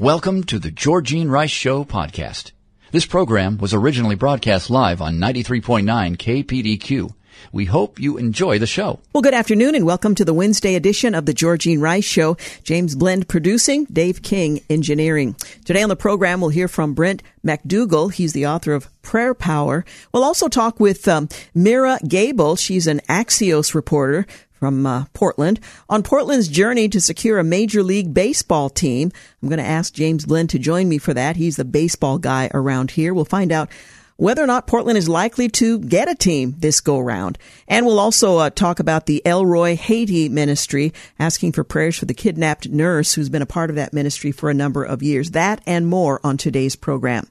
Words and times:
Welcome 0.00 0.44
to 0.44 0.58
the 0.58 0.70
Georgine 0.70 1.28
Rice 1.28 1.50
Show 1.50 1.84
podcast. 1.84 2.52
This 2.90 3.04
program 3.04 3.58
was 3.58 3.74
originally 3.74 4.14
broadcast 4.14 4.70
live 4.70 5.02
on 5.02 5.18
93.9 5.18 5.84
KPDQ. 6.16 7.12
We 7.52 7.66
hope 7.66 8.00
you 8.00 8.16
enjoy 8.16 8.58
the 8.58 8.66
show. 8.66 9.00
Well, 9.12 9.20
good 9.20 9.34
afternoon 9.34 9.74
and 9.74 9.84
welcome 9.84 10.14
to 10.14 10.24
the 10.24 10.32
Wednesday 10.32 10.74
edition 10.74 11.14
of 11.14 11.26
the 11.26 11.34
Georgine 11.34 11.82
Rice 11.82 12.06
Show. 12.06 12.38
James 12.64 12.94
Blend 12.94 13.28
producing, 13.28 13.84
Dave 13.92 14.22
King 14.22 14.62
engineering. 14.70 15.36
Today 15.66 15.82
on 15.82 15.90
the 15.90 15.96
program, 15.96 16.40
we'll 16.40 16.48
hear 16.48 16.66
from 16.66 16.94
Brent 16.94 17.22
MacDougal. 17.44 18.14
He's 18.14 18.32
the 18.32 18.46
author 18.46 18.72
of 18.72 18.88
Prayer 19.02 19.34
Power. 19.34 19.84
We'll 20.14 20.24
also 20.24 20.48
talk 20.48 20.80
with 20.80 21.06
um, 21.08 21.28
Meira 21.54 21.98
Gebel. 22.08 22.56
She's 22.56 22.86
an 22.86 23.00
Axios 23.00 23.74
reporter 23.74 24.26
from 24.60 24.86
uh, 24.86 25.06
Portland 25.14 25.58
on 25.88 26.02
Portland's 26.02 26.46
journey 26.46 26.88
to 26.90 27.00
secure 27.00 27.38
a 27.38 27.44
Major 27.44 27.82
League 27.82 28.12
Baseball 28.14 28.68
team. 28.68 29.10
I'm 29.42 29.48
going 29.48 29.58
to 29.58 29.64
ask 29.64 29.92
James 29.92 30.26
Blend 30.26 30.50
to 30.50 30.58
join 30.58 30.88
me 30.88 30.98
for 30.98 31.14
that. 31.14 31.36
He's 31.36 31.56
the 31.56 31.64
baseball 31.64 32.18
guy 32.18 32.50
around 32.52 32.92
here. 32.92 33.14
We'll 33.14 33.24
find 33.24 33.50
out 33.50 33.70
whether 34.18 34.44
or 34.44 34.46
not 34.46 34.66
Portland 34.66 34.98
is 34.98 35.08
likely 35.08 35.48
to 35.48 35.78
get 35.78 36.10
a 36.10 36.14
team 36.14 36.54
this 36.58 36.82
go 36.82 36.98
round. 36.98 37.38
And 37.66 37.86
we'll 37.86 37.98
also 37.98 38.36
uh, 38.36 38.50
talk 38.50 38.78
about 38.78 39.06
the 39.06 39.24
El 39.24 39.46
Roi 39.46 39.76
Haiti 39.76 40.28
ministry, 40.28 40.92
asking 41.18 41.52
for 41.52 41.64
prayers 41.64 41.96
for 41.96 42.04
the 42.04 42.12
kidnapped 42.12 42.68
nurse 42.68 43.14
who's 43.14 43.30
been 43.30 43.40
a 43.40 43.46
part 43.46 43.70
of 43.70 43.76
that 43.76 43.94
ministry 43.94 44.30
for 44.30 44.50
a 44.50 44.54
number 44.54 44.84
of 44.84 45.02
years. 45.02 45.30
That 45.30 45.62
and 45.66 45.86
more 45.86 46.20
on 46.22 46.36
today's 46.36 46.76
program. 46.76 47.28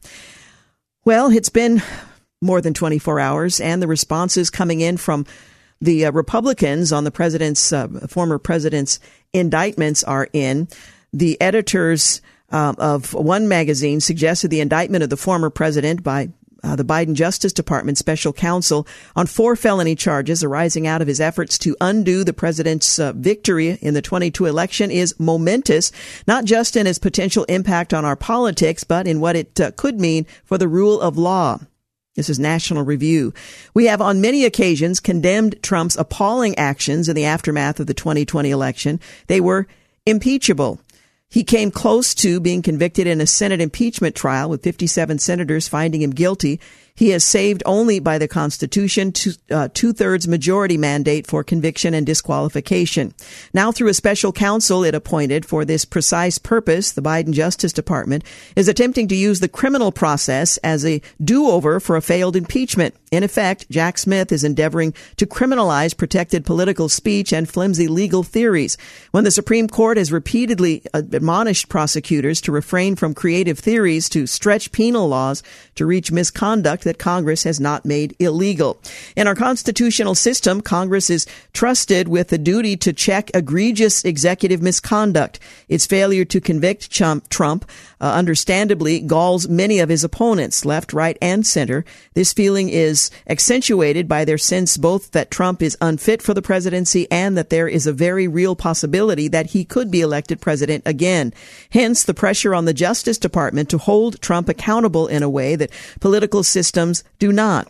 Well, 1.05 1.31
it's 1.31 1.49
been 1.49 1.83
more 2.41 2.59
than 2.59 2.73
24 2.73 3.19
hours 3.19 3.61
and 3.61 3.83
the 3.83 3.87
responses 3.87 4.49
coming 4.49 4.81
in 4.81 4.97
from 4.97 5.27
the 5.81 6.05
uh, 6.05 6.11
Republicans 6.11 6.91
on 6.91 7.03
the 7.03 7.11
president's 7.11 7.71
uh, 7.71 7.87
former 8.07 8.37
president's 8.37 8.99
indictments 9.33 10.03
are 10.03 10.27
in. 10.33 10.67
The 11.13 11.39
editors 11.41 12.21
um, 12.51 12.75
of 12.79 13.13
one 13.13 13.47
magazine 13.47 13.99
suggested 13.99 14.49
the 14.49 14.59
indictment 14.59 15.03
of 15.03 15.09
the 15.09 15.17
former 15.17 15.49
president 15.49 16.03
by 16.03 16.29
uh, 16.63 16.75
the 16.75 16.83
Biden 16.83 17.13
Justice 17.13 17.53
Department 17.53 17.97
special 17.97 18.33
counsel 18.33 18.85
on 19.15 19.27
four 19.27 19.55
felony 19.55 19.95
charges 19.95 20.43
arising 20.43 20.87
out 20.87 21.01
of 21.01 21.07
his 21.07 21.21
efforts 21.21 21.57
to 21.59 21.77
undo 21.79 22.23
the 22.23 22.33
president's 22.33 22.99
uh, 22.99 23.13
victory 23.13 23.77
in 23.81 23.93
the 23.93 24.01
22 24.01 24.45
election 24.45 24.91
is 24.91 25.17
momentous, 25.19 25.91
not 26.27 26.45
just 26.45 26.75
in 26.75 26.87
its 26.87 26.99
potential 26.99 27.45
impact 27.45 27.93
on 27.93 28.03
our 28.03 28.17
politics, 28.17 28.83
but 28.83 29.07
in 29.07 29.21
what 29.21 29.35
it 29.35 29.59
uh, 29.59 29.71
could 29.77 29.99
mean 29.99 30.25
for 30.43 30.57
the 30.57 30.67
rule 30.67 30.99
of 30.99 31.17
law. 31.17 31.59
This 32.15 32.29
is 32.29 32.39
National 32.39 32.83
Review. 32.83 33.33
We 33.75 33.85
have 33.85 34.01
on 34.01 34.19
many 34.19 34.43
occasions 34.43 34.99
condemned 34.99 35.61
Trump's 35.61 35.95
appalling 35.95 36.57
actions 36.57 37.07
in 37.07 37.15
the 37.15 37.25
aftermath 37.25 37.79
of 37.79 37.85
the 37.85 37.93
2020 37.93 38.49
election. 38.49 38.99
They 39.27 39.39
were 39.39 39.67
impeachable. 40.07 40.81
He 41.29 41.43
came 41.43 41.69
close 41.69 42.15
to 42.15 42.39
being 42.39 42.63
convicted 42.63 43.05
in 43.05 43.21
a 43.21 43.27
Senate 43.27 43.61
impeachment 43.61 44.15
trial 44.15 44.49
with 44.49 44.63
57 44.63 45.19
senators 45.19 45.67
finding 45.67 46.01
him 46.01 46.09
guilty. 46.09 46.59
He 46.99 47.13
is 47.13 47.23
saved 47.23 47.63
only 47.65 48.01
by 48.01 48.17
the 48.17 48.27
Constitution, 48.27 49.13
two, 49.13 49.31
uh, 49.49 49.69
two-thirds 49.73 50.27
majority 50.27 50.75
mandate 50.75 51.25
for 51.25 51.45
conviction 51.45 51.93
and 51.93 52.05
disqualification. 52.05 53.13
Now, 53.53 53.71
through 53.71 53.87
a 53.87 53.93
special 53.93 54.33
counsel 54.33 54.83
it 54.83 54.93
appointed 54.93 55.45
for 55.45 55.63
this 55.63 55.85
precise 55.85 56.37
purpose, 56.37 56.91
the 56.91 57.01
Biden 57.01 57.31
Justice 57.31 57.71
Department 57.71 58.25
is 58.57 58.67
attempting 58.67 59.07
to 59.07 59.15
use 59.15 59.39
the 59.39 59.47
criminal 59.47 59.93
process 59.93 60.57
as 60.57 60.83
a 60.83 61.01
do-over 61.23 61.79
for 61.79 61.95
a 61.95 62.01
failed 62.01 62.35
impeachment. 62.35 62.93
In 63.11 63.23
effect, 63.23 63.69
Jack 63.71 63.97
Smith 63.97 64.31
is 64.31 64.43
endeavoring 64.43 64.93
to 65.17 65.25
criminalize 65.25 65.97
protected 65.97 66.45
political 66.45 66.89
speech 66.89 67.33
and 67.33 67.49
flimsy 67.49 67.87
legal 67.87 68.21
theories. 68.21 68.77
When 69.11 69.23
the 69.23 69.31
Supreme 69.31 69.67
Court 69.67 69.97
has 69.97 70.11
repeatedly 70.11 70.83
admonished 70.93 71.69
prosecutors 71.69 72.39
to 72.41 72.51
refrain 72.51 72.95
from 72.95 73.15
creative 73.15 73.57
theories 73.57 74.09
to 74.09 74.27
stretch 74.27 74.71
penal 74.71 75.07
laws 75.07 75.41
to 75.75 75.87
reach 75.87 76.11
misconduct 76.11 76.83
that 76.83 76.99
Congress 76.99 77.43
has 77.43 77.59
not 77.59 77.83
made 77.83 78.15
illegal. 78.19 78.79
In 79.15 79.27
our 79.27 79.35
constitutional 79.35 80.13
system, 80.13 80.61
Congress 80.61 81.09
is 81.09 81.25
trusted 81.53 82.07
with 82.07 82.27
the 82.27 82.37
duty 82.37 82.77
to 82.77 82.93
check 82.93 83.31
egregious 83.33 84.05
executive 84.05 84.61
misconduct. 84.61 85.39
Its 85.67 85.87
failure 85.87 86.25
to 86.25 86.39
convict 86.39 86.91
Trump, 86.91 87.69
uh, 88.01 88.03
understandably, 88.03 88.99
galls 88.99 89.47
many 89.47 89.79
of 89.79 89.89
his 89.89 90.03
opponents, 90.03 90.63
left, 90.63 90.93
right, 90.93 91.17
and 91.21 91.45
center. 91.45 91.83
This 92.13 92.33
feeling 92.33 92.69
is 92.69 92.98
accentuated 93.27 94.07
by 94.07 94.25
their 94.25 94.37
sense 94.37 94.77
both 94.77 95.11
that 95.11 95.31
Trump 95.31 95.61
is 95.61 95.77
unfit 95.81 96.21
for 96.21 96.33
the 96.33 96.41
presidency 96.41 97.09
and 97.11 97.37
that 97.37 97.49
there 97.49 97.67
is 97.67 97.87
a 97.87 97.93
very 97.93 98.27
real 98.27 98.55
possibility 98.55 99.27
that 99.27 99.47
he 99.47 99.63
could 99.63 99.89
be 99.91 100.01
elected 100.01 100.41
president 100.41 100.83
again. 100.85 101.33
Hence, 101.71 102.03
the 102.03 102.13
pressure 102.13 102.55
on 102.55 102.65
the 102.65 102.73
Justice 102.73 103.17
Department 103.17 103.69
to 103.69 103.77
hold 103.77 104.21
Trump 104.21 104.49
accountable 104.49 105.07
in 105.07 105.23
a 105.23 105.29
way 105.29 105.55
that 105.55 105.71
political 105.99 106.43
systems 106.43 106.79
systems 106.79 107.03
do 107.19 107.31
not. 107.31 107.67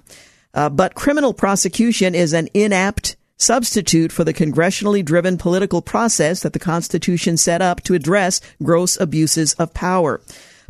Uh, 0.53 0.69
but 0.69 0.95
criminal 0.95 1.34
prosecution 1.34 2.16
is 2.16 2.34
an 2.34 2.47
inapt 2.53 3.16
substitute 3.38 4.12
for 4.12 4.23
the 4.23 4.34
congressionally 4.34 5.03
driven 5.03 5.38
political 5.38 5.81
process 5.81 6.41
that 6.41 6.53
the 6.53 6.59
Constitution 6.59 7.38
set 7.38 7.62
up 7.62 7.81
to 7.84 7.94
address 7.94 8.41
gross 8.62 9.00
abuses 9.00 9.53
of 9.53 9.73
power. 9.73 10.19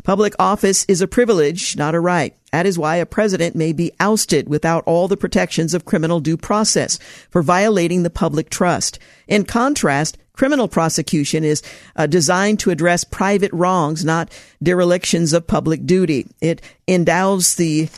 Public 0.04 0.34
office 0.38 0.84
is 0.86 1.00
a 1.00 1.08
privilege, 1.08 1.76
not 1.76 1.94
a 1.94 2.00
right. 2.00 2.34
That 2.52 2.66
is 2.66 2.78
why 2.78 2.96
a 2.96 3.06
president 3.06 3.54
may 3.54 3.72
be 3.72 3.92
ousted 4.00 4.48
without 4.48 4.84
all 4.86 5.08
the 5.08 5.16
protections 5.16 5.74
of 5.74 5.84
criminal 5.84 6.20
due 6.20 6.36
process 6.36 6.98
for 7.30 7.42
violating 7.42 8.02
the 8.02 8.10
public 8.10 8.50
trust. 8.50 8.98
In 9.28 9.44
contrast, 9.44 10.18
criminal 10.32 10.68
prosecution 10.68 11.44
is 11.44 11.62
uh, 11.96 12.06
designed 12.06 12.58
to 12.60 12.70
address 12.70 13.04
private 13.04 13.52
wrongs, 13.52 14.04
not 14.04 14.32
derelictions 14.62 15.32
of 15.32 15.46
public 15.46 15.86
duty. 15.86 16.26
It 16.40 16.60
endows 16.88 17.56
the 17.56 17.88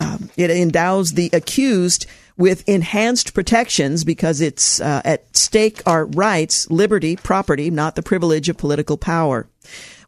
um, 0.00 0.30
it 0.36 0.50
endows 0.50 1.12
the 1.12 1.28
accused 1.32 2.06
with 2.38 2.66
enhanced 2.66 3.34
protections 3.34 4.02
because 4.02 4.40
it's 4.40 4.80
uh, 4.80 5.02
at 5.04 5.36
stake 5.36 5.82
are 5.84 6.06
rights, 6.06 6.70
liberty, 6.70 7.16
property, 7.16 7.70
not 7.70 7.96
the 7.96 8.02
privilege 8.02 8.48
of 8.48 8.56
political 8.56 8.96
power. 8.96 9.46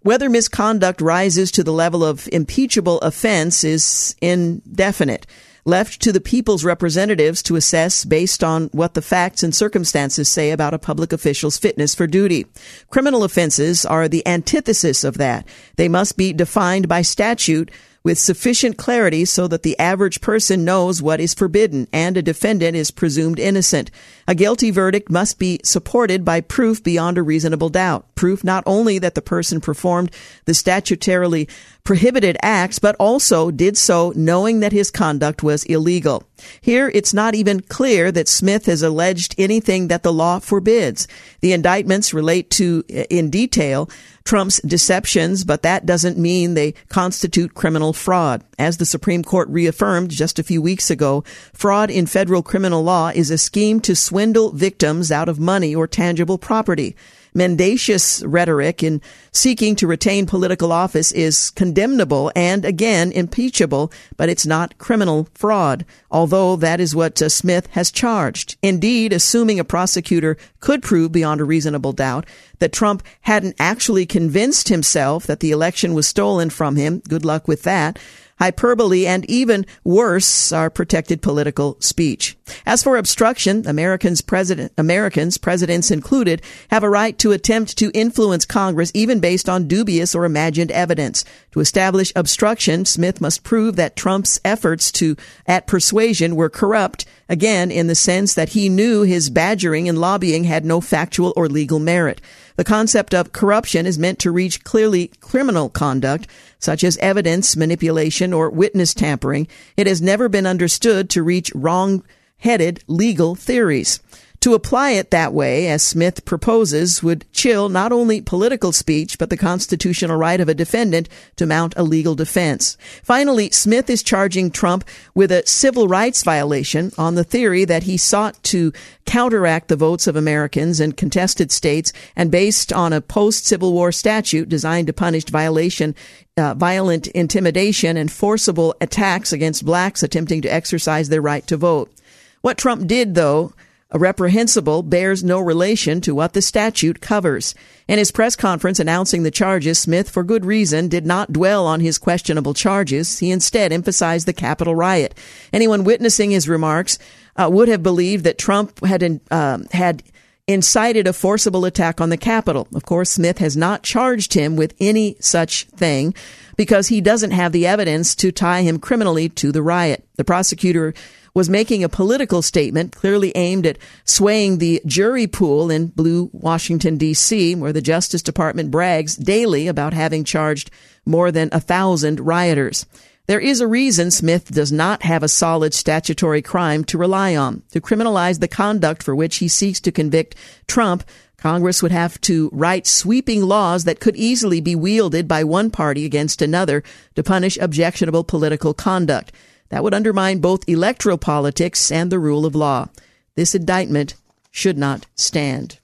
Whether 0.03 0.29
misconduct 0.29 1.01
rises 1.01 1.53
to 1.53 1.63
the 1.63 1.73
level 1.73 2.05
of 2.05 2.29
impeachable 2.33 2.99
offense 3.01 3.63
is 3.63 4.17
indefinite, 4.21 5.29
left 5.65 6.03
to 6.03 6.11
the 6.11 6.21
people's 6.21 6.65
representatives 6.65 7.41
to 7.45 7.55
assess 7.55 8.05
based 8.05 8.43
on 8.43 8.65
what 8.73 8.95
the 8.95 9.03
facts 9.03 9.45
and 9.45 9.55
circumstances 9.55 10.29
say 10.29 10.51
about 10.51 10.75
a 10.75 10.79
public 10.79 11.13
official's 11.13 11.57
fitness 11.57 11.95
for 11.95 12.09
duty. 12.09 12.47
Criminal 12.91 13.23
offenses 13.23 13.87
are 13.87 14.09
the 14.09 14.27
antithesis 14.27 15.05
of 15.05 15.19
that. 15.19 15.47
They 15.77 15.89
must 15.89 16.17
be 16.17 16.33
defined 16.33 16.89
by 16.89 17.03
statute 17.03 17.71
with 18.05 18.19
sufficient 18.19 18.77
clarity 18.77 19.25
so 19.25 19.47
that 19.49 19.63
the 19.63 19.79
average 19.79 20.21
person 20.21 20.65
knows 20.65 21.03
what 21.03 21.21
is 21.21 21.35
forbidden 21.35 21.87
and 21.93 22.17
a 22.17 22.23
defendant 22.23 22.77
is 22.77 22.91
presumed 22.91 23.39
innocent. 23.39 23.91
A 24.27 24.35
guilty 24.35 24.71
verdict 24.71 25.11
must 25.11 25.39
be 25.39 25.61
supported 25.65 26.25
by 26.25 26.41
proof 26.41 26.83
beyond 26.83 27.19
a 27.19 27.23
reasonable 27.23 27.69
doubt. 27.69 28.13
Proof 28.15 28.43
not 28.45 28.63
only 28.67 28.99
that 28.99 29.15
the 29.15 29.23
person 29.23 29.61
performed 29.61 30.11
the 30.45 30.53
statutorily 30.53 31.49
prohibited 31.84 32.37
acts, 32.43 32.78
but 32.78 32.95
also 32.97 33.51
did 33.51 33.77
so 33.77 34.13
knowing 34.15 34.60
that 34.60 34.72
his 34.72 34.91
conduct 34.91 35.43
was 35.43 35.65
illegal. 35.65 36.22
Here, 36.60 36.91
it's 36.95 37.13
not 37.13 37.34
even 37.34 37.60
clear 37.60 38.13
that 38.13 38.28
Smith 38.28 38.66
has 38.66 38.83
alleged 38.83 39.34
anything 39.39 39.89
that 39.89 40.03
the 40.03 40.13
law 40.13 40.39
forbids. 40.39 41.09
The 41.41 41.53
indictments 41.53 42.15
relate 42.15 42.51
to, 42.51 42.84
uh, 42.91 43.03
in 43.10 43.31
detail, 43.31 43.91
Trump's 44.24 44.60
deceptions, 44.63 45.45
but 45.45 45.63
that 45.63 45.86
doesn't 45.86 46.19
mean 46.19 46.54
they 46.54 46.72
constitute 46.89 47.54
criminal 47.54 47.92
fraud. 47.92 48.42
As 48.59 48.77
the 48.77 48.86
Supreme 48.86 49.22
Court 49.22 49.48
reaffirmed 49.48 50.10
just 50.10 50.39
a 50.39 50.45
few 50.45 50.63
weeks 50.63 50.91
ago, 50.91 51.24
fraud 51.53 51.91
in 51.91 52.07
federal 52.07 52.42
criminal 52.42 52.83
law 52.83 53.09
is 53.15 53.30
a 53.30 53.39
scheme 53.39 53.80
to 53.80 53.97
swindle 53.97 54.53
victims 54.53 55.10
out 55.10 55.28
of 55.28 55.39
money 55.39 55.74
or 55.74 55.86
tangible 55.86 56.39
property. 56.39 56.97
Mendacious 57.34 58.23
rhetoric 58.25 58.83
in 58.83 59.01
seeking 59.31 59.75
to 59.77 59.87
retain 59.87 60.27
political 60.27 60.73
office 60.73 61.13
is 61.13 61.51
condemnable 61.51 62.31
and 62.37 62.65
again 62.65 63.11
impeachable, 63.13 63.93
but 64.17 64.29
it's 64.29 64.47
not 64.47 64.77
criminal 64.79 65.29
fraud, 65.34 65.84
although 66.11 66.57
that 66.57 66.81
is 66.81 66.95
what 66.95 67.21
uh, 67.23 67.29
Smith 67.29 67.67
has 67.69 67.91
charged. 67.91 68.57
Indeed, 68.63 69.13
assuming 69.13 69.59
a 69.59 69.65
prosecutor 69.65 70.37
could 70.61 70.83
prove 70.83 71.13
beyond 71.13 71.41
a 71.41 71.45
reasonable 71.45 71.93
doubt 71.93 72.27
that 72.59 72.73
Trump 72.73 73.03
hadn't 73.23 73.57
actually 73.59 74.07
convinced 74.07 74.69
himself 74.69 75.27
that 75.27 75.41
the 75.41 75.51
election 75.51 75.95
was 75.95 76.07
stolen 76.07 76.51
from 76.51 76.77
him, 76.77 77.03
good 77.09 77.25
luck 77.25 77.49
with 77.49 77.63
that 77.63 77.99
hyperbole, 78.42 79.06
and 79.06 79.24
even 79.30 79.65
worse 79.84 80.50
are 80.50 80.68
protected 80.68 81.22
political 81.22 81.77
speech. 81.78 82.36
As 82.66 82.83
for 82.83 82.97
obstruction, 82.97 83.65
Americans, 83.68 84.21
president, 84.21 84.72
Americans, 84.77 85.39
presidents 85.39 85.92
included, 85.92 86.42
have 86.68 86.83
a 86.83 86.91
right 86.91 87.16
to 87.21 87.30
attempt 87.30 87.78
to 87.78 87.92
influence 87.94 88.44
Congress 88.44 88.91
even 88.94 89.21
based 89.21 89.48
on 89.48 89.68
dubious 89.68 90.12
or 90.12 90.24
imagined 90.24 90.72
evidence. 90.72 91.24
To 91.53 91.60
establish 91.60 92.12
obstruction, 92.16 92.84
Smith 92.84 93.21
must 93.21 93.44
prove 93.44 93.77
that 93.77 93.94
Trump's 93.94 94.41
efforts 94.45 94.91
to, 94.92 95.16
at 95.47 95.68
persuasion 95.68 96.34
were 96.34 96.50
corrupt, 96.50 97.06
again, 97.28 97.71
in 97.71 97.86
the 97.86 97.95
sense 97.95 98.34
that 98.34 98.50
he 98.50 98.68
knew 98.68 99.03
his 99.03 99.30
badgering 99.30 99.88
and 99.88 99.98
lobbying 100.00 100.42
had 100.45 100.65
no 100.65 100.80
factual 100.80 101.33
or 101.36 101.48
legal 101.48 101.78
merit. 101.78 102.21
The 102.57 102.65
concept 102.65 103.15
of 103.15 103.33
corruption 103.33 103.87
is 103.87 103.99
meant 103.99 104.19
to 104.21 104.31
reach 104.31 104.65
clearly 104.65 105.10
criminal 105.21 105.69
conduct, 105.69 106.27
such 106.59 106.84
as 106.84 106.99
evidence 106.99 107.57
manipulation 107.57 108.33
or 108.33 108.51
witness 108.51 108.95
tampering. 108.95 109.49
It 109.77 109.87
has 109.87 110.03
never 110.03 110.28
been 110.28 110.47
understood 110.47 111.09
to 111.10 111.22
reach 111.22 111.53
wrong 111.54 112.04
headed 112.39 112.83
legal 112.87 113.34
theories. 113.34 114.01
To 114.42 114.54
apply 114.54 114.91
it 114.91 115.12
that 115.12 115.33
way, 115.33 115.68
as 115.68 115.84
Smith 115.84 116.24
proposes, 116.24 117.00
would 117.00 117.24
chill 117.33 117.68
not 117.68 117.92
only 117.92 118.21
political 118.21 118.72
speech, 118.72 119.16
but 119.16 119.30
the 119.30 119.36
constitutional 119.36 120.16
right 120.16 120.41
of 120.41 120.48
a 120.48 120.54
defendant 120.54 121.09
to 121.36 121.47
mount 121.47 121.74
a 121.77 121.84
legal 121.84 122.16
defense. 122.16 122.77
Finally, 123.04 123.50
Smith 123.50 123.89
is 123.89 124.03
charging 124.03 124.50
Trump 124.50 124.84
with 125.15 125.30
a 125.30 125.47
civil 125.47 125.86
rights 125.86 126.24
violation 126.24 126.91
on 126.98 127.15
the 127.15 127.22
theory 127.22 127.65
that 127.65 127.84
he 127.84 127.97
sought 127.97 128.42
to 128.42 128.72
counteract 129.06 129.68
the 129.68 129.77
votes 129.77 130.09
of 130.09 130.16
Americans 130.16 130.80
in 130.80 130.91
contested 130.91 131.53
states 131.53 131.92
and 132.16 132.33
based 132.33 132.72
on 132.72 132.92
a 132.92 133.00
post-Civil 133.00 133.72
War 133.72 133.92
statute 133.92 134.48
designed 134.48 134.88
to 134.88 134.92
punish 134.92 135.24
violation 135.27 135.95
uh, 136.36 136.54
violent 136.54 137.06
intimidation 137.09 137.97
and 137.97 138.10
forcible 138.10 138.74
attacks 138.80 139.33
against 139.33 139.65
blacks 139.65 140.03
attempting 140.03 140.42
to 140.42 140.53
exercise 140.53 141.10
their 141.10 141.22
right 141.22 141.47
to 141.47 141.56
vote. 141.56 141.92
What 142.41 142.59
Trump 142.59 142.88
did, 142.88 143.15
though, 143.15 143.53
a 143.92 143.98
reprehensible 143.98 144.83
bears 144.83 145.22
no 145.22 145.39
relation 145.39 146.00
to 146.00 146.15
what 146.15 146.33
the 146.33 146.42
statute 146.42 147.00
covers. 147.00 147.54
In 147.86 147.98
his 147.98 148.10
press 148.10 148.34
conference 148.34 148.80
announcing 148.80 149.22
the 149.22 149.30
charges, 149.30 149.78
Smith, 149.78 150.09
for 150.09 150.24
good 150.24 150.47
reason, 150.47 150.89
did 150.89 151.06
not 151.06 151.33
dwell 151.33 151.66
on 151.66 151.80
his 151.80 151.98
questionable 151.98 152.54
charges. 152.54 153.18
He 153.18 153.30
instead 153.30 153.72
emphasized 153.72 154.27
the 154.27 154.33
Capitol 154.33 154.74
riot. 154.74 155.15
Anyone 155.53 155.84
witnessing 155.84 156.30
his 156.30 156.48
remarks 156.48 156.98
uh, 157.36 157.48
would 157.53 157.68
have 157.68 157.83
believed 157.83 158.24
that 158.24 158.39
Trump 158.39 158.84
had 158.84 159.21
uh, 159.30 159.59
had 159.72 160.03
incited 160.48 161.06
a 161.06 161.12
forcible 161.12 161.65
attack 161.65 162.00
on 162.00 162.09
the 162.09 162.16
Capitol. 162.16 162.66
Of 162.74 162.84
course, 162.84 163.10
Smith 163.10 163.38
has 163.38 163.56
not 163.56 163.83
charged 163.83 164.34
him 164.34 164.56
with 164.56 164.74
any 164.80 165.16
such 165.21 165.65
thing 165.66 166.15
because 166.56 166.88
he 166.88 167.00
doesn't 167.00 167.30
have 167.30 167.53
the 167.53 167.66
evidence 167.66 168.15
to 168.16 168.33
tie 168.33 168.62
him 168.62 168.78
criminally 168.78 169.28
to 169.28 169.53
the 169.53 169.62
riot. 169.62 170.04
The 170.16 170.24
prosecutor 170.24 170.95
was 171.34 171.49
making 171.49 171.83
a 171.83 171.89
political 171.89 172.43
statement 172.43 172.93
clearly 172.95 173.33
aimed 173.34 173.67
at 173.67 173.79
swaying 174.05 174.59
the 174.59 174.83
jury 174.84 175.27
pool 175.27 175.71
in 175.71 175.87
blue 175.87 176.31
Washington, 176.33 176.99
D.C., 176.99 177.55
where 177.55 177.73
the 177.73 177.81
Justice 177.81 178.23
Department 178.23 178.71
brags 178.71 179.17
daily 179.17 179.67
about 179.67 179.95
having 179.95 180.25
charged 180.25 180.71
more 181.07 181.33
than 181.33 181.49
a 181.53 181.61
thousand 181.61 182.21
rioters. 182.21 182.87
There 183.27 183.41
is 183.41 183.61
a 183.61 183.69
reason 183.69 184.11
Smith 184.11 184.51
does 184.51 184.73
not 184.73 185.05
have 185.05 185.23
a 185.23 185.29
solid 185.29 185.75
statutory 185.75 186.43
crime 186.43 186.84
to 186.84 186.99
rely 186.99 187.37
on. 187.37 187.63
To 187.71 187.81
criminalize 187.81 188.41
the 188.41 188.49
conduct 188.49 189.03
for 189.03 189.15
which 189.15 189.37
he 189.37 189.49
seeks 189.49 189.81
to 189.81 189.93
convict 189.93 190.34
Trump, 190.67 191.05
Congress 191.39 191.83
would 191.83 191.93
have 191.93 192.21
to 192.23 192.51
write 192.53 192.87
sweeping 192.87 193.43
laws 193.43 193.84
that 193.84 194.01
could 194.01 194.17
easily 194.17 194.61
be 194.61 194.75
wielded 194.75 195.27
by 195.27 195.45
one 195.45 195.71
party 195.71 196.05
against 196.05 196.43
another 196.43 196.83
to 197.15 197.23
punish 197.23 197.57
objectionable 197.59 198.25
political 198.25 198.75
conduct. 198.75 199.33
That 199.72 199.83
would 199.83 199.95
undermine 199.95 200.41
both 200.41 200.69
electoral 200.69 201.16
politics 201.16 201.91
and 201.91 202.13
the 202.13 202.19
rule 202.19 202.45
of 202.45 202.54
law. 202.54 202.91
This 203.36 203.54
indictment 203.54 204.16
should 204.51 204.77
not 204.77 205.07
stand. 205.15 205.78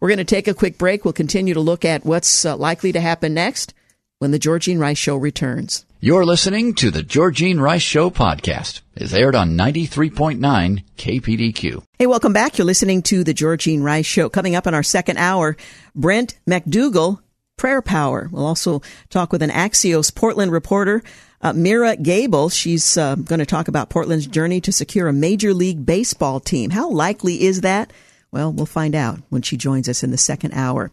We're 0.00 0.08
going 0.08 0.18
to 0.18 0.24
take 0.24 0.48
a 0.48 0.54
quick 0.54 0.76
break. 0.76 1.04
We'll 1.04 1.12
continue 1.12 1.54
to 1.54 1.60
look 1.60 1.84
at 1.84 2.04
what's 2.04 2.44
uh, 2.44 2.56
likely 2.56 2.90
to 2.90 3.00
happen 3.00 3.34
next 3.34 3.74
when 4.18 4.32
the 4.32 4.40
Georgine 4.40 4.80
Rice 4.80 4.98
Show 4.98 5.16
returns. 5.16 5.86
You're 6.00 6.24
listening 6.24 6.74
to 6.74 6.90
the 6.90 7.04
Georgine 7.04 7.60
Rice 7.60 7.82
Show 7.82 8.10
podcast. 8.10 8.80
It's 8.96 9.14
aired 9.14 9.36
on 9.36 9.56
93.9 9.56 10.82
KPDQ. 10.96 11.84
Hey, 11.96 12.06
welcome 12.08 12.32
back. 12.32 12.58
You're 12.58 12.64
listening 12.64 13.02
to 13.02 13.22
the 13.22 13.34
Georgine 13.34 13.84
Rice 13.84 14.06
Show. 14.06 14.28
Coming 14.28 14.56
up 14.56 14.66
in 14.66 14.74
our 14.74 14.82
second 14.82 15.18
hour, 15.18 15.56
Brent 15.94 16.36
MacDougal, 16.50 17.20
Prayer 17.58 17.82
Power. 17.82 18.30
We'll 18.32 18.46
also 18.46 18.80
talk 19.10 19.32
with 19.32 19.42
an 19.42 19.50
Axios 19.50 20.14
Portland 20.14 20.50
reporter 20.50 21.02
uh, 21.40 21.52
Meira 21.52 22.00
Gebel, 22.00 22.48
she's 22.48 22.96
uh, 22.98 23.14
going 23.14 23.38
to 23.38 23.46
talk 23.46 23.68
about 23.68 23.90
Portland's 23.90 24.26
journey 24.26 24.60
to 24.62 24.72
secure 24.72 25.08
a 25.08 25.12
Major 25.12 25.54
League 25.54 25.86
Baseball 25.86 26.40
team. 26.40 26.70
How 26.70 26.90
likely 26.90 27.42
is 27.42 27.60
that? 27.60 27.92
Well, 28.32 28.52
we'll 28.52 28.66
find 28.66 28.94
out 28.94 29.20
when 29.28 29.42
she 29.42 29.56
joins 29.56 29.88
us 29.88 30.02
in 30.02 30.10
the 30.10 30.18
second 30.18 30.52
hour. 30.52 30.90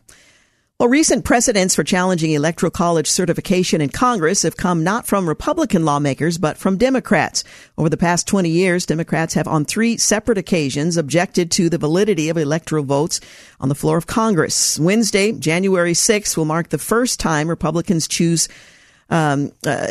Well, 0.77 0.89
recent 0.89 1.23
precedents 1.23 1.73
for 1.73 1.85
challenging 1.85 2.31
electoral 2.31 2.69
college 2.69 3.09
certification 3.09 3.79
in 3.79 3.91
Congress 3.91 4.41
have 4.41 4.57
come 4.57 4.83
not 4.83 5.07
from 5.07 5.25
Republican 5.25 5.85
lawmakers, 5.85 6.37
but 6.37 6.57
from 6.57 6.77
Democrats. 6.77 7.45
Over 7.77 7.87
the 7.87 7.95
past 7.95 8.27
20 8.27 8.49
years, 8.49 8.85
Democrats 8.85 9.35
have 9.35 9.47
on 9.47 9.63
three 9.63 9.95
separate 9.95 10.37
occasions 10.37 10.97
objected 10.97 11.49
to 11.51 11.69
the 11.69 11.77
validity 11.77 12.27
of 12.27 12.35
electoral 12.35 12.83
votes 12.83 13.21
on 13.61 13.69
the 13.69 13.75
floor 13.75 13.95
of 13.97 14.05
Congress. 14.05 14.77
Wednesday, 14.77 15.31
January 15.31 15.93
6th, 15.93 16.35
will 16.35 16.43
mark 16.43 16.67
the 16.67 16.77
first 16.77 17.21
time 17.21 17.47
Republicans 17.47 18.05
choose 18.05 18.49
um, 19.09 19.53
uh, 19.65 19.87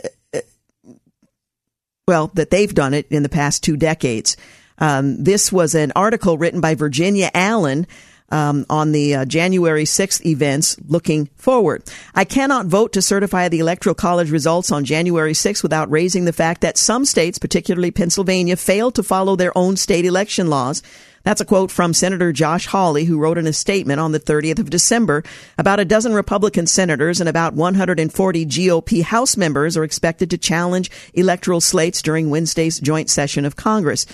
well, 2.07 2.31
that 2.35 2.51
they've 2.51 2.75
done 2.75 2.93
it 2.93 3.07
in 3.09 3.23
the 3.23 3.31
past 3.31 3.65
two 3.65 3.79
decades. 3.79 4.37
Um, 4.77 5.25
this 5.25 5.51
was 5.51 5.75
an 5.75 5.93
article 5.97 6.37
written 6.37 6.61
by 6.61 6.75
Virginia 6.75 7.31
Allen 7.33 7.87
um, 8.31 8.67
on 8.69 8.93
the 8.93 9.15
uh, 9.15 9.25
January 9.25 9.85
6th 9.85 10.25
events 10.25 10.77
looking 10.89 11.27
forward. 11.37 11.83
I 12.15 12.25
cannot 12.25 12.67
vote 12.67 12.93
to 12.95 13.03
certify 13.03 13.49
the 13.49 13.61
Electoral 13.61 13.95
College 13.95 14.31
results 14.31 14.73
on 14.73 14.85
January 14.85 15.33
6th 15.33 15.63
without 15.63 15.91
raising 15.91 16.25
the 16.25 16.33
fact 16.33 16.61
that 16.63 16.79
some 16.79 17.05
states, 17.05 17.39
particularly 17.39 17.91
Pennsylvania, 17.91 18.57
failed 18.57 18.95
to 18.97 19.03
follow 19.03 19.37
their 19.37 19.57
own 19.57 19.77
state 19.77 20.05
election 20.05 20.49
laws 20.49 20.83
that's 21.25 21.41
a 21.41 21.47
quote 21.47 21.71
from 21.71 21.95
Senator 21.95 22.33
Josh 22.33 22.67
Hawley, 22.67 23.07
who 23.07 23.19
wrote 23.19 23.39
in 23.39 23.47
a 23.47 23.53
statement 23.53 23.99
on 23.99 24.13
the 24.13 24.21
30th 24.21 24.59
of 24.59 24.69
December. 24.69 25.25
About 25.57 25.81
a 25.81 25.85
dozen 25.87 26.13
Republican 26.13 26.67
senators 26.67 27.19
and 27.19 27.31
about 27.31 27.55
140 27.55 28.47
GOP 28.47 29.03
House 29.03 29.37
members 29.37 29.77
are 29.77 29.85
expected 29.85 30.31
to 30.31 30.39
challenge 30.39 30.91
electoral 31.15 31.63
slates 31.63 32.03
during 32.03 32.29
Wednesday's 32.29 32.79
joint 32.79 33.09
session 33.09 33.47
of 33.47 33.57
Congress. 33.57 34.05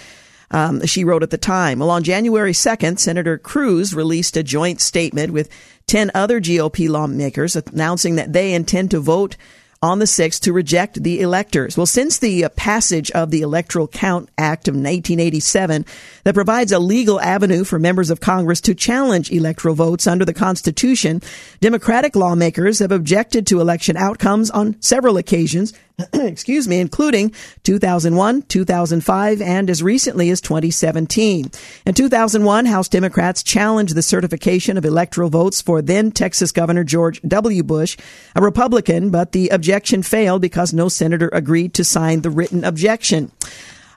Um, 0.50 0.85
she 0.87 1.04
wrote 1.04 1.23
at 1.23 1.30
the 1.30 1.38
time. 1.38 1.78
Well, 1.78 1.90
on 1.90 2.02
January 2.02 2.52
2nd, 2.52 2.99
Senator 2.99 3.38
Cruz 3.38 3.95
released 3.95 4.37
a 4.37 4.42
joint 4.42 4.80
statement 4.80 5.33
with 5.33 5.49
10 5.87 6.11
other 6.14 6.40
GOP 6.40 6.88
lawmakers 6.88 7.57
announcing 7.57 8.16
that 8.16 8.33
they 8.33 8.52
intend 8.52 8.90
to 8.90 9.00
vote 9.00 9.37
on 9.82 9.99
the 9.99 10.04
6th 10.04 10.40
to 10.40 10.52
reject 10.52 11.02
the 11.02 11.22
electors. 11.22 11.75
Well, 11.75 11.87
since 11.87 12.18
the 12.18 12.44
uh, 12.44 12.49
passage 12.50 13.10
of 13.12 13.30
the 13.30 13.40
Electoral 13.40 13.88
Count 13.88 14.28
Act 14.37 14.68
of 14.68 14.75
1987 14.75 15.87
that 16.25 16.34
provides 16.34 16.70
a 16.70 16.78
legal 16.78 17.18
avenue 17.18 17.64
for 17.64 17.78
members 17.78 18.10
of 18.10 18.20
Congress 18.20 18.60
to 18.62 18.75
challenge 18.75 19.32
electoral 19.32 19.75
votes 19.75 20.06
under 20.06 20.26
the 20.26 20.34
Constitution, 20.34 21.22
Democratic 21.62 22.14
lawmakers 22.14 22.80
have 22.80 22.92
objected 22.92 23.46
to 23.46 23.60
election 23.60 23.96
outcomes 23.96 24.50
on 24.50 24.78
several 24.82 25.16
occasions, 25.16 25.72
excuse 26.12 26.68
me, 26.68 26.78
including 26.78 27.32
2001, 27.62 28.42
2005, 28.42 29.40
and 29.40 29.70
as 29.70 29.82
recently 29.82 30.28
as 30.28 30.42
2017. 30.42 31.50
In 31.87 31.94
2001, 31.94 32.66
House 32.66 32.88
Democrats 32.88 33.42
challenged 33.42 33.94
the 33.94 34.02
certification 34.02 34.76
of 34.76 34.84
electoral 34.84 35.30
votes 35.30 35.62
for 35.62 35.80
then 35.80 36.10
Texas 36.10 36.52
Governor 36.52 36.84
George 36.84 37.22
W. 37.22 37.62
Bush, 37.62 37.96
a 38.37 38.42
Republican, 38.42 39.08
but 39.08 39.32
the 39.32 39.49
objection 39.49 39.69
failed 40.02 40.42
because 40.42 40.72
no 40.72 40.88
senator 40.88 41.28
agreed 41.32 41.74
to 41.74 41.84
sign 41.84 42.22
the 42.22 42.30
written 42.30 42.64
objection. 42.64 43.30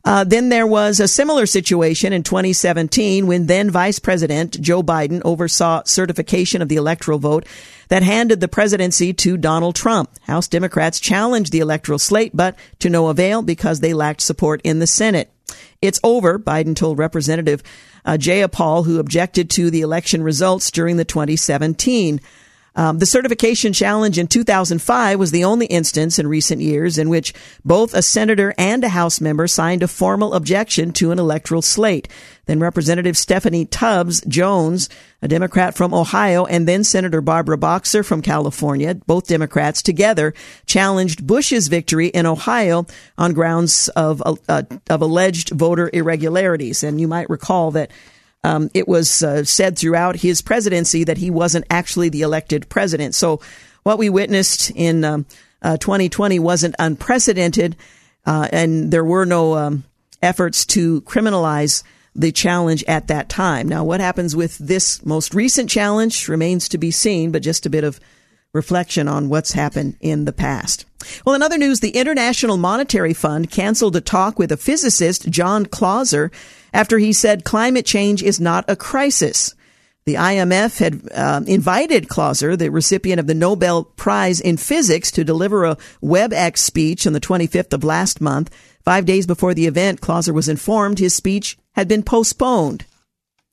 Uh, 0.06 0.24
then 0.26 0.50
there 0.50 0.68
was 0.68 1.00
a 1.00 1.08
similar 1.08 1.46
situation 1.46 2.12
in 2.12 2.24
2017 2.24 3.26
when 3.26 3.46
then 3.46 3.70
Vice 3.70 4.00
President 4.00 4.60
Joe 4.60 4.84
Biden 4.84 5.22
oversaw 5.24 5.82
certification 5.86 6.62
of 6.62 6.68
the 6.68 6.76
electoral 6.76 7.20
vote 7.20 7.46
that 7.88 8.04
handed 8.04 8.42
the 8.42 8.50
presidency 8.50 9.14
to 9.14 9.38
Donald 9.38 9.76
Trump. 9.76 10.10
House 10.24 10.50
Democrats 10.50 11.00
challenged 11.00 11.54
the 11.54 11.60
electoral 11.60 12.00
slate, 12.00 12.36
but 12.36 12.58
to 12.80 12.90
no 12.90 13.08
avail 13.08 13.42
because 13.42 13.80
they 13.80 13.94
lacked 13.94 14.22
support 14.22 14.60
in 14.64 14.80
the 14.80 14.88
Senate. 14.88 15.32
It's 15.82 16.02
over, 16.04 16.38
Biden 16.38 16.76
told 16.76 16.98
Representative 16.98 17.64
uh, 18.04 18.14
Jayapal, 18.14 18.86
who 18.86 19.00
objected 19.00 19.50
to 19.52 19.70
the 19.70 19.82
election 19.82 20.24
results 20.24 20.72
during 20.72 20.98
the 20.98 21.06
2017 21.06 22.20
um, 22.76 22.98
the 23.00 23.06
certification 23.06 23.72
challenge 23.72 24.18
in 24.18 24.28
2005 24.28 25.20
was 25.20 25.32
the 25.32 25.44
only 25.44 25.68
instance 25.68 26.18
in 26.18 26.28
recent 26.28 26.62
years 26.62 26.98
in 26.98 27.10
which 27.10 27.34
both 27.64 27.94
a 27.94 28.02
senator 28.02 28.54
and 28.58 28.84
a 28.84 28.90
House 28.90 29.22
member 29.22 29.48
signed 29.48 29.84
a 29.84 29.88
formal 29.88 30.34
objection 30.34 30.92
to 30.94 31.12
an 31.12 31.20
electoral 31.20 31.62
slate. 31.62 32.08
Then 32.46 32.60
Representative 32.60 33.16
Stephanie 33.16 33.66
Tubbs 33.66 34.22
Jones, 34.22 34.90
a 35.22 35.28
Democrat 35.28 35.76
from 35.76 35.94
Ohio, 35.94 36.46
and 36.46 36.68
then 36.68 36.84
Senator 36.84 37.22
Barbara 37.22 37.58
Boxer 37.58 38.04
from 38.04 38.22
California, 38.22 38.96
both 38.96 39.28
Democrats 39.28 39.82
together, 39.82 40.34
challenged 40.66 41.26
Bush's 41.26 41.68
victory 41.68 42.08
in 42.08 42.26
Ohio 42.26 42.86
on 43.18 43.34
grounds 43.34 43.88
of, 43.90 44.22
uh, 44.50 44.64
of 44.90 45.02
alleged 45.02 45.52
voter 45.52 45.90
irregularities. 45.94 46.84
And 46.84 47.00
you 47.00 47.08
might 47.08 47.30
recall 47.30 47.72
that 47.72 47.92
um, 48.44 48.70
it 48.74 48.88
was 48.88 49.24
uh, 49.24 49.44
said 49.44 49.78
throughout 49.78 50.18
his 50.18 50.42
presidency 50.42 51.04
that 51.04 51.18
he 51.18 51.30
wasn't 51.30 51.66
actually 51.70 52.10
the 52.10 52.22
elected 52.22 52.68
president. 52.70 53.16
So 53.16 53.40
what 53.84 53.98
we 53.98 54.10
witnessed 54.10 54.72
in 54.72 55.04
um, 55.04 55.26
uh, 55.62 55.78
2020 55.78 56.40
wasn't 56.40 56.76
unprecedented, 56.80 57.76
uh, 58.26 58.48
and 58.52 58.92
there 58.92 59.04
were 59.04 59.26
no 59.26 59.56
um, 59.56 59.84
efforts 60.22 60.66
to 60.68 61.02
criminalize 61.02 61.84
the 62.16 62.32
challenge 62.32 62.84
at 62.88 63.08
that 63.08 63.30
time. 63.30 63.68
Now, 63.68 63.84
what 63.84 64.00
happens 64.00 64.36
with 64.36 64.58
this 64.58 65.04
most 65.06 65.34
recent 65.34 65.70
challenge 65.70 66.28
remains 66.28 66.70
to 66.70 66.78
be 66.78 66.92
seen, 66.92 67.32
but 67.32 67.42
just 67.42 67.66
a 67.66 67.70
bit 67.70 67.84
of 67.84 68.00
reflection 68.54 69.08
on 69.08 69.30
what's 69.30 69.54
happened 69.54 69.98
in 70.00 70.26
the 70.26 70.32
past. 70.32 70.86
Well, 71.26 71.36
in 71.36 71.42
other 71.42 71.58
news, 71.58 71.80
the 71.80 71.92
International 71.92 72.56
Monetary 72.56 73.14
Fund 73.14 73.52
canceled 73.52 73.96
a 73.96 74.02
talk 74.02 74.40
with 74.40 74.52
a 74.52 74.58
physicist, 74.58 75.30
John 75.30 75.66
Clauser, 75.66 76.32
after 76.74 77.00
he 77.00 77.12
said 77.14 77.44
climate 77.44 77.86
change 77.86 78.24
is 78.24 78.40
not 78.40 78.66
a 78.68 78.76
crisis. 78.76 79.56
The 80.06 80.16
IMF 80.16 80.80
had 80.80 81.10
uh, 81.14 81.42
invited 81.48 82.10
Clauser, 82.10 82.58
the 82.58 82.70
recipient 82.70 83.20
of 83.20 83.28
the 83.28 83.34
Nobel 83.34 83.86
Prize 83.86 84.42
in 84.42 84.58
Physics, 84.58 85.12
to 85.12 85.24
deliver 85.24 85.64
a 85.64 85.78
WebEx 86.02 86.58
speech 86.58 87.08
on 87.08 87.14
the 87.14 87.22
25th 87.22 87.74
of 87.74 87.84
last 87.84 88.20
month. 88.20 88.54
Five 88.84 89.06
days 89.06 89.26
before 89.26 89.54
the 89.54 89.66
event, 89.66 90.02
Clauser 90.02 90.34
was 90.34 90.50
informed 90.50 91.00
his 91.00 91.16
speech 91.16 91.58
had 91.72 91.88
been 91.88 92.04
postponed. 92.04 92.86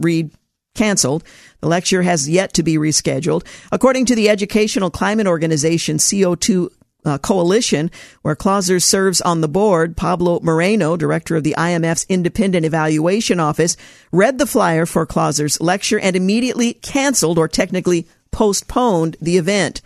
Read 0.00 0.32
canceled. 0.74 1.24
The 1.60 1.68
lecture 1.68 2.02
has 2.02 2.28
yet 2.28 2.52
to 2.54 2.62
be 2.62 2.76
rescheduled. 2.76 3.46
According 3.72 4.06
to 4.06 4.14
the 4.14 4.28
Educational 4.28 4.90
Climate 4.90 5.26
Organization, 5.26 5.98
CO2 5.98 6.70
uh, 7.04 7.18
coalition 7.18 7.90
where 8.22 8.36
Clauser 8.36 8.82
serves 8.82 9.20
on 9.20 9.40
the 9.40 9.48
board, 9.48 9.96
Pablo 9.96 10.40
Moreno, 10.40 10.96
director 10.96 11.36
of 11.36 11.44
the 11.44 11.54
IMF's 11.56 12.06
Independent 12.08 12.66
Evaluation 12.66 13.40
Office, 13.40 13.76
read 14.12 14.38
the 14.38 14.46
flyer 14.46 14.86
for 14.86 15.06
Clauser's 15.06 15.60
lecture 15.60 15.98
and 15.98 16.16
immediately 16.16 16.74
canceled 16.74 17.38
or 17.38 17.48
technically 17.48 18.06
postponed 18.30 19.16
the 19.20 19.38
event. 19.38 19.82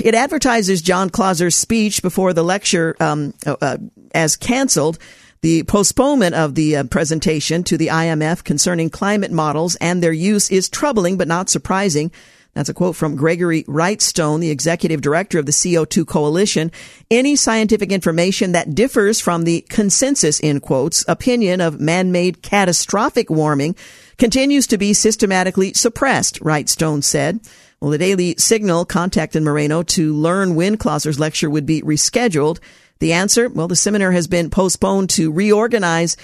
It 0.00 0.14
advertises 0.14 0.80
John 0.80 1.10
Clauser's 1.10 1.56
speech 1.56 2.02
before 2.02 2.32
the 2.32 2.44
lecture 2.44 2.96
um, 3.00 3.34
uh, 3.44 3.56
uh 3.60 3.76
as 4.14 4.36
canceled. 4.36 4.98
The 5.42 5.64
postponement 5.64 6.36
of 6.36 6.54
the 6.54 6.76
uh, 6.76 6.84
presentation 6.84 7.64
to 7.64 7.76
the 7.76 7.88
IMF 7.88 8.44
concerning 8.44 8.90
climate 8.90 9.32
models 9.32 9.74
and 9.80 10.00
their 10.00 10.12
use 10.12 10.52
is 10.52 10.68
troubling 10.68 11.16
but 11.16 11.26
not 11.26 11.50
surprising. 11.50 12.12
That's 12.54 12.68
a 12.68 12.74
quote 12.74 12.94
from 12.94 13.16
Gregory 13.16 13.64
Wrightstone, 13.64 14.38
the 14.38 14.52
executive 14.52 15.00
director 15.00 15.40
of 15.40 15.46
the 15.46 15.52
CO2 15.52 16.06
coalition. 16.06 16.70
Any 17.10 17.34
scientific 17.34 17.90
information 17.90 18.52
that 18.52 18.76
differs 18.76 19.20
from 19.20 19.42
the 19.42 19.62
consensus, 19.62 20.38
in 20.38 20.60
quotes, 20.60 21.04
opinion 21.08 21.60
of 21.60 21.80
man-made 21.80 22.42
catastrophic 22.42 23.28
warming 23.28 23.74
continues 24.18 24.68
to 24.68 24.78
be 24.78 24.92
systematically 24.92 25.72
suppressed, 25.72 26.38
Wrightstone 26.38 27.02
said. 27.02 27.40
Well, 27.80 27.90
the 27.90 27.98
Daily 27.98 28.36
Signal 28.38 28.84
contacted 28.84 29.42
Moreno 29.42 29.82
to 29.82 30.14
learn 30.14 30.54
when 30.54 30.76
Clauser's 30.76 31.18
lecture 31.18 31.50
would 31.50 31.66
be 31.66 31.82
rescheduled. 31.82 32.60
The 33.02 33.14
answer? 33.14 33.48
Well, 33.48 33.66
the 33.66 33.74
seminar 33.74 34.12
has 34.12 34.28
been 34.28 34.48
postponed 34.48 35.10
to 35.10 35.32
reorganize 35.32 36.16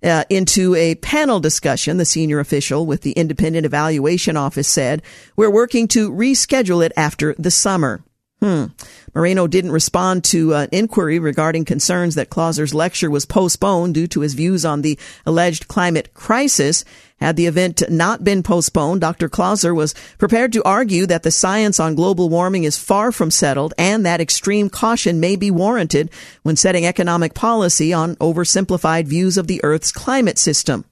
uh, 0.00 0.22
into 0.30 0.76
a 0.76 0.94
panel 0.94 1.40
discussion, 1.40 1.96
the 1.96 2.04
senior 2.04 2.38
official 2.38 2.86
with 2.86 3.00
the 3.00 3.10
Independent 3.10 3.66
Evaluation 3.66 4.36
Office 4.36 4.68
said. 4.68 5.02
We're 5.34 5.50
working 5.50 5.88
to 5.88 6.08
reschedule 6.08 6.86
it 6.86 6.92
after 6.96 7.34
the 7.36 7.50
summer. 7.50 8.04
Hmm. 8.40 8.66
Moreno 9.14 9.46
didn't 9.46 9.72
respond 9.72 10.24
to 10.24 10.54
an 10.54 10.70
inquiry 10.72 11.18
regarding 11.18 11.66
concerns 11.66 12.14
that 12.14 12.30
Clauser's 12.30 12.72
lecture 12.72 13.10
was 13.10 13.26
postponed 13.26 13.92
due 13.92 14.06
to 14.06 14.20
his 14.20 14.32
views 14.32 14.64
on 14.64 14.80
the 14.80 14.98
alleged 15.26 15.68
climate 15.68 16.14
crisis. 16.14 16.84
Had 17.20 17.36
the 17.36 17.44
event 17.44 17.82
not 17.90 18.24
been 18.24 18.42
postponed, 18.42 19.02
Dr. 19.02 19.28
Clauser 19.28 19.74
was 19.74 19.94
prepared 20.16 20.54
to 20.54 20.64
argue 20.64 21.04
that 21.04 21.22
the 21.22 21.30
science 21.30 21.78
on 21.78 21.94
global 21.94 22.30
warming 22.30 22.64
is 22.64 22.78
far 22.78 23.12
from 23.12 23.30
settled 23.30 23.74
and 23.76 24.06
that 24.06 24.22
extreme 24.22 24.70
caution 24.70 25.20
may 25.20 25.36
be 25.36 25.50
warranted 25.50 26.08
when 26.42 26.56
setting 26.56 26.86
economic 26.86 27.34
policy 27.34 27.92
on 27.92 28.16
oversimplified 28.16 29.04
views 29.04 29.36
of 29.36 29.48
the 29.48 29.62
Earth's 29.62 29.92
climate 29.92 30.38
system. 30.38 30.86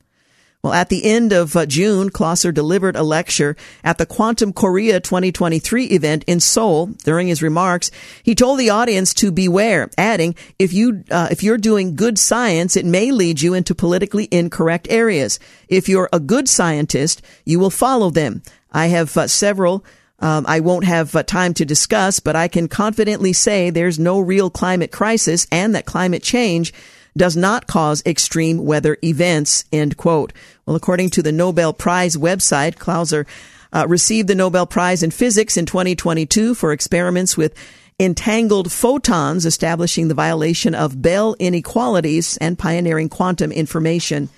Well, 0.63 0.73
at 0.73 0.89
the 0.89 1.05
end 1.05 1.33
of 1.33 1.55
uh, 1.55 1.67
June, 1.67 2.11
Clauser 2.11 2.53
delivered 2.53 2.97
a 2.97 3.05
lecture 3.05 3.57
at 3.85 3.97
the 3.97 4.07
Quantum 4.07 4.53
Korea 4.53 4.99
2023 4.99 5.85
event 5.87 6.25
in 6.27 6.41
Seoul. 6.41 6.87
During 7.05 7.29
his 7.29 7.43
remarks, 7.43 7.93
he 8.25 8.35
told 8.35 8.59
the 8.59 8.71
audience 8.71 9.15
to 9.15 9.31
beware, 9.31 9.89
adding, 9.97 10.35
"If 10.59 10.73
you 10.73 11.05
uh, 11.13 11.29
if 11.31 11.45
you're 11.45 11.59
doing 11.59 11.95
good 11.95 12.19
science, 12.19 12.77
it 12.77 12.85
may 12.85 13.13
lead 13.13 13.41
you 13.41 13.55
into 13.55 13.73
politically 13.73 14.27
incorrect 14.33 14.89
areas. 14.91 15.39
If 15.69 15.89
you're 15.89 16.09
a 16.13 16.19
good 16.19 16.49
scientist, 16.49 17.23
you 17.45 17.61
will 17.61 17.71
follow 17.71 18.11
them. 18.11 18.43
I 18.73 18.89
have 18.89 19.17
uh, 19.17 19.29
several." 19.29 19.85
Um, 20.21 20.47
I 20.49 20.59
won't 20.59 20.85
have 20.85 21.15
uh, 21.15 21.23
time 21.23 21.55
to 21.55 21.65
discuss, 21.65 22.19
but 22.19 22.35
I 22.35 22.49
can 22.49 22.67
confidently 22.67 23.33
say 23.33 23.71
there's 23.71 24.01
no 24.01 24.19
real 24.19 24.51
climate 24.51 24.91
crisis 24.91 25.47
and 25.53 25.77
that 25.77 25.87
climate 25.87 26.25
change 26.25 26.75
does 27.17 27.37
not 27.37 27.67
cause 27.67 28.03
extreme 28.07 28.65
weather 28.65 28.97
events, 29.03 29.65
end 29.73 29.97
quote. 29.97 30.33
Well, 30.67 30.77
according 30.77 31.11
to 31.11 31.23
the 31.23 31.33
Nobel 31.33 31.73
Prize 31.73 32.17
website, 32.17 32.77
Clauser 32.77 33.27
uh, 33.73 33.87
received 33.89 34.29
the 34.29 34.35
Nobel 34.35 34.67
Prize 34.67 35.03
in 35.03 35.11
Physics 35.11 35.57
in 35.57 35.67
2022 35.67 36.55
for 36.55 36.73
experiments 36.73 37.37
with 37.37 37.55
entangled 38.01 38.71
photons, 38.71 39.45
establishing 39.45 40.09
the 40.09 40.15
violation 40.15 40.75
of 40.75 41.03
Bell 41.03 41.35
inequalities 41.39 42.37
and 42.37 42.59
pioneering 42.59 43.09
quantum 43.09 43.51
information 43.51 44.29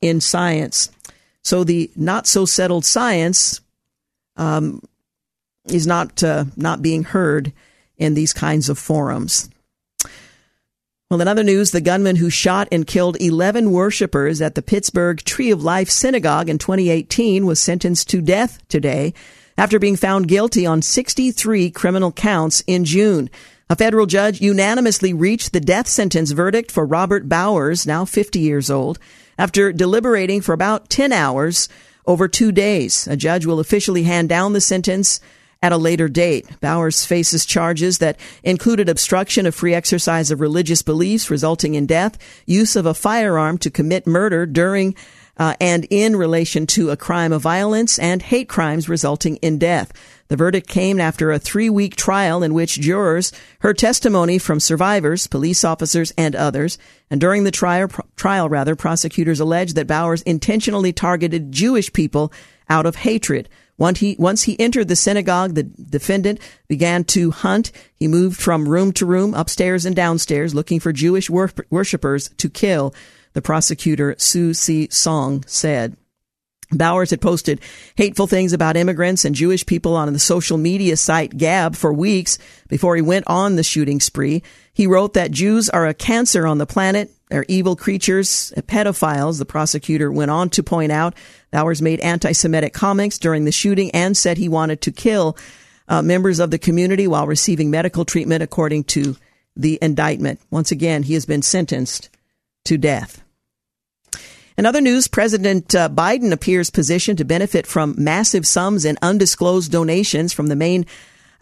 in 0.00 0.20
science. 0.20 0.90
So 1.42 1.62
the 1.62 1.90
not 1.94 2.26
so 2.26 2.44
settled 2.44 2.84
science 2.84 3.60
um, 4.36 4.82
is 5.66 5.86
not 5.86 6.22
uh, 6.22 6.44
not 6.56 6.82
being 6.82 7.04
heard 7.04 7.52
in 7.96 8.14
these 8.14 8.32
kinds 8.32 8.68
of 8.68 8.78
forums. 8.78 9.48
Well, 11.10 11.20
in 11.20 11.28
other 11.28 11.44
news, 11.44 11.70
the 11.70 11.82
gunman 11.82 12.16
who 12.16 12.30
shot 12.30 12.66
and 12.72 12.86
killed 12.86 13.18
11 13.20 13.70
worshippers 13.70 14.40
at 14.40 14.54
the 14.54 14.62
Pittsburgh 14.62 15.22
Tree 15.22 15.50
of 15.50 15.62
Life 15.62 15.90
Synagogue 15.90 16.48
in 16.48 16.56
2018 16.56 17.44
was 17.44 17.60
sentenced 17.60 18.08
to 18.08 18.22
death 18.22 18.66
today 18.68 19.12
after 19.58 19.78
being 19.78 19.96
found 19.96 20.28
guilty 20.28 20.64
on 20.64 20.80
63 20.80 21.70
criminal 21.72 22.10
counts 22.10 22.64
in 22.66 22.86
June. 22.86 23.28
A 23.68 23.76
federal 23.76 24.06
judge 24.06 24.40
unanimously 24.40 25.12
reached 25.12 25.52
the 25.52 25.60
death 25.60 25.88
sentence 25.88 26.30
verdict 26.30 26.72
for 26.72 26.86
Robert 26.86 27.28
Bowers, 27.28 27.86
now 27.86 28.06
50 28.06 28.38
years 28.38 28.70
old, 28.70 28.98
after 29.36 29.72
deliberating 29.72 30.40
for 30.40 30.54
about 30.54 30.88
10 30.88 31.12
hours 31.12 31.68
over 32.06 32.28
two 32.28 32.50
days. 32.50 33.06
A 33.08 33.16
judge 33.16 33.44
will 33.44 33.60
officially 33.60 34.04
hand 34.04 34.30
down 34.30 34.54
the 34.54 34.60
sentence 34.60 35.20
at 35.64 35.72
a 35.72 35.78
later 35.78 36.10
date. 36.10 36.46
Bowers 36.60 37.06
faces 37.06 37.46
charges 37.46 37.96
that 37.96 38.18
included 38.42 38.86
obstruction 38.86 39.46
of 39.46 39.54
free 39.54 39.72
exercise 39.72 40.30
of 40.30 40.38
religious 40.38 40.82
beliefs 40.82 41.30
resulting 41.30 41.74
in 41.74 41.86
death, 41.86 42.18
use 42.44 42.76
of 42.76 42.84
a 42.84 42.92
firearm 42.92 43.56
to 43.56 43.70
commit 43.70 44.06
murder 44.06 44.44
during 44.44 44.94
uh, 45.38 45.54
and 45.62 45.86
in 45.88 46.16
relation 46.16 46.66
to 46.66 46.90
a 46.90 46.98
crime 46.98 47.32
of 47.32 47.40
violence 47.40 47.98
and 47.98 48.20
hate 48.20 48.46
crimes 48.46 48.90
resulting 48.90 49.36
in 49.36 49.58
death. 49.58 49.90
The 50.28 50.36
verdict 50.36 50.68
came 50.68 51.00
after 51.00 51.32
a 51.32 51.38
three 51.38 51.70
week 51.70 51.96
trial 51.96 52.42
in 52.42 52.52
which 52.52 52.78
jurors 52.78 53.32
heard 53.60 53.78
testimony 53.78 54.36
from 54.36 54.60
survivors, 54.60 55.26
police 55.26 55.64
officers, 55.64 56.12
and 56.18 56.36
others. 56.36 56.76
And 57.10 57.22
during 57.22 57.44
the 57.44 57.50
trial, 57.50 57.88
trial 58.16 58.50
rather, 58.50 58.76
prosecutors 58.76 59.40
alleged 59.40 59.76
that 59.76 59.86
Bowers 59.86 60.20
intentionally 60.22 60.92
targeted 60.92 61.52
Jewish 61.52 61.90
people 61.90 62.34
out 62.68 62.84
of 62.84 62.96
hatred. 62.96 63.48
Once 63.76 64.00
he, 64.00 64.16
once 64.18 64.44
he 64.44 64.58
entered 64.60 64.88
the 64.88 64.96
synagogue, 64.96 65.54
the 65.54 65.64
defendant 65.64 66.38
began 66.68 67.04
to 67.04 67.30
hunt. 67.30 67.72
He 67.94 68.06
moved 68.06 68.40
from 68.40 68.68
room 68.68 68.92
to 68.92 69.06
room, 69.06 69.34
upstairs 69.34 69.84
and 69.84 69.96
downstairs, 69.96 70.54
looking 70.54 70.80
for 70.80 70.92
Jewish 70.92 71.28
wor- 71.28 71.50
worshippers 71.70 72.28
to 72.38 72.48
kill, 72.48 72.94
the 73.32 73.42
prosecutor 73.42 74.14
Soo 74.18 74.54
C. 74.54 74.88
Song 74.90 75.44
said. 75.46 75.96
Bowers 76.70 77.10
had 77.10 77.20
posted 77.20 77.60
hateful 77.96 78.26
things 78.26 78.52
about 78.52 78.76
immigrants 78.76 79.24
and 79.24 79.34
Jewish 79.34 79.66
people 79.66 79.96
on 79.96 80.12
the 80.12 80.18
social 80.18 80.58
media 80.58 80.96
site 80.96 81.36
Gab 81.36 81.76
for 81.76 81.92
weeks 81.92 82.38
before 82.68 82.96
he 82.96 83.02
went 83.02 83.26
on 83.26 83.56
the 83.56 83.62
shooting 83.62 84.00
spree. 84.00 84.42
He 84.72 84.86
wrote 84.86 85.14
that 85.14 85.30
Jews 85.30 85.68
are 85.68 85.86
a 85.86 85.94
cancer 85.94 86.46
on 86.46 86.58
the 86.58 86.66
planet. 86.66 87.10
They're 87.28 87.44
evil 87.48 87.76
creatures, 87.76 88.52
pedophiles, 88.56 89.38
the 89.38 89.44
prosecutor 89.44 90.10
went 90.10 90.30
on 90.30 90.50
to 90.50 90.62
point 90.62 90.92
out. 90.92 91.14
Bowers 91.50 91.82
made 91.82 92.00
anti-Semitic 92.00 92.72
comments 92.72 93.18
during 93.18 93.44
the 93.44 93.52
shooting 93.52 93.90
and 93.92 94.16
said 94.16 94.38
he 94.38 94.48
wanted 94.48 94.80
to 94.82 94.92
kill 94.92 95.36
uh, 95.88 96.02
members 96.02 96.38
of 96.38 96.50
the 96.50 96.58
community 96.58 97.06
while 97.06 97.26
receiving 97.26 97.70
medical 97.70 98.04
treatment 98.04 98.42
according 98.42 98.84
to 98.84 99.16
the 99.56 99.78
indictment. 99.80 100.40
Once 100.50 100.70
again, 100.70 101.02
he 101.02 101.14
has 101.14 101.26
been 101.26 101.42
sentenced 101.42 102.10
to 102.64 102.76
death. 102.76 103.23
In 104.56 104.66
other 104.66 104.80
news, 104.80 105.08
President 105.08 105.74
uh, 105.74 105.88
Biden 105.88 106.32
appears 106.32 106.70
positioned 106.70 107.18
to 107.18 107.24
benefit 107.24 107.66
from 107.66 107.96
massive 107.98 108.46
sums 108.46 108.84
in 108.84 108.96
undisclosed 109.02 109.72
donations 109.72 110.32
from 110.32 110.46
the 110.46 110.54
main 110.54 110.86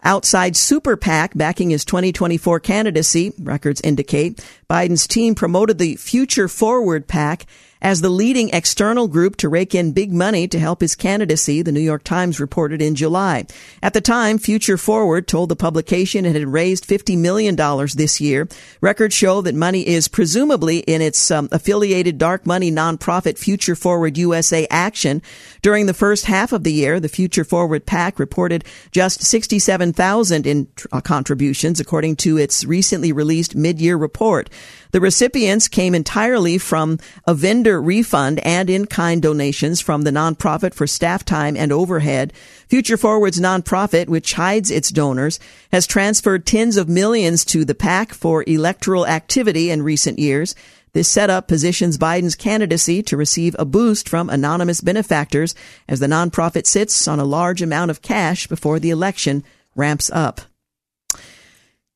outside 0.03 0.55
super 0.55 0.97
PAC 0.97 1.31
backing 1.35 1.69
his 1.69 1.85
2024 1.85 2.59
candidacy. 2.59 3.31
Records 3.39 3.81
indicate 3.81 4.43
Biden's 4.73 5.05
team 5.05 5.35
promoted 5.35 5.77
the 5.77 5.97
Future 5.97 6.47
Forward 6.47 7.07
PAC 7.07 7.45
as 7.83 7.99
the 7.99 8.09
leading 8.09 8.49
external 8.49 9.09
group 9.09 9.35
to 9.35 9.49
rake 9.49 9.75
in 9.75 9.91
big 9.91 10.11
money 10.11 10.47
to 10.47 10.57
help 10.57 10.79
his 10.79 10.95
candidacy, 10.95 11.61
the 11.61 11.71
New 11.71 11.81
York 11.81 12.03
Times 12.03 12.39
reported 12.39 12.81
in 12.81 12.95
July. 12.95 13.45
At 13.83 13.93
the 13.93 13.99
time, 13.99 14.37
Future 14.37 14.77
Forward 14.77 15.27
told 15.27 15.49
the 15.49 15.55
publication 15.57 16.25
it 16.25 16.35
had 16.35 16.47
raised 16.47 16.87
$50 16.87 17.17
million 17.17 17.57
this 17.95 18.21
year. 18.21 18.47
Records 18.79 19.13
show 19.13 19.41
that 19.41 19.53
money 19.53 19.85
is 19.85 20.07
presumably 20.07 20.79
in 20.79 21.01
its 21.01 21.29
um, 21.29 21.49
affiliated 21.51 22.17
dark 22.17 22.45
money 22.45 22.71
nonprofit 22.71 23.37
Future 23.37 23.75
Forward 23.75 24.17
USA 24.17 24.65
Action. 24.71 25.21
During 25.61 25.85
the 25.85 25.93
first 25.93 26.25
half 26.25 26.53
of 26.53 26.63
the 26.63 26.71
year, 26.71 27.01
the 27.01 27.09
Future 27.09 27.43
Forward 27.43 27.85
PAC 27.85 28.17
reported 28.17 28.63
just 28.91 29.21
67,000 29.23 30.47
in 30.47 30.67
uh, 30.93 31.01
contributions, 31.01 31.81
according 31.81 32.15
to 32.17 32.37
its 32.37 32.63
recently 32.63 33.11
released 33.11 33.55
mid-year 33.55 33.97
report. 33.97 34.49
The 34.91 35.01
recipients 35.01 35.67
came 35.67 35.95
entirely 35.95 36.57
from 36.57 36.99
a 37.25 37.33
vendor 37.33 37.81
refund 37.81 38.39
and 38.45 38.69
in-kind 38.69 39.21
donations 39.21 39.81
from 39.81 40.03
the 40.03 40.11
nonprofit 40.11 40.73
for 40.73 40.85
staff 40.85 41.25
time 41.25 41.57
and 41.57 41.71
overhead. 41.71 42.31
Future 42.67 42.97
Forward's 42.97 43.39
nonprofit, 43.39 44.07
which 44.07 44.33
hides 44.33 44.69
its 44.69 44.91
donors, 44.91 45.39
has 45.71 45.87
transferred 45.87 46.45
tens 46.45 46.77
of 46.77 46.87
millions 46.87 47.43
to 47.45 47.65
the 47.65 47.75
PAC 47.75 48.13
for 48.13 48.43
electoral 48.47 49.07
activity 49.07 49.71
in 49.71 49.81
recent 49.81 50.19
years. 50.19 50.53
This 50.93 51.09
setup 51.09 51.47
positions 51.47 51.97
Biden's 51.97 52.35
candidacy 52.35 53.01
to 53.01 53.17
receive 53.17 53.55
a 53.57 53.65
boost 53.65 54.07
from 54.07 54.29
anonymous 54.29 54.79
benefactors 54.79 55.55
as 55.87 55.99
the 55.99 56.07
nonprofit 56.07 56.67
sits 56.67 57.07
on 57.07 57.19
a 57.19 57.25
large 57.25 57.63
amount 57.63 57.89
of 57.89 58.03
cash 58.03 58.45
before 58.45 58.79
the 58.79 58.91
election 58.91 59.43
ramps 59.75 60.11
up. 60.13 60.41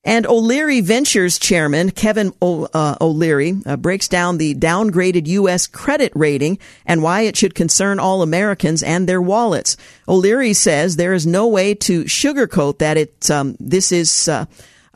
And 0.07 0.25
O'Leary 0.25 0.79
Ventures 0.79 1.37
chairman 1.37 1.91
Kevin 1.91 2.33
o- 2.41 2.69
uh, 2.73 2.95
O'Leary 3.01 3.57
uh, 3.65 3.75
breaks 3.75 4.07
down 4.07 4.37
the 4.37 4.55
downgraded 4.55 5.27
U.S. 5.27 5.67
credit 5.67 6.13
rating 6.15 6.59
and 6.85 7.03
why 7.03 7.21
it 7.23 7.35
should 7.35 7.53
concern 7.53 7.99
all 7.99 8.21
Americans 8.21 8.81
and 8.81 9.07
their 9.07 9.21
wallets. 9.21 9.75
O'Leary 10.07 10.53
says 10.53 10.95
there 10.95 11.13
is 11.13 11.27
no 11.27 11.45
way 11.45 11.73
to 11.73 12.05
sugarcoat 12.05 12.77
that 12.77 12.95
it 12.95 13.29
um, 13.29 13.57
this 13.59 13.91
is. 13.91 14.29
Uh, 14.29 14.45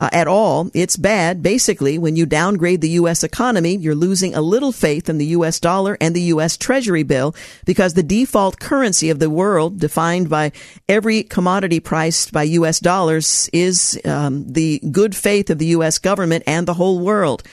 uh, 0.02 0.08
at 0.12 0.26
all. 0.26 0.68
It's 0.74 0.96
bad. 0.96 1.44
Basically, 1.44 1.96
when 1.96 2.16
you 2.16 2.26
downgrade 2.26 2.80
the 2.80 2.88
U.S. 3.00 3.22
economy, 3.22 3.76
you're 3.76 3.94
losing 3.94 4.34
a 4.34 4.42
little 4.42 4.72
faith 4.72 5.08
in 5.08 5.18
the 5.18 5.26
U.S. 5.26 5.60
dollar 5.60 5.96
and 6.00 6.14
the 6.14 6.22
U.S. 6.34 6.56
Treasury 6.56 7.04
bill 7.04 7.36
because 7.64 7.94
the 7.94 8.02
default 8.02 8.58
currency 8.58 9.10
of 9.10 9.20
the 9.20 9.30
world, 9.30 9.78
defined 9.78 10.28
by 10.28 10.50
every 10.88 11.22
commodity 11.22 11.78
priced 11.78 12.32
by 12.32 12.42
U.S. 12.42 12.80
dollars, 12.80 13.48
is 13.52 14.00
um, 14.04 14.52
the 14.52 14.80
good 14.90 15.14
faith 15.14 15.50
of 15.50 15.58
the 15.58 15.66
U.S. 15.66 16.00
government 16.00 16.42
and 16.48 16.66
the 16.66 16.74
whole 16.74 16.98
world. 16.98 17.44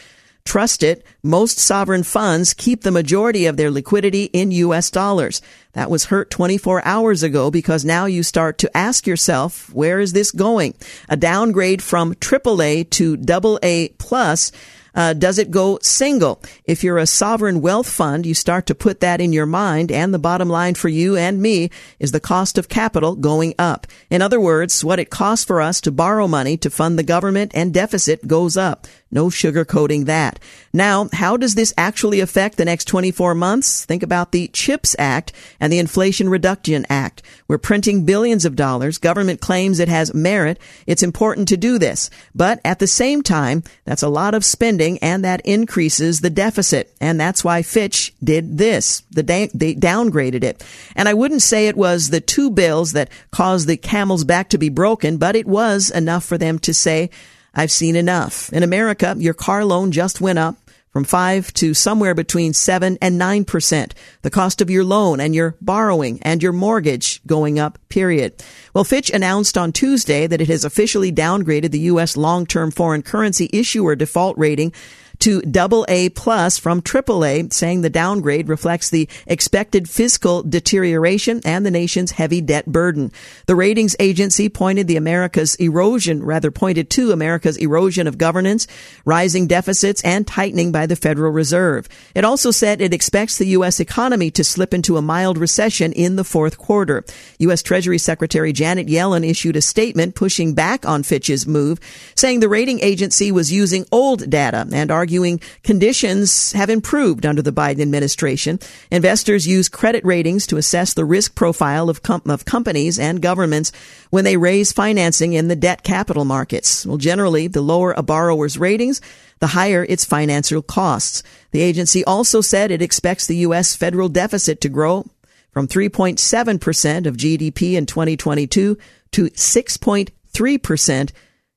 Trust 0.46 0.82
it, 0.82 1.06
most 1.22 1.60
sovereign 1.60 2.04
funds 2.04 2.54
keep 2.54 2.82
the 2.82 2.92
majority 2.92 3.46
of 3.46 3.58
their 3.58 3.70
liquidity 3.70 4.26
in 4.26 4.52
US 4.52 4.90
dollars. 4.90 5.42
That 5.74 5.92
was 5.92 6.06
hurt 6.06 6.32
24 6.32 6.84
hours 6.86 7.22
ago 7.22 7.52
because 7.52 7.86
now 7.86 8.06
you 8.06 8.24
start 8.24 8.58
to 8.60 8.78
ask 8.78 9.06
yourself, 9.06 9.72
where 9.74 10.00
is 10.00 10.14
this 10.14 10.32
going? 10.32 10.74
A 11.08 11.16
downgrade 11.16 11.84
from 11.84 12.16
AAA 12.16 12.90
to 12.92 13.18
AA 13.18 13.94
plus 14.00 14.52
uh, 14.96 15.14
does 15.14 15.38
it 15.38 15.52
go 15.52 15.80
single? 15.82 16.42
If 16.66 16.84
you're 16.84 16.98
a 16.98 17.08
sovereign 17.08 17.62
wealth 17.62 17.90
fund, 17.90 18.26
you 18.26 18.34
start 18.34 18.66
to 18.68 18.76
put 18.76 19.00
that 19.00 19.22
in 19.22 19.34
your 19.34 19.46
mind, 19.46 19.92
and 19.92 20.14
the 20.14 20.20
bottom 20.20 20.50
line 20.50 20.76
for 20.76 20.90
you 20.90 21.16
and 21.16 21.42
me 21.42 21.70
is 22.00 22.12
the 22.12 22.20
cost 22.20 22.58
of 22.58 22.70
capital 22.70 23.16
going 23.16 23.54
up. 23.58 23.88
In 24.10 24.22
other 24.22 24.40
words, 24.40 24.84
what 24.84 25.00
it 25.00 25.10
costs 25.10 25.46
for 25.46 25.62
us 25.62 25.80
to 25.82 25.92
borrow 25.92 26.28
money 26.28 26.58
to 26.58 26.70
fund 26.70 26.98
the 26.98 27.04
government 27.04 27.52
and 27.54 27.74
deficit 27.74 28.28
goes 28.28 28.58
up. 28.58 28.88
No 29.12 29.28
sugarcoating 29.28 30.06
that. 30.06 30.40
Now, 30.72 31.10
how 31.14 31.36
does 31.36 31.56
this 31.56 31.74
actually 31.78 32.20
affect 32.20 32.58
the 32.58 32.66
next 32.66 32.86
24 32.86 33.34
months? 33.34 33.84
Think 33.86 34.04
about 34.04 34.32
the 34.32 34.50
CHIPS 34.50 34.96
Act 35.00 35.34
and 35.60 35.74
the 35.74 35.80
Inflation 35.80 36.30
Reduction 36.30 36.86
Act. 36.90 37.24
We're 37.48 37.58
printing 37.58 38.06
billions 38.06 38.46
of 38.46 38.56
dollars. 38.56 39.00
Government 39.00 39.42
claims 39.42 39.80
it 39.80 39.90
has 39.90 40.14
merit. 40.14 40.60
It's 40.86 41.02
important 41.02 41.48
to 41.48 41.58
do 41.58 41.80
this. 41.80 42.12
But 42.36 42.60
at 42.64 42.78
the 42.78 42.86
same 42.88 43.24
time, 43.24 43.64
that's 43.84 44.04
a 44.04 44.10
lot 44.10 44.36
of 44.36 44.46
spending 44.46 45.00
and 45.00 45.26
that 45.26 45.42
increases 45.42 46.22
the 46.22 46.30
deficit. 46.30 46.96
And 47.02 47.20
that's 47.20 47.44
why 47.44 47.64
Fitch 47.64 48.14
did 48.24 48.60
this. 48.60 49.02
The 49.10 49.24
da- 49.24 49.50
they 49.56 49.74
downgraded 49.74 50.44
it. 50.44 50.64
And 50.96 51.10
I 51.10 51.16
wouldn't 51.16 51.42
say 51.42 51.68
it 51.68 51.78
was 51.78 52.10
the 52.10 52.22
two 52.22 52.52
bills 52.52 52.94
that 52.94 53.10
caused 53.32 53.68
the 53.68 53.78
camel's 53.78 54.24
back 54.24 54.50
to 54.50 54.60
be 54.60 54.70
broken, 54.70 55.18
but 55.18 55.36
it 55.36 55.48
was 55.48 55.90
enough 55.90 56.24
for 56.24 56.38
them 56.38 56.60
to 56.60 56.74
say, 56.76 57.10
I've 57.54 57.72
seen 57.72 57.96
enough. 57.96 58.52
In 58.54 58.64
America, 58.64 59.16
your 59.18 59.34
car 59.34 59.66
loan 59.66 59.92
just 59.92 60.22
went 60.22 60.40
up 60.40 60.56
from 60.92 61.04
5 61.04 61.54
to 61.54 61.74
somewhere 61.74 62.16
between 62.16 62.54
7 62.54 62.98
and 63.02 63.22
9%. 63.22 63.92
The 64.22 64.30
cost 64.30 64.62
of 64.62 64.70
your 64.70 64.84
loan 64.84 65.20
and 65.20 65.36
your 65.36 65.56
borrowing 65.62 66.20
and 66.24 66.42
your 66.42 66.54
mortgage 66.54 67.22
going 67.28 67.60
up, 67.60 67.78
period. 67.90 68.44
Well, 68.74 68.84
Fitch 68.84 69.10
announced 69.12 69.58
on 69.58 69.72
Tuesday 69.72 70.26
that 70.26 70.42
it 70.42 70.48
has 70.48 70.66
officially 70.66 71.12
downgraded 71.12 71.72
the 71.72 71.80
U.S. 71.82 72.18
long-term 72.18 72.72
foreign 72.72 73.04
currency 73.04 73.50
issuer 73.54 73.96
default 73.96 74.38
rating 74.38 74.74
to 75.20 75.42
double 75.42 75.86
A 75.90 76.10
plus 76.10 76.58
from 76.58 76.82
triple 76.82 77.26
A, 77.26 77.48
saying 77.50 77.82
the 77.82 77.90
downgrade 77.90 78.48
reflects 78.48 78.90
the 78.90 79.08
expected 79.28 79.90
fiscal 79.90 80.44
deterioration 80.44 81.42
and 81.44 81.66
the 81.66 81.72
nation's 81.72 82.12
heavy 82.12 82.42
debt 82.42 82.66
burden. 82.66 83.12
The 83.46 83.56
ratings 83.56 83.96
agency 84.00 84.50
pointed 84.50 84.88
the 84.88 84.96
America's 84.96 85.56
erosion, 85.56 86.24
rather 86.24 86.52
pointed 86.52 86.90
to 86.92 87.12
America's 87.12 87.58
erosion 87.58 88.08
of 88.08 88.18
governance, 88.18 88.66
rising 89.04 89.48
deficits, 89.48 90.02
and 90.04 90.26
tightening 90.26 90.72
by 90.72 90.86
the 90.86 90.96
Federal 90.96 91.32
Reserve. 91.32 91.90
It 92.16 92.24
also 92.24 92.52
said 92.52 92.80
it 92.80 92.94
expects 92.94 93.38
the 93.38 93.48
U.S. 93.48 93.80
economy 93.80 94.32
to 94.32 94.44
slip 94.44 94.74
into 94.74 94.98
a 94.98 95.02
mild 95.02 95.38
recession 95.38 95.92
in 95.92 96.16
the 96.16 96.24
fourth 96.24 96.58
quarter. 96.58 97.04
U.S. 97.40 97.62
Treasury 97.62 97.98
Secretary 97.98 98.54
Janet 98.54 98.88
Yellen 98.88 99.28
issued 99.28 99.58
a 99.58 99.62
statement 99.62 100.16
pushing 100.16 100.54
back 100.54 100.88
on 100.88 101.04
Fitch's 101.04 101.46
move, 101.46 101.80
saying 102.16 102.40
the 102.40 102.50
rating 102.50 102.80
agency 102.80 103.32
was 103.32 103.52
using 103.52 103.86
old 103.92 104.30
data 104.30 104.66
and 104.72 104.92
arguing 104.92 105.09
arguing 105.10 105.42
conditions 105.64 106.52
have 106.52 106.70
improved 106.70 107.26
under 107.26 107.42
the 107.42 107.52
Biden 107.52 107.82
administration. 107.82 108.60
Investors 108.92 109.48
use 109.48 109.68
credit 109.68 110.06
ratings 110.06 110.46
to 110.46 110.58
assess 110.58 110.94
the 110.94 111.04
risk 111.04 111.34
profile 111.34 111.90
of, 111.90 112.04
com- 112.04 112.22
of 112.28 112.46
companies 112.46 113.00
and 113.00 113.20
governments 113.20 113.72
when 114.12 114.24
they 114.24 114.38
raise 114.38 114.72
financing 114.72 115.34
in 115.34 115.48
the 115.48 115.56
debt 115.56 115.82
capital 115.82 116.26
markets. 116.26 116.86
Well, 116.86 116.98
generally, 116.98 117.48
the 117.48 117.64
lower 117.64 117.92
a 117.94 118.04
borrower's 118.04 118.60
ratings, 118.60 119.02
the 119.40 119.48
higher 119.48 119.84
its 119.90 120.06
financial 120.06 120.62
costs. 120.62 121.24
The 121.54 121.62
agency 121.62 122.06
also 122.06 122.42
said 122.42 122.70
it 122.70 122.84
expects 122.84 123.26
the 123.26 123.38
U.S. 123.48 123.76
federal 123.76 124.10
deficit 124.10 124.62
to 124.62 124.70
grow 124.70 125.08
from 125.50 125.68
3.7% 125.68 127.08
of 127.08 127.18
GDP 127.18 127.74
in 127.74 127.88
2022 127.88 128.78
to 129.14 129.24
6.3% 129.24 131.12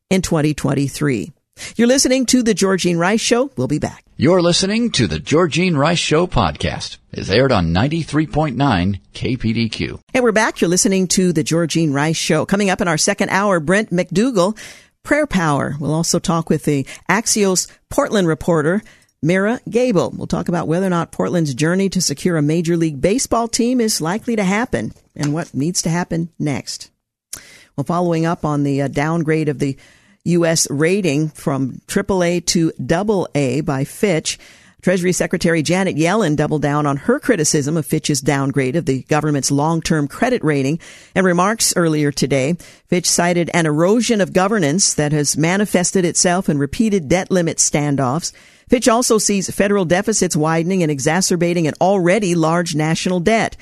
in 0.09 0.23
2023. 0.23 1.33
You're 1.77 1.89
listening 1.89 2.27
to 2.27 2.43
The 2.43 2.55
Georgine 2.55 2.99
Rice 2.99 3.21
Show. 3.21 3.51
We'll 3.57 3.69
be 3.69 3.79
back. 3.79 4.05
You're 4.17 4.43
listening 4.43 4.91
to 4.93 5.07
The 5.07 5.19
Georgine 5.19 5.77
Rice 5.77 5.99
Show 5.99 6.27
podcast. 6.27 6.99
It's 7.13 7.31
aired 7.31 7.53
on 7.53 7.73
93.9 7.75 9.01
KPDQ. 9.15 10.01
And 10.15 10.25
we're 10.25 10.33
back. 10.33 10.61
You're 10.61 10.71
listening 10.71 11.09
to 11.09 11.33
The 11.33 11.43
Georgine 11.43 11.93
Rice 11.93 12.17
Show. 12.17 12.47
Coming 12.47 12.71
up 12.71 12.81
in 12.81 12.89
our 12.89 12.99
second 12.99 13.31
hour, 13.31 13.61
Brent 13.61 13.91
MacDougal, 13.91 14.57
Prayer 15.03 15.27
Power. 15.27 15.75
We'll 15.79 15.95
also 15.95 16.19
talk 16.19 16.49
with 16.49 16.65
the 16.65 16.85
Axios 17.09 17.71
Portland 17.91 18.29
reporter, 18.29 18.83
Meira 19.25 19.61
Gebel. 19.69 20.11
We'll 20.17 20.27
talk 20.27 20.49
about 20.49 20.69
whether 20.69 20.87
or 20.87 20.91
not 20.91 21.13
Portland's 21.13 21.55
journey 21.55 21.89
to 21.91 22.01
secure 22.01 22.37
a 22.37 22.43
Major 22.43 22.77
League 22.77 23.01
Baseball 23.01 23.49
team 23.49 23.81
is 23.81 24.01
likely 24.01 24.37
to 24.37 24.45
happen 24.45 24.93
and 25.15 25.35
what 25.35 25.53
needs 25.55 25.83
to 25.83 25.91
happen 25.91 26.31
next. 26.39 26.91
Well, 27.77 27.85
following 27.85 28.27
up 28.27 28.45
on 28.45 28.63
the 28.63 28.83
uh, 28.83 28.89
downgrade 28.89 29.49
of 29.49 29.59
the 29.59 29.77
U.S. 30.25 30.71
rating 30.71 31.29
from 31.31 31.81
AAA 31.89 32.47
to 32.47 32.73
AA 32.79 33.63
by 33.63 33.85
Fitch. 33.85 34.39
Treasury 34.81 35.13
Secretary 35.13 35.63
Janet 35.63 35.97
Yellen 35.97 36.37
doubled 36.37 36.63
down 36.63 36.87
on 36.87 36.97
her 36.97 37.21
criticism 37.21 37.77
of 37.77 37.87
Fitch's 37.87 38.21
downgrade 38.21 38.75
of 38.75 38.85
the 38.85 39.03
government's 39.05 39.53
long-term 39.53 40.09
credit 40.09 40.43
rating 40.43 40.81
and 41.15 41.25
remarks 41.25 41.73
earlier 41.77 42.11
today. 42.11 42.55
Fitch 42.87 43.09
cited 43.09 43.51
an 43.55 43.67
erosion 43.67 44.21
of 44.21 44.33
governance 44.33 44.95
that 44.95 45.13
has 45.13 45.37
manifested 45.37 46.05
itself 46.05 46.49
in 46.49 46.59
repeated 46.59 47.09
debt 47.09 47.31
limit 47.31 47.59
standoffs. 47.59 48.33
Fitch 48.69 48.89
also 48.89 49.19
sees 49.19 49.55
federal 49.55 49.85
deficits 49.85 50.35
widening 50.35 50.83
and 50.83 50.91
exacerbating 50.91 51.69
an 51.69 51.75
already 51.81 52.35
large 52.35 52.75
national 52.75 53.21
debt. 53.21 53.57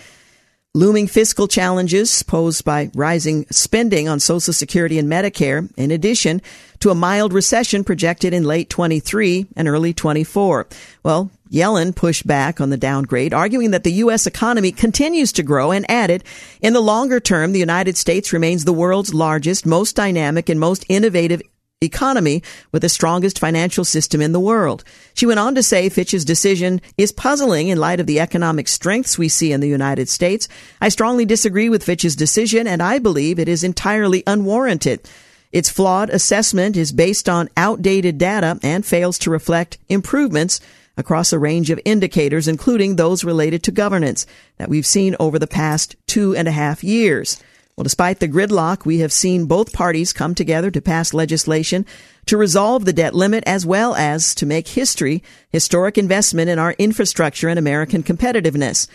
Looming 0.73 1.09
fiscal 1.09 1.49
challenges 1.49 2.23
posed 2.23 2.65
by 2.65 2.93
rising 2.95 3.45
spending 3.51 4.09
on 4.09 4.21
Social 4.21 4.53
Security 4.53 5.01
and 5.01 5.11
Medicare, 5.11 5.69
in 5.77 5.91
addition 5.91 6.41
to 6.79 6.91
a 6.91 6.95
mild 6.95 7.33
recession 7.33 7.83
projected 7.83 8.33
in 8.33 8.45
late 8.45 8.71
23 8.71 9.49
and 9.57 9.67
early 9.67 9.93
24. 9.93 10.69
Well, 11.03 11.29
Yellen 11.51 11.93
pushed 11.93 12.25
back 12.25 12.61
on 12.61 12.71
the 12.71 12.77
downgrade, 12.77 13.35
arguing 13.35 13.73
that 13.73 13.83
the 13.83 13.95
U.S. 13.95 14.29
economy 14.29 14.71
continues 14.71 15.33
to 15.33 15.43
grow 15.43 15.73
and 15.73 15.91
added, 15.91 16.23
in 16.63 16.73
the 16.73 16.81
longer 16.81 17.19
term, 17.19 17.51
the 17.51 17.59
United 17.59 17.97
States 17.97 18.33
remains 18.33 18.65
the 18.65 18.73
world's 18.73 19.13
largest, 19.13 19.67
most 19.67 19.97
dynamic, 19.97 20.49
and 20.49 20.61
most 20.61 20.87
innovative 20.89 21.43
economy 21.83 22.43
with 22.73 22.83
the 22.83 22.90
strongest 22.90 23.38
financial 23.38 23.87
system 23.87 24.21
in 24.21 24.33
the 24.33 24.40
world. 24.40 24.85
She 25.14 25.25
went 25.25 25.40
on 25.40 25.55
to 25.55 25.62
say 25.62 25.88
Fitch's 25.88 26.27
decision 26.27 26.83
is 26.99 27.11
puzzling 27.11 27.69
in 27.69 27.81
light 27.81 28.01
of 28.01 28.07
the 28.07 28.21
economic 28.21 28.69
strengths 28.69 29.16
we 29.16 29.31
see 29.31 29.51
in 29.51 29.61
the 29.61 29.69
United 29.69 30.11
States. 30.11 30.47
I 30.83 30.90
strongly 30.90 31.25
disagree 31.25 31.71
with 31.71 31.83
Fitch's 31.83 32.14
decision 32.14 32.66
and 32.66 32.83
I 32.83 32.99
believe 32.99 33.38
it 33.38 33.49
is 33.49 33.64
entirely 33.64 34.23
unwarranted. 34.27 35.09
Its 35.53 35.71
flawed 35.71 36.11
assessment 36.11 36.77
is 36.77 36.93
based 36.93 37.31
on 37.31 37.49
outdated 37.57 38.19
data 38.19 38.59
and 38.62 38.85
fails 38.85 39.19
to 39.21 39.31
reflect 39.31 39.79
improvements 39.88 40.61
across 40.99 41.33
a 41.33 41.38
range 41.38 41.71
of 41.71 41.81
indicators, 41.87 42.47
including 42.47 42.97
those 42.97 43.25
related 43.25 43.62
to 43.62 43.71
governance 43.71 44.27
that 44.59 44.69
we've 44.69 44.85
seen 44.85 45.16
over 45.19 45.38
the 45.38 45.47
past 45.47 45.97
two 46.07 46.37
and 46.37 46.47
a 46.47 46.53
half 46.53 46.85
years. 46.85 47.43
Well, 47.81 47.85
despite 47.85 48.21
the 48.21 48.29
gridlock, 48.29 48.85
we 48.85 48.99
have 48.99 49.11
seen 49.11 49.47
both 49.47 49.73
parties 49.73 50.12
come 50.12 50.35
together 50.35 50.71
to 50.71 50.83
pass 50.83 51.14
legislation 51.14 51.87
to 52.27 52.37
resolve 52.37 52.85
the 52.85 52.93
debt 52.93 53.14
limit 53.14 53.43
as 53.47 53.64
well 53.64 53.95
as 53.95 54.35
to 54.35 54.45
make 54.45 54.69
history, 54.69 55.23
historic 55.49 55.97
investment 55.97 56.51
in 56.51 56.59
our 56.59 56.73
infrastructure 56.73 57.49
and 57.49 57.59
American 57.59 58.03
competitiveness. 58.03 58.87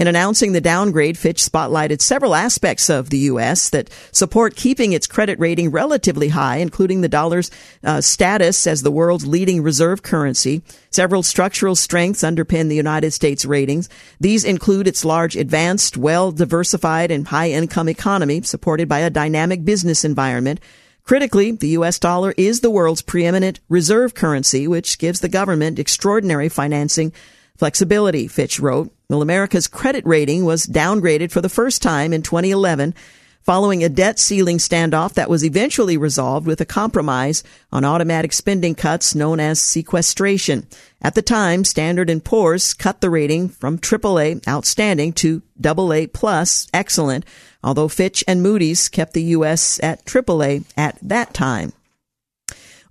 In 0.00 0.08
announcing 0.08 0.52
the 0.52 0.62
downgrade, 0.62 1.18
Fitch 1.18 1.42
spotlighted 1.42 2.00
several 2.00 2.34
aspects 2.34 2.88
of 2.88 3.10
the 3.10 3.18
U.S. 3.18 3.68
that 3.68 3.90
support 4.12 4.56
keeping 4.56 4.94
its 4.94 5.06
credit 5.06 5.38
rating 5.38 5.70
relatively 5.70 6.28
high, 6.28 6.56
including 6.56 7.02
the 7.02 7.08
dollar's 7.08 7.50
uh, 7.84 8.00
status 8.00 8.66
as 8.66 8.82
the 8.82 8.90
world's 8.90 9.26
leading 9.26 9.62
reserve 9.62 10.02
currency. 10.02 10.62
Several 10.90 11.22
structural 11.22 11.74
strengths 11.76 12.22
underpin 12.22 12.70
the 12.70 12.76
United 12.76 13.10
States 13.10 13.44
ratings. 13.44 13.90
These 14.18 14.42
include 14.42 14.88
its 14.88 15.04
large, 15.04 15.36
advanced, 15.36 15.98
well 15.98 16.32
diversified, 16.32 17.10
and 17.10 17.28
high 17.28 17.50
income 17.50 17.90
economy 17.90 18.40
supported 18.40 18.88
by 18.88 19.00
a 19.00 19.10
dynamic 19.10 19.66
business 19.66 20.02
environment. 20.02 20.60
Critically, 21.04 21.52
the 21.52 21.76
US 21.76 21.98
dollar 21.98 22.32
is 22.38 22.60
the 22.60 22.70
world's 22.70 23.02
preeminent 23.02 23.60
reserve 23.68 24.14
currency, 24.14 24.66
which 24.66 24.98
gives 24.98 25.20
the 25.20 25.28
government 25.28 25.78
extraordinary 25.78 26.48
financing 26.48 27.12
flexibility, 27.58 28.28
Fitch 28.28 28.58
wrote. 28.58 28.90
Well, 29.10 29.22
America's 29.22 29.66
credit 29.66 30.06
rating 30.06 30.44
was 30.44 30.66
downgraded 30.66 31.32
for 31.32 31.40
the 31.40 31.48
first 31.48 31.82
time 31.82 32.12
in 32.12 32.22
2011 32.22 32.94
following 33.42 33.82
a 33.82 33.88
debt 33.88 34.20
ceiling 34.20 34.58
standoff 34.58 35.14
that 35.14 35.28
was 35.28 35.44
eventually 35.44 35.96
resolved 35.96 36.46
with 36.46 36.60
a 36.60 36.64
compromise 36.64 37.42
on 37.72 37.84
automatic 37.84 38.32
spending 38.32 38.76
cuts 38.76 39.12
known 39.16 39.40
as 39.40 39.60
sequestration. 39.60 40.64
At 41.02 41.16
the 41.16 41.22
time, 41.22 41.64
Standard 41.64 42.08
& 42.22 42.24
Poor's 42.24 42.72
cut 42.72 43.00
the 43.00 43.10
rating 43.10 43.48
from 43.48 43.78
AAA 43.78 44.46
outstanding 44.46 45.12
to 45.14 45.42
AA 45.60 46.06
plus 46.12 46.68
excellent, 46.72 47.24
although 47.64 47.88
Fitch 47.88 48.22
and 48.28 48.44
Moody's 48.44 48.88
kept 48.88 49.14
the 49.14 49.24
U.S. 49.24 49.80
at 49.82 50.04
AAA 50.04 50.66
at 50.76 50.96
that 51.02 51.34
time. 51.34 51.72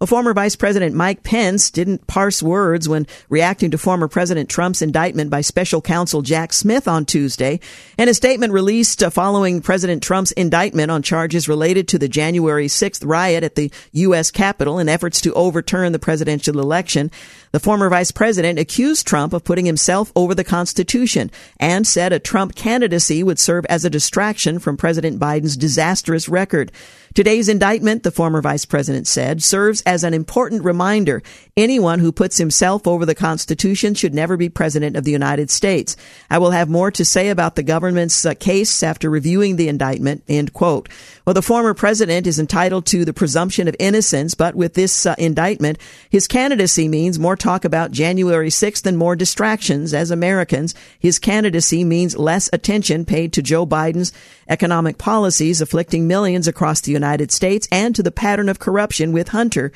A 0.02 0.08
former 0.08 0.34
Vice 0.34 0.56
President 0.56 0.96
Mike 0.96 1.24
Pence 1.24 1.70
didn't 1.70 2.08
parse 2.08 2.42
words 2.42 2.88
when 2.88 3.06
reacting 3.28 3.72
to 3.72 3.78
former 3.78 4.08
President 4.08 4.50
Trump's 4.50 4.82
indictment 4.82 5.30
by 5.30 5.42
special 5.42 5.82
counsel 5.82 6.22
Jack 6.22 6.54
Smith 6.54 6.88
on 6.88 7.06
Tuesday. 7.06 7.60
In 7.98 8.08
a 8.08 8.14
statement 8.14 8.54
released 8.54 9.04
uh, 9.04 9.10
following 9.10 9.62
President 9.62 10.02
Trump's 10.02 10.32
indictment 10.32 10.90
on 10.90 11.02
charges 11.02 11.50
related 11.50 11.90
to 11.90 12.00
the 12.00 12.08
January 12.08 12.68
6th 12.68 13.06
riot 13.06 13.44
at 13.44 13.56
the 13.56 13.74
U.S. 13.92 14.32
Capitol 14.32 14.80
and 14.80 14.90
efforts 14.90 15.20
to 15.20 15.34
overturn 15.34 15.92
the 15.92 16.00
presidential 16.00 16.62
election, 16.62 17.12
the 17.52 17.60
former 17.60 17.90
vice 17.90 18.12
president 18.12 18.60
accused 18.60 19.08
Trump 19.08 19.34
of 19.34 19.44
putting 19.44 19.66
himself 19.66 20.12
over 20.16 20.36
the 20.36 20.44
Constitution 20.44 21.32
and 21.60 21.88
said 21.88 22.14
a 22.14 22.20
Trump 22.20 22.56
candidacy 22.56 23.24
would 23.24 23.40
serve 23.40 23.66
as 23.66 23.84
a 23.84 23.90
distraction 23.90 24.60
from 24.60 24.78
President 24.78 25.20
Biden's 25.20 25.58
disastrous 25.58 26.30
record. 26.30 26.72
Today's 27.16 27.50
indictment, 27.50 28.04
the 28.04 28.12
former 28.12 28.40
vice 28.40 28.66
president 28.66 29.08
said, 29.08 29.42
serves 29.42 29.82
as 29.82 30.04
an 30.04 30.14
important 30.14 30.64
reminder. 30.64 31.24
Anyone 31.58 32.00
who 32.00 32.12
puts 32.12 32.38
himself 32.38 32.86
over 32.86 33.04
the 33.04 33.16
Constitution 33.16 33.96
should 33.96 34.14
never 34.14 34.38
be 34.38 34.48
president 34.48 34.96
of 34.96 35.06
the 35.06 35.12
United 35.12 35.50
States. 35.50 35.98
I 36.30 36.38
will 36.38 36.52
have 36.52 36.70
more 36.70 36.92
to 36.92 37.04
say 37.04 37.30
about 37.30 37.56
the 37.56 37.64
government's 37.64 38.26
uh, 38.26 38.36
case 38.36 38.84
after 38.84 39.10
reviewing 39.10 39.56
the 39.56 39.70
indictment. 39.70 40.24
End 40.30 40.54
quote. 40.54 40.88
Well, 41.26 41.34
the 41.34 41.42
former 41.42 41.74
president 41.74 42.28
is 42.28 42.40
entitled 42.40 42.86
to 42.88 43.04
the 43.06 43.14
presumption 43.14 43.68
of 43.68 43.76
innocence, 43.80 44.36
but 44.36 44.54
with 44.54 44.76
this 44.76 45.08
uh, 45.08 45.16
indictment, 45.18 45.80
his 46.12 46.28
candidacy 46.28 46.88
means 46.88 47.18
more 47.18 47.36
talk 47.40 47.66
about 47.66 47.92
January 47.92 48.50
6th 48.50 48.86
and 48.86 48.98
more 48.98 49.16
distractions 49.16 49.94
as 49.94 50.12
Americans. 50.12 50.76
His 51.00 51.20
candidacy 51.20 51.84
means 51.84 52.18
less 52.18 52.50
attention 52.54 53.06
paid 53.06 53.34
to 53.34 53.42
Joe 53.42 53.66
Biden's 53.66 54.14
economic 54.48 54.98
policies 54.98 55.62
afflicting 55.62 56.08
millions 56.08 56.48
across 56.48 56.82
the 56.82 56.92
United 56.92 57.32
States 57.32 57.68
and 57.72 57.96
to 57.96 58.04
the 58.04 58.12
pattern 58.12 58.50
of 58.50 58.60
corruption 58.60 59.12
with 59.12 59.30
Hunter. 59.30 59.72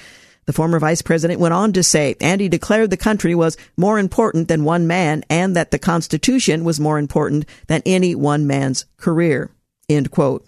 The 0.46 0.54
former 0.54 0.80
vice 0.80 1.02
president 1.02 1.40
went 1.40 1.54
on 1.54 1.72
to 1.74 1.84
say, 1.84 2.16
and 2.20 2.42
he 2.42 2.50
declared 2.50 2.90
the 2.90 2.98
country 2.98 3.34
was 3.34 3.58
more 3.78 3.98
important 3.98 4.50
than 4.50 4.66
one 4.66 4.88
man 4.88 5.24
and 5.30 5.56
that 5.56 5.72
the 5.72 5.80
Constitution 5.80 6.64
was 6.64 6.80
more 6.80 7.00
important 7.00 7.46
than 7.68 7.82
any 7.86 8.14
one 8.14 8.46
man's 8.46 8.86
career. 8.98 9.52
End 9.88 10.12
quote. 10.12 10.46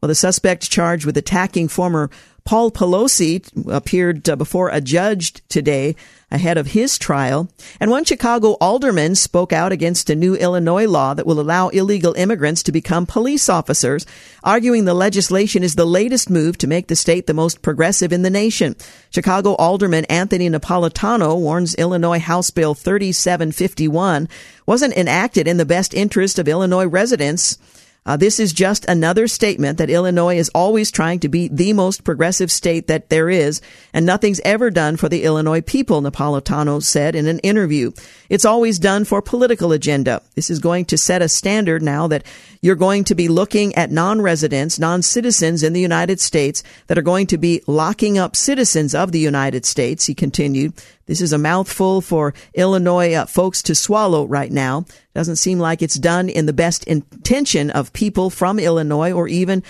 Well, 0.00 0.08
the 0.08 0.14
suspect 0.14 0.68
charged 0.70 1.06
with 1.06 1.16
attacking 1.16 1.68
former 1.68 2.10
Paul 2.44 2.70
Pelosi 2.72 3.44
appeared 3.72 4.28
uh, 4.28 4.36
before 4.36 4.68
a 4.70 4.80
judge 4.80 5.34
today 5.48 5.94
ahead 6.32 6.58
of 6.58 6.68
his 6.68 6.98
trial. 6.98 7.48
And 7.78 7.90
one 7.90 8.04
Chicago 8.04 8.56
alderman 8.60 9.14
spoke 9.14 9.52
out 9.52 9.70
against 9.70 10.10
a 10.10 10.16
new 10.16 10.34
Illinois 10.34 10.88
law 10.88 11.14
that 11.14 11.26
will 11.26 11.38
allow 11.38 11.68
illegal 11.68 12.14
immigrants 12.14 12.62
to 12.64 12.72
become 12.72 13.06
police 13.06 13.48
officers, 13.48 14.06
arguing 14.42 14.84
the 14.84 14.94
legislation 14.94 15.62
is 15.62 15.76
the 15.76 15.84
latest 15.84 16.30
move 16.30 16.58
to 16.58 16.66
make 16.66 16.88
the 16.88 16.96
state 16.96 17.26
the 17.26 17.34
most 17.34 17.62
progressive 17.62 18.12
in 18.12 18.22
the 18.22 18.30
nation. 18.30 18.74
Chicago 19.10 19.54
alderman 19.54 20.06
Anthony 20.06 20.48
Napolitano 20.48 21.38
warns 21.38 21.74
Illinois 21.74 22.18
House 22.18 22.50
Bill 22.50 22.74
3751 22.74 24.28
wasn't 24.66 24.94
enacted 24.94 25.46
in 25.46 25.58
the 25.58 25.66
best 25.66 25.92
interest 25.92 26.38
of 26.38 26.48
Illinois 26.48 26.86
residents. 26.86 27.58
Uh, 28.04 28.16
this 28.16 28.40
is 28.40 28.52
just 28.52 28.84
another 28.86 29.28
statement 29.28 29.78
that 29.78 29.88
Illinois 29.88 30.36
is 30.36 30.50
always 30.54 30.90
trying 30.90 31.20
to 31.20 31.28
be 31.28 31.46
the 31.46 31.72
most 31.72 32.02
progressive 32.02 32.50
state 32.50 32.88
that 32.88 33.10
there 33.10 33.30
is, 33.30 33.60
and 33.92 34.04
nothing's 34.04 34.40
ever 34.44 34.70
done 34.70 34.96
for 34.96 35.08
the 35.08 35.22
Illinois 35.22 35.60
people, 35.60 36.02
Napolitano 36.02 36.82
said 36.82 37.14
in 37.14 37.28
an 37.28 37.38
interview. 37.40 37.92
It's 38.28 38.44
always 38.44 38.80
done 38.80 39.04
for 39.04 39.22
political 39.22 39.70
agenda. 39.70 40.20
This 40.34 40.50
is 40.50 40.58
going 40.58 40.86
to 40.86 40.98
set 40.98 41.22
a 41.22 41.28
standard 41.28 41.80
now 41.80 42.08
that 42.08 42.24
you're 42.60 42.74
going 42.74 43.04
to 43.04 43.14
be 43.14 43.28
looking 43.28 43.72
at 43.76 43.92
non-residents, 43.92 44.80
non-citizens 44.80 45.62
in 45.62 45.72
the 45.72 45.80
United 45.80 46.18
States 46.18 46.64
that 46.88 46.98
are 46.98 47.02
going 47.02 47.28
to 47.28 47.38
be 47.38 47.62
locking 47.68 48.18
up 48.18 48.34
citizens 48.34 48.96
of 48.96 49.12
the 49.12 49.20
United 49.20 49.64
States, 49.64 50.06
he 50.06 50.14
continued. 50.14 50.72
This 51.06 51.20
is 51.20 51.32
a 51.32 51.38
mouthful 51.38 52.00
for 52.00 52.32
Illinois 52.54 53.14
uh, 53.14 53.26
folks 53.26 53.62
to 53.62 53.74
swallow 53.74 54.26
right 54.26 54.52
now. 54.52 54.84
Doesn't 55.14 55.36
seem 55.36 55.58
like 55.58 55.82
it's 55.82 55.96
done 55.96 56.28
in 56.28 56.46
the 56.46 56.52
best 56.52 56.84
intention 56.84 57.70
of 57.70 57.92
people 57.92 58.30
from 58.30 58.58
Illinois 58.58 59.12
or 59.12 59.28
even 59.28 59.62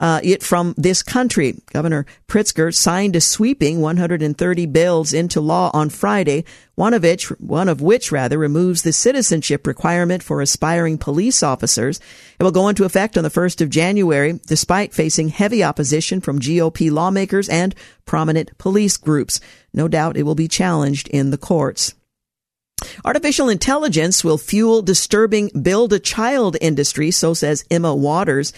uh, 0.00 0.20
it 0.24 0.42
from 0.42 0.74
this 0.76 1.02
country. 1.02 1.56
Governor 1.72 2.06
Pritzker 2.26 2.74
signed 2.74 3.14
a 3.14 3.20
sweeping 3.20 3.80
130 3.80 4.66
bills 4.66 5.12
into 5.12 5.40
law 5.40 5.70
on 5.74 5.90
Friday, 5.90 6.44
one 6.74 6.94
of 6.94 7.02
which, 7.02 7.28
one 7.38 7.68
of 7.68 7.82
which 7.82 8.10
rather 8.10 8.38
removes 8.38 8.82
the 8.82 8.92
citizenship 8.92 9.66
requirement 9.66 10.22
for 10.22 10.40
aspiring 10.40 10.96
police 10.96 11.42
officers. 11.42 12.00
It 12.38 12.42
will 12.42 12.50
go 12.50 12.68
into 12.68 12.84
effect 12.84 13.18
on 13.18 13.24
the 13.24 13.30
1st 13.30 13.60
of 13.60 13.70
January, 13.70 14.40
despite 14.46 14.94
facing 14.94 15.28
heavy 15.28 15.62
opposition 15.62 16.22
from 16.22 16.40
GOP 16.40 16.90
lawmakers 16.90 17.48
and 17.50 17.74
prominent 18.06 18.56
police 18.56 18.96
groups. 18.96 19.40
No 19.74 19.86
doubt 19.86 20.16
it 20.16 20.22
will 20.22 20.34
be 20.34 20.48
challenged 20.48 21.08
in 21.08 21.30
the 21.30 21.38
courts. 21.38 21.94
Artificial 23.04 23.50
intelligence 23.50 24.24
will 24.24 24.38
fuel 24.38 24.80
disturbing 24.80 25.50
build 25.60 25.92
a 25.92 25.98
child 25.98 26.56
industry, 26.62 27.10
so 27.10 27.34
says 27.34 27.64
Emma 27.70 27.94
Waters. 27.94 28.54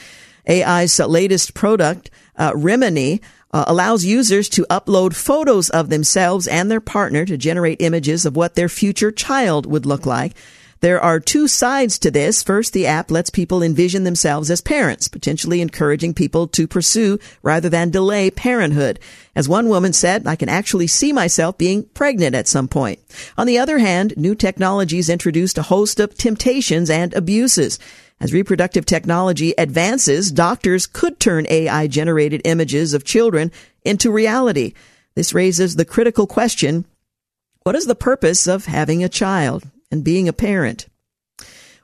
AI's 0.49 0.99
latest 0.99 1.55
product, 1.55 2.11
uh, 2.37 2.53
Remini, 2.53 3.21
uh, 3.53 3.65
allows 3.67 4.05
users 4.05 4.49
to 4.51 4.67
upload 4.71 5.15
photos 5.15 5.69
of 5.71 5.91
themselves 5.91 6.49
and 6.49 6.71
their 6.71 6.81
partner 6.81 7.25
to 7.25 7.37
generate 7.37 7.81
images 7.81 8.25
of 8.25 8.37
what 8.37 8.55
their 8.55 8.69
future 8.69 9.13
child 9.13 9.67
would 9.67 9.87
look 9.87 10.07
like. 10.07 10.35
There 10.83 11.01
are 11.01 11.21
two 11.21 11.47
sides 11.47 11.97
to 12.01 12.11
this. 12.11 12.43
First, 12.43 12.73
the 12.73 12.89
app 12.89 13.13
lets 13.13 13.31
people 13.31 13.63
envision 13.63 14.03
themselves 14.03 14.51
as 14.51 14.61
parents, 14.61 15.07
potentially 15.07 15.61
encouraging 15.61 16.13
people 16.13 16.49
to 16.49 16.67
pursue 16.67 17.21
rather 17.41 17.69
than 17.69 17.91
delay 17.91 18.33
parenthood. 18.33 18.99
As 19.37 19.49
one 19.49 19.69
woman 19.69 19.93
said, 19.93 20.27
I 20.27 20.35
can 20.35 20.49
actually 20.49 20.89
see 20.89 21.13
myself 21.13 21.57
being 21.57 21.85
pregnant 21.95 22.35
at 22.35 22.49
some 22.49 22.67
point. 22.67 22.99
On 23.39 23.47
the 23.47 23.61
other 23.61 23.79
hand, 23.79 24.15
new 24.17 24.35
technologies 24.35 25.09
introduced 25.09 25.57
a 25.57 25.63
host 25.63 26.01
of 26.01 26.17
temptations 26.17 26.91
and 26.91 27.15
abuses. 27.15 27.79
As 28.23 28.33
reproductive 28.33 28.87
technology 28.87 29.53
advances, 29.59 30.33
doctors 30.33 30.87
could 30.87 31.21
turn 31.21 31.45
AI 31.51 31.89
generated 31.89 32.41
images 32.47 32.95
of 32.95 33.05
children 33.05 33.53
into 33.85 34.11
reality. 34.11 34.73
This 35.15 35.35
raises 35.35 35.77
the 35.77 35.85
critical 35.85 36.27
question, 36.27 36.87
what 37.65 37.75
is 37.75 37.85
the 37.85 37.95
purpose 37.95 38.47
of 38.47 38.65
having 38.65 39.05
a 39.05 39.09
child? 39.11 39.65
and 39.93 40.03
being 40.03 40.27
a 40.27 40.33
parent. 40.33 40.89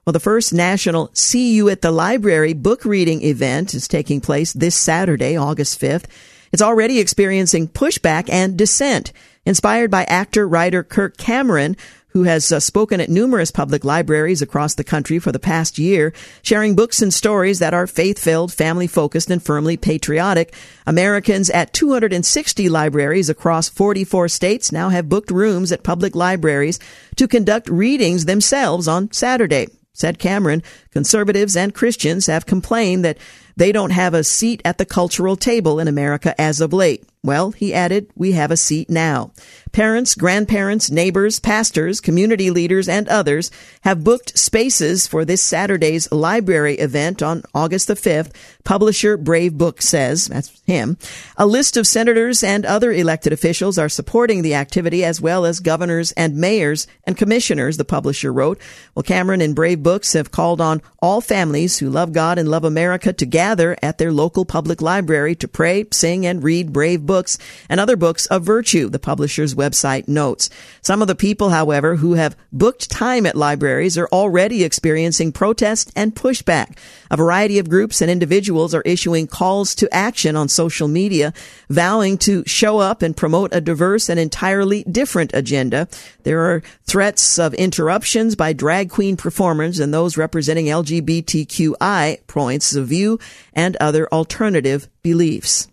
Well, 0.04 0.12
the 0.14 0.18
first 0.18 0.54
national 0.54 1.10
See 1.12 1.52
You 1.52 1.68
at 1.68 1.82
the 1.82 1.92
Library 1.92 2.54
book 2.54 2.84
reading 2.86 3.22
event 3.22 3.74
is 3.74 3.86
taking 3.86 4.22
place 4.22 4.54
this 4.54 4.74
Saturday, 4.74 5.36
August 5.36 5.78
5th. 5.78 6.06
It's 6.50 6.62
already 6.62 6.98
experiencing 6.98 7.68
pushback 7.68 8.30
and 8.30 8.56
dissent. 8.56 9.12
Inspired 9.44 9.90
by 9.90 10.04
actor 10.04 10.48
writer 10.48 10.82
Kirk 10.82 11.18
Cameron, 11.18 11.76
who 12.18 12.24
has 12.24 12.50
uh, 12.50 12.58
spoken 12.58 13.00
at 13.00 13.08
numerous 13.08 13.52
public 13.52 13.84
libraries 13.84 14.42
across 14.42 14.74
the 14.74 14.82
country 14.82 15.20
for 15.20 15.30
the 15.30 15.38
past 15.38 15.78
year, 15.78 16.12
sharing 16.42 16.74
books 16.74 17.00
and 17.00 17.14
stories 17.14 17.60
that 17.60 17.72
are 17.72 17.86
faith 17.86 18.18
filled, 18.18 18.52
family 18.52 18.88
focused, 18.88 19.30
and 19.30 19.40
firmly 19.40 19.76
patriotic. 19.76 20.52
Americans 20.84 21.48
at 21.50 21.72
260 21.72 22.68
libraries 22.68 23.30
across 23.30 23.68
44 23.68 24.28
states 24.28 24.72
now 24.72 24.88
have 24.88 25.08
booked 25.08 25.30
rooms 25.30 25.70
at 25.70 25.84
public 25.84 26.16
libraries 26.16 26.80
to 27.14 27.28
conduct 27.28 27.68
readings 27.68 28.24
themselves 28.24 28.88
on 28.88 29.12
Saturday. 29.12 29.68
Said 29.92 30.18
Cameron, 30.18 30.64
conservatives 30.90 31.56
and 31.56 31.72
Christians 31.72 32.26
have 32.26 32.46
complained 32.46 33.04
that 33.04 33.18
they 33.56 33.70
don't 33.70 33.90
have 33.90 34.14
a 34.14 34.24
seat 34.24 34.60
at 34.64 34.78
the 34.78 34.86
cultural 34.86 35.36
table 35.36 35.78
in 35.78 35.86
America 35.86 36.40
as 36.40 36.60
of 36.60 36.72
late. 36.72 37.04
Well, 37.22 37.50
he 37.50 37.74
added, 37.74 38.10
we 38.14 38.32
have 38.32 38.52
a 38.52 38.56
seat 38.56 38.88
now. 38.88 39.32
Parents, 39.72 40.14
grandparents, 40.14 40.90
neighbors, 40.90 41.40
pastors, 41.40 42.00
community 42.00 42.50
leaders, 42.50 42.88
and 42.88 43.08
others 43.08 43.50
have 43.82 44.04
booked 44.04 44.38
spaces 44.38 45.06
for 45.06 45.24
this 45.24 45.42
Saturday's 45.42 46.10
library 46.10 46.74
event 46.76 47.22
on 47.22 47.42
August 47.54 47.88
the 47.88 47.94
5th. 47.94 48.32
Publisher 48.64 49.16
Brave 49.16 49.56
Book 49.56 49.80
says, 49.80 50.26
that's 50.26 50.60
him. 50.66 50.98
A 51.36 51.46
list 51.46 51.76
of 51.76 51.86
senators 51.86 52.42
and 52.42 52.66
other 52.66 52.92
elected 52.92 53.32
officials 53.32 53.78
are 53.78 53.88
supporting 53.88 54.42
the 54.42 54.54
activity 54.54 55.04
as 55.04 55.20
well 55.20 55.44
as 55.44 55.60
governors 55.60 56.12
and 56.12 56.36
mayors 56.36 56.86
and 57.04 57.16
commissioners, 57.16 57.76
the 57.76 57.84
publisher 57.84 58.32
wrote. 58.32 58.60
Well, 58.94 59.02
Cameron 59.02 59.40
and 59.40 59.54
Brave 59.54 59.82
Books 59.82 60.12
have 60.12 60.30
called 60.30 60.60
on 60.60 60.82
all 61.00 61.20
families 61.20 61.78
who 61.78 61.88
love 61.88 62.12
God 62.12 62.38
and 62.38 62.48
love 62.48 62.64
America 62.64 63.12
to 63.12 63.26
gather 63.26 63.76
at 63.82 63.98
their 63.98 64.12
local 64.12 64.44
public 64.44 64.82
library 64.82 65.34
to 65.36 65.48
pray, 65.48 65.86
sing, 65.92 66.26
and 66.26 66.42
read 66.42 66.72
Brave 66.72 67.06
books 67.06 67.38
and 67.68 67.80
other 67.80 67.96
books 67.96 68.26
of 68.26 68.42
virtue, 68.42 68.88
the 68.88 68.98
publisher's 68.98 69.54
website 69.58 70.08
notes. 70.08 70.48
Some 70.80 71.02
of 71.02 71.08
the 71.08 71.14
people, 71.14 71.50
however, 71.50 71.96
who 71.96 72.14
have 72.14 72.36
booked 72.50 72.90
time 72.90 73.26
at 73.26 73.36
libraries 73.36 73.98
are 73.98 74.08
already 74.10 74.64
experiencing 74.64 75.32
protest 75.32 75.92
and 75.94 76.14
pushback. 76.14 76.78
A 77.10 77.16
variety 77.16 77.58
of 77.58 77.68
groups 77.68 78.00
and 78.00 78.10
individuals 78.10 78.74
are 78.74 78.82
issuing 78.82 79.26
calls 79.26 79.74
to 79.74 79.94
action 79.94 80.36
on 80.36 80.48
social 80.48 80.88
media, 80.88 81.34
vowing 81.68 82.16
to 82.18 82.42
show 82.46 82.78
up 82.78 83.02
and 83.02 83.16
promote 83.16 83.54
a 83.54 83.60
diverse 83.60 84.08
and 84.08 84.18
entirely 84.18 84.84
different 84.84 85.32
agenda. 85.34 85.88
There 86.22 86.40
are 86.50 86.62
threats 86.86 87.38
of 87.38 87.52
interruptions 87.54 88.36
by 88.36 88.52
drag 88.52 88.88
queen 88.90 89.16
performers 89.16 89.80
and 89.80 89.92
those 89.92 90.16
representing 90.16 90.66
LGBTQI 90.66 92.26
points 92.26 92.74
of 92.74 92.86
view 92.86 93.18
and 93.52 93.76
other 93.76 94.08
alternative 94.12 94.88
beliefs. 95.02 95.68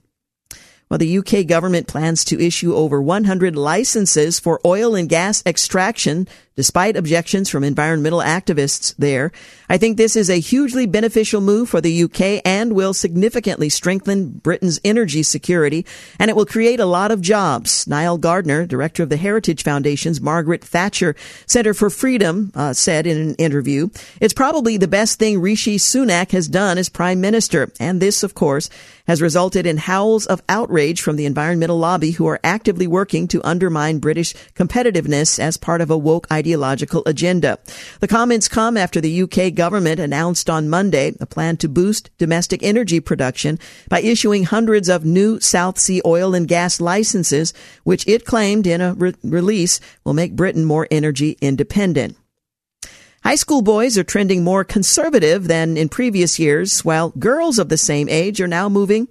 Well, 0.89 0.99
the 0.99 1.17
UK 1.17 1.47
government 1.47 1.87
plans 1.87 2.23
to 2.25 2.39
issue 2.39 2.75
over 2.75 3.01
100 3.01 3.55
licenses 3.55 4.39
for 4.39 4.61
oil 4.63 4.95
and 4.95 5.09
gas 5.09 5.41
extraction 5.45 6.27
despite 6.55 6.95
objections 6.95 7.49
from 7.49 7.63
environmental 7.65 8.19
activists 8.19 8.95
there. 8.97 9.31
I 9.67 9.77
think 9.77 9.97
this 9.97 10.15
is 10.15 10.29
a 10.29 10.39
hugely 10.39 10.85
beneficial 10.85 11.41
move 11.41 11.69
for 11.69 11.81
the 11.81 12.03
UK 12.03 12.41
and 12.45 12.73
will 12.73 12.93
significantly 12.93 13.67
strengthen 13.67 14.29
Britain's 14.29 14.79
energy 14.85 15.21
security, 15.23 15.85
and 16.17 16.29
it 16.29 16.35
will 16.35 16.45
create 16.45 16.79
a 16.79 16.85
lot 16.85 17.11
of 17.11 17.21
jobs. 17.21 17.85
Nile 17.87 18.17
Gardiner, 18.17 18.65
director 18.65 19.03
of 19.03 19.09
the 19.09 19.17
Heritage 19.17 19.63
Foundation's 19.63 20.21
Margaret 20.21 20.63
Thatcher 20.63 21.15
Center 21.45 21.73
for 21.73 21.89
Freedom, 21.89 22.51
uh, 22.55 22.71
said 22.71 23.05
in 23.05 23.17
an 23.17 23.35
interview, 23.35 23.89
It's 24.21 24.33
probably 24.33 24.77
the 24.77 24.87
best 24.87 25.19
thing 25.19 25.41
Rishi 25.41 25.77
Sunak 25.77 26.31
has 26.31 26.47
done 26.47 26.77
as 26.77 26.87
prime 26.87 27.19
minister, 27.19 27.71
and 27.81 28.01
this, 28.01 28.23
of 28.23 28.33
course, 28.33 28.69
has 29.07 29.21
resulted 29.21 29.65
in 29.65 29.77
howls 29.77 30.25
of 30.25 30.41
outrage 30.47 31.01
from 31.01 31.15
the 31.15 31.25
environmental 31.25 31.77
lobby 31.77 32.11
who 32.11 32.27
are 32.27 32.39
actively 32.43 32.87
working 32.87 33.27
to 33.27 33.43
undermine 33.43 33.99
British 33.99 34.33
competitiveness 34.55 35.37
as 35.37 35.57
part 35.57 35.81
of 35.81 35.91
a 35.91 35.97
woke 35.97 36.25
ideology 36.31 36.44
ideological 36.45 37.01
agenda. 37.07 37.57
The 38.01 38.07
comments 38.07 38.47
come 38.47 38.77
after 38.77 39.01
the 39.01 39.23
UK 39.23 39.55
government 39.55 39.99
announced 39.99 40.47
on 40.47 40.69
Monday 40.69 41.13
a 41.19 41.25
plan 41.25 41.57
to 41.57 41.67
boost 41.67 42.11
domestic 42.19 42.61
energy 42.61 42.99
production 42.99 43.57
by 43.89 44.01
issuing 44.01 44.43
hundreds 44.43 44.87
of 44.87 45.03
new 45.03 45.39
South 45.39 45.79
Sea 45.79 46.03
oil 46.05 46.35
and 46.35 46.47
gas 46.47 46.79
licenses, 46.79 47.51
which 47.83 48.07
it 48.07 48.25
claimed 48.25 48.67
in 48.67 48.79
a 48.79 48.93
re- 48.93 49.15
release 49.23 49.79
will 50.03 50.13
make 50.13 50.35
Britain 50.35 50.65
more 50.65 50.87
energy 50.91 51.35
independent. 51.41 52.15
High 53.23 53.35
school 53.35 53.63
boys 53.63 53.97
are 53.97 54.03
trending 54.03 54.43
more 54.43 54.63
conservative 54.63 55.47
than 55.47 55.77
in 55.77 55.89
previous 55.89 56.37
years, 56.37 56.85
while 56.85 57.09
girls 57.17 57.57
of 57.57 57.69
the 57.69 57.77
same 57.77 58.07
age 58.07 58.39
are 58.39 58.47
now 58.47 58.69
moving 58.69 59.07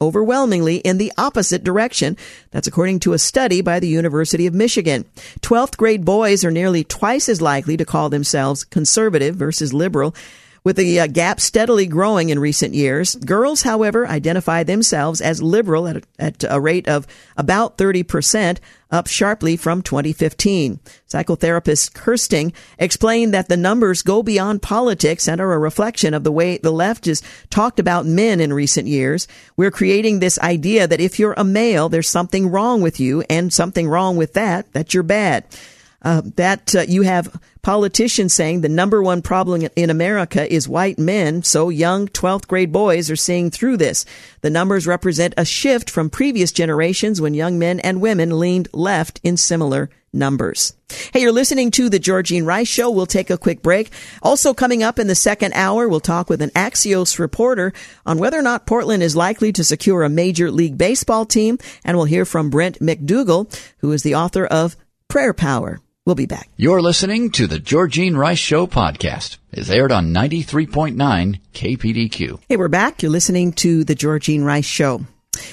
overwhelmingly 0.00 0.76
in 0.76 0.98
the 0.98 1.12
opposite 1.18 1.64
direction. 1.64 2.16
That's 2.52 2.68
according 2.68 3.00
to 3.00 3.14
a 3.14 3.18
study 3.18 3.60
by 3.62 3.80
the 3.80 3.88
University 3.88 4.46
of 4.46 4.54
Michigan. 4.54 5.04
12th 5.40 5.76
grade 5.76 6.04
boys 6.04 6.44
are 6.44 6.52
nearly 6.52 6.84
twice 6.84 7.28
as 7.28 7.40
likely 7.40 7.76
to 7.76 7.84
call 7.84 8.08
themselves 8.08 8.64
conservative 8.64 9.34
versus 9.34 9.74
liberal 9.74 10.14
with 10.64 10.76
the 10.76 11.00
uh, 11.00 11.06
gap 11.06 11.40
steadily 11.40 11.86
growing 11.86 12.30
in 12.30 12.38
recent 12.38 12.74
years, 12.74 13.14
girls, 13.16 13.62
however, 13.62 14.06
identify 14.06 14.62
themselves 14.62 15.20
as 15.20 15.42
liberal 15.42 15.88
at, 15.88 16.04
at 16.18 16.44
a 16.48 16.60
rate 16.60 16.88
of 16.88 17.06
about 17.36 17.78
30%, 17.78 18.58
up 18.90 19.06
sharply 19.06 19.56
from 19.56 19.82
2015. 19.82 20.80
Psychotherapist 21.08 21.94
Kirsting 21.94 22.52
explained 22.78 23.34
that 23.34 23.48
the 23.48 23.56
numbers 23.56 24.02
go 24.02 24.22
beyond 24.22 24.62
politics 24.62 25.28
and 25.28 25.40
are 25.40 25.52
a 25.52 25.58
reflection 25.58 26.14
of 26.14 26.24
the 26.24 26.32
way 26.32 26.58
the 26.58 26.70
left 26.70 27.04
has 27.04 27.22
talked 27.50 27.78
about 27.78 28.06
men 28.06 28.40
in 28.40 28.52
recent 28.52 28.86
years. 28.86 29.28
We're 29.56 29.70
creating 29.70 30.20
this 30.20 30.38
idea 30.38 30.86
that 30.86 31.00
if 31.00 31.18
you're 31.18 31.34
a 31.36 31.44
male, 31.44 31.88
there's 31.88 32.08
something 32.08 32.50
wrong 32.50 32.80
with 32.80 32.98
you, 32.98 33.24
and 33.28 33.52
something 33.52 33.88
wrong 33.88 34.16
with 34.16 34.32
that, 34.34 34.72
that 34.72 34.94
you're 34.94 35.02
bad. 35.02 35.44
Uh, 36.00 36.22
that 36.36 36.74
uh, 36.76 36.80
you 36.82 37.02
have 37.02 37.40
politicians 37.62 38.32
saying 38.32 38.60
the 38.60 38.68
number 38.68 39.02
one 39.02 39.20
problem 39.20 39.68
in 39.74 39.90
America 39.90 40.50
is 40.50 40.68
white 40.68 40.98
men, 40.98 41.42
so 41.42 41.70
young 41.70 42.06
12th 42.06 42.46
grade 42.46 42.70
boys 42.70 43.10
are 43.10 43.16
seeing 43.16 43.50
through 43.50 43.76
this. 43.76 44.06
The 44.40 44.50
numbers 44.50 44.86
represent 44.86 45.34
a 45.36 45.44
shift 45.44 45.90
from 45.90 46.08
previous 46.08 46.52
generations 46.52 47.20
when 47.20 47.34
young 47.34 47.58
men 47.58 47.80
and 47.80 48.00
women 48.00 48.38
leaned 48.38 48.68
left 48.72 49.20
in 49.24 49.36
similar 49.36 49.90
numbers. 50.12 50.74
Hey, 51.12 51.20
you're 51.20 51.32
listening 51.32 51.70
to 51.72 51.88
the 51.88 51.98
Georgine 51.98 52.44
Rice 52.44 52.68
Show. 52.68 52.90
We'll 52.90 53.06
take 53.06 53.28
a 53.28 53.36
quick 53.36 53.60
break. 53.60 53.90
Also 54.22 54.54
coming 54.54 54.82
up 54.82 54.98
in 54.98 55.08
the 55.08 55.14
second 55.14 55.52
hour, 55.54 55.88
we'll 55.88 56.00
talk 56.00 56.30
with 56.30 56.40
an 56.40 56.50
Axios 56.50 57.18
reporter 57.18 57.72
on 58.06 58.18
whether 58.18 58.38
or 58.38 58.42
not 58.42 58.66
Portland 58.66 59.02
is 59.02 59.16
likely 59.16 59.52
to 59.52 59.64
secure 59.64 60.04
a 60.04 60.08
major 60.08 60.50
league 60.50 60.78
baseball 60.78 61.26
team. 61.26 61.58
And 61.84 61.96
we'll 61.96 62.06
hear 62.06 62.24
from 62.24 62.50
Brent 62.50 62.80
MacDougal, 62.80 63.52
who 63.78 63.92
is 63.92 64.02
the 64.02 64.14
author 64.14 64.46
of 64.46 64.76
Prayer 65.08 65.34
Power. 65.34 65.80
We'll 66.08 66.14
be 66.14 66.24
back. 66.24 66.48
You're 66.56 66.80
listening 66.80 67.32
to 67.32 67.46
the 67.46 67.58
Georgine 67.58 68.16
Rice 68.16 68.38
Show 68.38 68.66
podcast. 68.66 69.36
It's 69.52 69.68
aired 69.68 69.92
on 69.92 70.14
93.9 70.14 71.38
KPDQ. 71.52 72.40
Hey, 72.48 72.56
we're 72.56 72.68
back. 72.68 73.02
You're 73.02 73.12
listening 73.12 73.52
to 73.52 73.84
the 73.84 73.94
Georgine 73.94 74.42
Rice 74.42 74.64
Show. 74.64 75.02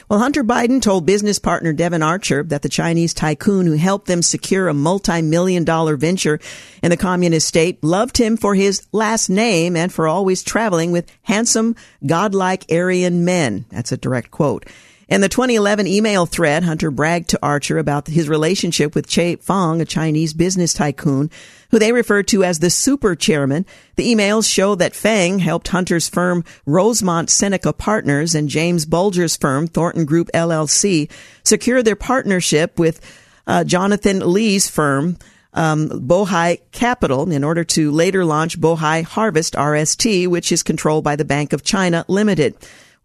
Well, 0.07 0.19
Hunter 0.19 0.45
Biden 0.45 0.81
told 0.81 1.05
business 1.05 1.39
partner 1.39 1.73
Devon 1.73 2.01
Archer 2.01 2.41
that 2.43 2.61
the 2.61 2.69
Chinese 2.69 3.13
tycoon 3.13 3.65
who 3.65 3.73
helped 3.73 4.07
them 4.07 4.21
secure 4.21 4.69
a 4.69 4.73
multi-million 4.73 5.65
dollar 5.65 5.97
venture 5.97 6.39
in 6.81 6.89
the 6.89 6.95
communist 6.95 7.49
state 7.49 7.83
loved 7.83 8.15
him 8.15 8.37
for 8.37 8.55
his 8.55 8.87
last 8.93 9.27
name 9.27 9.75
and 9.75 9.91
for 9.91 10.07
always 10.07 10.41
traveling 10.41 10.93
with 10.93 11.11
handsome, 11.23 11.75
godlike 12.05 12.63
Aryan 12.71 13.25
men. 13.25 13.65
That's 13.71 13.91
a 13.91 13.97
direct 13.97 14.31
quote. 14.31 14.65
In 15.07 15.21
the 15.21 15.29
2011 15.29 15.85
email 15.85 16.25
thread, 16.25 16.63
Hunter 16.63 16.89
bragged 16.89 17.29
to 17.29 17.39
Archer 17.43 17.77
about 17.77 18.07
his 18.07 18.27
relationship 18.27 18.95
with 18.95 19.07
Che 19.07 19.35
Feng, 19.35 19.79
a 19.79 19.85
Chinese 19.85 20.33
business 20.33 20.73
tycoon, 20.73 21.29
who 21.69 21.77
they 21.77 21.91
refer 21.91 22.23
to 22.23 22.43
as 22.43 22.57
the 22.57 22.71
super 22.71 23.13
chairman. 23.13 23.67
The 23.97 24.11
emails 24.11 24.51
show 24.51 24.73
that 24.75 24.95
Feng 24.95 25.39
helped 25.39 25.67
Hunter's 25.67 26.09
firm 26.09 26.43
Rosemont 26.65 27.29
Seneca 27.29 27.71
Partners 27.71 28.33
and 28.33 28.49
James 28.49 28.87
Bulger's 28.87 29.35
firm 29.35 29.67
Thornton 29.67 30.05
Group 30.05 30.31
LLC 30.33 31.11
secure 31.43 31.83
their 31.83 31.95
partnership 31.95 32.79
with 32.79 32.99
uh, 33.45 33.63
Jonathan 33.63 34.21
Li's 34.21 34.67
firm 34.67 35.17
um, 35.53 35.87
Bohai 35.89 36.61
Capital 36.71 37.31
in 37.31 37.43
order 37.43 37.63
to 37.63 37.91
later 37.91 38.25
launch 38.25 38.59
Bohai 38.59 39.03
Harvest 39.03 39.53
RST, 39.53 40.27
which 40.27 40.51
is 40.51 40.63
controlled 40.63 41.03
by 41.03 41.15
the 41.15 41.25
Bank 41.25 41.53
of 41.53 41.63
China 41.63 42.05
Limited. 42.07 42.55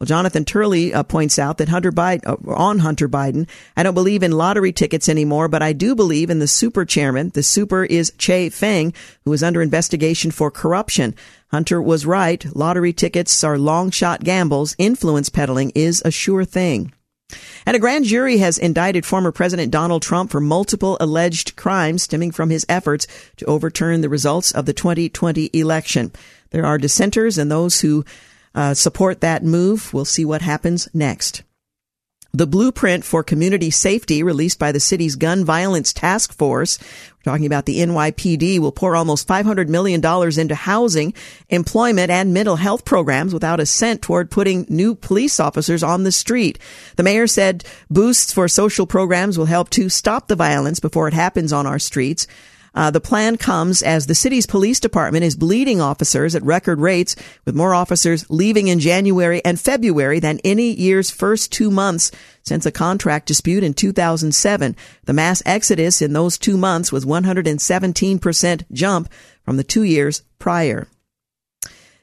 Well, 0.01 0.07
Jonathan 0.07 0.47
Turley 0.47 0.95
uh, 0.95 1.03
points 1.03 1.39
out 1.39 1.59
that 1.59 1.69
Hunter 1.69 1.93
Biden, 1.93 2.27
uh, 2.27 2.55
on 2.55 2.79
Hunter 2.79 3.07
Biden, 3.07 3.47
I 3.77 3.83
don't 3.83 3.93
believe 3.93 4.23
in 4.23 4.33
lottery 4.33 4.73
tickets 4.73 5.11
anymore, 5.11 5.47
but 5.47 5.61
I 5.61 5.75
do 5.75 5.95
believe 5.95 6.31
in 6.31 6.39
the 6.39 6.47
super 6.47 6.87
chairman. 6.87 7.33
The 7.35 7.43
super 7.43 7.85
is 7.85 8.11
Che 8.17 8.49
Feng, 8.49 8.95
who 9.27 9.33
is 9.35 9.43
under 9.43 9.61
investigation 9.61 10.31
for 10.31 10.51
corruption. 10.51 11.15
Hunter 11.49 11.83
was 11.83 12.07
right. 12.07 12.43
Lottery 12.57 12.95
tickets 12.95 13.45
are 13.45 13.59
long 13.59 13.91
shot 13.91 14.25
gambles. 14.25 14.75
Influence 14.79 15.29
peddling 15.29 15.71
is 15.75 16.01
a 16.03 16.11
sure 16.11 16.47
thing. 16.47 16.95
And 17.67 17.77
a 17.77 17.81
grand 17.81 18.07
jury 18.07 18.39
has 18.39 18.57
indicted 18.57 19.05
former 19.05 19.33
President 19.33 19.71
Donald 19.71 20.01
Trump 20.01 20.31
for 20.31 20.41
multiple 20.41 20.97
alleged 20.99 21.57
crimes 21.57 22.05
stemming 22.05 22.31
from 22.31 22.49
his 22.49 22.65
efforts 22.71 23.07
to 23.37 23.45
overturn 23.45 24.01
the 24.01 24.09
results 24.09 24.51
of 24.51 24.65
the 24.65 24.73
2020 24.73 25.51
election. 25.53 26.11
There 26.51 26.65
are 26.65 26.79
dissenters 26.79 27.37
and 27.37 27.51
those 27.51 27.83
who 27.83 28.07
uh, 28.55 28.75
support 28.75 29.21
that 29.21 29.45
move. 29.45 29.93
We'll 29.93 30.05
see 30.05 30.25
what 30.25 30.43
happens 30.43 30.89
next. 30.93 31.43
The 32.33 32.47
blueprint 32.47 33.05
for 33.05 33.25
community 33.25 33.71
safety 33.71 34.23
released 34.23 34.61
by 34.61 34.71
the 34.71 34.79
city's 34.79 35.17
gun 35.17 35.45
violence 35.45 35.93
task 35.93 36.33
force, 36.33 36.79
we're 36.79 37.33
talking 37.33 37.45
about 37.45 37.67
the 37.67 37.81
NYPD, 37.81 38.61
will 38.61 38.71
pour 38.71 38.95
almost 38.95 39.27
$500 39.27 39.69
million 39.69 40.01
into 40.39 40.55
housing, 40.55 41.13
employment, 41.49 42.11
and 42.11 42.33
mental 42.33 42.55
health 42.55 42.85
programs 42.85 43.35
without 43.35 43.59
a 43.59 43.67
cent 43.67 44.01
toward 44.01 44.31
putting 44.31 44.65
new 44.69 44.95
police 44.95 45.41
officers 45.41 45.83
on 45.83 46.05
the 46.05 46.13
street. 46.13 46.61
The 46.95 47.03
mayor 47.03 47.27
said 47.27 47.65
boosts 47.91 48.33
for 48.33 48.47
social 48.47 48.87
programs 48.87 49.37
will 49.37 49.47
help 49.47 49.69
to 49.71 49.89
stop 49.89 50.29
the 50.29 50.37
violence 50.37 50.79
before 50.79 51.09
it 51.09 51.15
happens 51.15 51.53
on 51.53 51.67
our 51.67 51.81
streets. 51.81 52.29
Uh, 52.75 52.91
the 52.91 53.01
plan 53.01 53.37
comes 53.37 53.83
as 53.83 54.07
the 54.07 54.15
city's 54.15 54.47
police 54.47 54.81
department 54.81 55.25
is 55.25 55.37
bleeding 55.37 55.81
officers 55.81 56.35
at 56.35 56.43
record 56.43 56.79
rates, 56.79 57.17
with 57.45 57.55
more 57.55 57.75
officers 57.75 58.29
leaving 58.31 58.69
in 58.69 58.81
January 58.81 59.45
and 59.45 59.61
February 59.61 60.21
than 60.21 60.41
any 60.45 60.73
year's 60.73 61.11
first 61.11 61.53
two 61.53 61.71
months 61.71 62.11
since 62.43 62.65
a 62.67 62.73
contract 62.73 63.27
dispute 63.27 63.63
in 63.63 63.75
2007. 63.75 64.77
The 65.05 65.13
mass 65.13 65.43
exodus 65.45 66.01
in 66.01 66.13
those 66.13 66.39
two 66.39 66.57
months 66.57 66.93
was 66.93 67.05
117% 67.05 68.65
jump 68.73 69.09
from 69.43 69.57
the 69.57 69.65
two 69.65 69.83
years 69.83 70.23
prior. 70.39 70.87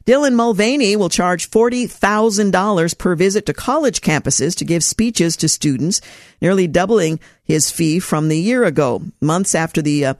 Dylan 0.08 0.36
Mulvaney 0.36 0.95
will 0.95 1.10
charge 1.10 1.51
$40,000 1.51 2.97
per 2.97 3.15
visit 3.15 3.45
to 3.45 3.53
college 3.53 3.99
campuses 3.99 4.56
to 4.56 4.63
give 4.63 4.82
speeches 4.82 5.36
to 5.36 5.49
students, 5.49 5.99
nearly 6.41 6.65
doubling 6.65 7.19
his 7.43 7.69
fee 7.69 7.99
from 7.99 8.30
the 8.30 8.39
year 8.39 8.63
ago. 8.63 9.01
Months 9.19 9.53
after 9.53 9.82
the 9.82 10.06
uh, 10.06 10.13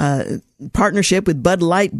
uh, 0.00 0.24
partnership 0.72 1.26
with 1.28 1.42
Bud 1.42 1.62
Light 1.62 1.92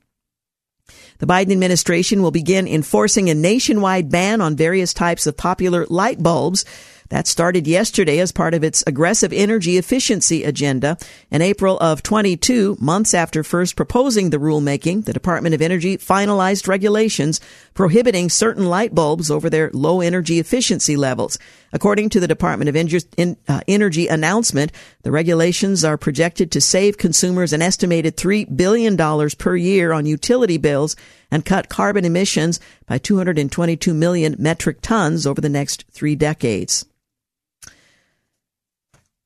The 1.19 1.27
Biden 1.27 1.53
administration 1.53 2.23
will 2.23 2.31
begin 2.31 2.67
enforcing 2.67 3.29
a 3.29 3.35
nationwide 3.35 4.11
ban 4.11 4.41
on 4.41 4.57
various 4.57 4.95
types 4.95 5.27
of 5.27 5.37
popular 5.37 5.85
light 5.91 6.23
bulbs 6.23 6.65
that 7.11 7.27
started 7.27 7.67
yesterday 7.67 8.19
as 8.19 8.33
part 8.33 8.55
of 8.55 8.65
its 8.65 8.83
aggressive 8.87 9.33
energy 9.33 9.77
efficiency 9.77 10.43
agenda. 10.45 10.97
In 11.31 11.43
April 11.43 11.77
of 11.79 12.03
22, 12.03 12.79
months 12.81 13.13
after 13.15 13.45
first 13.45 13.77
proposing 13.77 14.31
the 14.31 14.39
rulemaking, 14.39 15.05
the 15.05 15.13
Department 15.13 15.55
of 15.55 15.61
Energy 15.61 15.99
finalized 15.99 16.67
regulations 16.67 17.41
prohibiting 17.75 18.29
certain 18.29 18.67
light 18.67 18.95
bulbs 18.95 19.31
over 19.31 19.51
their 19.51 19.71
low 19.73 20.01
energy 20.01 20.39
efficiency 20.39 20.97
levels. 20.97 21.39
According 21.73 22.09
to 22.11 22.21
the 22.21 22.29
Department 22.29 22.69
of 22.69 23.37
uh, 23.49 23.61
Energy 23.69 24.09
announcement, 24.09 24.73
the 25.03 25.13
regulations 25.13 25.85
are 25.85 25.97
projected 25.97 26.51
to 26.53 26.61
save 26.61 26.97
consumers 26.97 27.53
an 27.53 27.63
estimated 27.63 28.17
$3 28.17 28.57
billion 28.57 28.97
per 29.37 29.57
year 29.57 29.93
on 29.93 30.07
utility 30.07 30.59
bills 30.59 30.97
and 31.31 31.45
cut 31.45 31.69
carbon 31.69 32.05
emissions 32.05 32.61
by 32.87 32.99
222 32.99 33.95
million 33.95 34.37
metric 34.39 34.79
tons 34.81 35.27
over 35.27 35.41
the 35.41 35.49
next 35.49 35.85
three 35.91 36.17
decades. 36.17 36.87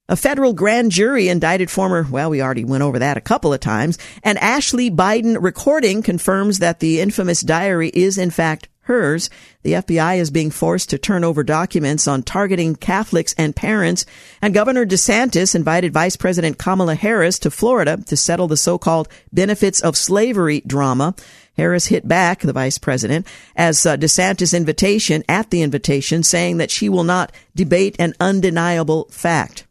A 0.07 0.17
federal 0.17 0.53
grand 0.53 0.93
jury 0.93 1.29
indicted 1.29 1.71
former, 1.71 2.07
well, 2.11 2.29
we 2.29 2.43
already 2.43 2.63
went 2.63 2.83
over 2.83 2.99
that 2.99 3.17
a 3.17 3.23
couple 3.23 3.55
of 3.55 3.61
times, 3.61 3.97
and 4.23 4.37
Ashley 4.37 4.91
Biden 4.91 5.39
recording 5.41 6.03
confirms 6.03 6.59
that 6.59 6.81
the 6.81 7.01
infamous 7.01 7.41
diary 7.41 7.89
is 7.89 8.19
in 8.19 8.29
fact 8.29 8.69
hers. 8.81 9.31
The 9.63 9.73
FBI 9.73 10.19
is 10.19 10.31
being 10.31 10.51
forced 10.51 10.91
to 10.91 10.99
turn 10.99 11.25
over 11.25 11.43
documents 11.43 12.07
on 12.07 12.23
targeting 12.23 12.77
Catholics 12.77 13.35
and 13.39 13.57
parents, 13.57 14.05
and 14.43 14.53
Governor 14.53 14.85
DeSantis 14.85 15.55
invited 15.55 15.95
Vice 15.95 16.17
President 16.17 16.59
Kamala 16.59 16.97
Harris 16.97 17.39
to 17.39 17.51
Florida 17.51 17.97
to 18.07 18.15
settle 18.15 18.47
the 18.47 18.59
so-called 18.59 19.09
benefits 19.33 19.81
of 19.81 19.97
slavery 19.97 20.61
drama. 20.67 21.15
Harris 21.57 21.87
hit 21.87 22.07
back, 22.07 22.41
the 22.41 22.53
vice 22.53 22.77
president, 22.77 23.27
as 23.57 23.87
uh, 23.87 23.97
DeSantis' 23.97 24.55
invitation 24.55 25.25
at 25.31 25.49
the 25.49 25.63
invitation, 25.63 26.23
saying 26.23 26.59
that 26.59 26.71
she 26.71 26.91
will 26.91 27.05
not 27.05 27.33
debate 27.55 27.97
an 27.99 28.13
undeniable 28.21 29.09
fact. 29.11 29.65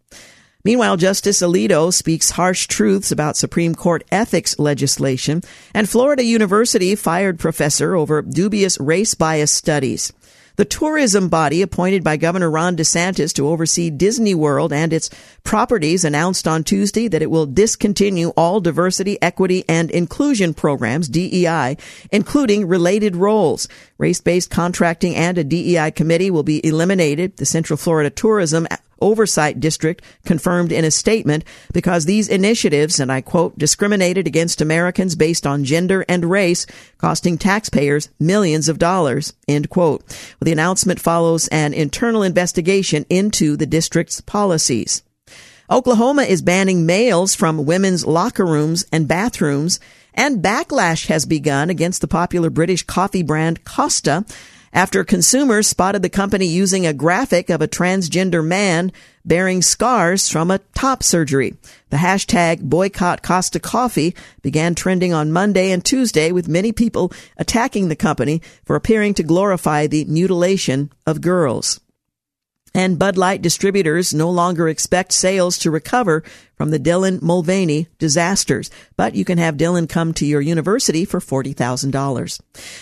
Meanwhile, 0.66 0.96
Justice 0.96 1.42
Alito 1.42 1.94
speaks 1.94 2.32
harsh 2.32 2.68
truths 2.68 3.12
about 3.12 3.36
Supreme 3.36 3.76
Court 3.76 4.06
ethics 4.12 4.58
legislation, 4.58 5.42
and 5.74 5.90
Florida 5.90 6.24
University 6.24 6.96
fired 6.96 7.38
professor 7.38 7.96
over 7.96 8.22
dubious 8.22 8.80
race 8.80 9.14
bias 9.14 9.52
studies. 9.52 10.14
The 10.56 10.66
tourism 10.66 11.30
body 11.30 11.64
appointed 11.64 12.04
by 12.04 12.16
Governor 12.16 12.50
Ron 12.50 12.78
DeSantis 12.78 13.34
to 13.34 13.48
oversee 13.48 13.90
Disney 13.90 14.36
World 14.36 14.72
and 14.72 14.94
its 14.94 15.10
properties 15.44 16.06
announced 16.06 16.48
on 16.48 16.64
Tuesday 16.64 17.08
that 17.08 17.24
it 17.24 17.32
will 17.32 17.48
discontinue 17.48 18.30
all 18.38 18.62
diversity, 18.62 19.20
equity, 19.20 19.66
and 19.68 19.90
inclusion 19.90 20.54
programs, 20.54 21.10
DEI, 21.10 21.76
including 22.12 22.68
related 22.68 23.16
roles. 23.16 23.68
Race-based 23.98 24.52
contracting 24.52 25.16
and 25.16 25.40
a 25.40 25.44
DEI 25.44 25.90
committee 25.90 26.30
will 26.30 26.44
be 26.44 26.66
eliminated. 26.66 27.36
The 27.38 27.48
Central 27.48 27.76
Florida 27.76 28.12
Tourism 28.12 28.68
Oversight 29.04 29.60
District 29.60 30.02
confirmed 30.26 30.72
in 30.72 30.86
a 30.86 30.92
statement 30.92 31.44
because 31.74 32.06
these 32.06 32.30
initiatives, 32.30 33.00
and 33.00 33.12
I 33.12 33.22
quote, 33.22 33.58
discriminated 33.60 34.26
against 34.26 34.62
Americans 34.62 35.16
based 35.16 35.46
on 35.46 35.66
gender 35.66 36.06
and 36.08 36.26
race, 36.26 36.66
costing 36.98 37.38
taxpayers 37.38 38.10
millions 38.20 38.70
of 38.70 38.80
dollars, 38.80 39.34
end 39.48 39.70
quote. 39.70 40.02
Well, 40.08 40.46
the 40.46 40.54
announcement 40.54 41.00
follows 41.00 41.48
an 41.50 41.74
internal 41.74 42.24
investigation 42.24 43.06
into 43.10 43.58
the 43.58 43.66
district's 43.66 44.22
policies. 44.22 45.04
Oklahoma 45.70 46.24
is 46.24 46.42
banning 46.42 46.86
males 46.86 47.36
from 47.36 47.66
women's 47.66 48.06
locker 48.06 48.46
rooms 48.46 48.86
and 48.92 49.08
bathrooms, 49.08 49.80
and 50.14 50.44
backlash 50.44 51.08
has 51.08 51.26
begun 51.26 51.70
against 51.70 52.02
the 52.02 52.08
popular 52.08 52.50
British 52.50 52.84
coffee 52.84 53.24
brand 53.24 53.64
Costa 53.66 54.26
after 54.74 55.04
consumers 55.04 55.68
spotted 55.68 56.02
the 56.02 56.10
company 56.10 56.48
using 56.48 56.86
a 56.86 56.94
graphic 56.94 57.50
of 57.50 57.62
a 57.62 57.68
transgender 57.68 58.46
man 58.46 58.92
bearing 59.24 59.62
scars 59.62 60.28
from 60.28 60.50
a 60.50 60.60
top 60.74 61.04
surgery. 61.04 61.56
The 61.92 61.98
hashtag 61.98 62.62
boycott 62.62 63.22
Costa 63.22 63.60
Coffee 63.60 64.16
began 64.42 64.76
trending 64.76 65.14
on 65.14 65.32
Monday 65.32 65.72
and 65.72 65.86
Tuesday 65.86 66.32
with 66.32 66.48
many 66.48 66.72
people 66.72 67.14
attacking 67.38 67.88
the 67.88 67.96
company 67.96 68.42
for 68.66 68.76
appearing 68.76 69.14
to 69.14 69.24
glorify 69.24 69.88
the 69.88 70.06
mutilation 70.06 70.92
of 71.06 71.22
girls. 71.22 71.80
And 72.76 72.98
Bud 72.98 73.18
Light 73.18 73.42
distributors 73.44 74.16
no 74.16 74.32
longer 74.32 74.68
expect 74.68 75.12
sales 75.12 75.60
to 75.60 75.70
recover 75.70 76.24
from 76.56 76.72
the 76.72 76.80
Dylan 76.80 77.22
Mulvaney 77.22 77.88
disasters, 78.00 78.72
but 78.98 79.14
you 79.14 79.24
can 79.26 79.38
have 79.38 79.58
Dylan 79.58 79.88
come 79.88 80.12
to 80.16 80.26
your 80.26 80.42
university 80.42 81.06
for 81.06 81.20
$40,000. 81.20 82.42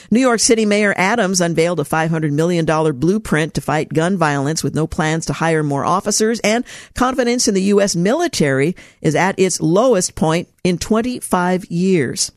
New 0.09 0.19
York 0.19 0.39
City 0.39 0.65
Mayor 0.65 0.93
Adams 0.95 1.41
unveiled 1.41 1.81
a 1.81 1.83
$500 1.83 2.31
million 2.31 2.65
blueprint 2.99 3.53
to 3.55 3.61
fight 3.61 3.89
gun 3.89 4.15
violence 4.17 4.63
with 4.63 4.75
no 4.75 4.87
plans 4.87 5.25
to 5.25 5.33
hire 5.33 5.63
more 5.63 5.83
officers, 5.83 6.39
and 6.39 6.63
confidence 6.95 7.49
in 7.49 7.53
the 7.53 7.63
U.S. 7.63 7.93
military 7.93 8.77
is 9.01 9.15
at 9.15 9.37
its 9.37 9.59
lowest 9.59 10.15
point 10.15 10.47
in 10.63 10.77
25 10.77 11.65
years. 11.65 12.31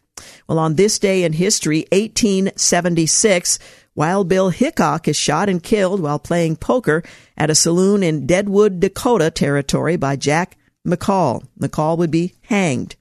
Well, 0.49 0.59
on 0.59 0.75
this 0.75 0.99
day 0.99 1.25
in 1.25 1.33
history, 1.33 1.87
1876, 1.93 3.59
Wild 3.95 4.29
Bill 4.29 4.51
Hickok 4.51 5.07
is 5.07 5.17
shot 5.17 5.49
and 5.49 5.63
killed 5.63 6.01
while 6.01 6.19
playing 6.19 6.57
poker 6.57 7.03
at 7.37 7.51
a 7.51 7.55
saloon 7.55 8.03
in 8.03 8.27
Deadwood, 8.27 8.81
Dakota 8.81 9.31
territory 9.31 9.97
by 9.97 10.17
Jack 10.17 10.57
McCall. 10.87 11.47
McCall 11.61 11.97
would 11.99 12.11
be 12.11 12.35
hanged. 12.43 12.97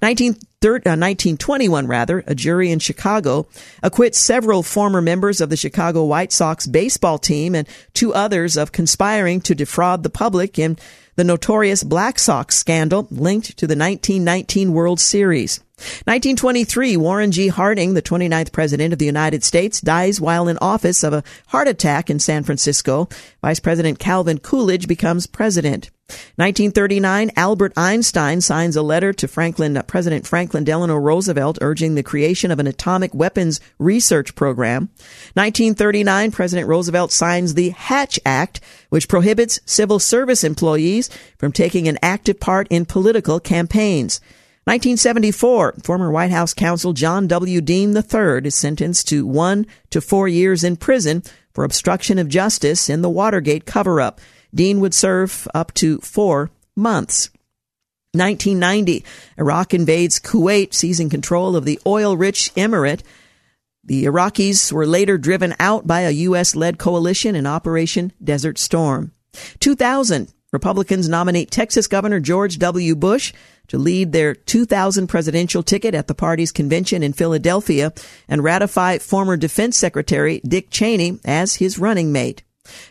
1921, 0.00 1.84
uh, 1.84 1.88
rather, 1.88 2.24
a 2.26 2.34
jury 2.34 2.70
in 2.70 2.78
Chicago 2.78 3.46
acquits 3.82 4.18
several 4.18 4.62
former 4.62 5.02
members 5.02 5.40
of 5.40 5.50
the 5.50 5.56
Chicago 5.56 6.04
White 6.04 6.32
Sox 6.32 6.66
baseball 6.66 7.18
team 7.18 7.54
and 7.54 7.68
two 7.92 8.14
others 8.14 8.56
of 8.56 8.72
conspiring 8.72 9.40
to 9.42 9.54
defraud 9.54 10.02
the 10.02 10.10
public 10.10 10.58
in 10.58 10.78
the 11.16 11.24
notorious 11.24 11.84
Black 11.84 12.18
Sox 12.18 12.56
scandal 12.56 13.06
linked 13.10 13.58
to 13.58 13.66
the 13.66 13.76
1919 13.76 14.72
World 14.72 15.00
Series. 15.00 15.60
1923, 15.78 16.96
Warren 16.96 17.30
G. 17.30 17.48
Harding, 17.48 17.94
the 17.94 18.02
29th 18.02 18.50
President 18.50 18.92
of 18.92 18.98
the 18.98 19.06
United 19.06 19.44
States, 19.44 19.80
dies 19.80 20.20
while 20.20 20.48
in 20.48 20.58
office 20.58 21.04
of 21.04 21.12
a 21.12 21.22
heart 21.48 21.68
attack 21.68 22.10
in 22.10 22.18
San 22.18 22.42
Francisco. 22.42 23.08
Vice 23.42 23.60
President 23.60 24.00
Calvin 24.00 24.38
Coolidge 24.38 24.88
becomes 24.88 25.28
president. 25.28 25.90
1939, 26.36 27.30
Albert 27.36 27.72
Einstein 27.76 28.40
signs 28.40 28.76
a 28.76 28.82
letter 28.82 29.12
to 29.12 29.28
Franklin, 29.28 29.80
President 29.86 30.26
Franklin 30.26 30.64
Delano 30.64 30.96
Roosevelt 30.96 31.58
urging 31.60 31.94
the 31.94 32.02
creation 32.02 32.50
of 32.50 32.58
an 32.58 32.66
atomic 32.66 33.14
weapons 33.14 33.60
research 33.78 34.34
program. 34.34 34.88
1939, 35.34 36.32
President 36.32 36.66
Roosevelt 36.66 37.12
signs 37.12 37.54
the 37.54 37.70
Hatch 37.70 38.18
Act, 38.24 38.60
which 38.88 39.06
prohibits 39.06 39.60
civil 39.66 39.98
service 39.98 40.42
employees 40.42 41.10
from 41.36 41.52
taking 41.52 41.86
an 41.86 41.98
active 42.02 42.40
part 42.40 42.66
in 42.70 42.86
political 42.86 43.38
campaigns. 43.38 44.20
1974, 44.68 45.76
former 45.82 46.10
White 46.10 46.30
House 46.30 46.52
counsel 46.52 46.92
John 46.92 47.26
W. 47.26 47.62
Dean 47.62 47.96
III 47.96 48.40
is 48.44 48.54
sentenced 48.54 49.08
to 49.08 49.26
one 49.26 49.66
to 49.88 50.02
four 50.02 50.28
years 50.28 50.62
in 50.62 50.76
prison 50.76 51.22
for 51.54 51.64
obstruction 51.64 52.18
of 52.18 52.28
justice 52.28 52.90
in 52.90 53.00
the 53.00 53.08
Watergate 53.08 53.64
cover 53.64 53.98
up. 53.98 54.20
Dean 54.54 54.80
would 54.80 54.92
serve 54.92 55.48
up 55.54 55.72
to 55.72 56.00
four 56.00 56.50
months. 56.76 57.30
1990, 58.12 59.06
Iraq 59.38 59.72
invades 59.72 60.20
Kuwait, 60.20 60.74
seizing 60.74 61.08
control 61.08 61.56
of 61.56 61.64
the 61.64 61.80
oil 61.86 62.14
rich 62.14 62.52
emirate. 62.54 63.00
The 63.82 64.04
Iraqis 64.04 64.70
were 64.70 64.86
later 64.86 65.16
driven 65.16 65.54
out 65.58 65.86
by 65.86 66.02
a 66.02 66.10
U.S. 66.10 66.54
led 66.54 66.76
coalition 66.76 67.34
in 67.34 67.46
Operation 67.46 68.12
Desert 68.22 68.58
Storm. 68.58 69.12
2000, 69.60 70.30
Republicans 70.52 71.08
nominate 71.08 71.50
Texas 71.50 71.86
Governor 71.86 72.20
George 72.20 72.58
W. 72.58 72.94
Bush 72.94 73.32
to 73.68 73.78
lead 73.78 74.12
their 74.12 74.34
2000 74.34 75.06
presidential 75.06 75.62
ticket 75.62 75.94
at 75.94 76.08
the 76.08 76.14
party's 76.14 76.52
convention 76.52 77.02
in 77.02 77.12
Philadelphia 77.12 77.92
and 78.28 78.44
ratify 78.44 78.98
former 78.98 79.36
Defense 79.36 79.76
Secretary 79.76 80.40
Dick 80.46 80.70
Cheney 80.70 81.18
as 81.24 81.56
his 81.56 81.78
running 81.78 82.12
mate. 82.12 82.42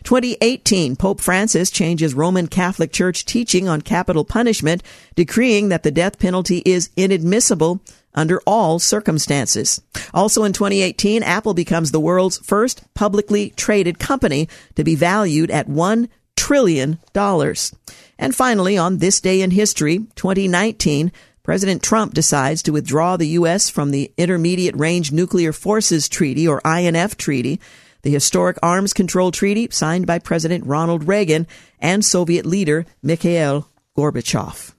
2018, 0.04 0.96
Pope 0.96 1.20
Francis 1.20 1.70
changes 1.70 2.14
Roman 2.14 2.48
Catholic 2.48 2.92
Church 2.92 3.24
teaching 3.24 3.68
on 3.68 3.80
capital 3.80 4.24
punishment, 4.24 4.82
decreeing 5.14 5.68
that 5.68 5.82
the 5.82 5.90
death 5.90 6.18
penalty 6.18 6.62
is 6.64 6.90
inadmissible 6.96 7.80
under 8.14 8.40
all 8.46 8.78
circumstances. 8.78 9.80
Also 10.12 10.42
in 10.42 10.52
2018, 10.52 11.22
Apple 11.22 11.54
becomes 11.54 11.92
the 11.92 12.00
world's 12.00 12.38
first 12.38 12.82
publicly 12.94 13.50
traded 13.50 13.98
company 13.98 14.48
to 14.74 14.82
be 14.82 14.94
valued 14.94 15.50
at 15.50 15.68
$1 15.68 16.08
trillion. 16.38 16.98
dollars. 17.12 17.74
And 18.18 18.34
finally, 18.34 18.76
on 18.76 18.98
this 18.98 19.20
day 19.20 19.42
in 19.42 19.50
history, 19.50 19.98
2019, 20.16 21.12
President 21.42 21.82
Trump 21.82 22.14
decides 22.14 22.62
to 22.62 22.72
withdraw 22.72 23.16
the 23.16 23.28
U.S. 23.28 23.70
from 23.70 23.90
the 23.90 24.12
Intermediate 24.16 24.76
Range 24.76 25.12
Nuclear 25.12 25.52
Forces 25.52 26.08
Treaty, 26.08 26.46
or 26.46 26.60
INF 26.64 27.16
Treaty, 27.16 27.60
the 28.02 28.10
historic 28.10 28.58
arms 28.62 28.92
control 28.92 29.30
treaty 29.30 29.68
signed 29.70 30.06
by 30.06 30.18
President 30.18 30.66
Ronald 30.66 31.08
Reagan 31.08 31.46
and 31.80 32.04
Soviet 32.04 32.46
leader 32.46 32.86
Mikhail 33.02 33.68
Gorbachev. 33.96 34.74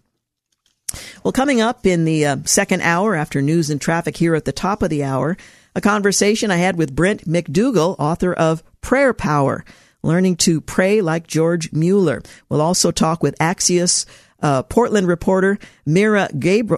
Well, 1.24 1.32
coming 1.32 1.60
up 1.60 1.86
in 1.86 2.05
the 2.05 2.26
uh, 2.26 2.38
second 2.45 2.82
hour 2.82 3.16
after 3.16 3.41
news 3.41 3.70
and 3.70 3.80
traffic 3.82 4.18
here 4.18 4.36
at 4.36 4.45
the 4.45 4.51
top 4.51 4.82
of 4.82 4.89
the 4.89 5.03
hour, 5.03 5.38
a 5.76 5.82
conversation 5.82 6.51
I 6.51 6.57
had 6.57 6.78
with 6.78 6.95
Brent 6.95 7.28
MacDougal, 7.28 7.95
author 7.99 8.34
of 8.34 8.64
Prayer 8.82 9.14
Power 9.14 9.66
learning 10.04 10.38
to 10.38 10.62
pray 10.62 11.02
like 11.02 11.28
George 11.28 11.72
Mueller. 11.72 12.22
We'll 12.47 12.62
also 12.62 12.91
talk 12.91 13.22
with 13.22 13.38
Axios 13.39 14.06
uh, 14.41 14.64
Portland 14.64 15.08
reporter 15.08 15.60
Meira 15.88 16.30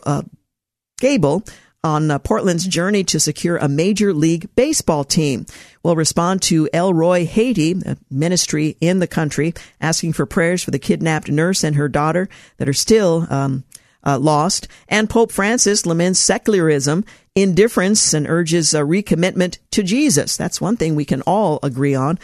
uh, 0.06 0.22
Gebel 1.00 1.44
on 1.84 2.12
uh, 2.12 2.20
Portland's 2.20 2.68
journey 2.68 3.04
to 3.04 3.20
secure 3.20 3.58
a 3.58 3.68
major 3.68 4.14
league 4.14 4.50
baseball 4.56 5.04
team. 5.04 5.46
We'll 5.84 5.96
respond 5.96 6.44
to 6.44 6.70
El 6.72 6.94
Roi 6.94 7.26
Haiti, 7.26 7.72
a 7.86 7.98
ministry 8.10 8.78
in 8.82 9.00
the 9.00 9.08
country, 9.08 9.54
asking 9.80 10.14
for 10.14 10.26
prayers 10.26 10.64
for 10.64 10.72
the 10.72 10.80
kidnapped 10.80 11.30
nurse 11.30 11.64
and 11.64 11.76
her 11.76 11.90
daughter 11.90 12.30
that 12.58 12.70
are 12.70 12.74
still 12.74 13.26
um, 13.32 13.64
uh, 14.06 14.20
lost. 14.20 14.68
And 14.88 15.10
Pope 15.10 15.32
Francis 15.32 15.86
laments 15.86 16.20
secularism, 16.20 17.04
indifference, 17.36 18.14
and 18.14 18.28
urges 18.28 18.76
a 18.76 18.82
recommitment 18.82 19.58
to 19.72 19.82
Jesus. 19.82 20.38
That's 20.38 20.62
one 20.62 20.78
thing 20.78 20.96
we 20.96 21.06
can 21.06 21.24
all 21.24 21.60
agree 21.64 21.96
on 21.96 22.20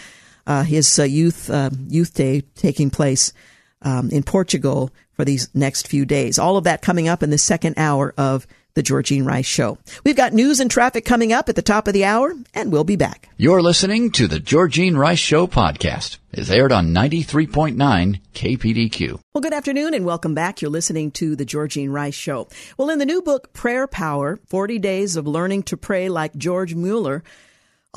his 0.63 0.99
uh, 0.99 1.03
youth 1.03 1.49
uh, 1.49 1.69
youth 1.87 2.13
day 2.13 2.41
taking 2.55 2.89
place 2.89 3.33
um, 3.81 4.09
in 4.09 4.23
Portugal 4.23 4.91
for 5.13 5.25
these 5.25 5.49
next 5.53 5.87
few 5.87 6.05
days. 6.05 6.39
All 6.39 6.57
of 6.57 6.63
that 6.65 6.81
coming 6.81 7.07
up 7.07 7.23
in 7.23 7.29
the 7.29 7.37
second 7.37 7.75
hour 7.77 8.13
of 8.17 8.47
the 8.77 8.83
Georgene 8.83 9.25
Rice 9.25 9.47
Show. 9.47 9.79
We've 10.05 10.15
got 10.15 10.33
news 10.33 10.59
and 10.59 10.69
traffic 10.69 11.03
coming 11.03 11.33
up 11.33 11.49
at 11.49 11.55
the 11.55 11.63
top 11.63 11.87
of 11.87 11.95
the 11.95 12.05
hour, 12.05 12.31
and 12.53 12.71
we'll 12.71 12.83
be 12.83 12.95
back. 12.95 13.27
You're 13.35 13.63
listening 13.63 14.11
to 14.11 14.27
the 14.27 14.39
Georgene 14.39 14.95
Rice 14.95 15.17
Show 15.17 15.47
podcast. 15.47 16.19
It's 16.31 16.51
aired 16.51 16.71
on 16.71 16.93
93.9 16.93 18.21
KPDQ. 18.35 19.19
Well, 19.33 19.41
good 19.41 19.53
afternoon 19.53 19.95
and 19.95 20.05
welcome 20.05 20.35
back. 20.35 20.61
You're 20.61 20.69
listening 20.69 21.09
to 21.13 21.35
the 21.35 21.45
Georgene 21.45 21.91
Rice 21.91 22.13
Show. 22.13 22.49
Well, 22.77 22.91
in 22.91 22.99
the 22.99 23.07
new 23.07 23.23
book, 23.23 23.51
Prayer 23.51 23.87
Power 23.87 24.39
40 24.45 24.77
Days 24.77 25.15
of 25.15 25.25
Learning 25.25 25.63
to 25.63 25.75
Pray 25.75 26.07
Like 26.07 26.35
George 26.37 26.75
Mueller, 26.75 27.23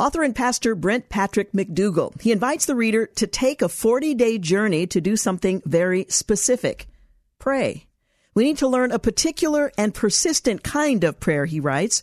Author 0.01 0.23
and 0.23 0.35
pastor 0.35 0.75
Brent 0.75 1.11
Patrick 1.11 1.53
MacDougal. 1.53 2.19
He 2.23 2.33
invites 2.33 2.65
the 2.65 2.75
reader 2.75 3.05
to 3.17 3.27
take 3.27 3.61
a 3.61 3.69
40 3.69 4.15
day 4.15 4.39
journey 4.39 4.87
to 4.87 4.99
do 4.99 5.15
something 5.15 5.61
very 5.67 6.07
specific. 6.09 6.87
Pray. 7.39 7.87
We 8.35 8.45
need 8.45 8.57
to 8.59 8.67
learn 8.67 8.93
a 8.93 8.99
particular 8.99 9.71
and 9.77 9.93
persistent 9.93 10.63
kind 10.63 11.05
of 11.05 11.21
prayer, 11.21 11.45
he 11.45 11.61
writes. 11.61 12.03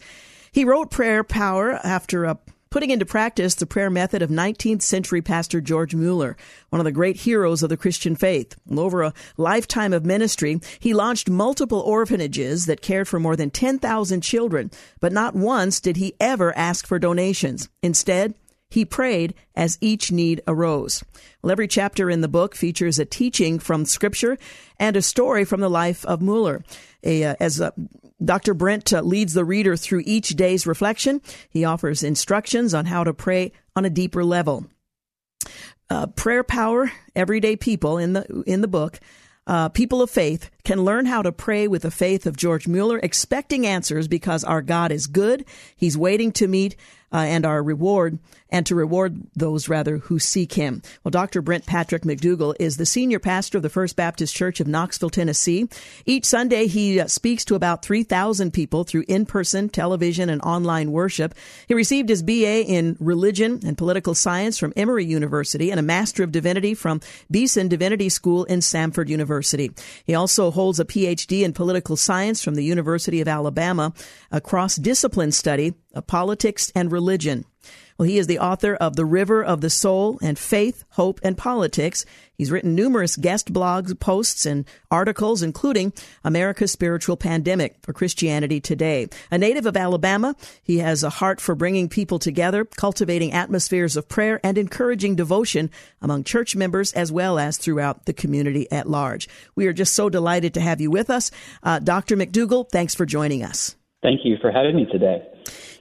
He 0.51 0.63
wrote 0.63 0.91
Prayer 0.91 1.23
Power 1.23 1.71
after 1.83 2.25
a 2.25 2.37
putting 2.70 2.89
into 2.89 3.05
practice 3.05 3.55
the 3.55 3.65
prayer 3.65 3.89
method 3.89 4.22
of 4.22 4.30
19th 4.30 4.82
century 4.82 5.22
pastor 5.22 5.61
George 5.61 5.95
Mueller, 5.95 6.38
one 6.70 6.80
of 6.80 6.86
the 6.86 6.91
great 6.91 7.18
heroes 7.18 7.63
of 7.63 7.70
the 7.70 7.78
Christian 7.78 8.15
faith. 8.15 8.55
Over 8.70 9.03
a 9.03 9.13
lifetime 9.38 9.93
of 9.93 10.05
ministry, 10.05 10.59
he 10.80 10.93
launched 10.93 11.30
multiple 11.30 11.80
orphanages 11.80 12.65
that 12.65 12.82
cared 12.82 13.07
for 13.07 13.20
more 13.20 13.36
than 13.36 13.49
10,000 13.49 14.22
children, 14.22 14.72
but 14.99 15.13
not 15.13 15.36
once 15.36 15.80
did 15.80 15.97
he 15.97 16.15
ever 16.20 16.55
ask 16.57 16.86
for 16.86 16.99
donations. 16.99 17.70
Instead, 17.82 18.34
he 18.70 18.86
prayed 18.86 19.34
as 19.55 19.78
each 19.82 20.11
need 20.11 20.41
arose. 20.47 21.03
Well, 21.41 21.51
every 21.51 21.68
chapter 21.68 22.09
in 22.09 22.22
the 22.22 22.28
book 22.28 22.55
features 22.55 22.99
a 22.99 23.05
teaching 23.05 23.59
from 23.59 23.86
Scripture 23.86 24.38
and 24.80 24.95
a 24.95 25.01
story 25.01 25.45
from 25.45 25.61
the 25.61 25.70
life 25.70 26.05
of 26.05 26.22
Mueller. 26.22 26.63
A, 27.03 27.24
uh, 27.24 27.36
as 27.39 27.61
uh, 27.61 27.72
Dr. 28.24 28.53
Brent 28.53 28.91
uh, 28.91 29.01
leads 29.01 29.34
the 29.34 29.45
reader 29.45 29.78
through 29.78 30.03
each 30.05 30.30
day's 30.30 30.68
reflection. 30.68 31.22
He 31.49 31.63
offers 31.63 32.03
instructions 32.03 32.74
on 32.74 32.86
how 32.86 33.03
to 33.03 33.13
pray 33.13 33.53
on 33.76 33.86
a 33.86 33.89
deeper 33.89 34.24
level. 34.24 34.65
Uh, 35.89 36.07
prayer 36.07 36.43
power, 36.43 36.91
everyday 37.15 37.55
people 37.55 37.97
in 37.97 38.11
the 38.11 38.43
in 38.45 38.59
the 38.59 38.68
book 38.68 38.99
uh, 39.47 39.70
people 39.70 40.01
of 40.01 40.09
faith 40.09 40.49
can 40.65 40.84
learn 40.84 41.05
how 41.05 41.22
to 41.22 41.32
pray 41.32 41.68
with 41.68 41.84
the 41.84 41.91
faith 41.91 42.26
of 42.26 42.36
George 42.36 42.68
Mueller, 42.68 42.99
expecting 43.01 43.65
answers 43.65 44.07
because 44.07 44.43
our 44.43 44.61
God 44.61 44.91
is 44.91 45.07
good. 45.07 45.45
He's 45.76 45.97
waiting 45.97 46.34
to 46.34 46.47
meet 46.47 46.76
uh, 47.13 47.18
and 47.18 47.45
our 47.45 47.63
reward 47.63 48.20
and 48.49 48.65
to 48.65 48.75
reward 48.75 49.21
those 49.35 49.69
rather 49.69 49.97
who 49.97 50.19
seek 50.19 50.53
him. 50.53 50.81
Well, 51.03 51.11
Dr. 51.11 51.41
Brent 51.41 51.65
Patrick 51.65 52.03
MacDougal 52.03 52.55
is 52.59 52.77
the 52.77 52.85
senior 52.85 53.19
pastor 53.19 53.57
of 53.57 53.61
the 53.61 53.69
First 53.69 53.95
Baptist 53.95 54.35
Church 54.35 54.59
of 54.59 54.67
Knoxville, 54.67 55.09
Tennessee. 55.09 55.67
Each 56.05 56.25
Sunday, 56.25 56.67
he 56.67 56.99
uh, 56.99 57.07
speaks 57.07 57.45
to 57.45 57.55
about 57.55 57.83
3,000 57.83 58.51
people 58.51 58.83
through 58.83 59.05
in-person, 59.07 59.69
television, 59.69 60.29
and 60.29 60.41
online 60.41 60.91
worship. 60.91 61.35
He 61.67 61.73
received 61.73 62.09
his 62.09 62.23
BA 62.23 62.65
in 62.65 62.97
religion 62.99 63.59
and 63.65 63.77
political 63.77 64.15
science 64.15 64.57
from 64.57 64.73
Emory 64.75 65.05
University 65.05 65.71
and 65.71 65.79
a 65.79 65.83
Master 65.83 66.23
of 66.23 66.31
Divinity 66.31 66.73
from 66.73 67.01
Beeson 67.29 67.67
Divinity 67.67 68.09
School 68.09 68.45
in 68.45 68.59
Samford 68.59 69.09
University. 69.09 69.71
He 70.05 70.15
also 70.15 70.51
holds 70.51 70.79
a 70.79 70.85
PhD 70.85 71.43
in 71.43 71.53
political 71.53 71.97
science 71.97 72.43
from 72.43 72.55
the 72.55 72.63
University 72.63 73.21
of 73.21 73.27
Alabama, 73.27 73.93
a 74.31 74.41
cross-discipline 74.41 75.31
study 75.31 75.73
of 75.93 76.07
politics 76.07 76.71
and 76.75 76.91
religion. 76.91 77.45
Well, 77.97 78.07
he 78.07 78.19
is 78.19 78.27
the 78.27 78.37
author 78.37 78.75
of 78.75 78.95
The 78.95 79.05
River 79.05 79.43
of 79.43 79.61
the 79.61 79.71
Soul 79.71 80.19
and 80.21 80.37
Faith, 80.37 80.83
Hope, 80.91 81.19
and 81.23 81.35
Politics. 81.35 82.05
He's 82.35 82.51
written 82.51 82.75
numerous 82.75 83.15
guest 83.15 83.51
blogs, 83.51 83.99
posts, 83.99 84.45
and 84.45 84.65
articles, 84.91 85.41
including 85.41 85.93
America's 86.23 86.71
Spiritual 86.71 87.17
Pandemic 87.17 87.77
for 87.81 87.93
Christianity 87.93 88.59
Today. 88.59 89.07
A 89.31 89.39
native 89.39 89.65
of 89.65 89.75
Alabama, 89.75 90.35
he 90.61 90.77
has 90.77 91.03
a 91.03 91.09
heart 91.09 91.41
for 91.41 91.55
bringing 91.55 91.89
people 91.89 92.19
together, 92.19 92.65
cultivating 92.65 93.33
atmospheres 93.33 93.97
of 93.97 94.07
prayer, 94.07 94.39
and 94.43 94.59
encouraging 94.59 95.15
devotion 95.15 95.71
among 95.99 96.23
church 96.23 96.55
members 96.55 96.93
as 96.93 97.11
well 97.11 97.39
as 97.39 97.57
throughout 97.57 98.05
the 98.05 98.13
community 98.13 98.71
at 98.71 98.87
large. 98.87 99.27
We 99.55 99.65
are 99.65 99.73
just 99.73 99.95
so 99.95 100.07
delighted 100.07 100.53
to 100.53 100.61
have 100.61 100.79
you 100.79 100.91
with 100.91 101.09
us. 101.09 101.31
Uh, 101.63 101.79
Dr. 101.79 102.15
MacDougal, 102.15 102.69
thanks 102.69 102.93
for 102.93 103.07
joining 103.07 103.43
us. 103.43 103.75
Thank 104.03 104.19
you 104.23 104.37
for 104.39 104.51
having 104.51 104.75
me 104.75 104.85
today. 104.91 105.27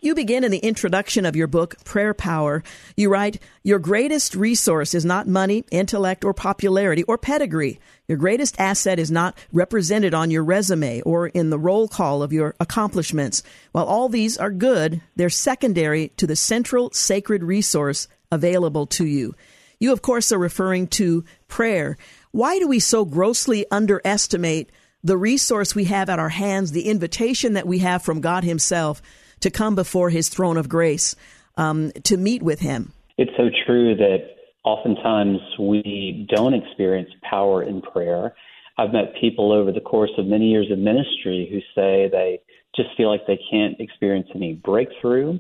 You 0.03 0.15
begin 0.15 0.45
in 0.45 0.51
the 0.51 0.59
introduction 0.59 1.25
of 1.25 1.37
your 1.37 1.47
book, 1.47 1.77
Prayer 1.85 2.13
Power. 2.13 2.63
You 2.97 3.09
write, 3.09 3.41
Your 3.63 3.79
greatest 3.79 4.35
resource 4.35 4.95
is 4.95 5.05
not 5.05 5.27
money, 5.27 5.65
intellect, 5.71 6.23
or 6.25 6.35
popularity, 6.35 7.03
or 7.05 7.17
pedigree. 7.17 7.81
Your 8.07 8.19
greatest 8.19 8.61
asset 8.61 8.99
is 8.99 9.11
not 9.11 9.37
represented 9.53 10.13
on 10.13 10.31
your 10.31 10.45
resume 10.45 11.01
or 11.03 11.29
in 11.29 11.51
the 11.51 11.59
roll 11.59 11.89
call 11.89 12.23
of 12.23 12.33
your 12.33 12.55
accomplishments. 12.61 13.43
While 13.73 13.87
all 13.87 14.09
these 14.09 14.37
are 14.37 14.51
good, 14.51 15.01
they're 15.17 15.31
secondary 15.31 16.09
to 16.19 16.27
the 16.27 16.37
central 16.37 16.91
sacred 16.93 17.43
resource 17.43 18.07
available 18.31 18.87
to 18.87 19.07
you. 19.07 19.35
You, 19.81 19.93
of 19.93 20.03
course, 20.03 20.31
are 20.31 20.39
referring 20.39 20.89
to 20.89 21.25
prayer. 21.49 21.97
Why 22.33 22.59
do 22.59 22.69
we 22.69 22.81
so 22.81 23.05
grossly 23.07 23.65
underestimate 23.71 24.71
the 25.03 25.17
resource 25.17 25.75
we 25.75 25.85
have 25.85 26.11
at 26.11 26.19
our 26.19 26.29
hands, 26.29 26.73
the 26.73 26.89
invitation 26.89 27.55
that 27.55 27.67
we 27.67 27.79
have 27.79 28.03
from 28.03 28.21
God 28.21 28.45
Himself 28.45 29.01
to 29.41 29.51
come 29.51 29.75
before 29.75 30.11
his 30.11 30.29
throne 30.29 30.57
of 30.57 30.69
grace 30.69 31.15
um, 31.57 31.93
to 32.05 32.17
meet 32.17 32.43
with 32.43 32.61
him. 32.61 32.93
It's 33.19 33.33
so 33.37 33.49
true 33.67 33.95
that 33.97 34.19
oftentimes 34.65 35.39
we 35.59 36.27
don't 36.35 36.55
experience 36.55 37.11
power 37.29 37.63
in 37.63 37.81
prayer. 37.81 38.35
I've 38.79 38.93
met 38.93 39.15
people 39.21 39.53
over 39.53 39.73
the 39.73 39.81
course 39.81 40.11
of 40.19 40.27
many 40.27 40.51
years 40.51 40.71
of 40.71 40.79
ministry 40.79 41.49
who 41.51 41.61
say 41.75 42.09
they 42.11 42.41
just 42.75 42.91
feel 42.97 43.09
like 43.09 43.27
they 43.27 43.41
can't 43.51 43.81
experience 43.81 44.29
any 44.35 44.55
breakthrough. 44.55 45.39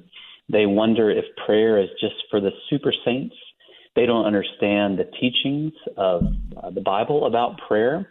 They 0.48 0.64
wonder 0.64 1.10
if 1.10 1.24
prayer 1.44 1.78
is 1.78 1.88
just 2.00 2.14
for 2.30 2.40
the 2.40 2.50
super 2.70 2.94
saints. 3.04 3.34
They 3.94 4.06
don't 4.06 4.24
understand 4.26 4.98
the 4.98 5.10
teachings 5.20 5.72
of 5.96 6.22
uh, 6.62 6.70
the 6.70 6.80
Bible 6.80 7.26
about 7.26 7.58
prayer. 7.66 8.10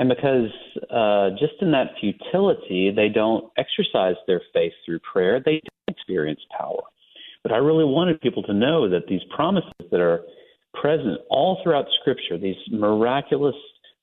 And 0.00 0.08
because 0.08 0.48
uh, 0.90 1.28
just 1.38 1.60
in 1.60 1.72
that 1.72 1.88
futility, 2.00 2.90
they 2.90 3.10
don't 3.10 3.52
exercise 3.58 4.14
their 4.26 4.40
faith 4.54 4.72
through 4.86 5.00
prayer, 5.00 5.42
they 5.44 5.60
don't 5.60 5.94
experience 5.94 6.40
power. 6.58 6.80
But 7.42 7.52
I 7.52 7.58
really 7.58 7.84
wanted 7.84 8.18
people 8.22 8.42
to 8.44 8.54
know 8.54 8.88
that 8.88 9.08
these 9.10 9.20
promises 9.36 9.70
that 9.90 10.00
are 10.00 10.22
present 10.72 11.18
all 11.28 11.60
throughout 11.62 11.84
Scripture, 12.00 12.38
these 12.38 12.56
miraculous 12.70 13.54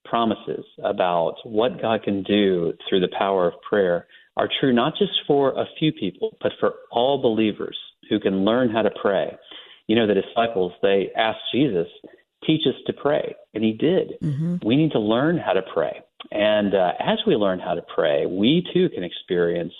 promises 0.04 0.64
about 0.84 1.34
what 1.42 1.82
God 1.82 2.04
can 2.04 2.22
do 2.22 2.74
through 2.88 3.00
the 3.00 3.12
power 3.18 3.48
of 3.48 3.60
prayer, 3.68 4.06
are 4.36 4.48
true 4.60 4.72
not 4.72 4.92
just 4.96 5.12
for 5.26 5.50
a 5.50 5.64
few 5.80 5.92
people, 5.92 6.36
but 6.40 6.52
for 6.60 6.74
all 6.92 7.20
believers 7.20 7.76
who 8.08 8.20
can 8.20 8.44
learn 8.44 8.70
how 8.70 8.82
to 8.82 8.90
pray. 9.02 9.36
You 9.88 9.96
know, 9.96 10.06
the 10.06 10.14
disciples, 10.14 10.72
they 10.80 11.10
asked 11.16 11.40
Jesus, 11.52 11.88
teach 12.44 12.62
us 12.66 12.74
to 12.86 12.92
pray. 12.92 13.34
And 13.54 13.64
he 13.64 13.72
did. 13.72 14.12
Mm-hmm. 14.22 14.66
We 14.66 14.76
need 14.76 14.92
to 14.92 15.00
learn 15.00 15.38
how 15.38 15.52
to 15.52 15.62
pray. 15.74 16.02
And 16.30 16.74
uh, 16.74 16.92
as 17.00 17.18
we 17.26 17.36
learn 17.36 17.60
how 17.60 17.74
to 17.74 17.82
pray, 17.94 18.26
we 18.26 18.66
too 18.72 18.88
can 18.90 19.04
experience 19.04 19.72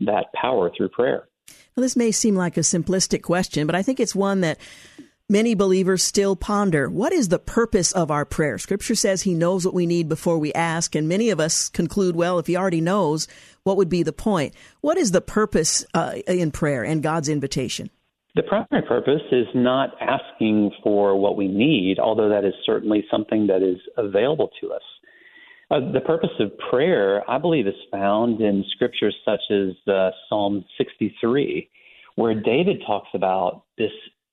that 0.00 0.26
power 0.34 0.70
through 0.76 0.90
prayer. 0.90 1.28
Well, 1.76 1.82
this 1.82 1.96
may 1.96 2.10
seem 2.10 2.34
like 2.34 2.56
a 2.56 2.60
simplistic 2.60 3.22
question, 3.22 3.66
but 3.66 3.76
I 3.76 3.82
think 3.82 4.00
it's 4.00 4.14
one 4.14 4.40
that 4.40 4.58
many 5.28 5.54
believers 5.54 6.02
still 6.02 6.36
ponder. 6.36 6.88
What 6.88 7.12
is 7.12 7.28
the 7.28 7.38
purpose 7.38 7.92
of 7.92 8.10
our 8.10 8.24
prayer? 8.24 8.58
Scripture 8.58 8.94
says 8.94 9.22
he 9.22 9.34
knows 9.34 9.64
what 9.64 9.74
we 9.74 9.86
need 9.86 10.08
before 10.08 10.38
we 10.38 10.52
ask, 10.52 10.94
and 10.94 11.08
many 11.08 11.30
of 11.30 11.40
us 11.40 11.68
conclude, 11.68 12.16
well, 12.16 12.38
if 12.38 12.46
he 12.46 12.56
already 12.56 12.80
knows, 12.80 13.28
what 13.62 13.76
would 13.76 13.88
be 13.88 14.02
the 14.02 14.12
point? 14.12 14.54
What 14.80 14.98
is 14.98 15.12
the 15.12 15.20
purpose 15.20 15.84
uh, 15.94 16.14
in 16.26 16.50
prayer 16.50 16.82
and 16.84 17.02
God's 17.02 17.28
invitation? 17.28 17.90
The 18.36 18.42
primary 18.42 18.86
purpose 18.86 19.22
is 19.32 19.46
not 19.54 19.90
asking 20.00 20.70
for 20.82 21.18
what 21.18 21.36
we 21.36 21.48
need, 21.48 21.98
although 21.98 22.28
that 22.28 22.44
is 22.44 22.54
certainly 22.64 23.04
something 23.10 23.48
that 23.48 23.62
is 23.62 23.78
available 23.96 24.50
to 24.60 24.72
us. 24.72 24.82
Uh, 25.70 25.92
the 25.92 26.00
purpose 26.00 26.30
of 26.40 26.50
prayer, 26.70 27.28
I 27.30 27.38
believe, 27.38 27.66
is 27.66 27.74
found 27.90 28.40
in 28.40 28.64
scriptures 28.72 29.14
such 29.24 29.40
as 29.50 29.76
uh, 29.92 30.10
Psalm 30.28 30.64
63, 30.78 31.68
where 32.16 32.34
David 32.34 32.82
talks 32.86 33.08
about 33.14 33.64
this 33.78 33.92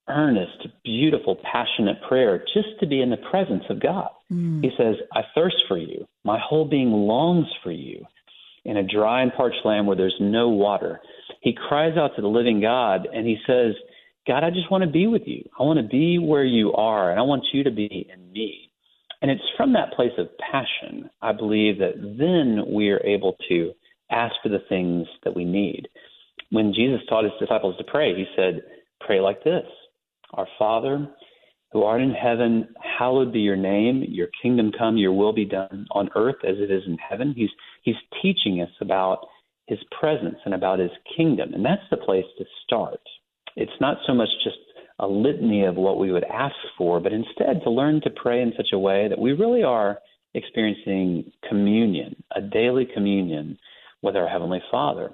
earnest, 0.09 0.67
beautiful, 0.83 1.37
passionate 1.51 1.97
prayer 2.07 2.43
just 2.53 2.79
to 2.79 2.87
be 2.87 3.01
in 3.01 3.09
the 3.09 3.17
presence 3.29 3.63
of 3.69 3.81
God. 3.81 4.09
Mm. 4.31 4.63
He 4.63 4.71
says, 4.77 4.95
I 5.13 5.21
thirst 5.35 5.57
for 5.67 5.77
you. 5.77 6.07
My 6.23 6.39
whole 6.39 6.65
being 6.65 6.91
longs 6.91 7.47
for 7.63 7.71
you 7.71 8.05
in 8.65 8.77
a 8.77 8.83
dry 8.83 9.21
and 9.21 9.31
parched 9.33 9.65
land 9.65 9.85
where 9.87 9.95
there's 9.95 10.17
no 10.19 10.49
water. 10.49 10.99
He 11.41 11.53
cries 11.67 11.97
out 11.97 12.15
to 12.15 12.21
the 12.21 12.27
living 12.27 12.61
God 12.61 13.07
and 13.13 13.27
he 13.27 13.37
says, 13.45 13.73
God, 14.27 14.43
I 14.43 14.49
just 14.49 14.69
want 14.69 14.83
to 14.83 14.89
be 14.89 15.07
with 15.07 15.21
you. 15.25 15.43
I 15.57 15.63
want 15.63 15.79
to 15.79 15.87
be 15.87 16.19
where 16.19 16.43
you 16.43 16.73
are, 16.73 17.11
and 17.11 17.19
I 17.19 17.23
want 17.23 17.45
you 17.53 17.63
to 17.63 17.71
be 17.71 18.09
in 18.13 18.31
me. 18.33 18.69
And 19.21 19.31
it's 19.31 19.41
from 19.55 19.73
that 19.73 19.93
place 19.93 20.11
of 20.17 20.27
passion, 20.37 21.09
I 21.21 21.31
believe, 21.31 21.79
that 21.79 21.95
then 21.95 22.73
we 22.73 22.89
are 22.89 23.03
able 23.05 23.37
to 23.47 23.71
ask 24.11 24.35
for 24.43 24.49
the 24.49 24.63
things 24.67 25.07
that 25.23 25.35
we 25.35 25.45
need. 25.45 25.87
When 26.51 26.73
Jesus 26.73 26.99
taught 27.07 27.23
his 27.23 27.33
disciples 27.39 27.77
to 27.77 27.83
pray, 27.85 28.13
he 28.15 28.25
said, 28.35 28.63
Pray 28.99 29.21
like 29.21 29.43
this 29.45 29.65
Our 30.33 30.47
Father, 30.59 31.07
who 31.71 31.83
art 31.83 32.01
in 32.01 32.11
heaven, 32.11 32.67
hallowed 32.99 33.31
be 33.31 33.39
your 33.39 33.55
name. 33.55 34.03
Your 34.09 34.27
kingdom 34.41 34.71
come, 34.77 34.97
your 34.97 35.13
will 35.13 35.33
be 35.33 35.45
done 35.45 35.87
on 35.91 36.09
earth 36.15 36.43
as 36.43 36.57
it 36.57 36.69
is 36.69 36.83
in 36.85 36.97
heaven. 36.97 37.33
He's, 37.35 37.49
he's 37.83 37.95
teaching 38.21 38.61
us 38.61 38.71
about 38.81 39.19
his 39.67 39.79
presence 39.99 40.37
and 40.45 40.53
about 40.53 40.79
his 40.79 40.91
kingdom. 41.15 41.53
And 41.53 41.63
that's 41.63 41.81
the 41.89 41.97
place 41.97 42.25
to 42.37 42.45
start 42.65 43.01
it's 43.57 43.81
not 43.81 43.97
so 44.05 44.13
much 44.13 44.29
just 44.43 44.57
a 44.99 45.07
litany 45.07 45.65
of 45.65 45.75
what 45.75 45.99
we 45.99 46.11
would 46.11 46.23
ask 46.23 46.55
for, 46.77 46.99
but 46.99 47.11
instead 47.11 47.61
to 47.63 47.69
learn 47.69 48.01
to 48.01 48.09
pray 48.09 48.41
in 48.41 48.53
such 48.55 48.69
a 48.73 48.79
way 48.79 49.07
that 49.07 49.19
we 49.19 49.33
really 49.33 49.63
are 49.63 49.99
experiencing 50.33 51.31
communion, 51.49 52.15
a 52.35 52.41
daily 52.41 52.87
communion 52.93 53.57
with 54.01 54.15
our 54.15 54.27
Heavenly 54.27 54.61
Father. 54.71 55.11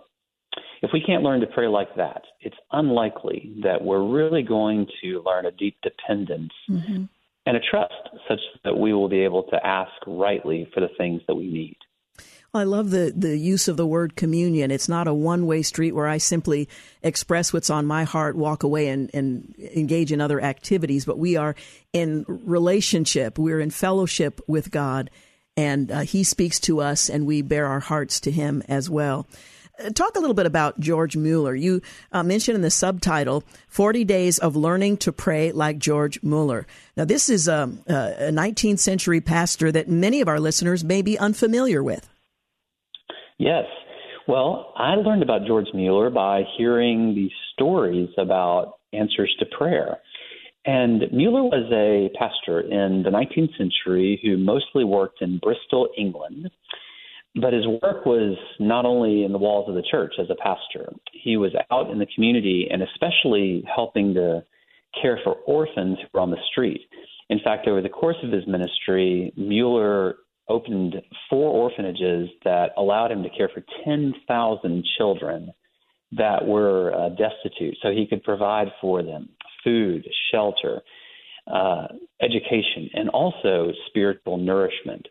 If 0.81 0.91
we 0.93 1.01
can't 1.01 1.23
learn 1.23 1.39
to 1.39 1.47
pray 1.47 1.67
like 1.67 1.95
that, 1.95 2.21
it's 2.41 2.55
unlikely 2.71 3.53
that 3.63 3.81
we're 3.81 4.05
really 4.05 4.43
going 4.43 4.87
to 5.01 5.23
learn 5.25 5.45
a 5.45 5.51
deep 5.51 5.77
dependence 5.81 6.51
mm-hmm. 6.69 7.05
and 7.45 7.57
a 7.57 7.61
trust 7.71 7.93
such 8.27 8.39
that 8.65 8.77
we 8.77 8.93
will 8.93 9.09
be 9.09 9.21
able 9.21 9.43
to 9.43 9.65
ask 9.65 9.91
rightly 10.05 10.69
for 10.73 10.81
the 10.81 10.89
things 10.97 11.21
that 11.27 11.35
we 11.35 11.47
need. 11.47 11.77
I 12.55 12.65
love 12.65 12.91
the, 12.91 13.11
the 13.15 13.35
use 13.35 13.67
of 13.67 13.77
the 13.77 13.87
word 13.87 14.15
communion. 14.15 14.69
It's 14.69 14.87
not 14.87 15.07
a 15.07 15.13
one 15.13 15.47
way 15.47 15.63
street 15.63 15.95
where 15.95 16.07
I 16.07 16.19
simply 16.19 16.69
express 17.01 17.51
what's 17.51 17.71
on 17.71 17.87
my 17.87 18.03
heart, 18.03 18.35
walk 18.35 18.61
away, 18.61 18.89
and, 18.89 19.09
and 19.11 19.55
engage 19.57 20.11
in 20.11 20.21
other 20.21 20.39
activities, 20.39 21.03
but 21.03 21.17
we 21.17 21.35
are 21.35 21.55
in 21.93 22.25
relationship. 22.27 23.39
We're 23.39 23.59
in 23.59 23.71
fellowship 23.71 24.39
with 24.45 24.69
God, 24.69 25.09
and 25.57 25.91
uh, 25.91 25.99
He 26.01 26.23
speaks 26.23 26.59
to 26.61 26.79
us, 26.79 27.09
and 27.09 27.25
we 27.25 27.41
bear 27.41 27.65
our 27.65 27.79
hearts 27.79 28.19
to 28.21 28.31
Him 28.31 28.61
as 28.67 28.87
well. 28.87 29.25
Uh, 29.83 29.89
talk 29.89 30.15
a 30.15 30.19
little 30.19 30.35
bit 30.35 30.45
about 30.45 30.79
George 30.79 31.17
Mueller. 31.17 31.55
You 31.55 31.81
uh, 32.11 32.21
mentioned 32.21 32.55
in 32.55 32.61
the 32.61 32.69
subtitle 32.69 33.43
40 33.69 34.03
Days 34.03 34.37
of 34.37 34.55
Learning 34.55 34.97
to 34.97 35.11
Pray 35.11 35.51
Like 35.51 35.79
George 35.79 36.21
Mueller. 36.21 36.67
Now, 36.95 37.05
this 37.05 37.31
is 37.31 37.49
um, 37.49 37.81
a, 37.87 38.27
a 38.27 38.31
19th 38.31 38.77
century 38.77 39.21
pastor 39.21 39.71
that 39.71 39.89
many 39.89 40.21
of 40.21 40.27
our 40.27 40.39
listeners 40.39 40.83
may 40.83 41.01
be 41.01 41.17
unfamiliar 41.17 41.81
with. 41.81 42.12
Yes. 43.37 43.65
Well, 44.27 44.73
I 44.77 44.95
learned 44.95 45.23
about 45.23 45.45
George 45.45 45.67
Mueller 45.73 46.09
by 46.09 46.43
hearing 46.57 47.13
these 47.13 47.31
stories 47.53 48.09
about 48.17 48.75
answers 48.93 49.35
to 49.39 49.45
prayer. 49.57 49.97
And 50.65 51.03
Mueller 51.11 51.43
was 51.43 51.69
a 51.73 52.17
pastor 52.17 52.61
in 52.61 53.03
the 53.03 53.09
19th 53.09 53.57
century 53.57 54.19
who 54.23 54.37
mostly 54.37 54.85
worked 54.85 55.21
in 55.21 55.39
Bristol, 55.39 55.89
England. 55.97 56.49
But 57.35 57.51
his 57.51 57.65
work 57.67 58.05
was 58.05 58.37
not 58.59 58.85
only 58.85 59.25
in 59.25 59.31
the 59.31 59.39
walls 59.39 59.67
of 59.67 59.75
the 59.75 59.83
church 59.89 60.13
as 60.19 60.27
a 60.29 60.35
pastor, 60.35 60.93
he 61.11 61.35
was 61.35 61.51
out 61.71 61.89
in 61.89 61.97
the 61.97 62.07
community 62.15 62.67
and 62.71 62.83
especially 62.83 63.63
helping 63.75 64.13
to 64.13 64.43
care 65.01 65.19
for 65.23 65.33
orphans 65.47 65.97
who 65.99 66.07
were 66.13 66.21
on 66.21 66.29
the 66.29 66.37
street. 66.51 66.81
In 67.29 67.39
fact, 67.43 67.67
over 67.67 67.81
the 67.81 67.89
course 67.89 68.17
of 68.23 68.31
his 68.31 68.45
ministry, 68.47 69.33
Mueller 69.35 70.17
opened 70.49 70.95
four 71.29 71.49
orphanages 71.49 72.29
that 72.43 72.71
allowed 72.77 73.11
him 73.11 73.23
to 73.23 73.29
care 73.29 73.49
for 73.53 73.63
10,000 73.85 74.85
children 74.97 75.51
that 76.11 76.45
were 76.45 76.93
uh, 76.93 77.09
destitute. 77.09 77.75
So 77.81 77.89
he 77.89 78.05
could 78.07 78.23
provide 78.23 78.67
for 78.81 79.03
them 79.03 79.29
food, 79.63 80.05
shelter, 80.31 80.81
uh, 81.51 81.87
education, 82.21 82.89
and 82.93 83.09
also 83.09 83.71
spiritual 83.87 84.37
nourishment. 84.37 85.07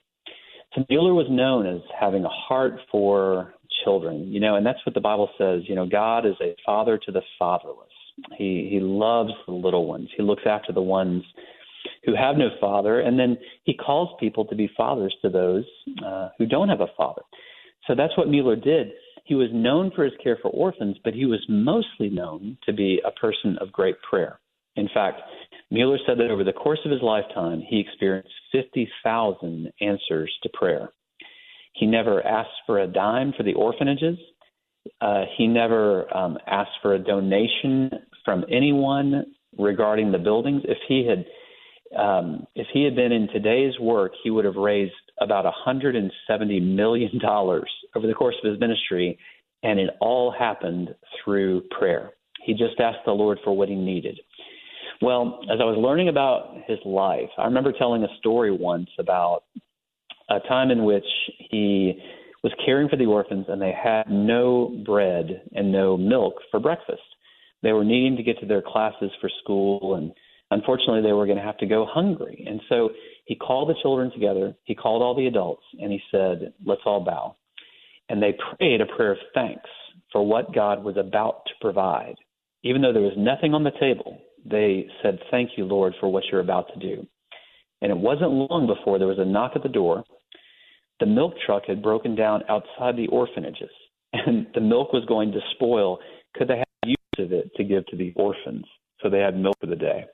So 0.74 0.84
Mueller 0.88 1.14
was 1.14 1.26
known 1.28 1.66
as 1.66 1.82
having 1.98 2.24
a 2.24 2.30
heart 2.30 2.74
for 2.90 3.54
children, 3.84 4.32
you 4.32 4.40
know, 4.40 4.56
and 4.56 4.64
that's 4.64 4.78
what 4.86 4.94
the 4.94 5.00
Bible 5.00 5.28
says. 5.36 5.62
You 5.66 5.74
know, 5.74 5.86
God 5.86 6.24
is 6.26 6.34
a 6.40 6.54
father 6.64 6.98
to 6.98 7.12
the 7.12 7.22
fatherless. 7.38 7.88
He 8.36 8.68
he 8.70 8.80
loves 8.80 9.32
the 9.46 9.52
little 9.52 9.86
ones. 9.86 10.08
He 10.16 10.22
looks 10.22 10.42
after 10.46 10.72
the 10.72 10.82
ones 10.82 11.22
who 12.04 12.14
have 12.14 12.36
no 12.36 12.48
father, 12.60 13.00
and 13.00 13.18
then 13.18 13.36
he 13.64 13.74
calls 13.74 14.10
people 14.20 14.44
to 14.46 14.54
be 14.54 14.70
fathers 14.76 15.14
to 15.22 15.28
those 15.28 15.64
uh, 16.04 16.28
who 16.38 16.46
don't 16.46 16.68
have 16.68 16.80
a 16.80 16.92
father. 16.96 17.22
So 17.86 17.94
that's 17.94 18.16
what 18.16 18.28
Mueller 18.28 18.56
did. 18.56 18.88
He 19.24 19.34
was 19.34 19.48
known 19.52 19.90
for 19.94 20.04
his 20.04 20.12
care 20.22 20.38
for 20.40 20.50
orphans, 20.50 20.96
but 21.04 21.14
he 21.14 21.26
was 21.26 21.44
mostly 21.48 22.10
known 22.10 22.58
to 22.64 22.72
be 22.72 23.00
a 23.04 23.12
person 23.12 23.56
of 23.60 23.72
great 23.72 23.96
prayer. 24.08 24.40
In 24.76 24.88
fact, 24.92 25.20
Mueller 25.70 25.98
said 26.06 26.18
that 26.18 26.30
over 26.30 26.44
the 26.44 26.52
course 26.52 26.80
of 26.84 26.90
his 26.90 27.02
lifetime, 27.02 27.62
he 27.66 27.80
experienced 27.80 28.32
50,000 28.52 29.72
answers 29.80 30.32
to 30.42 30.48
prayer. 30.52 30.90
He 31.74 31.86
never 31.86 32.24
asked 32.26 32.50
for 32.66 32.80
a 32.80 32.86
dime 32.86 33.32
for 33.36 33.42
the 33.42 33.54
orphanages. 33.54 34.18
Uh, 35.00 35.24
he 35.36 35.46
never 35.46 36.14
um, 36.16 36.38
asked 36.46 36.78
for 36.82 36.94
a 36.94 36.98
donation 36.98 37.90
from 38.24 38.44
anyone 38.50 39.26
regarding 39.58 40.12
the 40.12 40.18
buildings. 40.18 40.62
If 40.64 40.78
he 40.88 41.06
had 41.06 41.24
um, 41.99 42.47
if 42.55 42.66
he 42.72 42.84
had 42.84 42.97
been 42.97 43.12
in 43.12 43.28
today's 43.28 43.78
work, 43.80 44.12
he 44.22 44.30
would 44.30 44.45
have 44.45 44.57
raised 44.57 44.93
about 45.20 45.45
170 45.45 46.61
million 46.61 47.18
dollars 47.20 47.70
over 47.95 48.07
the 48.07 48.14
course 48.14 48.34
of 48.43 48.51
his 48.51 48.61
ministry, 48.61 49.18
and 49.62 49.78
it 49.78 49.90
all 50.01 50.34
happened 50.36 50.95
through 51.22 51.62
prayer. 51.78 52.11
He 52.45 52.53
just 52.53 52.80
asked 52.80 53.05
the 53.05 53.12
Lord 53.12 53.38
for 53.45 53.57
what 53.57 53.68
he 53.68 53.74
needed. 53.74 54.18
Well, 55.01 55.40
as 55.53 55.59
I 55.61 55.64
was 55.64 55.76
learning 55.78 56.09
about 56.09 56.55
his 56.66 56.78
life, 56.84 57.28
I 57.38 57.45
remember 57.45 57.72
telling 57.72 58.05
a 58.05 58.16
story 58.18 58.53
once 58.53 58.88
about 58.99 59.45
a 60.30 60.40
time 60.49 60.70
in 60.70 60.84
which 60.84 61.05
he 61.51 62.01
was 62.43 62.53
caring 62.64 62.88
for 62.88 62.97
the 62.97 63.07
orphans 63.07 63.47
and 63.49 63.61
they 63.61 63.72
had 63.72 64.05
no 64.09 64.80
bread 64.84 65.43
and 65.55 65.72
no 65.72 65.97
milk 65.97 66.34
for 66.51 66.61
breakfast. 66.61 67.03
They 67.62 67.72
were 67.72 67.84
needing 67.84 68.16
to 68.16 68.22
get 68.22 68.38
to 68.40 68.47
their 68.47 68.62
classes 68.62 69.11
for 69.20 69.30
school 69.43 69.95
and 69.95 70.12
unfortunately 70.53 71.03
they 71.03 71.12
were 71.12 71.26
going 71.26 71.38
to 71.38 71.44
have 71.44 71.59
to 71.59 71.66
go 71.66 71.86
hungry. 71.88 72.44
And 72.48 72.61
so 72.68 72.90
he 73.24 73.34
called 73.34 73.68
the 73.68 73.80
children 73.82 74.11
together, 74.12 74.55
he 74.64 74.74
called 74.74 75.03
all 75.03 75.14
the 75.14 75.26
adults 75.26 75.62
and 75.80 75.92
he 75.92 76.00
said, 76.11 76.53
"Let's 76.64 76.82
all 76.84 77.00
bow." 77.00 77.36
And 78.09 78.22
they 78.22 78.36
prayed 78.57 78.80
a 78.80 78.86
prayer 78.86 79.12
of 79.12 79.18
thanks 79.34 79.68
for 80.12 80.26
what 80.26 80.55
God 80.55 80.84
was 80.84 80.96
about 80.96 81.46
to 81.46 81.53
provide. 81.61 82.16
Even 82.62 82.82
though 82.82 82.92
there 82.92 83.03
was 83.03 83.16
nothing 83.16 83.55
on 83.55 83.64
the 83.64 83.72
table, 83.80 84.18
they 84.44 84.86
said, 85.03 85.18
Thank 85.30 85.50
you, 85.57 85.64
Lord, 85.64 85.94
for 86.00 86.11
what 86.11 86.24
you're 86.30 86.40
about 86.40 86.68
to 86.72 86.78
do. 86.78 87.07
And 87.80 87.90
it 87.90 87.96
wasn't 87.96 88.30
long 88.30 88.66
before 88.66 88.98
there 88.98 89.09
was 89.09 89.18
a 89.18 89.24
knock 89.24 89.53
at 89.57 89.62
the 89.62 89.68
door. 89.68 90.05
The 91.00 91.07
milk 91.07 91.34
truck 91.44 91.64
had 91.66 91.82
broken 91.82 92.14
down 92.14 92.42
outside 92.48 92.96
the 92.96 93.09
orphanages, 93.09 93.70
and 94.12 94.46
the 94.55 94.61
milk 94.61 94.92
was 94.92 95.05
going 95.07 95.32
to 95.32 95.40
spoil. 95.55 95.98
Could 96.34 96.48
they 96.48 96.59
have 96.59 96.66
use 96.84 96.96
of 97.18 97.32
it 97.32 97.50
to 97.57 97.64
give 97.64 97.86
to 97.86 97.96
the 97.96 98.12
orphans? 98.14 98.64
So 99.03 99.11
they 99.11 99.18
had 99.18 99.36
milk 99.36 99.57
for 99.61 99.66
the 99.66 99.76
day. 99.76 100.05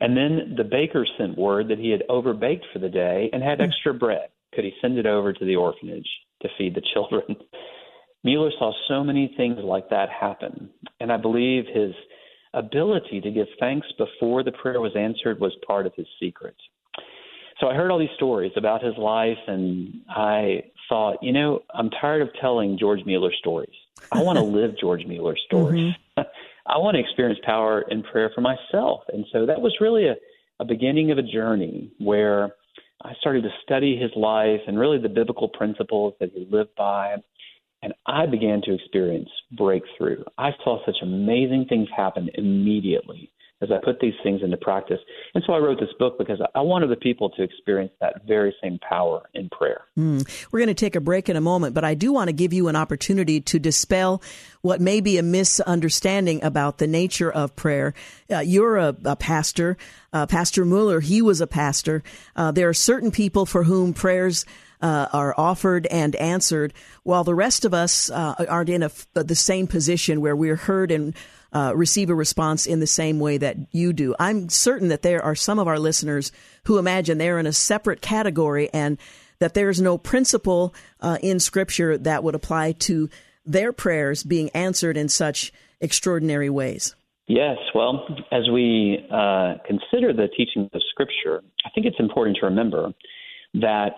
And 0.00 0.16
then 0.16 0.54
the 0.56 0.64
baker 0.64 1.06
sent 1.18 1.36
word 1.36 1.68
that 1.68 1.78
he 1.78 1.90
had 1.90 2.04
overbaked 2.08 2.64
for 2.72 2.78
the 2.78 2.88
day 2.88 3.30
and 3.32 3.42
had 3.42 3.60
extra 3.60 3.92
bread. 3.92 4.28
Could 4.54 4.64
he 4.64 4.72
send 4.80 4.96
it 4.98 5.06
over 5.06 5.32
to 5.32 5.44
the 5.44 5.56
orphanage 5.56 6.08
to 6.42 6.48
feed 6.56 6.74
the 6.74 6.82
children? 6.94 7.36
Mueller 8.24 8.50
saw 8.58 8.72
so 8.88 9.04
many 9.04 9.32
things 9.36 9.58
like 9.62 9.90
that 9.90 10.08
happen, 10.08 10.70
and 11.00 11.12
I 11.12 11.16
believe 11.16 11.64
his 11.72 11.92
ability 12.54 13.20
to 13.20 13.30
give 13.30 13.46
thanks 13.60 13.86
before 13.96 14.42
the 14.42 14.52
prayer 14.52 14.80
was 14.80 14.92
answered 14.96 15.40
was 15.40 15.52
part 15.66 15.86
of 15.86 15.94
his 15.94 16.06
secret. 16.20 16.56
So 17.60 17.68
I 17.68 17.74
heard 17.74 17.90
all 17.90 17.98
these 17.98 18.08
stories 18.16 18.52
about 18.56 18.82
his 18.82 18.96
life, 18.96 19.38
and 19.46 20.02
I 20.08 20.64
thought, 20.88 21.22
you 21.22 21.32
know, 21.32 21.62
I'm 21.74 21.90
tired 21.90 22.22
of 22.22 22.28
telling 22.40 22.78
George 22.78 23.00
Mueller 23.04 23.32
stories. 23.38 23.74
I 24.12 24.22
want 24.22 24.38
to 24.38 24.44
live 24.58 24.78
George 24.80 25.04
Mueller 25.06 25.36
stories. 25.46 25.92
Mm-hmm. 26.16 26.22
I 26.68 26.78
want 26.78 26.96
to 26.96 27.00
experience 27.00 27.40
power 27.44 27.82
in 27.90 28.02
prayer 28.02 28.30
for 28.34 28.40
myself. 28.40 29.00
And 29.12 29.24
so 29.32 29.46
that 29.46 29.60
was 29.60 29.74
really 29.80 30.06
a, 30.06 30.16
a 30.60 30.64
beginning 30.64 31.10
of 31.10 31.18
a 31.18 31.22
journey 31.22 31.90
where 31.98 32.50
I 33.02 33.12
started 33.20 33.42
to 33.44 33.50
study 33.62 33.96
his 33.96 34.10
life 34.16 34.60
and 34.66 34.78
really 34.78 34.98
the 34.98 35.08
biblical 35.08 35.48
principles 35.48 36.14
that 36.20 36.30
he 36.34 36.46
lived 36.50 36.74
by. 36.76 37.16
And 37.82 37.94
I 38.06 38.26
began 38.26 38.60
to 38.62 38.74
experience 38.74 39.30
breakthrough. 39.56 40.24
I 40.36 40.50
saw 40.62 40.84
such 40.84 40.96
amazing 41.02 41.66
things 41.68 41.88
happen 41.96 42.28
immediately 42.34 43.30
as 43.60 43.70
I 43.72 43.78
put 43.84 43.98
these 44.00 44.14
things 44.22 44.40
into 44.42 44.56
practice. 44.56 45.00
And 45.34 45.42
so 45.46 45.52
I 45.52 45.58
wrote 45.58 45.80
this 45.80 45.88
book 45.98 46.16
because 46.18 46.40
I 46.54 46.60
wanted 46.60 46.90
the 46.90 46.96
people 46.96 47.30
to 47.30 47.42
experience 47.42 47.92
that 48.00 48.26
very 48.26 48.54
same 48.62 48.78
power 48.88 49.28
in 49.34 49.48
prayer. 49.48 49.82
Mm. 49.98 50.28
We're 50.52 50.60
going 50.60 50.68
to 50.68 50.74
take 50.74 50.94
a 50.94 51.00
break 51.00 51.28
in 51.28 51.36
a 51.36 51.40
moment, 51.40 51.74
but 51.74 51.84
I 51.84 51.94
do 51.94 52.12
want 52.12 52.28
to 52.28 52.32
give 52.32 52.52
you 52.52 52.68
an 52.68 52.76
opportunity 52.76 53.40
to 53.40 53.58
dispel 53.58 54.22
what 54.62 54.80
may 54.80 55.00
be 55.00 55.18
a 55.18 55.22
misunderstanding 55.22 56.42
about 56.44 56.78
the 56.78 56.86
nature 56.86 57.30
of 57.30 57.56
prayer. 57.56 57.94
Uh, 58.30 58.40
you're 58.40 58.76
a, 58.76 58.96
a 59.04 59.16
pastor, 59.16 59.76
uh, 60.12 60.26
Pastor 60.26 60.64
Mueller, 60.64 61.00
he 61.00 61.20
was 61.20 61.40
a 61.40 61.46
pastor. 61.46 62.02
Uh, 62.36 62.52
there 62.52 62.68
are 62.68 62.74
certain 62.74 63.10
people 63.10 63.44
for 63.44 63.64
whom 63.64 63.92
prayers 63.92 64.44
uh, 64.80 65.06
are 65.12 65.34
offered 65.36 65.86
and 65.86 66.14
answered, 66.16 66.72
while 67.02 67.24
the 67.24 67.34
rest 67.34 67.64
of 67.64 67.74
us 67.74 68.10
uh, 68.10 68.44
aren't 68.48 68.68
in 68.68 68.82
a, 68.82 68.90
the 69.14 69.34
same 69.34 69.66
position 69.66 70.20
where 70.20 70.36
we're 70.36 70.56
heard 70.56 70.90
and 70.90 71.14
uh, 71.52 71.72
receive 71.74 72.10
a 72.10 72.14
response 72.14 72.66
in 72.66 72.80
the 72.80 72.86
same 72.86 73.18
way 73.20 73.38
that 73.38 73.56
you 73.72 73.92
do. 73.92 74.14
I'm 74.18 74.48
certain 74.48 74.88
that 74.88 75.02
there 75.02 75.24
are 75.24 75.34
some 75.34 75.58
of 75.58 75.66
our 75.66 75.78
listeners 75.78 76.30
who 76.64 76.78
imagine 76.78 77.18
they're 77.18 77.38
in 77.38 77.46
a 77.46 77.52
separate 77.52 78.00
category 78.00 78.68
and 78.72 78.98
that 79.38 79.54
there's 79.54 79.80
no 79.80 79.96
principle 79.98 80.74
uh, 81.00 81.18
in 81.22 81.40
Scripture 81.40 81.96
that 81.98 82.22
would 82.22 82.34
apply 82.34 82.72
to 82.72 83.08
their 83.46 83.72
prayers 83.72 84.22
being 84.22 84.50
answered 84.50 84.96
in 84.96 85.08
such 85.08 85.52
extraordinary 85.80 86.50
ways. 86.50 86.94
Yes, 87.28 87.58
well, 87.74 88.06
as 88.32 88.48
we 88.50 89.06
uh, 89.10 89.54
consider 89.66 90.12
the 90.12 90.28
teachings 90.36 90.70
of 90.72 90.82
Scripture, 90.90 91.42
I 91.64 91.70
think 91.70 91.86
it's 91.86 92.00
important 92.00 92.38
to 92.40 92.46
remember 92.46 92.92
that 93.54 93.94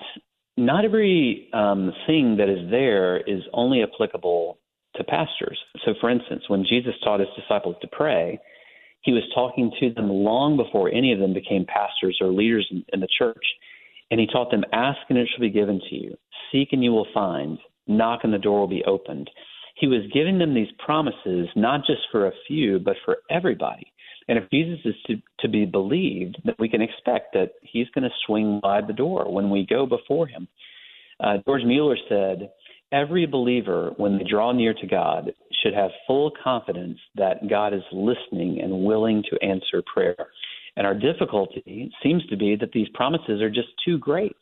not 0.61 0.85
every 0.85 1.49
um, 1.53 1.93
thing 2.07 2.37
that 2.37 2.49
is 2.49 2.71
there 2.71 3.19
is 3.19 3.43
only 3.53 3.83
applicable 3.83 4.59
to 4.97 5.05
pastors. 5.05 5.59
So, 5.85 5.95
for 6.01 6.11
instance, 6.11 6.43
when 6.49 6.65
Jesus 6.69 6.95
taught 7.03 7.21
his 7.21 7.29
disciples 7.37 7.77
to 7.81 7.89
pray, 7.89 8.39
he 9.03 9.13
was 9.13 9.23
talking 9.35 9.73
to 9.81 9.93
them 9.95 10.11
long 10.11 10.57
before 10.57 10.93
any 10.93 11.13
of 11.13 11.19
them 11.19 11.33
became 11.33 11.65
pastors 11.65 12.19
or 12.21 12.29
leaders 12.29 12.69
in, 12.71 12.85
in 12.93 13.01
the 13.01 13.09
church. 13.19 13.45
And 14.11 14.21
he 14.21 14.27
taught 14.27 14.51
them, 14.51 14.65
Ask 14.73 14.99
and 15.09 15.19
it 15.19 15.29
shall 15.31 15.41
be 15.41 15.51
given 15.51 15.81
to 15.89 15.95
you, 15.95 16.17
seek 16.53 16.69
and 16.73 16.85
you 16.85 16.91
will 16.91 17.07
find, 17.15 17.59
knock 17.87 18.21
and 18.25 18.33
the 18.33 18.39
door 18.39 18.61
will 18.61 18.69
be 18.69 18.85
opened. 18.85 19.31
He 19.77 19.87
was 19.87 20.11
giving 20.13 20.39
them 20.39 20.53
these 20.53 20.69
promises, 20.85 21.49
not 21.57 21.87
just 21.87 22.03
for 22.13 22.27
a 22.27 22.33
few, 22.47 22.79
but 22.79 22.97
for 23.05 23.19
everybody. 23.31 23.91
And 24.31 24.39
if 24.39 24.49
Jesus 24.49 24.79
is 24.85 24.95
to, 25.09 25.17
to 25.41 25.49
be 25.49 25.65
believed, 25.67 26.41
then 26.45 26.55
we 26.61 26.69
can 26.69 26.81
expect 26.81 27.35
that 27.35 27.55
he's 27.63 27.89
going 27.93 28.05
to 28.05 28.15
swing 28.25 28.61
by 28.63 28.81
the 28.81 28.93
door 28.93 29.25
when 29.29 29.51
we 29.51 29.67
go 29.69 29.87
before 29.87 30.29
him. 30.29 30.47
Uh, 31.19 31.39
George 31.45 31.65
Mueller 31.65 31.97
said, 32.09 32.53
Every 32.93 33.27
believer, 33.27 33.91
when 33.97 34.19
they 34.19 34.25
draw 34.25 34.53
near 34.53 34.73
to 34.73 34.87
God, 34.87 35.33
should 35.61 35.75
have 35.75 35.91
full 36.07 36.31
confidence 36.45 36.99
that 37.17 37.49
God 37.51 37.75
is 37.75 37.83
listening 37.93 38.61
and 38.63 38.85
willing 38.85 39.25
to 39.31 39.45
answer 39.45 39.83
prayer. 39.93 40.29
And 40.77 40.87
our 40.87 40.95
difficulty 40.95 41.91
seems 42.01 42.25
to 42.27 42.37
be 42.37 42.55
that 42.55 42.71
these 42.71 42.89
promises 42.95 43.43
are 43.43 43.51
just 43.51 43.71
too 43.85 43.99
great. 43.99 44.37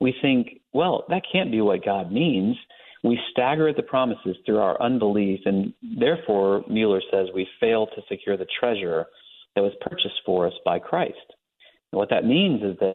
We 0.00 0.14
think, 0.22 0.60
well, 0.72 1.04
that 1.10 1.24
can't 1.30 1.50
be 1.50 1.60
what 1.60 1.84
God 1.84 2.10
means. 2.10 2.56
We 3.04 3.20
stagger 3.32 3.68
at 3.68 3.76
the 3.76 3.82
promises 3.82 4.36
through 4.46 4.60
our 4.60 4.80
unbelief, 4.80 5.40
and 5.44 5.74
therefore, 6.00 6.64
Mueller 6.70 7.02
says 7.12 7.28
we 7.34 7.46
fail 7.60 7.86
to 7.88 8.02
secure 8.08 8.38
the 8.38 8.46
treasure 8.58 9.04
that 9.56 9.62
was 9.62 9.72
purchased 9.80 10.20
for 10.24 10.46
us 10.46 10.52
by 10.64 10.78
Christ. 10.78 11.16
And 11.90 11.98
what 11.98 12.10
that 12.10 12.24
means 12.24 12.62
is 12.62 12.76
that 12.78 12.94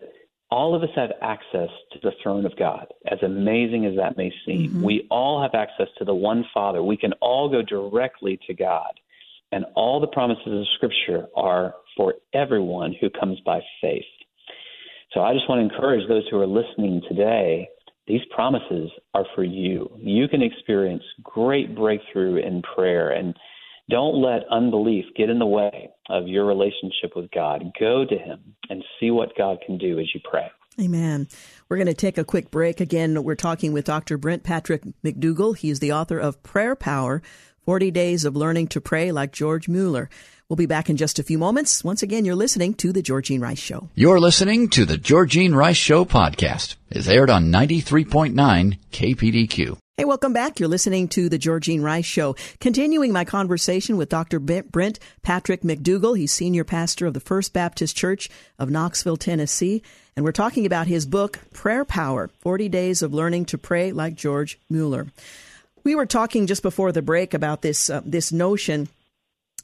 all 0.50 0.76
of 0.76 0.84
us 0.84 0.90
have 0.96 1.12
access 1.22 1.70
to 1.92 2.00
the 2.02 2.12
throne 2.24 2.46
of 2.46 2.58
God, 2.58 2.88
as 3.12 3.20
amazing 3.24 3.86
as 3.86 3.96
that 3.98 4.16
may 4.16 4.32
seem. 4.46 4.70
Mm-hmm. 4.70 4.84
We 4.84 5.08
all 5.10 5.42
have 5.42 5.54
access 5.54 5.88
to 5.98 6.06
the 6.06 6.16
one 6.16 6.46
Father. 6.54 6.82
We 6.84 6.98
can 6.98 7.14
all 7.14 7.50
go 7.50 7.62
directly 7.62 8.40
to 8.48 8.54
God. 8.54 8.92
And 9.52 9.66
all 9.76 10.00
the 10.00 10.08
promises 10.08 10.48
of 10.48 10.66
Scripture 10.76 11.28
are 11.36 11.74
for 11.98 12.16
everyone 12.34 12.96
who 13.02 13.10
comes 13.10 13.40
by 13.46 13.60
faith. 13.82 14.06
So 15.14 15.20
I 15.20 15.34
just 15.34 15.50
want 15.50 15.60
to 15.60 15.74
encourage 15.74 16.08
those 16.08 16.24
who 16.30 16.40
are 16.40 16.48
listening 16.48 17.02
today 17.10 17.68
these 18.08 18.22
promises 18.32 18.90
are 19.14 19.26
for 19.36 19.44
you. 19.44 19.90
You 19.98 20.28
can 20.28 20.42
experience 20.42 21.04
great 21.24 21.76
breakthrough 21.76 22.38
in 22.38 22.62
prayer 22.62 23.12
and 23.12 23.36
don't 23.90 24.22
let 24.22 24.48
unbelief 24.50 25.06
get 25.16 25.30
in 25.30 25.40
the 25.40 25.46
way 25.46 25.90
of 26.10 26.28
your 26.28 26.46
relationship 26.46 27.16
with 27.16 27.30
God. 27.32 27.64
Go 27.80 28.06
to 28.06 28.18
Him 28.18 28.56
and 28.70 28.84
see 29.00 29.12
what 29.12 29.38
God 29.38 29.58
can 29.66 29.78
do 29.78 30.00
as 30.00 30.08
you 30.14 30.22
pray. 30.24 30.52
Amen. 30.80 31.28
We're 31.68 31.78
going 31.78 31.88
to 31.88 31.94
take 31.94 32.18
a 32.18 32.24
quick 32.24 32.50
break. 32.50 32.80
Again, 32.80 33.24
we're 33.24 33.36
talking 33.36 33.74
with 33.74 33.86
Dr. 33.86 34.18
Brent 34.18 34.44
Patrick 34.44 34.84
MacDougal. 35.04 35.58
He 35.58 35.70
is 35.70 35.80
the 35.80 35.92
author 35.92 36.18
of 36.18 36.42
Prayer 36.44 36.76
Power 36.76 37.22
40 37.66 37.92
Days 37.92 38.26
of 38.26 38.36
Learning 38.36 38.68
to 38.70 38.82
Pray 38.82 39.12
Like 39.12 39.32
George 39.32 39.68
Mueller. 39.68 40.10
We'll 40.50 40.58
be 40.58 40.66
back 40.66 40.90
in 40.90 40.98
just 40.98 41.20
a 41.20 41.24
few 41.24 41.38
moments. 41.38 41.84
Once 41.84 42.04
again, 42.04 42.26
you're 42.26 42.36
listening 42.36 42.74
to 42.76 42.92
The 42.92 43.02
Georgene 43.02 43.42
Rice 43.42 43.60
Show. 43.60 43.90
You're 43.96 44.20
listening 44.20 44.70
to 44.72 44.84
The 44.84 44.98
Georgene 44.98 45.56
Rice 45.56 45.78
Show 45.78 46.04
podcast. 46.04 46.76
It's 46.90 47.08
aired 47.08 47.30
on 47.30 47.52
93.9 47.52 48.78
KPDQ. 48.92 49.78
Hey, 50.02 50.06
welcome 50.06 50.34
back. 50.34 50.60
You're 50.60 50.68
listening 50.68 51.10
to 51.10 51.30
The 51.30 51.38
Georgene 51.38 51.84
Rice 51.84 52.08
Show. 52.08 52.36
Continuing 52.60 53.12
my 53.12 53.24
conversation 53.24 53.98
with 53.98 54.10
Dr. 54.10 54.40
Brent 54.40 54.98
Patrick 55.22 55.62
MacDougal. 55.62 56.18
He's 56.18 56.32
senior 56.32 56.64
pastor 56.64 57.06
of 57.06 57.14
the 57.14 57.20
First 57.20 57.54
Baptist 57.54 57.96
Church 57.96 58.28
of 58.58 58.72
Knoxville, 58.72 59.18
Tennessee. 59.18 59.84
And 60.16 60.26
we're 60.26 60.32
talking 60.32 60.66
about 60.66 60.88
his 60.88 61.06
book, 61.06 61.38
Prayer 61.54 61.86
Power 61.86 62.32
40 62.40 62.68
Days 62.68 63.04
of 63.04 63.14
Learning 63.14 63.46
to 63.46 63.60
Pray 63.60 63.92
Like 63.92 64.16
George 64.16 64.60
Mueller. 64.72 65.06
We 65.84 65.94
were 65.94 66.08
talking 66.08 66.48
just 66.48 66.64
before 66.64 66.92
the 66.92 67.04
break 67.04 67.36
about 67.36 67.62
this, 67.62 67.88
uh, 67.92 68.02
this 68.04 68.32
notion 68.32 68.90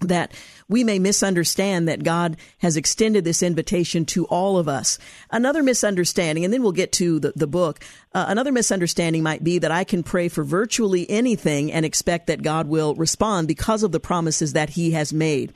that 0.01 0.31
we 0.69 0.83
may 0.83 0.99
misunderstand 0.99 1.87
that 1.87 2.03
God 2.03 2.37
has 2.59 2.77
extended 2.77 3.23
this 3.23 3.41
invitation 3.41 4.05
to 4.07 4.25
all 4.25 4.57
of 4.57 4.67
us. 4.67 4.99
Another 5.31 5.63
misunderstanding, 5.63 6.43
and 6.45 6.53
then 6.53 6.61
we'll 6.61 6.71
get 6.71 6.91
to 6.93 7.19
the, 7.19 7.33
the 7.35 7.47
book. 7.47 7.79
Uh, 8.13 8.25
another 8.27 8.51
misunderstanding 8.51 9.23
might 9.23 9.43
be 9.43 9.59
that 9.59 9.71
I 9.71 9.83
can 9.83 10.03
pray 10.03 10.27
for 10.27 10.43
virtually 10.43 11.09
anything 11.09 11.71
and 11.71 11.85
expect 11.85 12.27
that 12.27 12.43
God 12.43 12.67
will 12.67 12.95
respond 12.95 13.47
because 13.47 13.83
of 13.83 13.91
the 13.91 13.99
promises 13.99 14.53
that 14.53 14.71
He 14.71 14.91
has 14.91 15.13
made. 15.13 15.53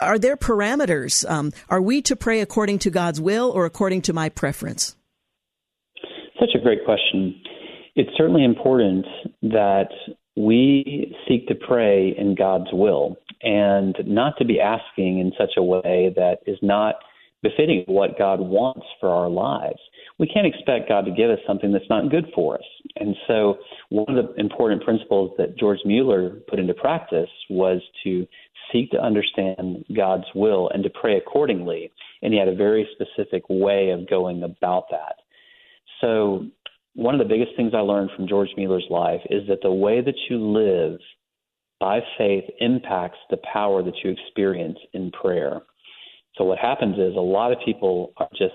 Are 0.00 0.18
there 0.18 0.36
parameters? 0.36 1.28
Um, 1.28 1.52
are 1.68 1.82
we 1.82 2.00
to 2.02 2.14
pray 2.14 2.40
according 2.40 2.78
to 2.80 2.90
God's 2.90 3.20
will 3.20 3.50
or 3.50 3.64
according 3.66 4.02
to 4.02 4.12
my 4.12 4.28
preference? 4.28 4.96
Such 6.38 6.50
a 6.54 6.60
great 6.60 6.84
question. 6.84 7.42
It's 7.96 8.10
certainly 8.16 8.44
important 8.44 9.04
that 9.42 9.88
we 10.46 11.14
seek 11.28 11.46
to 11.48 11.54
pray 11.54 12.14
in 12.16 12.34
God's 12.34 12.72
will 12.72 13.16
and 13.42 13.96
not 14.06 14.36
to 14.38 14.44
be 14.44 14.60
asking 14.60 15.18
in 15.18 15.32
such 15.38 15.52
a 15.56 15.62
way 15.62 16.12
that 16.16 16.38
is 16.46 16.58
not 16.62 16.96
befitting 17.42 17.84
what 17.86 18.18
God 18.18 18.40
wants 18.40 18.86
for 19.00 19.08
our 19.08 19.28
lives. 19.28 19.78
We 20.18 20.26
can't 20.26 20.46
expect 20.46 20.88
God 20.88 21.06
to 21.06 21.10
give 21.10 21.30
us 21.30 21.38
something 21.46 21.72
that's 21.72 21.88
not 21.88 22.10
good 22.10 22.26
for 22.34 22.56
us. 22.56 22.64
And 22.96 23.16
so, 23.26 23.56
one 23.88 24.18
of 24.18 24.26
the 24.26 24.34
important 24.40 24.84
principles 24.84 25.32
that 25.38 25.56
George 25.56 25.78
Mueller 25.86 26.40
put 26.48 26.58
into 26.58 26.74
practice 26.74 27.30
was 27.48 27.80
to 28.04 28.26
seek 28.70 28.90
to 28.90 29.02
understand 29.02 29.84
God's 29.96 30.26
will 30.34 30.68
and 30.74 30.84
to 30.84 30.90
pray 30.90 31.16
accordingly. 31.16 31.90
And 32.22 32.34
he 32.34 32.38
had 32.38 32.48
a 32.48 32.54
very 32.54 32.86
specific 32.92 33.42
way 33.48 33.90
of 33.90 34.08
going 34.08 34.42
about 34.42 34.90
that. 34.90 35.16
So, 36.02 36.46
one 36.94 37.14
of 37.14 37.18
the 37.18 37.32
biggest 37.32 37.56
things 37.56 37.72
I 37.74 37.80
learned 37.80 38.10
from 38.16 38.28
George 38.28 38.50
Mueller's 38.56 38.86
life 38.90 39.20
is 39.30 39.46
that 39.48 39.62
the 39.62 39.72
way 39.72 40.00
that 40.00 40.16
you 40.28 40.38
live 40.38 40.98
by 41.78 42.00
faith 42.18 42.44
impacts 42.60 43.18
the 43.30 43.38
power 43.52 43.82
that 43.82 43.94
you 44.04 44.10
experience 44.10 44.78
in 44.92 45.10
prayer. 45.12 45.62
So, 46.36 46.44
what 46.44 46.58
happens 46.58 46.96
is 46.96 47.16
a 47.16 47.20
lot 47.20 47.52
of 47.52 47.58
people 47.64 48.12
are 48.18 48.28
just 48.36 48.54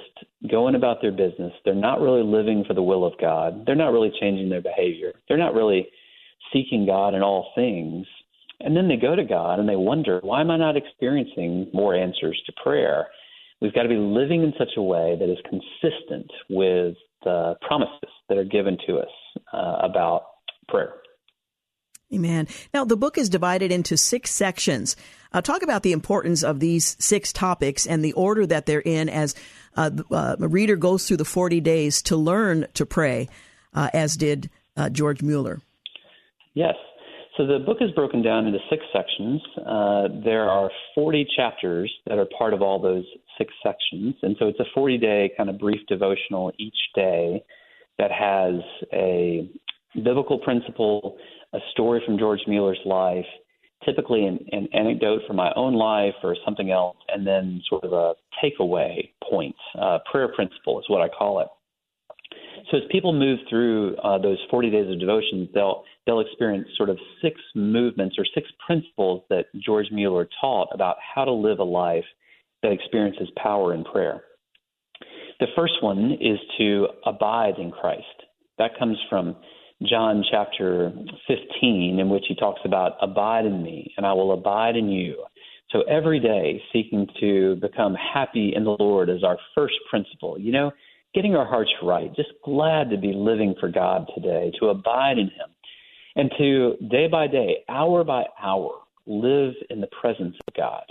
going 0.49 0.75
about 0.75 1.01
their 1.01 1.11
business. 1.11 1.51
They're 1.63 1.75
not 1.75 2.01
really 2.01 2.23
living 2.23 2.63
for 2.67 2.73
the 2.73 2.81
will 2.81 3.05
of 3.05 3.13
God. 3.19 3.65
They're 3.65 3.75
not 3.75 3.91
really 3.91 4.11
changing 4.19 4.49
their 4.49 4.61
behavior. 4.61 5.13
They're 5.27 5.37
not 5.37 5.53
really 5.53 5.87
seeking 6.53 6.85
God 6.85 7.13
in 7.13 7.21
all 7.21 7.51
things. 7.55 8.05
And 8.61 8.75
then 8.75 8.87
they 8.87 8.95
go 8.95 9.15
to 9.15 9.23
God 9.23 9.59
and 9.59 9.67
they 9.67 9.75
wonder, 9.75 10.19
why 10.23 10.41
am 10.41 10.51
I 10.51 10.57
not 10.57 10.77
experiencing 10.77 11.69
more 11.73 11.93
answers 11.93 12.41
to 12.45 12.53
prayer? 12.63 13.07
We've 13.61 13.73
got 13.73 13.83
to 13.83 13.89
be 13.89 13.97
living 13.97 14.43
in 14.43 14.53
such 14.57 14.77
a 14.77 14.81
way 14.81 15.17
that 15.19 15.29
is 15.29 15.37
consistent 15.49 16.31
with 16.49 16.95
the 17.23 17.55
promises 17.67 18.09
that 18.29 18.37
are 18.37 18.43
given 18.43 18.77
to 18.87 18.97
us 18.97 19.09
uh, 19.53 19.77
about 19.81 20.23
prayer. 20.67 20.93
Amen. 22.13 22.47
Now, 22.73 22.85
the 22.85 22.95
book 22.95 23.17
is 23.17 23.29
divided 23.29 23.71
into 23.71 23.97
six 23.97 24.31
sections. 24.31 24.95
Uh, 25.33 25.41
talk 25.41 25.63
about 25.63 25.83
the 25.83 25.91
importance 25.91 26.43
of 26.43 26.59
these 26.59 26.95
six 26.99 27.33
topics 27.33 27.87
and 27.87 28.05
the 28.05 28.13
order 28.13 28.45
that 28.45 28.67
they're 28.67 28.79
in 28.79 29.09
as 29.09 29.33
uh, 29.75 29.89
uh, 30.11 30.35
a 30.39 30.47
reader 30.47 30.75
goes 30.75 31.07
through 31.07 31.17
the 31.17 31.25
40 31.25 31.59
days 31.61 32.01
to 32.03 32.15
learn 32.15 32.67
to 32.75 32.85
pray, 32.85 33.27
uh, 33.73 33.89
as 33.93 34.15
did 34.15 34.49
uh, 34.77 34.89
George 34.89 35.21
Mueller. 35.23 35.61
Yes. 36.53 36.75
So 37.37 37.45
the 37.45 37.59
book 37.59 37.77
is 37.81 37.91
broken 37.91 38.21
down 38.21 38.47
into 38.47 38.59
six 38.69 38.83
sections. 38.93 39.41
Uh, 39.57 40.07
there 40.23 40.47
are 40.49 40.71
40 40.93 41.27
chapters 41.35 41.91
that 42.07 42.17
are 42.17 42.27
part 42.37 42.53
of 42.53 42.61
all 42.61 42.79
those 42.79 43.03
six 43.37 43.53
sections. 43.63 44.15
And 44.21 44.35
so 44.39 44.47
it's 44.47 44.59
a 44.59 44.65
40 44.73 44.97
day 44.97 45.31
kind 45.37 45.49
of 45.49 45.59
brief 45.59 45.81
devotional 45.87 46.51
each 46.57 46.77
day 46.95 47.43
that 47.97 48.11
has 48.11 48.61
a 48.93 49.49
biblical 50.03 50.39
principle, 50.39 51.17
a 51.53 51.59
story 51.71 52.01
from 52.05 52.17
George 52.17 52.41
Mueller's 52.47 52.79
life, 52.85 53.25
typically 53.85 54.25
an, 54.25 54.39
an 54.51 54.67
anecdote 54.73 55.21
from 55.27 55.35
my 55.35 55.51
own 55.55 55.73
life 55.73 56.15
or 56.23 56.35
something 56.43 56.71
else, 56.71 56.97
and 57.09 57.25
then 57.25 57.61
sort 57.69 57.83
of 57.83 57.93
a 57.93 58.13
takeaway 58.43 59.09
point. 59.29 59.55
Uh, 59.79 59.99
prayer 60.11 60.29
principle 60.35 60.79
is 60.79 60.85
what 60.87 61.01
I 61.01 61.07
call 61.07 61.39
it. 61.39 61.47
So 62.71 62.77
as 62.77 62.83
people 62.89 63.13
move 63.13 63.39
through 63.49 63.95
uh, 63.97 64.17
those 64.17 64.37
40 64.49 64.71
days 64.71 64.91
of 64.91 64.99
devotion, 64.99 65.47
they'll 65.53 65.83
they'll 66.05 66.19
experience 66.21 66.67
sort 66.77 66.89
of 66.89 66.97
six 67.21 67.39
movements 67.53 68.15
or 68.17 68.25
six 68.33 68.47
principles 68.65 69.23
that 69.29 69.45
George 69.63 69.87
Mueller 69.91 70.27
taught 70.39 70.69
about 70.73 70.97
how 71.15 71.25
to 71.25 71.31
live 71.31 71.59
a 71.59 71.63
life 71.63 72.05
that 72.65 72.71
experiences 72.71 73.29
power 73.41 73.73
in 73.73 73.83
prayer. 73.83 74.23
The 75.39 75.47
first 75.55 75.73
one 75.81 76.17
is 76.19 76.39
to 76.57 76.87
abide 77.05 77.59
in 77.59 77.69
Christ. 77.69 78.03
That 78.57 78.71
comes 78.79 78.97
from 79.09 79.35
John 79.87 80.23
chapter 80.31 80.91
15, 81.27 81.99
in 81.99 82.09
which 82.09 82.23
he 82.27 82.35
talks 82.35 82.61
about 82.65 82.93
abide 83.01 83.45
in 83.45 83.61
me, 83.61 83.93
and 83.97 84.05
I 84.05 84.13
will 84.13 84.33
abide 84.33 84.75
in 84.75 84.89
you. 84.89 85.23
So 85.71 85.81
every 85.83 86.19
day, 86.19 86.61
seeking 86.71 87.07
to 87.19 87.57
become 87.57 87.95
happy 87.95 88.53
in 88.55 88.63
the 88.63 88.77
Lord 88.79 89.09
is 89.09 89.23
our 89.23 89.37
first 89.53 89.75
principle. 89.89 90.39
You 90.39 90.51
know, 90.51 90.71
getting 91.13 91.35
our 91.35 91.45
hearts 91.45 91.71
right, 91.83 92.15
just 92.15 92.29
glad 92.43 92.89
to 92.89 92.97
be 92.97 93.13
living 93.13 93.55
for 93.59 93.69
God 93.69 94.07
today, 94.15 94.51
to 94.59 94.67
abide 94.67 95.17
in 95.17 95.27
Him, 95.27 95.49
and 96.15 96.31
to 96.37 96.77
day 96.89 97.07
by 97.07 97.27
day, 97.27 97.57
hour 97.69 98.03
by 98.03 98.23
hour, 98.41 98.79
live 99.05 99.53
in 99.69 99.81
the 99.81 99.89
presence 100.01 100.35
of 100.47 100.53
God, 100.55 100.83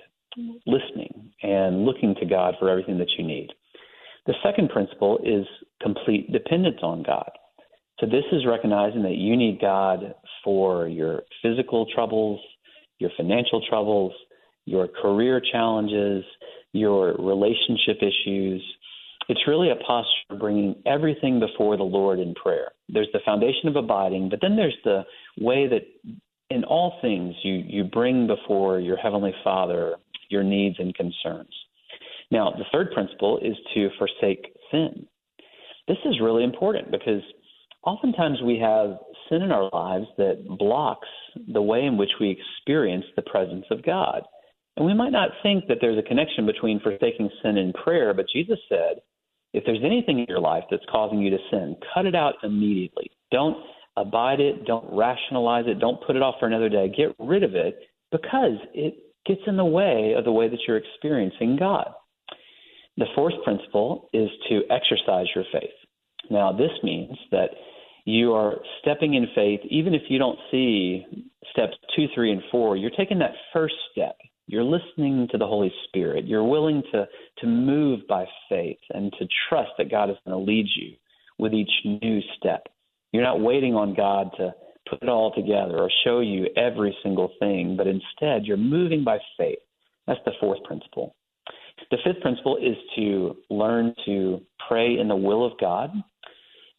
listening 0.66 1.30
and 1.43 1.85
looking 1.85 2.14
to 2.20 2.26
God 2.26 2.55
for 2.59 2.68
everything 2.68 2.99
that 2.99 3.11
you 3.18 3.24
need. 3.26 3.49
The 4.26 4.35
second 4.43 4.70
principle 4.70 5.18
is 5.24 5.47
complete 5.82 6.32
dependence 6.32 6.78
on 6.82 7.03
God. 7.03 7.30
So 8.01 8.07
this 8.07 8.24
is 8.32 8.47
recognizing 8.47 9.03
that 9.03 9.16
you 9.16 9.37
need 9.37 9.61
God 9.61 10.14
for 10.43 10.89
your 10.89 11.22
physical 11.43 11.87
troubles, 11.95 12.41
your 12.99 13.11
financial 13.16 13.62
troubles, 13.68 14.12
your 14.64 14.89
career 14.89 15.41
challenges, 15.53 16.24
your 16.72 17.14
relationship 17.18 17.99
issues. 17.99 18.62
It's 19.28 19.47
really 19.47 19.70
a 19.70 19.76
posture 19.76 20.09
of 20.30 20.39
bringing 20.39 20.74
everything 20.87 21.39
before 21.39 21.76
the 21.76 21.85
Lord 21.85 22.18
in 22.18 22.35
prayer. 22.35 22.72
There's 22.89 23.09
the 23.12 23.20
foundation 23.24 23.68
of 23.68 23.76
abiding, 23.76 24.28
but 24.28 24.41
then 24.43 24.57
there's 24.57 24.76
the 24.85 25.05
way 25.39 25.68
that 25.68 25.82
in 26.51 26.64
all 26.64 26.99
things 27.01 27.35
you, 27.43 27.62
you 27.66 27.85
bring 27.85 28.26
before 28.26 28.80
your 28.80 28.97
Heavenly 28.97 29.35
Father 29.43 29.97
your 30.30 30.42
needs 30.42 30.76
and 30.78 30.94
concerns. 30.94 31.54
Now, 32.30 32.50
the 32.50 32.64
third 32.72 32.92
principle 32.92 33.38
is 33.38 33.56
to 33.74 33.90
forsake 33.98 34.54
sin. 34.70 35.06
This 35.86 35.98
is 36.04 36.20
really 36.20 36.44
important 36.44 36.90
because 36.90 37.22
oftentimes 37.84 38.40
we 38.42 38.58
have 38.58 38.98
sin 39.28 39.42
in 39.42 39.52
our 39.52 39.70
lives 39.72 40.06
that 40.16 40.44
blocks 40.58 41.08
the 41.52 41.62
way 41.62 41.84
in 41.84 41.96
which 41.96 42.10
we 42.20 42.30
experience 42.30 43.04
the 43.16 43.22
presence 43.22 43.66
of 43.70 43.84
God. 43.84 44.22
And 44.76 44.86
we 44.86 44.94
might 44.94 45.12
not 45.12 45.30
think 45.42 45.64
that 45.68 45.78
there's 45.80 45.98
a 45.98 46.08
connection 46.08 46.46
between 46.46 46.80
forsaking 46.80 47.30
sin 47.42 47.58
and 47.58 47.74
prayer, 47.74 48.12
but 48.12 48.26
Jesus 48.32 48.58
said, 48.68 49.00
if 49.52 49.62
there's 49.64 49.84
anything 49.84 50.18
in 50.18 50.26
your 50.28 50.40
life 50.40 50.64
that's 50.70 50.82
causing 50.90 51.20
you 51.20 51.30
to 51.30 51.38
sin, 51.50 51.76
cut 51.94 52.06
it 52.06 52.14
out 52.14 52.34
immediately. 52.42 53.10
Don't 53.30 53.56
abide 53.96 54.40
it, 54.40 54.64
don't 54.66 54.84
rationalize 54.90 55.66
it, 55.68 55.78
don't 55.78 56.04
put 56.04 56.16
it 56.16 56.22
off 56.22 56.36
for 56.40 56.46
another 56.46 56.68
day. 56.68 56.88
Get 56.88 57.14
rid 57.20 57.44
of 57.44 57.54
it 57.54 57.78
because 58.10 58.58
it 58.72 58.94
gets 59.26 59.40
in 59.46 59.56
the 59.56 59.64
way 59.64 60.14
of 60.16 60.24
the 60.24 60.32
way 60.32 60.48
that 60.48 60.60
you're 60.66 60.76
experiencing 60.76 61.56
God. 61.58 61.88
The 62.96 63.06
fourth 63.14 63.34
principle 63.44 64.08
is 64.12 64.28
to 64.48 64.62
exercise 64.70 65.26
your 65.34 65.44
faith. 65.52 65.70
Now, 66.30 66.52
this 66.52 66.70
means 66.82 67.16
that 67.30 67.50
you 68.04 68.32
are 68.34 68.56
stepping 68.80 69.14
in 69.14 69.26
faith, 69.34 69.60
even 69.68 69.94
if 69.94 70.02
you 70.08 70.18
don't 70.18 70.38
see 70.50 71.04
steps 71.50 71.74
two, 71.96 72.06
three, 72.14 72.32
and 72.32 72.42
four, 72.50 72.76
you're 72.76 72.90
taking 72.90 73.18
that 73.18 73.32
first 73.52 73.74
step. 73.92 74.16
You're 74.46 74.64
listening 74.64 75.26
to 75.32 75.38
the 75.38 75.46
Holy 75.46 75.72
Spirit. 75.88 76.26
You're 76.26 76.44
willing 76.44 76.82
to, 76.92 77.06
to 77.38 77.46
move 77.46 78.00
by 78.08 78.26
faith 78.48 78.78
and 78.90 79.12
to 79.18 79.26
trust 79.48 79.70
that 79.78 79.90
God 79.90 80.10
is 80.10 80.16
going 80.26 80.38
to 80.38 80.50
lead 80.50 80.66
you 80.76 80.94
with 81.38 81.54
each 81.54 81.70
new 81.84 82.20
step. 82.38 82.66
You're 83.12 83.22
not 83.22 83.40
waiting 83.40 83.74
on 83.74 83.94
God 83.94 84.30
to 84.36 84.54
put 84.89 85.03
it 85.03 85.09
all 85.09 85.32
together 85.35 85.78
or 85.78 85.91
show 86.05 86.20
you 86.20 86.47
every 86.57 86.97
single 87.03 87.30
thing, 87.39 87.76
but 87.76 87.87
instead 87.87 88.45
you're 88.45 88.57
moving 88.57 89.05
by 89.05 89.18
faith. 89.39 89.59
That's 90.07 90.20
the 90.24 90.32
fourth 90.41 90.62
principle. 90.64 91.14
The 91.91 91.99
fifth 92.05 92.20
principle 92.20 92.57
is 92.57 92.76
to 92.97 93.37
learn 93.51 93.95
to 94.07 94.41
pray 94.68 94.99
in 94.99 95.09
the 95.09 95.16
will 95.16 95.45
of 95.45 95.59
God. 95.59 95.91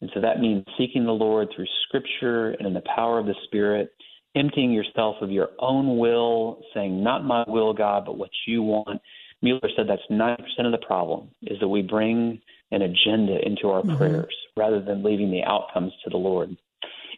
And 0.00 0.10
so 0.14 0.20
that 0.20 0.40
means 0.40 0.64
seeking 0.78 1.04
the 1.04 1.12
Lord 1.12 1.48
through 1.54 1.66
scripture 1.86 2.50
and 2.50 2.66
in 2.66 2.74
the 2.74 2.82
power 2.94 3.18
of 3.18 3.26
the 3.26 3.34
Spirit, 3.44 3.90
emptying 4.34 4.72
yourself 4.72 5.16
of 5.20 5.30
your 5.30 5.50
own 5.58 5.98
will, 5.98 6.60
saying, 6.74 7.02
Not 7.02 7.24
my 7.24 7.44
will, 7.48 7.72
God, 7.72 8.04
but 8.04 8.18
what 8.18 8.30
you 8.46 8.62
want. 8.62 9.00
Mueller 9.42 9.68
said 9.76 9.86
that's 9.88 10.02
90% 10.10 10.38
of 10.64 10.72
the 10.72 10.86
problem 10.86 11.30
is 11.42 11.58
that 11.60 11.68
we 11.68 11.82
bring 11.82 12.40
an 12.72 12.82
agenda 12.82 13.38
into 13.44 13.68
our 13.68 13.82
mm-hmm. 13.82 13.96
prayers 13.96 14.34
rather 14.56 14.82
than 14.82 15.02
leaving 15.02 15.30
the 15.30 15.42
outcomes 15.44 15.92
to 16.04 16.10
the 16.10 16.16
Lord. 16.16 16.56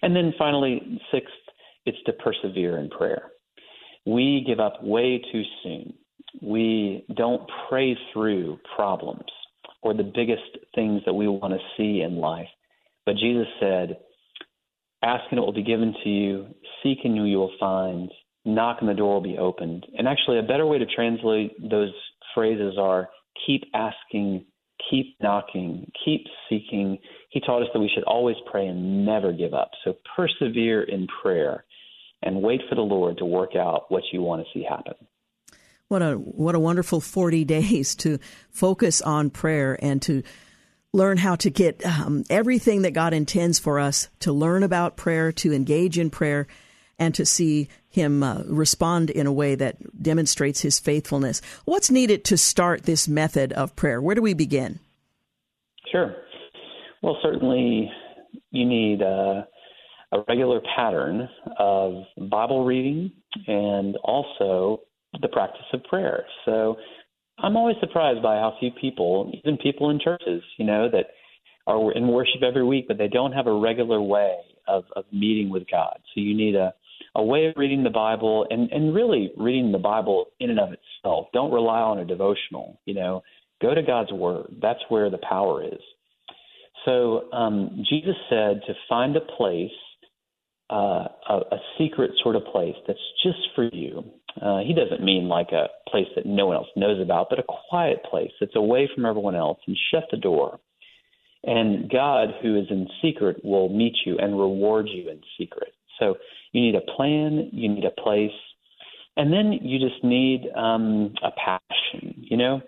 And 0.02 0.14
then 0.14 0.32
finally, 0.38 1.00
sixth, 1.12 1.32
it's 1.86 1.98
to 2.06 2.12
persevere 2.12 2.78
in 2.78 2.90
prayer. 2.90 3.30
We 4.06 4.44
give 4.46 4.60
up 4.60 4.82
way 4.82 5.22
too 5.32 5.42
soon. 5.62 5.94
We 6.42 7.04
don't 7.16 7.48
pray 7.68 7.96
through 8.12 8.58
problems 8.76 9.24
or 9.82 9.94
the 9.94 10.10
biggest 10.14 10.42
things 10.74 11.02
that 11.06 11.14
we 11.14 11.28
want 11.28 11.54
to 11.54 11.60
see 11.76 12.02
in 12.02 12.16
life. 12.16 12.48
But 13.06 13.16
Jesus 13.16 13.46
said, 13.60 13.98
Ask 15.02 15.24
and 15.30 15.38
it 15.38 15.42
will 15.42 15.52
be 15.52 15.62
given 15.62 15.94
to 16.02 16.08
you, 16.08 16.46
seek 16.82 16.98
and 17.04 17.16
you 17.16 17.38
will 17.38 17.52
find, 17.60 18.10
knock 18.44 18.78
and 18.80 18.88
the 18.88 18.94
door 18.94 19.14
will 19.14 19.20
be 19.20 19.38
opened. 19.38 19.86
And 19.96 20.08
actually, 20.08 20.38
a 20.38 20.42
better 20.42 20.66
way 20.66 20.78
to 20.78 20.86
translate 20.86 21.52
those 21.70 21.92
phrases 22.34 22.76
are 22.78 23.08
keep 23.46 23.62
asking, 23.74 24.44
keep 24.90 25.16
knocking, 25.22 25.90
keep 26.04 26.26
seeking. 26.48 26.98
He 27.28 27.40
taught 27.40 27.62
us 27.62 27.68
that 27.72 27.80
we 27.80 27.90
should 27.94 28.04
always 28.04 28.36
pray 28.50 28.66
and 28.66 29.04
never 29.04 29.32
give 29.32 29.54
up. 29.54 29.70
So 29.84 29.96
persevere 30.16 30.82
in 30.82 31.06
prayer 31.22 31.64
and 32.22 32.42
wait 32.42 32.62
for 32.68 32.74
the 32.74 32.82
Lord 32.82 33.18
to 33.18 33.24
work 33.24 33.54
out 33.54 33.90
what 33.90 34.02
you 34.12 34.22
want 34.22 34.44
to 34.44 34.48
see 34.52 34.64
happen. 34.64 34.94
What 35.88 36.02
a 36.02 36.14
what 36.14 36.54
a 36.54 36.60
wonderful 36.60 37.00
40 37.00 37.44
days 37.44 37.94
to 37.96 38.18
focus 38.50 39.00
on 39.00 39.30
prayer 39.30 39.78
and 39.80 40.00
to 40.02 40.22
learn 40.92 41.18
how 41.18 41.36
to 41.36 41.50
get 41.50 41.84
um, 41.84 42.24
everything 42.30 42.82
that 42.82 42.92
God 42.92 43.12
intends 43.12 43.58
for 43.58 43.78
us 43.78 44.08
to 44.20 44.32
learn 44.32 44.62
about 44.62 44.96
prayer, 44.96 45.32
to 45.32 45.52
engage 45.52 45.98
in 45.98 46.10
prayer, 46.10 46.46
and 46.98 47.14
to 47.14 47.26
see 47.26 47.68
Him 47.90 48.22
uh, 48.22 48.42
respond 48.46 49.10
in 49.10 49.26
a 49.26 49.32
way 49.32 49.54
that 49.54 50.02
demonstrates 50.02 50.60
His 50.60 50.78
faithfulness. 50.78 51.40
What's 51.64 51.90
needed 51.90 52.24
to 52.26 52.38
start 52.38 52.84
this 52.84 53.06
method 53.06 53.52
of 53.52 53.76
prayer? 53.76 54.00
Where 54.00 54.14
do 54.14 54.22
we 54.22 54.34
begin? 54.34 54.80
Sure. 55.90 56.14
Well, 57.02 57.18
certainly 57.22 57.90
you 58.50 58.66
need 58.66 59.02
uh, 59.02 59.42
a 60.12 60.24
regular 60.28 60.60
pattern 60.76 61.28
of 61.58 62.02
Bible 62.30 62.64
reading 62.64 63.12
and 63.46 63.96
also 64.04 64.82
the 65.20 65.28
practice 65.28 65.66
of 65.72 65.84
prayer. 65.84 66.24
So 66.44 66.76
I'm 67.38 67.56
always 67.56 67.76
surprised 67.80 68.22
by 68.22 68.36
how 68.36 68.56
few 68.58 68.70
people, 68.80 69.30
even 69.34 69.58
people 69.58 69.90
in 69.90 70.00
churches, 70.00 70.42
you 70.58 70.66
know, 70.66 70.88
that 70.90 71.06
are 71.66 71.92
in 71.92 72.08
worship 72.08 72.42
every 72.42 72.64
week, 72.64 72.86
but 72.88 72.98
they 72.98 73.08
don't 73.08 73.32
have 73.32 73.46
a 73.46 73.52
regular 73.52 74.00
way 74.00 74.36
of, 74.66 74.84
of 74.96 75.04
meeting 75.12 75.50
with 75.50 75.64
God. 75.70 75.98
So 76.14 76.20
you 76.20 76.36
need 76.36 76.56
a, 76.56 76.72
a 77.14 77.22
way 77.22 77.46
of 77.46 77.54
reading 77.56 77.84
the 77.84 77.90
Bible 77.90 78.46
and, 78.50 78.70
and 78.72 78.94
really 78.94 79.30
reading 79.36 79.70
the 79.70 79.78
Bible 79.78 80.26
in 80.40 80.50
and 80.50 80.58
of 80.58 80.70
itself. 80.72 81.26
Don't 81.32 81.52
rely 81.52 81.80
on 81.80 81.98
a 81.98 82.04
devotional, 82.04 82.80
you 82.86 82.94
know, 82.94 83.22
go 83.60 83.74
to 83.74 83.82
God's 83.82 84.12
Word. 84.12 84.56
That's 84.60 84.80
where 84.88 85.10
the 85.10 85.18
power 85.28 85.62
is. 85.62 85.80
So 86.88 87.30
um, 87.32 87.84
Jesus 87.88 88.14
said 88.30 88.62
to 88.66 88.72
find 88.88 89.14
a 89.14 89.20
place, 89.20 89.70
uh, 90.70 91.08
a, 91.28 91.34
a 91.52 91.58
secret 91.78 92.12
sort 92.22 92.34
of 92.34 92.44
place 92.50 92.76
that's 92.86 92.98
just 93.22 93.38
for 93.54 93.64
you. 93.64 94.04
Uh, 94.40 94.60
he 94.60 94.72
doesn't 94.72 95.04
mean 95.04 95.28
like 95.28 95.52
a 95.52 95.66
place 95.90 96.06
that 96.16 96.24
no 96.24 96.46
one 96.46 96.56
else 96.56 96.68
knows 96.76 97.00
about, 97.00 97.26
but 97.28 97.38
a 97.38 97.44
quiet 97.68 97.98
place 98.10 98.30
that's 98.40 98.56
away 98.56 98.88
from 98.94 99.04
everyone 99.04 99.34
else 99.34 99.58
and 99.66 99.76
shut 99.90 100.04
the 100.10 100.16
door. 100.16 100.60
And 101.44 101.90
God, 101.90 102.28
who 102.42 102.58
is 102.58 102.66
in 102.70 102.88
secret, 103.02 103.44
will 103.44 103.68
meet 103.68 103.94
you 104.06 104.16
and 104.18 104.38
reward 104.38 104.88
you 104.88 105.10
in 105.10 105.20
secret. 105.38 105.72
So 105.98 106.16
you 106.52 106.62
need 106.62 106.74
a 106.74 106.92
plan, 106.96 107.50
you 107.52 107.68
need 107.68 107.84
a 107.84 108.00
place, 108.00 108.30
and 109.16 109.32
then 109.32 109.52
you 109.52 109.78
just 109.78 110.02
need 110.02 110.48
um, 110.56 111.12
a 111.22 111.30
passion. 111.32 112.14
You 112.16 112.36
know, 112.36 112.60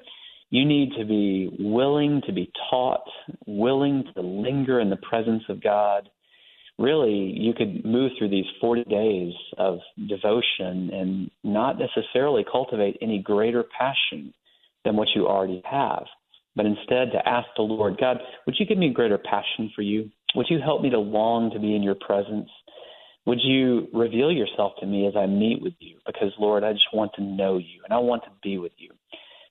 you 0.51 0.65
need 0.65 0.91
to 0.99 1.05
be 1.05 1.57
willing 1.59 2.23
to 2.27 2.33
be 2.33 2.51
taught, 2.71 3.05
willing 3.47 4.05
to 4.15 4.21
linger 4.21 4.81
in 4.81 4.91
the 4.91 4.97
presence 4.97 5.45
of 5.49 5.63
God 5.63 6.09
really 6.81 7.35
you 7.37 7.53
could 7.53 7.85
move 7.85 8.11
through 8.19 8.31
these 8.31 8.47
40 8.61 8.85
days 8.85 9.35
of 9.59 9.79
devotion 10.09 10.91
and 10.93 11.31
not 11.45 11.77
necessarily 11.79 12.45
cultivate 12.51 12.97
any 13.03 13.21
greater 13.23 13.65
passion 13.79 14.33
than 14.85 14.97
what 14.97 15.09
you 15.15 15.29
already 15.29 15.63
have, 15.71 16.05
but 16.57 16.65
instead 16.65 17.13
to 17.13 17.29
ask 17.29 17.47
the 17.57 17.63
Lord, 17.63 17.99
God, 18.01 18.17
would 18.47 18.57
you 18.59 18.65
give 18.65 18.79
me 18.79 18.91
greater 18.93 19.19
passion 19.19 19.71
for 19.77 19.83
you? 19.83 20.11
Would 20.35 20.47
you 20.49 20.59
help 20.59 20.81
me 20.81 20.91
to 20.91 20.99
long 20.99 21.51
to 21.51 21.59
be 21.59 21.77
in 21.77 21.83
your 21.83 21.97
presence? 21.97 22.49
Would 23.27 23.41
you 23.43 23.89
reveal 23.93 24.33
yourself 24.33 24.73
to 24.81 24.87
me 24.87 25.07
as 25.07 25.15
I 25.15 25.27
meet 25.27 25.61
with 25.61 25.75
you? 25.79 25.99
Because, 26.07 26.33
Lord, 26.39 26.65
I 26.65 26.73
just 26.73 26.87
want 26.95 27.13
to 27.17 27.23
know 27.23 27.59
you 27.59 27.83
and 27.85 27.93
I 27.93 27.99
want 27.99 28.25
to 28.25 28.31
be 28.43 28.57
with 28.57 28.73
you. 28.79 28.91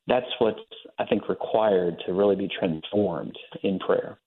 That's 0.10 0.26
what's, 0.39 0.60
I 0.97 1.05
think, 1.05 1.30
required 1.30 2.01
to 2.07 2.14
really 2.14 2.36
be 2.36 2.49
transformed 2.49 3.38
in 3.62 3.78
prayer. 3.78 4.18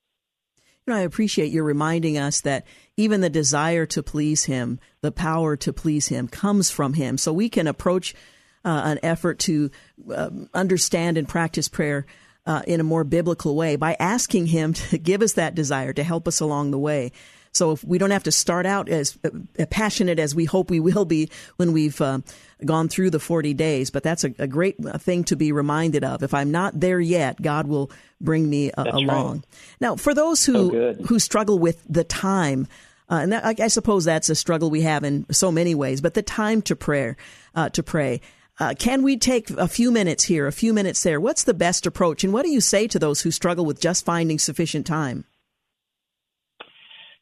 You 0.85 0.93
know, 0.93 0.99
I 0.99 1.01
appreciate 1.01 1.51
you 1.51 1.61
reminding 1.61 2.17
us 2.17 2.41
that 2.41 2.65
even 2.97 3.19
the 3.21 3.29
desire 3.29 3.85
to 3.87 4.01
please 4.01 4.45
Him, 4.45 4.79
the 5.01 5.11
power 5.11 5.57
to 5.57 5.73
please 5.73 6.07
Him, 6.07 6.29
comes 6.29 6.69
from 6.69 6.93
Him. 6.93 7.17
So 7.17 7.33
we 7.33 7.49
can 7.49 7.67
approach 7.67 8.15
uh, 8.63 8.81
an 8.85 8.99
effort 9.03 9.39
to 9.39 9.71
uh, 10.09 10.29
understand 10.53 11.17
and 11.17 11.27
practice 11.27 11.67
prayer 11.67 12.05
uh, 12.45 12.61
in 12.65 12.79
a 12.79 12.83
more 12.83 13.03
biblical 13.03 13.55
way 13.55 13.75
by 13.75 13.97
asking 13.99 14.47
Him 14.47 14.73
to 14.89 14.97
give 14.97 15.21
us 15.21 15.33
that 15.33 15.53
desire 15.53 15.91
to 15.93 16.03
help 16.03 16.29
us 16.29 16.39
along 16.39 16.71
the 16.71 16.79
way. 16.79 17.11
So 17.53 17.71
if 17.71 17.83
we 17.83 17.99
don't 17.99 18.11
have 18.11 18.23
to 18.23 18.31
start 18.31 18.65
out 18.65 18.89
as 18.89 19.17
uh, 19.23 19.65
passionate 19.67 20.17
as 20.17 20.33
we 20.33 20.45
hope 20.45 20.71
we 20.71 20.79
will 20.79 21.05
be 21.05 21.29
when 21.57 21.71
we've 21.71 21.99
uh, 22.01 22.19
gone 22.65 22.89
through 22.89 23.11
the 23.11 23.19
40 23.19 23.53
days, 23.53 23.91
but 23.91 24.01
that's 24.01 24.23
a, 24.23 24.33
a, 24.39 24.47
great 24.47 24.77
thing 24.99 25.23
to 25.25 25.35
be 25.35 25.51
reminded 25.51 26.03
of. 26.03 26.23
If 26.23 26.33
I'm 26.33 26.51
not 26.51 26.79
there 26.79 26.99
yet, 26.99 27.41
God 27.41 27.67
will 27.67 27.91
bring 28.19 28.49
me 28.49 28.71
uh, 28.71 28.85
along. 28.91 29.33
Right. 29.35 29.45
Now, 29.79 29.95
for 29.95 30.13
those 30.13 30.45
who 30.45 30.71
so 30.71 30.93
who 31.05 31.19
struggle 31.19 31.59
with 31.59 31.83
the 31.87 32.03
time, 32.03 32.67
uh, 33.09 33.15
and 33.15 33.33
that, 33.33 33.45
I, 33.45 33.55
I, 33.65 33.67
suppose 33.67 34.05
that's 34.05 34.29
a 34.29 34.35
struggle 34.35 34.71
we 34.71 34.81
have 34.81 35.03
in 35.03 35.25
so 35.31 35.51
many 35.51 35.75
ways, 35.75 36.01
but 36.01 36.15
the 36.15 36.21
time 36.23 36.61
to 36.63 36.75
prayer, 36.75 37.17
uh, 37.53 37.69
to 37.69 37.83
pray. 37.83 38.21
Uh, 38.59 38.73
can 38.77 39.01
we 39.01 39.17
take 39.17 39.49
a 39.49 39.67
few 39.67 39.91
minutes 39.91 40.23
here, 40.23 40.45
a 40.45 40.51
few 40.51 40.73
minutes 40.73 41.01
there? 41.01 41.19
What's 41.19 41.43
the 41.43 41.55
best 41.55 41.87
approach? 41.87 42.23
And 42.23 42.31
what 42.31 42.45
do 42.45 42.51
you 42.51 42.61
say 42.61 42.87
to 42.87 42.99
those 42.99 43.21
who 43.21 43.31
struggle 43.31 43.65
with 43.65 43.79
just 43.79 44.05
finding 44.05 44.37
sufficient 44.37 44.85
time? 44.85 45.25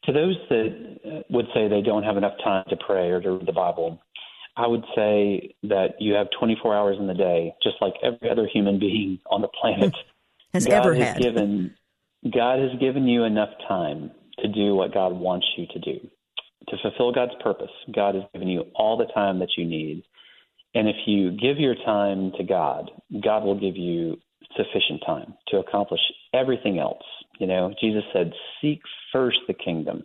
To 0.04 0.12
those 0.12 0.36
that 0.48 0.98
uh, 1.04 1.22
would 1.30 1.46
say 1.54 1.68
they 1.68 1.80
don't 1.80 2.02
have 2.02 2.16
enough 2.16 2.34
time 2.42 2.64
to 2.70 2.76
pray 2.76 3.10
or 3.10 3.20
to 3.20 3.32
read 3.32 3.46
the 3.46 3.52
Bible, 3.52 4.00
I 4.56 4.66
would 4.66 4.84
say 4.94 5.54
that 5.62 5.94
you 6.00 6.14
have 6.14 6.28
24 6.38 6.76
hours 6.76 6.96
in 6.98 7.06
the 7.06 7.14
day, 7.14 7.54
just 7.62 7.76
like 7.80 7.94
every 8.02 8.30
other 8.30 8.48
human 8.52 8.78
being 8.78 9.18
on 9.30 9.40
the 9.40 9.48
planet 9.48 9.94
has 10.52 10.66
God 10.66 10.74
ever 10.74 10.94
has 10.94 11.14
had. 11.14 11.22
Given, 11.22 11.74
God 12.32 12.58
has 12.58 12.78
given 12.80 13.06
you 13.06 13.24
enough 13.24 13.50
time 13.68 14.10
to 14.40 14.48
do 14.48 14.74
what 14.74 14.92
God 14.92 15.12
wants 15.12 15.46
you 15.56 15.66
to 15.68 15.78
do, 15.78 16.00
to 16.68 16.76
fulfill 16.82 17.12
God's 17.12 17.32
purpose. 17.42 17.70
God 17.94 18.14
has 18.14 18.24
given 18.32 18.48
you 18.48 18.64
all 18.74 18.96
the 18.96 19.12
time 19.14 19.38
that 19.38 19.50
you 19.56 19.64
need. 19.64 20.04
And 20.74 20.88
if 20.88 20.96
you 21.06 21.30
give 21.32 21.58
your 21.58 21.74
time 21.74 22.32
to 22.36 22.44
God, 22.44 22.90
God 23.22 23.44
will 23.44 23.58
give 23.58 23.76
you 23.76 24.16
sufficient 24.56 25.02
time 25.06 25.34
to 25.48 25.58
accomplish 25.58 26.00
everything 26.34 26.78
else. 26.78 27.02
You 27.38 27.46
know, 27.46 27.74
Jesus 27.80 28.02
said, 28.12 28.32
Seek 28.60 28.80
first 29.12 29.38
the 29.46 29.54
kingdom. 29.54 30.04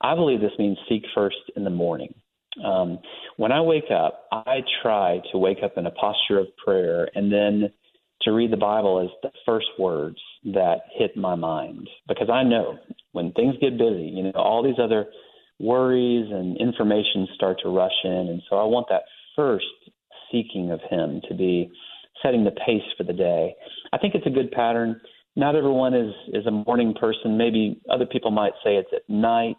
I 0.00 0.14
believe 0.14 0.40
this 0.40 0.52
means 0.58 0.78
seek 0.88 1.02
first 1.14 1.36
in 1.56 1.64
the 1.64 1.70
morning. 1.70 2.14
Um, 2.64 2.98
when 3.36 3.52
I 3.52 3.60
wake 3.60 3.90
up, 3.90 4.26
I 4.32 4.60
try 4.82 5.20
to 5.32 5.38
wake 5.38 5.58
up 5.62 5.76
in 5.76 5.86
a 5.86 5.90
posture 5.90 6.38
of 6.38 6.46
prayer 6.64 7.08
and 7.14 7.32
then 7.32 7.70
to 8.22 8.32
read 8.32 8.52
the 8.52 8.56
Bible 8.56 9.00
as 9.00 9.10
the 9.22 9.30
first 9.46 9.66
words 9.78 10.18
that 10.44 10.80
hit 10.96 11.16
my 11.16 11.34
mind 11.34 11.88
because 12.08 12.28
I 12.30 12.42
know 12.42 12.78
when 13.12 13.32
things 13.32 13.54
get 13.60 13.78
busy, 13.78 14.12
you 14.14 14.24
know, 14.24 14.32
all 14.34 14.62
these 14.62 14.78
other 14.82 15.06
worries 15.60 16.26
and 16.30 16.56
information 16.56 17.28
start 17.34 17.58
to 17.62 17.68
rush 17.68 17.92
in. 18.04 18.10
And 18.10 18.42
so 18.48 18.56
I 18.56 18.64
want 18.64 18.86
that 18.90 19.02
first 19.36 19.66
seeking 20.32 20.70
of 20.70 20.80
Him 20.90 21.20
to 21.28 21.34
be 21.34 21.70
setting 22.22 22.44
the 22.44 22.50
pace 22.50 22.82
for 22.96 23.04
the 23.04 23.12
day. 23.12 23.54
I 23.92 23.98
think 23.98 24.14
it's 24.14 24.26
a 24.26 24.30
good 24.30 24.50
pattern 24.50 25.00
not 25.38 25.54
everyone 25.54 25.94
is 25.94 26.12
is 26.34 26.46
a 26.46 26.50
morning 26.50 26.94
person. 27.00 27.38
Maybe 27.38 27.80
other 27.88 28.06
people 28.06 28.32
might 28.32 28.52
say 28.64 28.74
it's 28.74 28.90
at 28.92 29.08
night, 29.08 29.56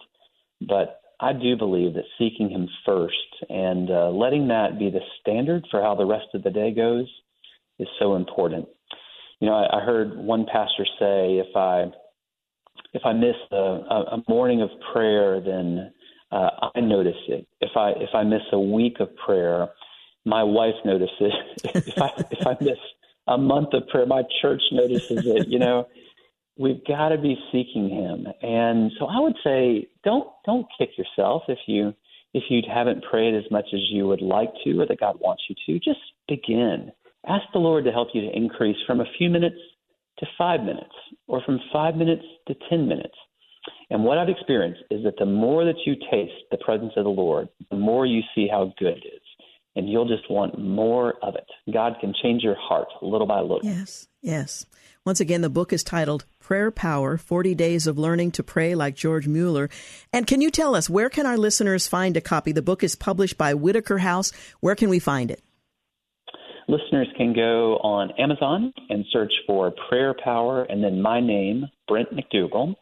but 0.67 1.01
I 1.21 1.31
do 1.31 1.55
believe 1.55 1.93
that 1.93 2.03
seeking 2.17 2.49
Him 2.49 2.67
first 2.85 3.15
and 3.49 3.89
uh, 3.89 4.09
letting 4.09 4.49
that 4.49 4.77
be 4.77 4.89
the 4.89 4.99
standard 5.21 5.65
for 5.71 5.81
how 5.81 5.95
the 5.95 6.05
rest 6.05 6.27
of 6.33 6.43
the 6.43 6.49
day 6.49 6.71
goes 6.71 7.07
is 7.79 7.87
so 7.97 8.17
important. 8.17 8.67
You 9.39 9.47
know, 9.47 9.55
I, 9.55 9.77
I 9.77 9.85
heard 9.85 10.17
one 10.17 10.45
pastor 10.51 10.85
say, 10.99 11.39
if 11.39 11.55
I 11.55 11.85
if 12.93 13.03
I 13.05 13.13
miss 13.13 13.35
a, 13.51 13.55
a 13.55 14.23
morning 14.27 14.61
of 14.61 14.69
prayer, 14.91 15.39
then 15.39 15.93
uh, 16.29 16.69
I 16.75 16.81
notice 16.81 17.21
it. 17.29 17.47
If 17.61 17.71
I 17.77 17.91
if 17.91 18.09
I 18.13 18.23
miss 18.23 18.41
a 18.51 18.59
week 18.59 18.99
of 18.99 19.15
prayer, 19.15 19.69
my 20.25 20.43
wife 20.43 20.75
notices 20.83 21.33
if 21.63 22.01
I 22.01 22.09
if 22.31 22.45
I 22.45 22.57
miss 22.59 22.77
a 23.29 23.37
month 23.37 23.69
of 23.73 23.87
prayer, 23.87 24.05
my 24.05 24.23
church 24.41 24.61
notices 24.71 25.23
it. 25.25 25.47
You 25.47 25.59
know, 25.59 25.87
we've 26.57 26.83
got 26.85 27.09
to 27.09 27.17
be 27.17 27.37
seeking 27.51 27.89
Him, 27.89 28.27
and 28.41 28.91
so 28.99 29.05
I 29.05 29.19
would 29.19 29.35
say 29.43 29.87
don't 30.03 30.27
don't 30.45 30.65
kick 30.77 30.89
yourself 30.97 31.43
if 31.47 31.59
you 31.67 31.93
if 32.33 32.43
you 32.49 32.61
haven't 32.71 33.03
prayed 33.09 33.35
as 33.35 33.49
much 33.49 33.65
as 33.73 33.79
you 33.89 34.07
would 34.07 34.21
like 34.21 34.51
to 34.63 34.79
or 34.79 34.85
that 34.85 34.99
God 34.99 35.17
wants 35.19 35.43
you 35.49 35.55
to. 35.65 35.79
Just 35.79 35.99
begin. 36.27 36.91
Ask 37.27 37.43
the 37.53 37.59
Lord 37.59 37.85
to 37.85 37.91
help 37.91 38.09
you 38.13 38.21
to 38.21 38.35
increase 38.35 38.77
from 38.85 39.01
a 39.01 39.05
few 39.17 39.29
minutes 39.29 39.57
to 40.19 40.25
five 40.37 40.61
minutes, 40.61 40.93
or 41.27 41.41
from 41.45 41.59
five 41.71 41.95
minutes 41.95 42.23
to 42.47 42.55
ten 42.69 42.87
minutes. 42.87 43.15
And 43.89 44.03
what 44.03 44.17
I've 44.17 44.29
experienced 44.29 44.81
is 44.91 45.03
that 45.03 45.17
the 45.17 45.25
more 45.25 45.65
that 45.65 45.75
you 45.85 45.95
taste 46.11 46.33
the 46.51 46.57
presence 46.57 46.93
of 46.97 47.03
the 47.03 47.09
Lord, 47.09 47.49
the 47.69 47.77
more 47.77 48.05
you 48.05 48.21
see 48.35 48.47
how 48.49 48.73
good 48.77 48.97
it 48.97 49.07
is. 49.07 49.21
And 49.79 49.87
you'll 49.87 50.09
just 50.09 50.29
want 50.29 50.59
more 50.59 51.13
of 51.23 51.35
it. 51.35 51.47
God 51.73 51.93
can 52.01 52.13
change 52.21 52.43
your 52.43 52.57
heart 52.59 52.89
little 53.01 53.25
by 53.25 53.39
little. 53.39 53.61
Yes, 53.63 54.09
yes. 54.21 54.65
Once 55.05 55.21
again, 55.21 55.39
the 55.39 55.49
book 55.49 55.71
is 55.71 55.85
titled 55.85 56.25
Prayer 56.37 56.69
Power 56.69 57.15
40 57.15 57.55
Days 57.55 57.87
of 57.87 57.97
Learning 57.97 58.29
to 58.31 58.43
Pray 58.43 58.75
Like 58.75 58.97
George 58.97 59.25
Mueller. 59.25 59.69
And 60.11 60.27
can 60.27 60.41
you 60.41 60.51
tell 60.51 60.75
us, 60.75 60.89
where 60.89 61.09
can 61.09 61.25
our 61.25 61.37
listeners 61.37 61.87
find 61.87 62.17
a 62.17 62.21
copy? 62.21 62.51
The 62.51 62.61
book 62.61 62.83
is 62.83 62.97
published 62.97 63.37
by 63.37 63.53
Whitaker 63.53 63.99
House. 63.99 64.33
Where 64.59 64.75
can 64.75 64.89
we 64.89 64.99
find 64.99 65.31
it? 65.31 65.41
Listeners 66.67 67.07
can 67.15 67.33
go 67.33 67.77
on 67.77 68.11
Amazon 68.19 68.73
and 68.89 69.05
search 69.13 69.31
for 69.47 69.73
Prayer 69.87 70.13
Power 70.21 70.63
and 70.63 70.83
then 70.83 71.01
my 71.01 71.21
name, 71.21 71.67
Brent 71.87 72.09
MacDougal 72.11 72.75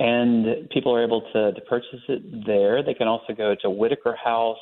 and 0.00 0.68
people 0.70 0.94
are 0.94 1.04
able 1.04 1.22
to, 1.32 1.52
to 1.52 1.60
purchase 1.62 2.00
it 2.08 2.46
there. 2.46 2.82
They 2.82 2.94
can 2.94 3.06
also 3.06 3.34
go 3.34 3.54
to 3.60 3.70
Whitaker 3.70 4.16
House, 4.22 4.58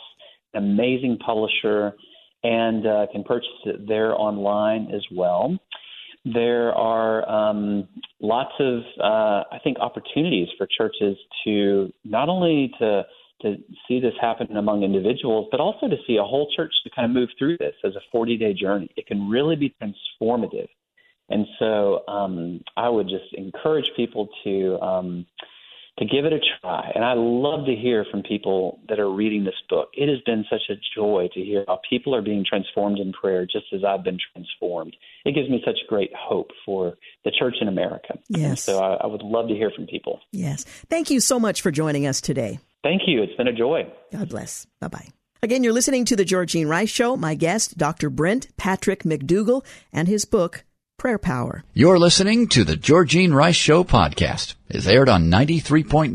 amazing 0.59 1.19
publisher, 1.25 1.95
and 2.43 2.87
uh, 2.87 3.07
can 3.13 3.25
purchase 3.25 3.49
it 3.65 3.89
there 3.89 4.15
online 4.15 4.91
as 4.95 5.03
well. 5.15 5.59
There 6.25 6.73
are 6.75 7.29
um, 7.29 7.89
lots 8.21 8.53
of, 8.61 8.81
uh, 9.01 9.45
I 9.51 9.59
think, 9.65 9.79
opportunities 9.79 10.49
for 10.59 10.67
churches 10.67 11.17
to 11.45 11.93
not 12.05 12.29
only 12.29 12.73
to 12.79 13.07
to 13.43 13.55
see 13.87 14.01
this 14.01 14.15
happen 14.21 14.57
among 14.57 14.83
individuals, 14.83 15.47
but 15.53 15.61
also 15.61 15.87
to 15.87 15.97
see 16.09 16.17
a 16.17 16.25
whole 16.25 16.51
church 16.57 16.73
to 16.83 16.91
kind 16.91 17.07
of 17.09 17.13
move 17.13 17.29
through 17.39 17.57
this 17.59 17.75
as 17.85 17.95
a 17.95 18.01
40 18.11 18.37
day 18.37 18.53
journey. 18.53 18.91
It 18.97 19.07
can 19.07 19.29
really 19.31 19.55
be 19.55 19.73
transformative 19.81 20.67
and 21.29 21.47
so 21.59 22.05
um, 22.09 22.63
I 22.77 22.89
would 22.89 23.09
just 23.09 23.33
encourage 23.35 23.91
people 23.97 24.29
to 24.45 24.81
um, 24.81 25.27
to 25.99 26.05
give 26.05 26.25
it 26.25 26.33
a 26.33 26.39
try. 26.61 26.91
And 26.95 27.05
I 27.05 27.15
love 27.15 27.67
to 27.67 27.75
hear 27.75 28.07
from 28.11 28.23
people 28.23 28.81
that 28.89 28.99
are 28.99 29.11
reading 29.11 29.45
this 29.45 29.55
book. 29.69 29.89
It 29.95 30.09
has 30.09 30.21
been 30.25 30.45
such 30.51 30.63
a 30.71 30.75
joy 30.95 31.29
to 31.35 31.41
hear 31.41 31.65
how 31.67 31.81
people 31.89 32.15
are 32.15 32.23
being 32.23 32.45
transformed 32.49 32.99
in 32.99 33.13
prayer, 33.13 33.45
just 33.45 33.67
as 33.73 33.85
I've 33.85 34.05
been 34.05 34.19
transformed. 34.33 34.97
It 35.25 35.35
gives 35.35 35.51
me 35.51 35.63
such 35.65 35.79
great 35.89 36.11
hope 36.17 36.51
for 36.65 36.95
the 37.25 37.33
church 37.37 37.57
in 37.61 37.69
America. 37.69 38.19
Yes. 38.29 38.49
And 38.49 38.59
so 38.59 38.79
I, 38.79 38.95
I 38.95 39.07
would 39.07 39.23
love 39.23 39.49
to 39.49 39.55
hear 39.55 39.71
from 39.75 39.87
people. 39.87 40.21
Yes. 40.33 40.65
Thank 40.89 41.11
you 41.11 41.21
so 41.21 41.41
much 41.41 41.63
for 41.63 41.71
joining 41.71 42.07
us 42.07 42.21
today. 42.21 42.61
Thank 42.83 43.03
you. 43.07 43.23
It's 43.23 43.35
been 43.35 43.49
a 43.49 43.53
joy. 43.53 43.93
God 44.13 44.29
bless. 44.29 44.67
Bye 44.81 44.89
bye. 44.89 45.09
Again, 45.43 45.63
you're 45.63 45.73
listening 45.73 46.05
to 46.07 46.17
the 46.17 46.25
Georgene 46.25 46.69
Rice 46.69 46.89
Show. 46.89 47.17
My 47.17 47.35
guest, 47.35 47.79
Dr. 47.79 48.11
Brent 48.11 48.49
Patrick 48.57 49.05
MacDougal, 49.05 49.65
and 49.93 50.09
his 50.09 50.25
book, 50.25 50.65
prayer 50.99 51.19
power. 51.19 51.63
You're 51.75 51.99
listening 51.99 52.49
to 52.49 52.65
the 52.65 52.77
Georgene 52.77 53.33
Rice 53.33 53.55
Show 53.55 53.85
podcast. 53.85 54.55
It's 54.69 54.89
aired 54.89 55.09
on 55.09 55.31
93.9 55.31 56.13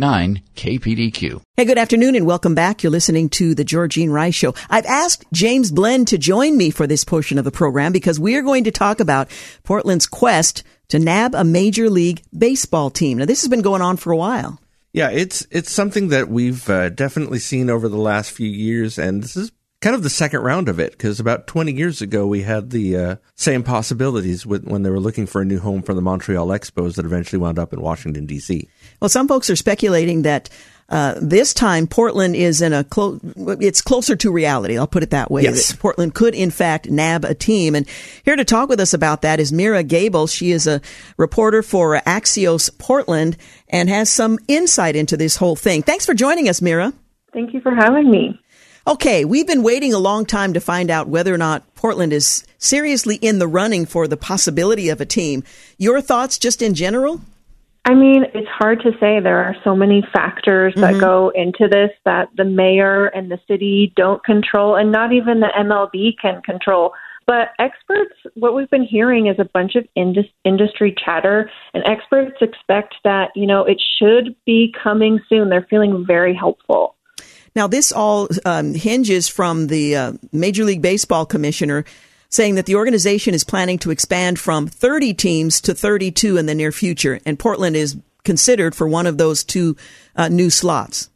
KPDQ. 0.57 1.41
Hey, 1.55 1.63
good 1.63 1.77
afternoon 1.77 2.15
and 2.15 2.25
welcome 2.25 2.53
back. 2.53 2.83
You're 2.83 2.91
listening 2.91 3.29
to 3.29 3.55
the 3.55 3.63
Georgene 3.63 4.11
Rice 4.11 4.35
Show. 4.35 4.53
I've 4.69 4.85
asked 4.85 5.23
James 5.31 5.71
Blend 5.71 6.09
to 6.09 6.17
join 6.17 6.57
me 6.57 6.69
for 6.69 6.85
this 6.85 7.05
portion 7.05 7.37
of 7.37 7.45
the 7.45 7.51
program 7.51 7.93
because 7.93 8.19
we 8.19 8.35
are 8.35 8.41
going 8.41 8.65
to 8.65 8.71
talk 8.71 8.99
about 8.99 9.29
Portland's 9.63 10.05
quest 10.05 10.63
to 10.89 10.99
nab 10.99 11.33
a 11.33 11.45
major 11.45 11.89
league 11.89 12.21
baseball 12.37 12.89
team. 12.89 13.19
Now, 13.19 13.25
this 13.25 13.41
has 13.41 13.49
been 13.49 13.61
going 13.61 13.81
on 13.81 13.95
for 13.95 14.11
a 14.11 14.17
while. 14.17 14.59
Yeah, 14.91 15.09
it's 15.11 15.47
it's 15.49 15.71
something 15.71 16.09
that 16.09 16.27
we've 16.27 16.69
uh, 16.69 16.89
definitely 16.89 17.39
seen 17.39 17.69
over 17.69 17.87
the 17.87 17.97
last 17.97 18.31
few 18.31 18.49
years, 18.49 18.99
and 18.99 19.23
this 19.23 19.37
is 19.37 19.51
kind 19.83 19.95
of 19.95 20.01
the 20.01 20.09
second 20.09 20.39
round 20.39 20.69
of 20.69 20.79
it 20.79 20.93
because 20.93 21.19
about 21.19 21.45
20 21.45 21.73
years 21.73 22.01
ago 22.01 22.25
we 22.25 22.41
had 22.41 22.69
the 22.69 22.95
uh, 22.95 23.15
same 23.35 23.63
possibilities 23.63 24.45
with, 24.45 24.63
when 24.63 24.81
they 24.83 24.89
were 24.89 24.99
looking 24.99 25.25
for 25.25 25.41
a 25.41 25.45
new 25.45 25.59
home 25.59 25.81
for 25.81 25.93
the 25.93 26.01
Montreal 26.01 26.47
Expos 26.47 26.95
that 26.95 27.05
eventually 27.05 27.37
wound 27.37 27.59
up 27.59 27.73
in 27.73 27.81
Washington 27.81 28.25
D.C. 28.25 28.69
Well, 29.01 29.09
some 29.09 29.27
folks 29.27 29.49
are 29.49 29.57
speculating 29.57 30.21
that 30.21 30.49
uh, 30.87 31.15
this 31.21 31.53
time 31.53 31.87
Portland 31.87 32.35
is 32.35 32.61
in 32.61 32.71
a 32.71 32.85
close. 32.85 33.19
It's 33.35 33.81
closer 33.81 34.15
to 34.15 34.31
reality. 34.31 34.77
I'll 34.77 34.87
put 34.87 35.03
it 35.03 35.09
that 35.09 35.29
way. 35.29 35.43
Yes. 35.43 35.69
That 35.69 35.79
Portland 35.79 36.13
could 36.13 36.33
in 36.33 36.49
fact 36.49 36.89
nab 36.89 37.25
a 37.25 37.33
team, 37.33 37.75
and 37.75 37.85
here 38.23 38.35
to 38.35 38.45
talk 38.45 38.69
with 38.69 38.79
us 38.79 38.93
about 38.93 39.23
that 39.23 39.39
is 39.39 39.51
Meira 39.51 39.85
Gebel. 39.85 40.27
She 40.27 40.51
is 40.51 40.65
a 40.65 40.81
reporter 41.17 41.61
for 41.61 41.99
Axios 42.01 42.69
Portland 42.77 43.37
and 43.67 43.89
has 43.89 44.09
some 44.09 44.39
insight 44.47 44.95
into 44.95 45.17
this 45.17 45.35
whole 45.35 45.55
thing. 45.55 45.81
Thanks 45.81 46.05
for 46.05 46.13
joining 46.13 46.47
us, 46.47 46.59
Meira. 46.59 46.93
Thank 47.33 47.53
you 47.53 47.61
for 47.61 47.73
having 47.73 48.11
me. 48.11 48.39
Okay, 48.85 49.23
we've 49.23 49.47
been 49.47 49.63
waiting 49.63 49.93
a 49.93 49.97
long 49.97 50.25
time 50.25 50.53
to 50.53 50.59
find 50.59 50.91
out 50.91 51.07
whether 51.07 51.33
or 51.33 51.37
not 51.37 51.73
Portland 51.73 52.11
is 52.11 52.43
seriously 52.57 53.15
in 53.15 53.39
the 53.39 53.47
running 53.47 53.85
for 53.85 54.09
the 54.09 54.17
possibility 54.17 54.89
of 54.89 54.99
a 54.99 55.05
team. 55.05 55.43
Your 55.77 56.01
thoughts 56.01 56.37
just 56.37 56.61
in 56.61 56.73
general? 56.73 57.21
I 57.85 57.93
mean, 57.93 58.25
it's 58.33 58.47
hard 58.49 58.81
to 58.81 58.91
say. 58.99 59.21
There 59.21 59.41
are 59.41 59.55
so 59.63 59.73
many 59.73 60.03
factors 60.13 60.73
that 60.75 60.91
mm-hmm. 60.91 60.99
go 60.99 61.31
into 61.33 61.69
this 61.69 61.91
that 62.03 62.27
the 62.35 62.43
mayor 62.43 63.05
and 63.07 63.31
the 63.31 63.39
city 63.47 63.93
don't 63.95 64.23
control, 64.23 64.75
and 64.75 64.91
not 64.91 65.13
even 65.13 65.39
the 65.39 65.51
MLB 65.57 66.17
can 66.21 66.41
control. 66.41 66.91
But 67.25 67.49
experts, 67.59 68.15
what 68.35 68.53
we've 68.53 68.69
been 68.69 68.83
hearing 68.83 69.27
is 69.27 69.37
a 69.39 69.45
bunch 69.45 69.75
of 69.75 69.85
indus- 69.95 70.25
industry 70.43 70.93
chatter, 71.05 71.49
and 71.73 71.83
experts 71.85 72.35
expect 72.41 72.95
that, 73.05 73.31
you 73.33 73.47
know, 73.47 73.63
it 73.63 73.81
should 73.97 74.35
be 74.45 74.73
coming 74.83 75.21
soon. 75.29 75.49
They're 75.49 75.67
feeling 75.69 76.05
very 76.05 76.35
hopeful. 76.35 76.95
Now, 77.55 77.67
this 77.67 77.91
all 77.91 78.27
um, 78.45 78.73
hinges 78.73 79.27
from 79.27 79.67
the 79.67 79.95
uh, 79.95 80.13
Major 80.31 80.63
League 80.63 80.81
Baseball 80.81 81.25
commissioner 81.25 81.85
saying 82.29 82.55
that 82.55 82.65
the 82.65 82.75
organization 82.75 83.33
is 83.33 83.43
planning 83.43 83.77
to 83.77 83.91
expand 83.91 84.39
from 84.39 84.67
30 84.67 85.13
teams 85.13 85.61
to 85.61 85.75
32 85.75 86.37
in 86.37 86.47
the 86.47 86.55
near 86.55 86.71
future, 86.71 87.19
and 87.25 87.37
Portland 87.37 87.75
is 87.75 87.95
considered 88.23 88.73
for 88.73 88.87
one 88.87 89.05
of 89.05 89.17
those 89.17 89.43
two 89.43 89.75
uh, 90.15 90.29
new 90.29 90.49
slots. 90.49 91.09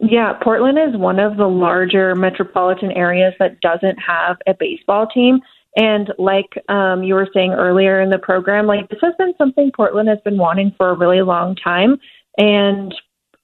Yeah, 0.00 0.34
Portland 0.42 0.78
is 0.78 0.98
one 0.98 1.18
of 1.18 1.36
the 1.36 1.46
larger 1.46 2.14
metropolitan 2.14 2.90
areas 2.92 3.34
that 3.38 3.60
doesn't 3.60 3.98
have 3.98 4.36
a 4.46 4.54
baseball 4.54 5.06
team. 5.06 5.40
And 5.76 6.12
like 6.18 6.50
um, 6.68 7.02
you 7.02 7.14
were 7.14 7.28
saying 7.32 7.52
earlier 7.52 8.00
in 8.02 8.10
the 8.10 8.18
program, 8.18 8.66
like 8.66 8.88
this 8.88 8.98
has 9.00 9.14
been 9.16 9.32
something 9.38 9.70
Portland 9.74 10.08
has 10.08 10.18
been 10.24 10.36
wanting 10.36 10.74
for 10.76 10.90
a 10.90 10.98
really 10.98 11.22
long 11.22 11.54
time. 11.56 11.98
And 12.36 12.94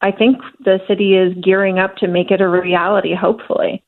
I 0.00 0.12
think 0.12 0.38
the 0.60 0.78
city 0.86 1.14
is 1.14 1.34
gearing 1.42 1.78
up 1.78 1.96
to 1.96 2.08
make 2.08 2.30
it 2.30 2.40
a 2.40 2.48
reality, 2.48 3.14
hopefully. 3.14 3.82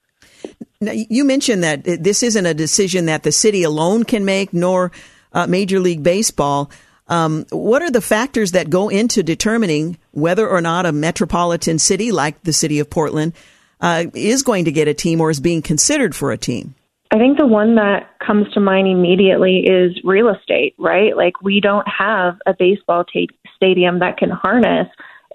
Now, 0.80 0.92
you 0.92 1.24
mentioned 1.24 1.62
that 1.62 1.84
this 1.84 2.22
isn't 2.22 2.46
a 2.46 2.54
decision 2.54 3.06
that 3.06 3.22
the 3.22 3.32
city 3.32 3.62
alone 3.62 4.04
can 4.04 4.24
make, 4.24 4.52
nor 4.52 4.90
uh, 5.32 5.46
Major 5.46 5.78
League 5.78 6.02
Baseball. 6.02 6.70
Um, 7.06 7.44
what 7.50 7.82
are 7.82 7.90
the 7.90 8.00
factors 8.00 8.52
that 8.52 8.70
go 8.70 8.88
into 8.88 9.22
determining 9.22 9.98
whether 10.12 10.48
or 10.48 10.60
not 10.60 10.86
a 10.86 10.92
metropolitan 10.92 11.78
city 11.78 12.12
like 12.12 12.42
the 12.44 12.52
city 12.52 12.78
of 12.78 12.88
Portland 12.88 13.34
uh, 13.80 14.04
is 14.14 14.42
going 14.42 14.64
to 14.64 14.72
get 14.72 14.88
a 14.88 14.94
team 14.94 15.20
or 15.20 15.30
is 15.30 15.40
being 15.40 15.62
considered 15.62 16.14
for 16.14 16.32
a 16.32 16.38
team? 16.38 16.74
I 17.12 17.18
think 17.18 17.38
the 17.38 17.46
one 17.46 17.74
that 17.74 18.18
comes 18.24 18.50
to 18.54 18.60
mind 18.60 18.86
immediately 18.86 19.66
is 19.66 20.00
real 20.04 20.28
estate, 20.28 20.74
right? 20.78 21.16
Like 21.16 21.42
we 21.42 21.60
don't 21.60 21.86
have 21.88 22.38
a 22.46 22.54
baseball 22.56 23.04
t- 23.04 23.28
stadium 23.56 23.98
that 23.98 24.16
can 24.16 24.30
harness 24.30 24.86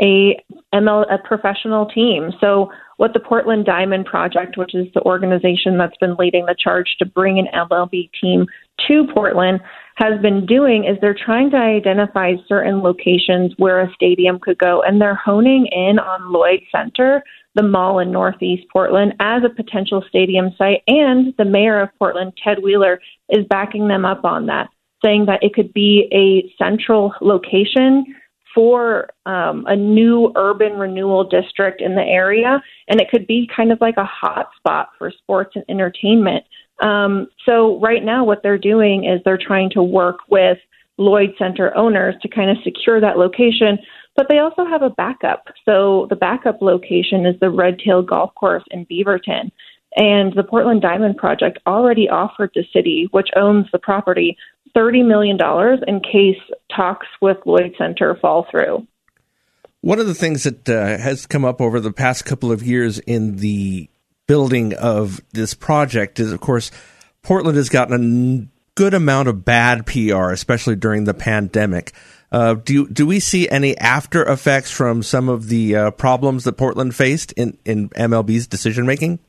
a 0.01 0.41
ML 0.73 1.05
a 1.13 1.17
professional 1.17 1.85
team. 1.85 2.31
So 2.41 2.69
what 2.97 3.13
the 3.13 3.19
Portland 3.19 3.65
Diamond 3.65 4.05
Project, 4.05 4.57
which 4.57 4.73
is 4.73 4.87
the 4.93 5.01
organization 5.01 5.77
that's 5.77 5.97
been 5.97 6.15
leading 6.15 6.45
the 6.45 6.55
charge 6.57 6.95
to 6.99 7.05
bring 7.05 7.39
an 7.39 7.47
MLB 7.53 8.09
team 8.21 8.45
to 8.87 9.07
Portland, 9.13 9.59
has 9.95 10.21
been 10.21 10.45
doing 10.45 10.85
is 10.85 10.97
they're 11.01 11.15
trying 11.15 11.49
to 11.51 11.57
identify 11.57 12.33
certain 12.47 12.81
locations 12.81 13.53
where 13.57 13.81
a 13.81 13.93
stadium 13.93 14.39
could 14.39 14.57
go, 14.57 14.81
and 14.81 15.01
they're 15.01 15.15
honing 15.15 15.67
in 15.71 15.99
on 15.99 16.31
Lloyd 16.31 16.61
Center, 16.71 17.23
the 17.55 17.63
mall 17.63 17.99
in 17.99 18.11
Northeast 18.11 18.63
Portland, 18.71 19.13
as 19.19 19.43
a 19.43 19.49
potential 19.49 20.03
stadium 20.09 20.51
site. 20.57 20.81
And 20.87 21.33
the 21.37 21.45
mayor 21.45 21.81
of 21.81 21.89
Portland, 21.97 22.33
Ted 22.41 22.61
Wheeler, 22.61 22.99
is 23.29 23.45
backing 23.49 23.87
them 23.87 24.03
up 24.03 24.25
on 24.25 24.45
that, 24.47 24.69
saying 25.03 25.25
that 25.27 25.43
it 25.43 25.53
could 25.53 25.73
be 25.73 26.09
a 26.11 26.53
central 26.61 27.13
location 27.21 28.05
for 28.55 29.09
um, 29.25 29.65
a 29.67 29.75
new 29.75 30.31
urban 30.35 30.73
renewal 30.73 31.25
district 31.25 31.81
in 31.81 31.93
the 31.93 32.01
area, 32.01 32.63
and 32.87 33.01
it 33.01 33.09
could 33.11 33.27
be 33.27 33.47
kind 33.55 33.71
of 33.71 33.79
like 33.81 33.97
a 33.97 34.05
hot 34.05 34.49
spot 34.57 34.89
for 34.97 35.11
sports 35.11 35.51
and 35.55 35.65
entertainment. 35.69 36.43
Um, 36.81 37.27
so 37.45 37.79
right 37.79 38.03
now, 38.03 38.23
what 38.23 38.41
they're 38.41 38.57
doing 38.57 39.03
is 39.05 39.19
they're 39.23 39.37
trying 39.37 39.69
to 39.71 39.83
work 39.83 40.19
with 40.29 40.57
Lloyd 40.97 41.33
Center 41.37 41.75
owners 41.75 42.15
to 42.21 42.29
kind 42.29 42.49
of 42.49 42.57
secure 42.63 43.01
that 43.01 43.17
location, 43.17 43.77
but 44.15 44.27
they 44.29 44.39
also 44.39 44.65
have 44.65 44.81
a 44.81 44.89
backup. 44.89 45.43
So 45.65 46.07
the 46.09 46.15
backup 46.15 46.61
location 46.61 47.25
is 47.25 47.35
the 47.41 47.49
Red 47.49 47.79
Tail 47.79 48.01
Golf 48.01 48.33
Course 48.35 48.63
in 48.71 48.85
Beaverton. 48.85 49.51
And 49.97 50.33
the 50.33 50.43
Portland 50.43 50.81
Diamond 50.81 51.17
Project 51.17 51.59
already 51.65 52.09
offered 52.09 52.51
the 52.53 52.65
city, 52.73 53.07
which 53.11 53.29
owns 53.35 53.67
the 53.71 53.79
property, 53.79 54.37
$30 54.75 55.05
million 55.05 55.37
in 55.87 55.99
case 56.01 56.41
talks 56.75 57.07
with 57.21 57.37
Lloyd 57.45 57.73
Center 57.77 58.15
fall 58.21 58.45
through. 58.51 58.87
One 59.81 59.99
of 59.99 60.07
the 60.07 60.15
things 60.15 60.43
that 60.43 60.67
uh, 60.67 60.97
has 60.97 61.25
come 61.25 61.45
up 61.45 61.61
over 61.61 61.79
the 61.79 61.91
past 61.91 62.25
couple 62.25 62.51
of 62.51 62.63
years 62.63 62.99
in 62.99 63.37
the 63.37 63.87
building 64.27 64.73
of 64.73 65.21
this 65.31 65.53
project 65.53 66.19
is, 66.19 66.31
of 66.31 66.41
course, 66.41 66.71
Portland 67.21 67.57
has 67.57 67.69
gotten 67.69 67.93
a 67.93 68.47
good 68.75 68.93
amount 68.93 69.27
of 69.27 69.45
bad 69.45 69.85
PR, 69.85 70.31
especially 70.31 70.75
during 70.75 71.03
the 71.03 71.13
pandemic. 71.13 71.93
Uh, 72.31 72.55
do 72.55 72.87
do 72.89 73.05
we 73.05 73.19
see 73.19 73.47
any 73.47 73.77
after 73.77 74.23
effects 74.23 74.71
from 74.71 75.03
some 75.03 75.29
of 75.29 75.47
the 75.47 75.75
uh, 75.75 75.91
problems 75.91 76.43
that 76.43 76.53
Portland 76.53 76.95
faced 76.95 77.31
in, 77.33 77.57
in 77.63 77.89
MLB's 77.89 78.47
decision 78.47 78.85
making? 78.85 79.19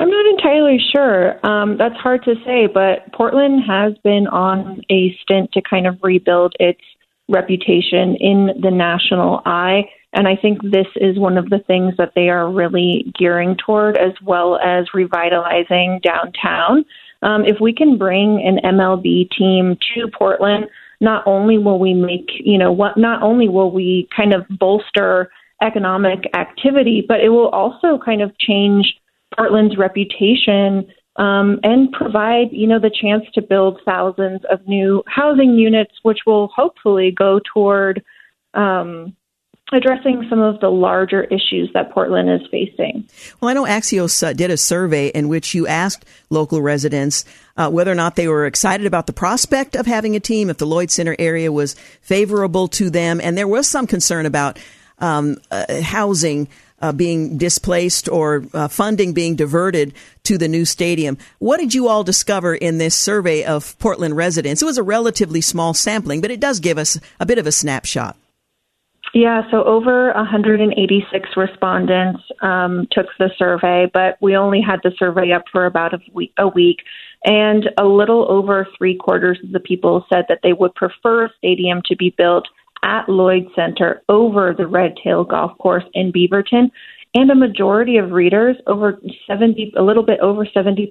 I'm 0.00 0.10
not 0.10 0.26
entirely 0.26 0.78
sure. 0.94 1.46
Um, 1.46 1.76
that's 1.78 1.94
hard 1.96 2.24
to 2.24 2.34
say, 2.44 2.66
but 2.66 3.12
Portland 3.12 3.62
has 3.66 3.94
been 4.02 4.26
on 4.26 4.82
a 4.90 5.16
stint 5.22 5.52
to 5.52 5.62
kind 5.62 5.86
of 5.86 5.98
rebuild 6.02 6.54
its 6.58 6.80
reputation 7.28 8.16
in 8.16 8.50
the 8.60 8.70
national 8.70 9.40
eye. 9.46 9.84
And 10.12 10.28
I 10.28 10.36
think 10.36 10.62
this 10.62 10.86
is 10.96 11.18
one 11.18 11.38
of 11.38 11.48
the 11.50 11.60
things 11.66 11.94
that 11.98 12.12
they 12.14 12.28
are 12.28 12.50
really 12.50 13.12
gearing 13.18 13.56
toward, 13.56 13.96
as 13.96 14.12
well 14.22 14.58
as 14.58 14.86
revitalizing 14.94 16.00
downtown. 16.02 16.84
Um, 17.22 17.44
if 17.44 17.56
we 17.60 17.72
can 17.72 17.96
bring 17.96 18.42
an 18.44 18.58
MLB 18.64 19.30
team 19.30 19.76
to 19.94 20.08
Portland, 20.16 20.66
not 21.00 21.26
only 21.26 21.58
will 21.58 21.78
we 21.78 21.94
make, 21.94 22.30
you 22.38 22.58
know, 22.58 22.70
what, 22.70 22.96
not 22.96 23.22
only 23.22 23.48
will 23.48 23.70
we 23.70 24.08
kind 24.14 24.34
of 24.34 24.46
bolster 24.48 25.30
economic 25.62 26.28
activity, 26.34 27.04
but 27.06 27.20
it 27.20 27.30
will 27.30 27.48
also 27.48 27.98
kind 28.04 28.22
of 28.22 28.36
change 28.38 28.94
Portland's 29.36 29.76
reputation 29.76 30.86
um, 31.16 31.60
and 31.62 31.92
provide, 31.92 32.48
you 32.50 32.66
know, 32.66 32.80
the 32.80 32.90
chance 32.90 33.24
to 33.34 33.42
build 33.42 33.80
thousands 33.84 34.42
of 34.50 34.66
new 34.66 35.02
housing 35.06 35.54
units, 35.54 35.92
which 36.02 36.20
will 36.26 36.48
hopefully 36.48 37.12
go 37.12 37.40
toward 37.52 38.02
um, 38.54 39.14
addressing 39.72 40.26
some 40.28 40.40
of 40.40 40.60
the 40.60 40.68
larger 40.68 41.24
issues 41.24 41.70
that 41.72 41.92
Portland 41.92 42.30
is 42.30 42.46
facing. 42.50 43.08
Well, 43.40 43.48
I 43.48 43.54
know 43.54 43.64
Axios 43.64 44.22
uh, 44.22 44.32
did 44.32 44.50
a 44.50 44.56
survey 44.56 45.08
in 45.08 45.28
which 45.28 45.54
you 45.54 45.66
asked 45.66 46.04
local 46.30 46.60
residents 46.60 47.24
uh, 47.56 47.70
whether 47.70 47.90
or 47.90 47.96
not 47.96 48.16
they 48.16 48.28
were 48.28 48.46
excited 48.46 48.86
about 48.86 49.06
the 49.06 49.12
prospect 49.12 49.74
of 49.74 49.86
having 49.86 50.16
a 50.16 50.20
team, 50.20 50.50
if 50.50 50.58
the 50.58 50.66
Lloyd 50.66 50.90
Center 50.90 51.16
area 51.18 51.50
was 51.50 51.74
favorable 52.02 52.68
to 52.68 52.90
them, 52.90 53.20
and 53.20 53.38
there 53.38 53.48
was 53.48 53.66
some 53.66 53.86
concern 53.86 54.26
about 54.26 54.58
um, 54.98 55.38
uh, 55.50 55.80
housing. 55.82 56.48
Uh, 56.84 56.92
being 56.92 57.38
displaced 57.38 58.10
or 58.10 58.44
uh, 58.52 58.68
funding 58.68 59.14
being 59.14 59.36
diverted 59.36 59.94
to 60.22 60.36
the 60.36 60.48
new 60.48 60.66
stadium. 60.66 61.16
What 61.38 61.58
did 61.58 61.72
you 61.72 61.88
all 61.88 62.04
discover 62.04 62.54
in 62.54 62.76
this 62.76 62.94
survey 62.94 63.42
of 63.42 63.78
Portland 63.78 64.18
residents? 64.18 64.60
It 64.60 64.66
was 64.66 64.76
a 64.76 64.82
relatively 64.82 65.40
small 65.40 65.72
sampling, 65.72 66.20
but 66.20 66.30
it 66.30 66.40
does 66.40 66.60
give 66.60 66.76
us 66.76 67.00
a 67.18 67.24
bit 67.24 67.38
of 67.38 67.46
a 67.46 67.52
snapshot. 67.52 68.18
Yeah, 69.14 69.50
so 69.50 69.64
over 69.64 70.12
186 70.12 71.28
respondents 71.38 72.20
um, 72.42 72.86
took 72.92 73.06
the 73.18 73.30
survey, 73.38 73.90
but 73.90 74.18
we 74.20 74.36
only 74.36 74.60
had 74.60 74.80
the 74.82 74.92
survey 74.98 75.32
up 75.32 75.44
for 75.50 75.64
about 75.64 75.94
a 75.94 76.00
week, 76.12 76.34
a 76.36 76.48
week. 76.48 76.80
And 77.24 77.70
a 77.78 77.86
little 77.86 78.30
over 78.30 78.68
three 78.76 78.94
quarters 78.94 79.38
of 79.42 79.52
the 79.52 79.60
people 79.60 80.04
said 80.12 80.26
that 80.28 80.40
they 80.42 80.52
would 80.52 80.74
prefer 80.74 81.24
a 81.24 81.32
stadium 81.38 81.80
to 81.86 81.96
be 81.96 82.14
built 82.14 82.46
at 82.84 83.08
Lloyd 83.08 83.46
Center 83.56 84.02
over 84.08 84.54
the 84.56 84.66
Red 84.66 84.94
Tail 85.02 85.24
Golf 85.24 85.56
Course 85.58 85.84
in 85.94 86.12
Beaverton. 86.12 86.70
And 87.14 87.30
a 87.30 87.34
majority 87.34 87.96
of 87.96 88.10
readers, 88.10 88.56
over 88.66 89.00
70, 89.26 89.72
a 89.76 89.82
little 89.82 90.02
bit 90.02 90.20
over 90.20 90.44
70%, 90.44 90.90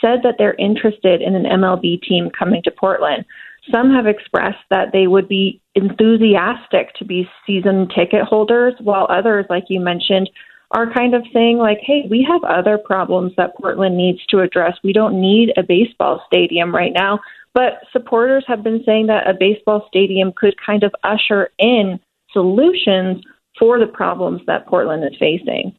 said 0.00 0.20
that 0.22 0.36
they're 0.38 0.54
interested 0.54 1.20
in 1.20 1.34
an 1.34 1.44
MLB 1.44 2.00
team 2.02 2.30
coming 2.36 2.62
to 2.64 2.70
Portland. 2.70 3.24
Some 3.72 3.92
have 3.92 4.06
expressed 4.06 4.62
that 4.70 4.92
they 4.92 5.06
would 5.06 5.28
be 5.28 5.60
enthusiastic 5.74 6.94
to 6.94 7.04
be 7.04 7.28
season 7.46 7.88
ticket 7.88 8.22
holders, 8.22 8.74
while 8.80 9.06
others, 9.10 9.46
like 9.50 9.64
you 9.68 9.80
mentioned, 9.80 10.30
are 10.70 10.92
kind 10.92 11.14
of 11.14 11.22
saying, 11.32 11.58
like, 11.58 11.78
hey, 11.82 12.06
we 12.08 12.26
have 12.28 12.42
other 12.44 12.78
problems 12.78 13.32
that 13.36 13.56
Portland 13.56 13.96
needs 13.96 14.24
to 14.26 14.40
address. 14.40 14.74
We 14.82 14.92
don't 14.92 15.20
need 15.20 15.52
a 15.56 15.62
baseball 15.62 16.22
stadium 16.26 16.74
right 16.74 16.92
now. 16.94 17.20
But 17.56 17.80
supporters 17.90 18.44
have 18.48 18.62
been 18.62 18.82
saying 18.84 19.06
that 19.06 19.26
a 19.26 19.32
baseball 19.32 19.86
stadium 19.88 20.34
could 20.36 20.54
kind 20.60 20.82
of 20.82 20.94
usher 21.02 21.48
in 21.58 21.98
solutions 22.30 23.24
for 23.58 23.78
the 23.78 23.86
problems 23.86 24.42
that 24.46 24.66
Portland 24.66 25.02
is 25.04 25.18
facing. 25.18 25.74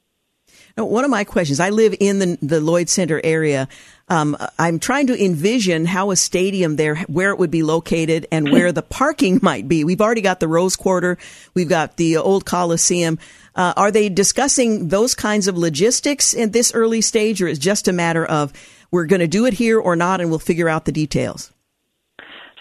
Now, 0.75 0.85
one 0.85 1.03
of 1.03 1.11
my 1.11 1.23
questions, 1.23 1.59
I 1.59 1.69
live 1.69 1.93
in 1.99 2.17
the, 2.17 2.37
the 2.41 2.59
Lloyd 2.61 2.89
Center 2.89 3.21
area. 3.23 3.67
Um, 4.09 4.35
I'm 4.57 4.79
trying 4.79 5.05
to 5.07 5.23
envision 5.23 5.85
how 5.85 6.09
a 6.09 6.15
stadium 6.15 6.77
there, 6.77 6.95
where 7.03 7.29
it 7.29 7.37
would 7.37 7.51
be 7.51 7.61
located 7.61 8.25
and 8.31 8.51
where 8.51 8.71
the 8.71 8.81
parking 8.99 9.37
might 9.43 9.67
be. 9.67 9.83
We've 9.83 10.01
already 10.01 10.21
got 10.21 10.39
the 10.39 10.47
Rose 10.47 10.75
Quarter. 10.75 11.19
We've 11.53 11.69
got 11.69 11.97
the 11.97 12.17
old 12.17 12.43
Coliseum. 12.43 13.19
Uh, 13.53 13.73
are 13.77 13.91
they 13.91 14.09
discussing 14.09 14.87
those 14.87 15.13
kinds 15.13 15.47
of 15.47 15.55
logistics 15.59 16.33
in 16.33 16.49
this 16.49 16.73
early 16.73 17.01
stage 17.01 17.39
or 17.39 17.47
is 17.47 17.59
it 17.59 17.61
just 17.61 17.87
a 17.87 17.93
matter 17.93 18.25
of 18.25 18.51
we're 18.89 19.05
going 19.05 19.19
to 19.19 19.27
do 19.27 19.45
it 19.45 19.53
here 19.53 19.79
or 19.79 19.95
not 19.95 20.21
and 20.21 20.31
we'll 20.31 20.39
figure 20.39 20.67
out 20.67 20.85
the 20.85 20.91
details? 20.91 21.51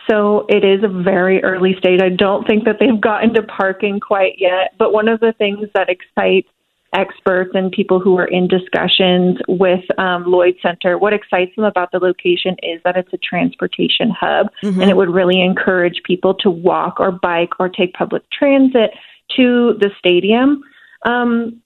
So 0.08 0.46
it 0.48 0.64
is 0.64 0.84
a 0.84 1.02
very 1.02 1.42
early 1.42 1.74
stage. 1.78 2.00
I 2.02 2.10
don't 2.10 2.46
think 2.46 2.64
that 2.64 2.76
they've 2.78 3.00
gotten 3.00 3.34
to 3.34 3.42
parking 3.42 4.00
quite 4.00 4.34
yet. 4.38 4.74
But 4.78 4.92
one 4.92 5.08
of 5.08 5.20
the 5.20 5.32
things 5.36 5.68
that 5.74 5.88
excites 5.88 6.48
experts 6.94 7.50
and 7.54 7.70
people 7.70 8.00
who 8.00 8.16
are 8.18 8.26
in 8.26 8.48
discussions 8.48 9.38
with 9.48 9.84
um, 9.98 10.24
Lloyd 10.26 10.56
Center. 10.62 10.98
What 10.98 11.12
excites 11.12 11.54
them 11.56 11.64
about 11.64 11.90
the 11.92 11.98
location 11.98 12.56
is 12.62 12.80
that 12.84 12.96
it's 12.96 13.12
a 13.12 13.18
transportation 13.18 14.10
hub, 14.10 14.48
mm-hmm. 14.62 14.80
and 14.80 14.90
it 14.90 14.96
would 14.96 15.10
really 15.10 15.40
encourage 15.40 16.02
people 16.04 16.34
to 16.34 16.50
walk 16.50 16.98
or 16.98 17.12
bike 17.12 17.50
or 17.58 17.68
take 17.68 17.92
public 17.94 18.22
transit 18.30 18.92
to 19.36 19.74
the 19.80 19.90
stadium. 19.98 20.62
Um, 21.04 21.60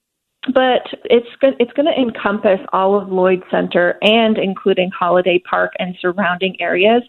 but 0.53 0.87
it's 1.05 1.27
it's 1.41 1.71
going 1.73 1.85
to 1.85 1.99
encompass 1.99 2.59
all 2.73 2.99
of 2.99 3.11
Lloyd 3.11 3.43
Center 3.51 3.97
and 4.01 4.39
including 4.39 4.89
Holladay 4.89 5.43
Park 5.43 5.73
and 5.77 5.95
surrounding 6.01 6.59
areas. 6.59 7.03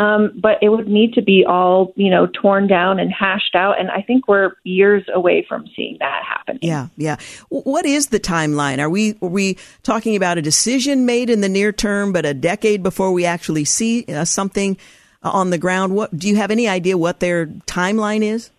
Um, 0.00 0.32
but 0.40 0.56
it 0.62 0.70
would 0.70 0.88
need 0.88 1.12
to 1.14 1.22
be 1.22 1.44
all, 1.46 1.92
you 1.96 2.10
know, 2.10 2.26
torn 2.26 2.66
down 2.66 2.98
and 2.98 3.12
hashed 3.12 3.54
out. 3.54 3.78
And 3.78 3.90
I 3.90 4.00
think 4.00 4.26
we're 4.26 4.52
years 4.64 5.04
away 5.12 5.44
from 5.46 5.66
seeing 5.76 5.98
that 6.00 6.22
happen. 6.26 6.58
Yeah, 6.62 6.88
yeah. 6.96 7.16
What 7.50 7.84
is 7.84 8.06
the 8.06 8.18
timeline? 8.18 8.78
Are 8.78 8.88
we 8.88 9.18
are 9.20 9.28
we 9.28 9.58
talking 9.82 10.16
about 10.16 10.38
a 10.38 10.42
decision 10.42 11.04
made 11.04 11.28
in 11.28 11.42
the 11.42 11.48
near 11.48 11.72
term, 11.72 12.12
but 12.12 12.24
a 12.24 12.32
decade 12.32 12.82
before 12.82 13.12
we 13.12 13.26
actually 13.26 13.66
see 13.66 14.06
uh, 14.06 14.24
something 14.24 14.78
on 15.22 15.50
the 15.50 15.58
ground? 15.58 15.94
What 15.94 16.16
do 16.16 16.26
you 16.26 16.36
have 16.36 16.50
any 16.50 16.68
idea 16.68 16.96
what 16.96 17.20
their 17.20 17.46
timeline 17.46 18.22
is? 18.22 18.50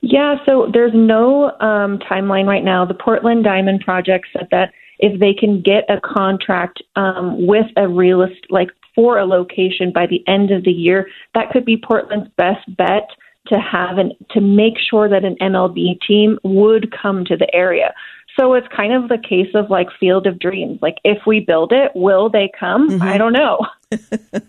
Yeah, 0.00 0.36
so 0.46 0.70
there's 0.72 0.92
no 0.94 1.50
um, 1.60 1.98
timeline 1.98 2.46
right 2.46 2.64
now. 2.64 2.84
The 2.84 2.94
Portland 2.94 3.44
Diamond 3.44 3.80
Project 3.80 4.26
said 4.32 4.48
that 4.50 4.72
if 5.00 5.18
they 5.18 5.34
can 5.34 5.62
get 5.62 5.84
a 5.88 6.00
contract 6.00 6.82
um, 6.96 7.46
with 7.46 7.66
a 7.76 7.88
realist, 7.88 8.46
like 8.50 8.70
for 8.94 9.18
a 9.18 9.26
location 9.26 9.92
by 9.92 10.06
the 10.06 10.22
end 10.26 10.50
of 10.50 10.64
the 10.64 10.70
year, 10.70 11.08
that 11.34 11.50
could 11.50 11.64
be 11.64 11.76
Portland's 11.76 12.30
best 12.36 12.64
bet 12.76 13.08
to 13.46 13.58
have 13.58 13.98
and 13.98 14.12
to 14.30 14.40
make 14.40 14.74
sure 14.78 15.08
that 15.08 15.24
an 15.24 15.36
MLB 15.40 15.98
team 16.06 16.38
would 16.44 16.92
come 16.92 17.24
to 17.24 17.36
the 17.36 17.52
area. 17.54 17.94
So 18.38 18.54
it's 18.54 18.68
kind 18.74 18.92
of 18.92 19.08
the 19.08 19.18
case 19.18 19.52
of 19.54 19.70
like 19.70 19.88
Field 19.98 20.26
of 20.26 20.38
Dreams. 20.38 20.78
Like 20.80 20.96
if 21.04 21.18
we 21.26 21.40
build 21.40 21.72
it, 21.72 21.92
will 21.94 22.30
they 22.30 22.50
come? 22.58 22.90
Mm-hmm. 22.90 23.02
I 23.02 23.18
don't 23.18 23.32
know. 23.32 23.66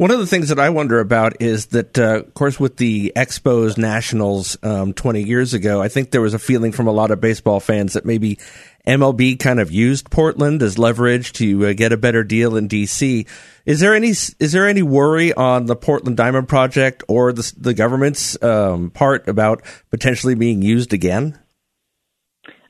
One 0.00 0.10
of 0.10 0.18
the 0.18 0.26
things 0.26 0.48
that 0.48 0.58
I 0.58 0.70
wonder 0.70 0.98
about 0.98 1.42
is 1.42 1.66
that, 1.66 1.98
uh, 1.98 2.20
of 2.20 2.32
course, 2.32 2.58
with 2.58 2.78
the 2.78 3.12
Expos 3.14 3.76
Nationals 3.76 4.56
um, 4.62 4.94
20 4.94 5.22
years 5.22 5.52
ago, 5.52 5.82
I 5.82 5.88
think 5.88 6.10
there 6.10 6.22
was 6.22 6.32
a 6.32 6.38
feeling 6.38 6.72
from 6.72 6.86
a 6.86 6.90
lot 6.90 7.10
of 7.10 7.20
baseball 7.20 7.60
fans 7.60 7.92
that 7.92 8.06
maybe 8.06 8.38
MLB 8.86 9.38
kind 9.38 9.60
of 9.60 9.70
used 9.70 10.10
Portland 10.10 10.62
as 10.62 10.78
leverage 10.78 11.32
to 11.34 11.66
uh, 11.66 11.72
get 11.72 11.92
a 11.92 11.96
better 11.96 12.24
deal 12.24 12.56
in 12.56 12.68
DC. 12.68 13.26
Is 13.66 13.80
there 13.80 13.94
any 13.94 14.10
is 14.10 14.52
there 14.52 14.66
any 14.66 14.82
worry 14.82 15.32
on 15.34 15.66
the 15.66 15.76
Portland 15.76 16.16
Diamond 16.16 16.48
Project 16.48 17.02
or 17.08 17.32
the, 17.32 17.52
the 17.56 17.74
government's 17.74 18.42
um, 18.42 18.90
part 18.90 19.28
about 19.28 19.62
potentially 19.90 20.34
being 20.34 20.62
used 20.62 20.92
again? 20.92 21.38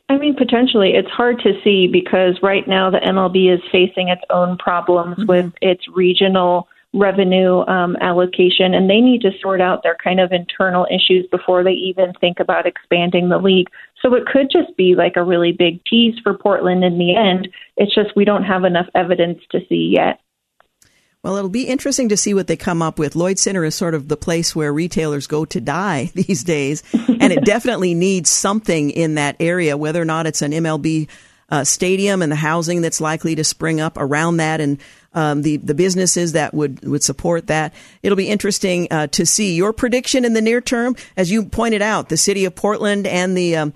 I 0.09 0.19
mean, 0.19 0.35
potentially. 0.35 0.91
It's 0.95 1.11
hard 1.11 1.39
to 1.45 1.53
see 1.63 1.87
because 1.87 2.41
right 2.43 2.67
now 2.67 2.91
the 2.91 2.99
MLB 2.99 3.55
is 3.55 3.61
facing 3.71 4.09
its 4.09 4.23
own 4.29 4.59
problems 4.59 5.19
mm-hmm. 5.19 5.27
with 5.27 5.53
its 5.63 5.87
regional 5.95 6.67
revenue 6.93 7.61
um, 7.67 7.97
allocation, 8.01 8.75
and 8.75 8.91
they 8.91 9.01
need 9.01 9.21
to 9.21 9.31
sort 9.41 9.61
out 9.61 9.85
their 9.85 9.97
kind 10.03 10.19
of 10.19 10.33
internal 10.33 10.87
issues 10.91 11.27
before 11.31 11.63
they 11.63 11.73
even 11.73 12.13
think 12.21 12.41
about 12.41 12.67
expanding 12.67 13.29
the 13.29 13.39
league. 13.39 13.69
So 14.03 14.15
it 14.15 14.27
could 14.27 14.51
just 14.51 14.77
be 14.77 14.95
like 14.95 15.17
a 15.17 15.23
really 15.23 15.53
big 15.53 15.85
tease 15.85 16.15
for 16.23 16.35
Portland 16.35 16.85
in 16.85 16.99
the 16.99 17.15
end. 17.15 17.49
It's 17.77 17.95
just 17.95 18.17
we 18.17 18.25
don't 18.25 18.45
have 18.45 18.65
enough 18.65 18.87
evidence 18.95 19.41
to 19.51 19.61
see 19.69 19.95
yet. 19.95 20.21
Well, 21.23 21.37
it'll 21.37 21.51
be 21.51 21.69
interesting 21.69 22.09
to 22.09 22.17
see 22.17 22.33
what 22.33 22.47
they 22.47 22.57
come 22.57 22.81
up 22.81 22.99
with. 22.99 23.15
Lloyd 23.15 23.39
Center 23.39 23.63
is 23.65 23.75
sort 23.75 23.95
of 23.95 24.09
the 24.09 24.17
place 24.17 24.57
where 24.57 24.73
retailers 24.73 25.27
go 25.27 25.45
to 25.45 25.61
die 25.61 26.11
these 26.15 26.45
days, 26.45 26.83
and 26.95 27.33
it 27.33 27.45
definitely 27.45 27.95
needs 27.95 28.31
something 28.31 28.91
in 28.91 29.17
that 29.17 29.37
area, 29.39 29.77
whether 29.77 30.01
or 30.01 30.07
not 30.07 30.27
it's 30.27 30.41
an 30.41 30.53
MLB 30.53 31.09
uh, 31.51 31.65
stadium 31.65 32.23
and 32.23 32.33
the 32.33 32.37
housing 32.37 32.81
that's 32.81 33.01
likely 33.01 33.35
to 33.35 33.45
spring 33.45 33.81
up 33.81 33.99
around 33.99 34.39
that, 34.39 34.63
and 34.63 34.79
um, 35.13 35.43
the 35.43 35.57
the 35.59 35.75
businesses 35.75 36.33
that 36.33 36.55
would 36.55 36.87
would 36.87 37.03
support 37.03 37.49
that. 37.49 37.75
It'll 38.03 38.17
be 38.17 38.29
interesting 38.29 38.89
uh, 38.91 39.09
to 39.09 39.27
see 39.27 39.55
your 39.55 39.73
prediction 39.73 40.25
in 40.25 40.35
the 40.35 40.41
near 40.41 40.61
term, 40.61 40.97
as 41.17 41.31
you 41.31 41.45
pointed 41.45 41.83
out. 41.83 42.09
The 42.09 42.17
city 42.17 42.45
of 42.45 42.55
Portland 42.55 43.07
and 43.07 43.37
the 43.37 43.57
um, 43.57 43.73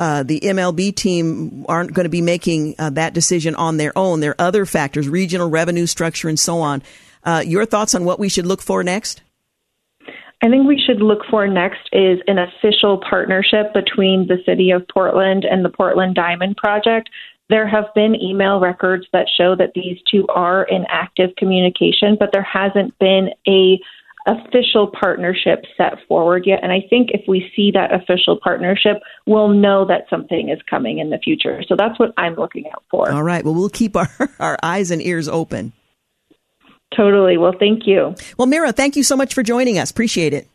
uh, 0.00 0.22
the 0.22 0.40
MLB 0.40 0.94
team 0.94 1.66
aren't 1.68 1.92
going 1.92 2.04
to 2.04 2.10
be 2.10 2.22
making 2.22 2.76
uh, 2.78 2.90
that 2.90 3.14
decision 3.14 3.54
on 3.56 3.76
their 3.76 3.96
own. 3.96 4.20
There 4.20 4.32
are 4.32 4.46
other 4.46 4.64
factors, 4.64 5.08
regional 5.08 5.50
revenue 5.50 5.86
structure, 5.86 6.28
and 6.28 6.38
so 6.38 6.60
on. 6.60 6.82
Uh, 7.24 7.42
your 7.44 7.66
thoughts 7.66 7.94
on 7.94 8.04
what 8.04 8.18
we 8.18 8.28
should 8.28 8.46
look 8.46 8.62
for 8.62 8.82
next? 8.84 9.22
I 10.40 10.48
think 10.48 10.68
we 10.68 10.80
should 10.80 11.02
look 11.02 11.22
for 11.28 11.48
next 11.48 11.88
is 11.92 12.20
an 12.28 12.38
official 12.38 13.02
partnership 13.10 13.74
between 13.74 14.28
the 14.28 14.38
city 14.46 14.70
of 14.70 14.86
Portland 14.86 15.44
and 15.44 15.64
the 15.64 15.68
Portland 15.68 16.14
Diamond 16.14 16.56
Project. 16.56 17.10
There 17.48 17.66
have 17.66 17.86
been 17.94 18.14
email 18.14 18.60
records 18.60 19.06
that 19.12 19.26
show 19.36 19.56
that 19.56 19.72
these 19.74 19.98
two 20.10 20.26
are 20.28 20.64
in 20.64 20.84
active 20.88 21.30
communication, 21.36 22.16
but 22.18 22.30
there 22.32 22.42
hasn't 22.42 22.98
been 22.98 23.30
a 23.46 23.78
official 24.26 24.88
partnership 24.88 25.64
set 25.76 25.94
forward 26.06 26.44
yet. 26.46 26.60
And 26.62 26.70
I 26.70 26.80
think 26.90 27.10
if 27.12 27.22
we 27.26 27.50
see 27.56 27.70
that 27.72 27.94
official 27.94 28.38
partnership, 28.42 28.98
we'll 29.26 29.48
know 29.48 29.86
that 29.86 30.04
something 30.10 30.50
is 30.50 30.58
coming 30.68 30.98
in 30.98 31.10
the 31.10 31.18
future. 31.18 31.62
So 31.66 31.76
that's 31.76 31.98
what 31.98 32.12
I'm 32.18 32.34
looking 32.34 32.66
out 32.66 32.84
for. 32.90 33.10
All 33.10 33.22
right. 33.22 33.44
Well, 33.44 33.54
we'll 33.54 33.70
keep 33.70 33.96
our, 33.96 34.10
our 34.38 34.58
eyes 34.62 34.90
and 34.90 35.00
ears 35.00 35.28
open. 35.28 35.72
Totally. 36.94 37.36
Well, 37.36 37.54
thank 37.58 37.86
you. 37.86 38.14
Well, 38.36 38.48
Meira, 38.48 38.74
thank 38.74 38.96
you 38.96 39.02
so 39.02 39.16
much 39.16 39.34
for 39.34 39.42
joining 39.42 39.78
us. 39.78 39.90
Appreciate 39.90 40.34
it. 40.34 40.48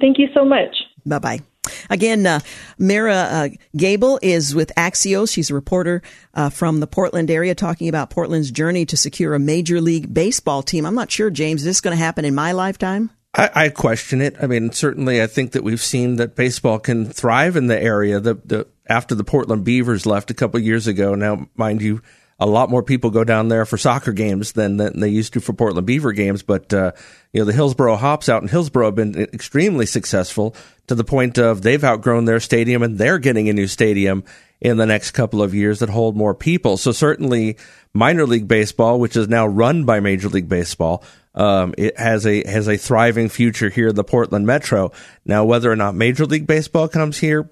Thank 0.00 0.18
you 0.18 0.28
so 0.34 0.44
much. 0.44 0.76
Bye 1.04 1.18
bye. 1.18 1.40
Again, 1.88 2.26
uh, 2.26 2.40
Meira 2.78 3.32
uh, 3.32 3.48
Gebel 3.76 4.18
is 4.22 4.54
with 4.54 4.72
Axios. 4.76 5.32
She's 5.32 5.50
a 5.50 5.54
reporter 5.54 6.02
uh, 6.34 6.50
from 6.50 6.80
the 6.80 6.86
Portland 6.86 7.30
area 7.30 7.54
talking 7.54 7.88
about 7.88 8.10
Portland's 8.10 8.50
journey 8.50 8.84
to 8.86 8.96
secure 8.96 9.34
a 9.34 9.38
Major 9.38 9.80
League 9.80 10.12
Baseball 10.12 10.62
team. 10.62 10.84
I'm 10.84 10.94
not 10.94 11.10
sure, 11.10 11.30
James, 11.30 11.62
is 11.62 11.66
this 11.66 11.80
going 11.80 11.96
to 11.96 12.02
happen 12.02 12.24
in 12.24 12.34
my 12.34 12.52
lifetime? 12.52 13.10
I, 13.34 13.50
I, 13.54 13.68
question 13.68 14.20
it. 14.20 14.36
I 14.42 14.46
mean, 14.46 14.72
certainly, 14.72 15.22
I 15.22 15.28
think 15.28 15.52
that 15.52 15.62
we've 15.62 15.80
seen 15.80 16.16
that 16.16 16.34
baseball 16.34 16.80
can 16.80 17.06
thrive 17.06 17.54
in 17.54 17.68
the 17.68 17.80
area. 17.80 18.18
The, 18.18 18.34
the 18.44 18.66
after 18.88 19.14
the 19.14 19.22
Portland 19.22 19.64
Beavers 19.64 20.04
left 20.04 20.32
a 20.32 20.34
couple 20.34 20.58
years 20.58 20.88
ago. 20.88 21.14
Now, 21.14 21.48
mind 21.54 21.80
you, 21.80 22.02
a 22.40 22.46
lot 22.46 22.70
more 22.70 22.82
people 22.82 23.10
go 23.10 23.22
down 23.22 23.48
there 23.48 23.66
for 23.66 23.76
soccer 23.76 24.12
games 24.12 24.52
than, 24.52 24.78
than 24.78 24.98
they 24.98 25.08
used 25.08 25.34
to 25.34 25.40
for 25.40 25.52
Portland 25.52 25.86
Beaver 25.86 26.12
games. 26.12 26.42
But, 26.42 26.72
uh, 26.72 26.92
you 27.32 27.40
know, 27.40 27.44
the 27.44 27.52
Hillsboro 27.52 27.96
Hops 27.96 28.30
out 28.30 28.40
in 28.40 28.48
Hillsboro 28.48 28.86
have 28.86 28.94
been 28.94 29.14
extremely 29.14 29.84
successful 29.84 30.56
to 30.86 30.94
the 30.94 31.04
point 31.04 31.38
of 31.38 31.60
they've 31.60 31.84
outgrown 31.84 32.24
their 32.24 32.40
stadium 32.40 32.82
and 32.82 32.96
they're 32.96 33.18
getting 33.18 33.50
a 33.50 33.52
new 33.52 33.66
stadium 33.66 34.24
in 34.60 34.78
the 34.78 34.86
next 34.86 35.10
couple 35.10 35.42
of 35.42 35.54
years 35.54 35.80
that 35.80 35.90
hold 35.90 36.16
more 36.16 36.34
people. 36.34 36.78
So 36.78 36.92
certainly 36.92 37.58
minor 37.92 38.26
league 38.26 38.48
baseball, 38.48 38.98
which 38.98 39.16
is 39.16 39.28
now 39.28 39.46
run 39.46 39.84
by 39.84 40.00
Major 40.00 40.28
League 40.28 40.48
Baseball, 40.48 41.04
um, 41.34 41.74
it 41.78 41.98
has 41.98 42.26
a 42.26 42.46
has 42.48 42.68
a 42.68 42.76
thriving 42.76 43.28
future 43.28 43.68
here 43.68 43.88
in 43.88 43.94
the 43.94 44.04
Portland 44.04 44.46
Metro. 44.46 44.90
Now, 45.24 45.44
whether 45.44 45.70
or 45.70 45.76
not 45.76 45.94
Major 45.94 46.26
League 46.26 46.46
Baseball 46.46 46.88
comes 46.88 47.18
here, 47.18 47.48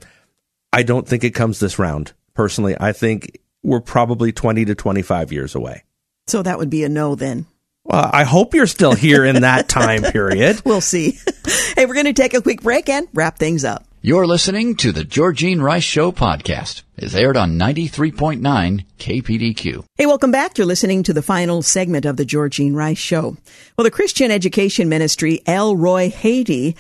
I 0.73 0.82
don't 0.82 1.06
think 1.06 1.24
it 1.24 1.31
comes 1.31 1.60
this 1.60 1.78
round. 1.78 2.12
Personally, 2.35 2.77
I 2.78 2.93
think 2.93 3.39
we're 3.68 3.80
probably 3.80 4.32
20 4.32 4.64
to 4.64 4.74
25 4.74 5.32
years 5.32 5.54
away. 5.54 5.84
So 6.26 6.42
that 6.42 6.58
would 6.58 6.70
be 6.70 6.84
a 6.84 6.88
no 6.88 7.14
then. 7.14 7.46
Well, 7.84 8.10
I 8.12 8.24
hope 8.24 8.54
you're 8.54 8.66
still 8.66 8.94
here 8.94 9.24
in 9.24 9.42
that 9.42 9.68
time 9.68 10.02
period. 10.02 10.60
we'll 10.64 10.80
see. 10.80 11.18
hey, 11.76 11.86
we're 11.86 11.94
going 11.94 12.06
to 12.06 12.12
take 12.12 12.34
a 12.34 12.42
quick 12.42 12.62
break 12.62 12.88
and 12.88 13.08
wrap 13.14 13.38
things 13.38 13.64
up. 13.64 13.84
You're 14.00 14.26
listening 14.26 14.76
to 14.76 14.92
the 14.92 15.04
Georgene 15.04 15.60
Rice 15.60 15.84
Show 15.84 16.12
podcast. 16.12 16.82
It's 16.96 17.14
aired 17.14 17.36
on 17.36 17.58
93.9 17.58 18.84
KPDQ. 18.98 19.84
Hey, 19.96 20.06
welcome 20.06 20.30
back. 20.30 20.56
You're 20.56 20.66
listening 20.66 21.02
to 21.04 21.12
the 21.12 21.22
final 21.22 21.62
segment 21.62 22.04
of 22.04 22.16
the 22.16 22.24
Georgene 22.24 22.74
Rice 22.74 22.98
Show. 22.98 23.36
Well, 23.76 23.84
the 23.84 23.90
Christian 23.90 24.30
Education 24.30 24.88
Ministry, 24.88 25.40
El 25.46 25.76
Roi 25.76 26.10
Haiti, 26.10 26.76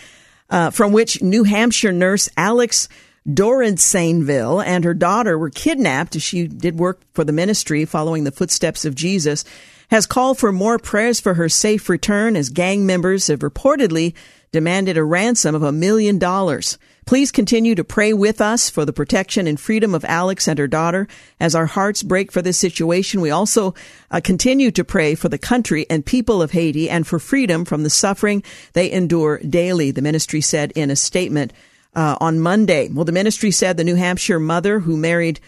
uh, 0.50 0.70
from 0.70 0.92
which 0.92 1.20
New 1.20 1.44
Hampshire 1.44 1.92
nurse 1.92 2.28
Alix 2.36 2.88
Dorsainvil 3.26 4.64
and 4.64 4.84
her 4.84 4.94
daughter 4.94 5.38
were 5.38 5.50
kidnapped. 5.50 6.16
As 6.16 6.22
she 6.22 6.46
did 6.46 6.78
work 6.78 7.00
for 7.12 7.24
the 7.24 7.32
ministry 7.32 7.84
following 7.84 8.24
the 8.24 8.32
footsteps 8.32 8.84
of 8.84 8.94
Jesus. 8.94 9.44
Has 9.90 10.06
called 10.06 10.38
for 10.38 10.52
more 10.52 10.78
prayers 10.78 11.18
for 11.18 11.34
her 11.34 11.48
safe 11.48 11.88
return 11.88 12.36
as 12.36 12.50
gang 12.50 12.84
members 12.84 13.28
have 13.28 13.38
reportedly 13.40 14.12
demanded 14.52 14.98
a 14.98 15.04
ransom 15.04 15.54
of 15.54 15.62
a 15.62 15.72
million 15.72 16.18
dollars. 16.18 16.78
Please 17.06 17.32
continue 17.32 17.74
to 17.74 17.84
pray 17.84 18.12
with 18.12 18.38
us 18.38 18.68
for 18.68 18.84
the 18.84 18.92
protection 18.92 19.46
and 19.46 19.58
freedom 19.58 19.94
of 19.94 20.04
Alix 20.04 20.46
and 20.46 20.58
her 20.58 20.66
daughter 20.66 21.08
as 21.40 21.54
our 21.54 21.64
hearts 21.64 22.02
break 22.02 22.30
for 22.30 22.42
this 22.42 22.58
situation. 22.58 23.22
We 23.22 23.30
also 23.30 23.74
uh, 24.10 24.20
continue 24.22 24.70
to 24.72 24.84
pray 24.84 25.14
for 25.14 25.30
the 25.30 25.38
country 25.38 25.86
and 25.88 26.04
people 26.04 26.42
of 26.42 26.50
Haiti 26.50 26.90
and 26.90 27.06
for 27.06 27.18
freedom 27.18 27.64
from 27.64 27.82
the 27.82 27.88
suffering 27.88 28.42
they 28.74 28.92
endure 28.92 29.38
daily, 29.38 29.90
the 29.90 30.02
ministry 30.02 30.42
said 30.42 30.70
in 30.72 30.90
a 30.90 30.96
statement 30.96 31.54
uh, 31.98 32.16
on 32.20 32.38
Monday. 32.38 32.88
Well, 32.88 33.04
the 33.04 33.10
ministry 33.10 33.50
said 33.50 33.76
the 33.76 33.82
New 33.82 33.96
Hampshire 33.96 34.38
mother 34.38 34.78
who 34.78 34.96
married 34.96 35.40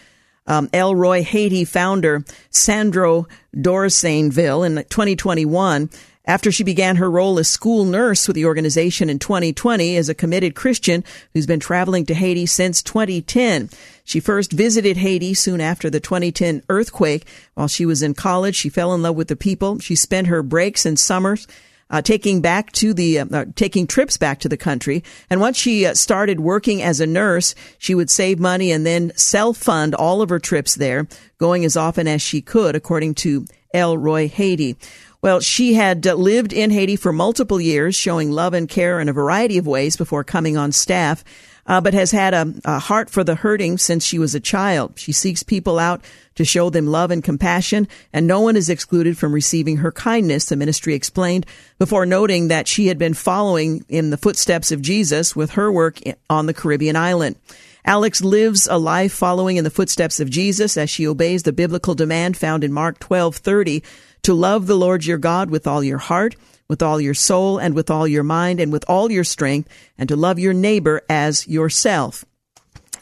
um, 0.45 0.69
El 0.73 0.93
Roi 0.95 1.23
Haiti 1.23 1.63
founder 1.63 2.25
Sandro 2.49 3.25
Dorsainvil 3.55 4.65
in 4.65 4.75
2021 4.75 5.89
after 6.25 6.51
she 6.51 6.65
began 6.65 6.97
her 6.97 7.09
role 7.09 7.39
as 7.39 7.47
school 7.47 7.85
nurse 7.85 8.27
with 8.27 8.35
the 8.35 8.43
organization 8.43 9.09
in 9.09 9.17
2020 9.17 9.95
as 9.95 10.09
a 10.09 10.13
committed 10.13 10.53
Christian 10.53 11.05
who's 11.33 11.47
been 11.47 11.61
traveling 11.61 12.05
to 12.07 12.13
Haiti 12.13 12.45
since 12.45 12.83
2010. 12.83 13.69
She 14.03 14.19
first 14.19 14.51
visited 14.51 14.97
Haiti 14.97 15.33
soon 15.33 15.61
after 15.61 15.89
the 15.89 16.01
2010 16.01 16.63
earthquake. 16.67 17.25
While 17.53 17.69
she 17.69 17.85
was 17.85 18.03
in 18.03 18.13
college, 18.13 18.57
she 18.57 18.67
fell 18.67 18.93
in 18.93 19.01
love 19.01 19.15
with 19.15 19.29
the 19.29 19.37
people. 19.37 19.79
She 19.79 19.95
spent 19.95 20.27
her 20.27 20.43
breaks 20.43 20.85
and 20.85 20.99
summers 20.99 21.47
uh, 21.91 22.01
taking 22.01 22.41
back 22.41 22.71
to 22.71 22.93
the 22.93 23.19
uh, 23.19 23.25
uh, 23.31 23.45
taking 23.55 23.85
trips 23.85 24.17
back 24.17 24.39
to 24.39 24.49
the 24.49 24.57
country. 24.57 25.03
And 25.29 25.39
once 25.39 25.57
she 25.57 25.85
uh, 25.85 25.93
started 25.93 26.39
working 26.39 26.81
as 26.81 26.99
a 26.99 27.05
nurse, 27.05 27.53
she 27.77 27.93
would 27.93 28.09
save 28.09 28.39
money 28.39 28.71
and 28.71 28.85
then 28.85 29.11
self 29.15 29.57
fund 29.57 29.93
all 29.93 30.21
of 30.21 30.29
her 30.29 30.39
trips 30.39 30.75
there, 30.75 31.07
going 31.37 31.65
as 31.65 31.77
often 31.77 32.07
as 32.07 32.21
she 32.21 32.41
could, 32.41 32.75
according 32.75 33.15
to 33.15 33.45
El 33.73 33.97
Roi 33.97 34.27
Haiti. 34.27 34.77
Well, 35.21 35.39
she 35.39 35.75
had 35.75 36.07
uh, 36.07 36.15
lived 36.15 36.51
in 36.51 36.71
Haiti 36.71 36.95
for 36.95 37.13
multiple 37.13 37.61
years, 37.61 37.95
showing 37.95 38.31
love 38.31 38.55
and 38.55 38.67
care 38.67 38.99
in 38.99 39.07
a 39.07 39.13
variety 39.13 39.59
of 39.59 39.67
ways 39.67 39.95
before 39.95 40.23
coming 40.23 40.57
on 40.57 40.71
staff 40.71 41.23
uh, 41.67 41.81
but 41.81 41.93
has 41.93 42.11
had 42.11 42.33
a, 42.33 42.53
a 42.65 42.79
heart 42.79 43.09
for 43.09 43.23
the 43.23 43.35
hurting 43.35 43.77
since 43.77 44.05
she 44.05 44.19
was 44.19 44.35
a 44.35 44.39
child. 44.39 44.93
She 44.97 45.11
seeks 45.11 45.43
people 45.43 45.79
out 45.79 46.01
to 46.35 46.45
show 46.45 46.69
them 46.69 46.87
love 46.87 47.11
and 47.11 47.23
compassion, 47.23 47.87
and 48.13 48.25
no 48.25 48.41
one 48.41 48.55
is 48.55 48.69
excluded 48.69 49.17
from 49.17 49.33
receiving 49.33 49.77
her 49.77 49.91
kindness, 49.91 50.45
the 50.45 50.55
ministry 50.55 50.95
explained, 50.95 51.45
before 51.77 52.05
noting 52.05 52.47
that 52.47 52.67
she 52.67 52.87
had 52.87 52.97
been 52.97 53.13
following 53.13 53.85
in 53.89 54.09
the 54.09 54.17
footsteps 54.17 54.71
of 54.71 54.81
Jesus 54.81 55.35
with 55.35 55.51
her 55.51 55.71
work 55.71 55.99
on 56.29 56.45
the 56.45 56.53
Caribbean 56.53 56.95
island. 56.95 57.35
Alix 57.83 58.21
lives 58.21 58.67
a 58.67 58.77
life 58.77 59.11
following 59.11 59.57
in 59.57 59.63
the 59.63 59.71
footsteps 59.71 60.19
of 60.19 60.29
Jesus 60.29 60.77
as 60.77 60.89
she 60.89 61.07
obeys 61.07 61.43
the 61.43 61.51
biblical 61.51 61.95
demand 61.95 62.37
found 62.37 62.63
in 62.63 62.71
Mark 62.71 62.99
12:30 62.99 63.81
to 64.21 64.33
love 64.35 64.67
the 64.67 64.77
Lord 64.77 65.05
your 65.05 65.17
God 65.17 65.49
with 65.49 65.65
all 65.65 65.83
your 65.83 65.97
heart, 65.97 66.35
with 66.71 66.81
all 66.81 67.01
your 67.01 67.13
soul 67.13 67.57
and 67.57 67.75
with 67.75 67.91
all 67.91 68.07
your 68.07 68.23
mind 68.23 68.61
and 68.61 68.71
with 68.71 68.85
all 68.87 69.11
your 69.11 69.25
strength, 69.25 69.67
and 69.97 70.07
to 70.07 70.15
love 70.15 70.39
your 70.39 70.53
neighbor 70.53 71.01
as 71.09 71.45
yourself. 71.45 72.23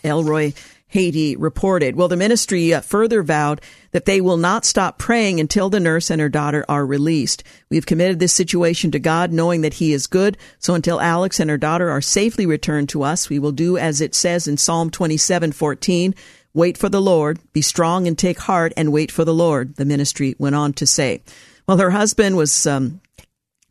El 0.03 0.23
Roi 0.23 0.55
Haiti 0.87 1.35
reported. 1.35 1.95
Well, 1.95 2.07
the 2.07 2.17
ministry 2.17 2.73
uh, 2.73 2.81
further 2.81 3.21
vowed 3.21 3.61
that 3.91 4.05
they 4.05 4.21
will 4.21 4.37
not 4.37 4.65
stop 4.65 4.97
praying 4.97 5.39
until 5.39 5.69
the 5.69 5.79
nurse 5.79 6.09
and 6.09 6.19
her 6.19 6.29
daughter 6.29 6.65
are 6.67 6.83
released. 6.83 7.43
We've 7.69 7.85
committed 7.85 8.17
this 8.17 8.33
situation 8.33 8.89
to 8.89 8.97
God, 8.97 9.31
knowing 9.31 9.61
that 9.61 9.75
He 9.75 9.93
is 9.93 10.07
good. 10.07 10.35
So 10.57 10.73
until 10.73 10.99
Alix 10.99 11.39
and 11.39 11.51
her 11.51 11.57
daughter 11.59 11.91
are 11.91 12.01
safely 12.01 12.47
returned 12.47 12.89
to 12.89 13.03
us, 13.03 13.29
we 13.29 13.37
will 13.37 13.51
do 13.51 13.77
as 13.77 14.01
it 14.01 14.15
says 14.15 14.47
in 14.47 14.57
Psalm 14.57 14.89
27:14. 14.89 16.15
Wait 16.55 16.75
for 16.75 16.89
the 16.89 16.99
Lord, 16.99 17.37
be 17.53 17.61
strong 17.61 18.07
and 18.07 18.17
take 18.17 18.39
heart, 18.39 18.73
and 18.75 18.91
wait 18.91 19.11
for 19.11 19.23
the 19.23 19.33
Lord. 19.35 19.75
The 19.75 19.85
ministry 19.85 20.33
went 20.39 20.55
on 20.55 20.73
to 20.73 20.87
say. 20.87 21.21
Well, 21.67 21.77
her 21.77 21.91
husband 21.91 22.35
was 22.35 22.65
um, 22.65 22.99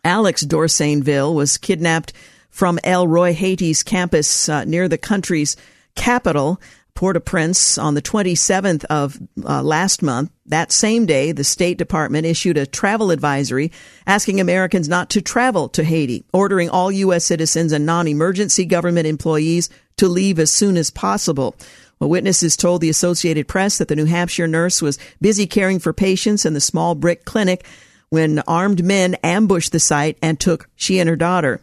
Alix 0.05 0.45
Dorsainvil 0.45 1.35
was 1.35 1.59
kidnapped 1.59 2.13
from 2.51 2.79
El 2.83 3.07
Roi 3.07 3.33
Haiti's 3.33 3.83
campus 3.83 4.49
uh, 4.49 4.65
near 4.65 4.89
the 4.89 4.99
country's 4.99 5.57
capital. 5.95 6.61
Port-au-Prince 6.95 7.79
on 7.79 7.95
the 7.95 8.03
27th 8.03 8.85
of 8.87 9.17
uh, 9.45 9.63
last 9.63 10.03
month. 10.03 10.33
That 10.47 10.73
same 10.73 11.07
day, 11.07 11.31
the 11.31 11.45
State 11.45 11.79
Department 11.79 12.27
issued 12.27 12.57
a 12.57 12.67
travel 12.67 13.13
advisory 13.13 13.71
asking 14.05 14.41
Americans 14.41 14.89
not 14.89 15.09
to 15.11 15.23
travel 15.23 15.69
to 15.69 15.85
Haiti, 15.85 16.25
ordering 16.33 16.69
all 16.69 16.91
U.S. 16.91 17.25
citizens 17.25 17.71
and 17.71 17.87
non-emergency 17.87 18.65
government 18.65 19.07
employees 19.07 19.71
to 19.99 20.09
leave 20.09 20.41
as 20.41 20.51
soon 20.51 20.77
as 20.77 20.91
possible. 20.91 21.55
Well, 22.01 22.11
witnesses 22.11 22.57
told 22.57 22.81
the 22.81 22.91
Associated 22.91 23.47
Press 23.47 23.79
that 23.79 23.87
the 23.87 23.95
New 23.95 24.07
Hampshire 24.07 24.49
nurse 24.49 24.83
was 24.83 24.99
busy 25.21 25.47
caring 25.47 25.79
for 25.79 25.93
patients 25.93 26.45
in 26.45 26.55
the 26.55 26.61
small 26.61 26.97
brick 26.97 27.25
clinic 27.25 27.65
when 28.11 28.41
armed 28.41 28.85
men 28.85 29.15
ambushed 29.23 29.73
the 29.73 29.81
site 29.81 30.19
and 30.23 30.39
took 30.39 30.69
she 30.77 30.99
and 30.99 31.09
her 31.09 31.17
daughter. 31.17 31.61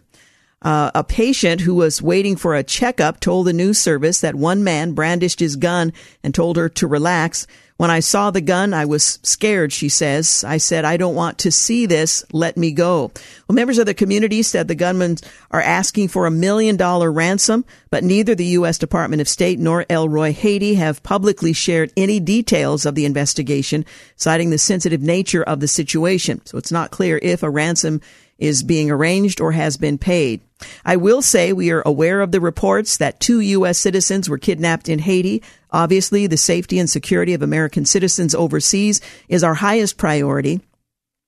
Uh, 0.61 0.89
a 0.95 1.03
patient 1.03 1.61
who 1.61 1.75
was 1.75 2.01
waiting 2.01 2.35
for 2.35 2.55
a 2.55 2.63
checkup 2.63 3.19
told 3.19 3.45
the 3.45 3.53
news 3.53 3.77
service 3.77 4.21
that 4.21 4.33
one 4.35 4.63
man 4.63 4.93
brandished 4.93 5.39
his 5.39 5.55
gun 5.55 5.93
and 6.23 6.33
told 6.33 6.57
her 6.57 6.69
to 6.69 6.87
relax. 6.87 7.45
When 7.77 7.91
I 7.91 7.99
saw 7.99 8.31
the 8.31 8.39
gun, 8.39 8.73
I 8.73 8.85
was 8.85 9.19
scared, 9.23 9.73
she 9.73 9.89
says. 9.89 10.45
I 10.47 10.57
said, 10.57 10.85
I 10.85 10.95
don't 10.95 11.13
want 11.13 11.39
to 11.39 11.51
see 11.51 11.85
this. 11.85 12.23
Let 12.31 12.55
me 12.55 12.71
go. 12.71 13.11
Well, 13.47 13.55
members 13.55 13.77
of 13.77 13.85
the 13.85 13.93
community 13.93 14.43
said 14.43 14.69
the 14.69 14.75
gunmen 14.75 15.17
are 15.51 15.61
asking 15.61 16.07
for 16.07 16.25
a 16.25 16.31
million 16.31 16.77
dollar 16.77 17.11
ransom, 17.11 17.65
but 17.89 18.05
neither 18.05 18.33
the 18.33 18.45
U.S. 18.45 18.77
Department 18.77 19.21
of 19.21 19.27
State 19.27 19.59
nor 19.59 19.85
El 19.89 20.07
Roi 20.07 20.31
Haiti 20.31 20.75
have 20.75 21.03
publicly 21.03 21.51
shared 21.51 21.91
any 21.97 22.21
details 22.21 22.85
of 22.85 22.95
the 22.95 23.03
investigation, 23.03 23.83
citing 24.15 24.51
the 24.51 24.57
sensitive 24.57 25.01
nature 25.01 25.43
of 25.43 25.59
the 25.59 25.67
situation. 25.67 26.41
So 26.45 26.57
it's 26.57 26.71
not 26.71 26.91
clear 26.91 27.19
if 27.21 27.43
a 27.43 27.49
ransom 27.49 27.99
is 28.37 28.63
being 28.63 28.89
arranged 28.89 29.41
or 29.41 29.51
has 29.51 29.75
been 29.75 29.97
paid. 29.97 30.39
I 30.85 30.95
will 30.95 31.21
say 31.21 31.51
we 31.51 31.71
are 31.71 31.83
aware 31.85 32.21
of 32.21 32.31
the 32.31 32.39
reports 32.39 32.97
that 32.97 33.19
two 33.19 33.39
U.S. 33.39 33.77
citizens 33.77 34.29
were 34.29 34.37
kidnapped 34.37 34.87
in 34.87 34.99
Haiti. 34.99 35.43
Obviously, 35.71 36.27
the 36.27 36.37
safety 36.37 36.79
and 36.79 36.89
security 36.89 37.33
of 37.33 37.41
American 37.41 37.85
citizens 37.85 38.33
overseas 38.33 39.01
is 39.27 39.43
our 39.43 39.55
highest 39.55 39.97
priority. 39.97 40.61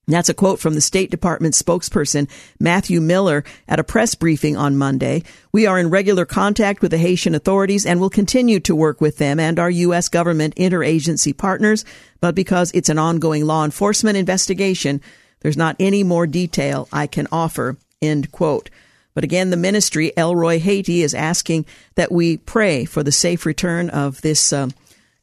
That's 0.10 0.30
a 0.30 0.34
quote 0.34 0.62
from 0.62 0.74
the 0.74 0.80
State 0.80 1.12
Department 1.12 1.54
spokesperson, 1.54 2.30
Matthew 2.62 3.02
Miller, 3.02 3.44
at 3.68 3.80
a 3.80 3.84
press 3.84 4.16
briefing 4.16 4.56
on 4.56 4.78
Monday. 4.78 5.24
We 5.52 5.68
are 5.68 5.78
in 5.78 5.90
regular 5.90 6.26
contact 6.26 6.82
with 6.82 6.92
the 6.92 6.98
Haitian 6.98 7.36
authorities 7.36 7.86
and 7.86 8.00
will 8.00 8.10
continue 8.10 8.62
to 8.62 8.76
work 8.76 9.02
with 9.02 9.18
them 9.18 9.38
and 9.38 9.60
our 9.60 9.70
U.S. 9.70 10.08
government 10.08 10.56
interagency 10.56 11.38
partners. 11.38 11.84
But 12.22 12.36
because 12.36 12.72
it's 12.72 12.88
an 12.88 12.98
ongoing 12.98 13.46
law 13.46 13.66
enforcement 13.66 14.16
investigation, 14.16 15.02
there's 15.42 15.58
not 15.58 15.76
any 15.78 16.04
more 16.04 16.26
detail 16.26 16.88
I 16.94 17.08
can 17.08 17.28
offer. 17.30 17.76
End 18.02 18.32
quote. 18.32 18.70
But 19.18 19.24
again, 19.24 19.50
the 19.50 19.58
ministry, 19.58 20.16
El 20.16 20.36
Roi 20.36 20.60
Haiti, 20.60 21.02
is 21.02 21.16
asking 21.16 21.66
that 21.96 22.12
we 22.12 22.38
pray 22.38 22.86
for 22.86 23.02
the 23.02 23.12
safe 23.12 23.48
return 23.48 23.90
of 23.90 24.22
this 24.22 24.54
uh, 24.54 24.70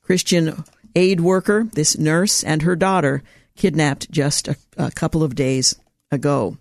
Christian 0.03 0.65
aid 0.97 1.21
worker, 1.21 1.69
this 1.75 1.97
nurse, 1.97 2.43
and 2.43 2.63
her 2.63 2.75
daughter, 2.75 3.23
kidnapped 3.57 4.11
just 4.11 4.49
a, 4.49 4.57
a 4.77 4.91
couple 4.91 5.23
of 5.23 5.37
days 5.37 5.77
ago. 6.11 6.59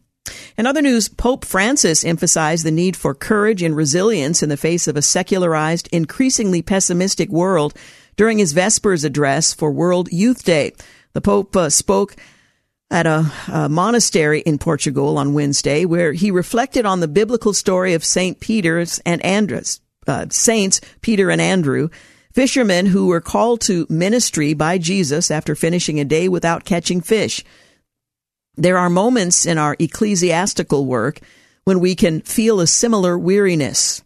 In 0.60 0.68
other 0.68 0.84
news, 0.84 1.08
Pope 1.08 1.44
Francis 1.44 2.06
emphasized 2.06 2.68
the 2.68 2.70
need 2.70 2.96
for 2.96 3.16
courage 3.16 3.64
and 3.64 3.76
resilience 3.76 4.44
in 4.44 4.50
the 4.50 4.56
face 4.56 4.88
of 4.88 4.96
a 4.96 5.02
secularized, 5.02 5.90
increasingly 5.92 6.62
pessimistic 6.62 7.30
world 7.30 7.74
during 8.16 8.38
his 8.38 8.54
Vespers 8.54 9.04
address 9.04 9.56
for 9.56 9.72
World 9.72 10.08
Youth 10.12 10.44
Day. 10.44 10.74
The 11.14 11.22
Pope 11.22 11.56
uh, 11.56 11.72
spoke 11.72 12.16
at 12.94 13.08
a, 13.08 13.26
a, 13.52 13.68
monastery 13.68 14.42
in 14.42 14.60
Portugal 14.60 15.18
on 15.18 15.34
Wednesday, 15.34 15.84
where 15.84 16.14
he 16.14 16.30
reflected 16.30 16.86
on 16.86 17.00
the 17.00 17.08
biblical 17.08 17.52
story 17.52 17.96
of 17.96 18.06
Saint 18.06 18.40
Peter's 18.40 19.00
and 19.04 19.20
Andrews, 19.26 19.82
uh, 20.06 20.28
Saints 20.30 20.80
Peter 21.02 21.32
and 21.32 21.42
Andrew, 21.42 21.90
fishermen 22.34 22.86
who 22.86 23.08
were 23.08 23.20
called 23.20 23.62
to 23.62 23.88
ministry 23.90 24.54
by 24.54 24.78
Jesus 24.78 25.32
after 25.32 25.56
finishing 25.56 26.00
a 26.00 26.06
day 26.06 26.30
without 26.30 26.66
catching 26.66 27.02
fish. 27.02 27.44
There 28.56 28.78
are 28.78 28.92
moments 28.92 29.48
in 29.48 29.58
our 29.58 29.76
ecclesiastical 29.80 30.86
work 30.86 31.20
when 31.64 31.80
we 31.80 31.96
can 31.96 32.22
feel 32.22 32.60
a 32.60 32.68
similar 32.68 33.18
weariness, 33.18 34.04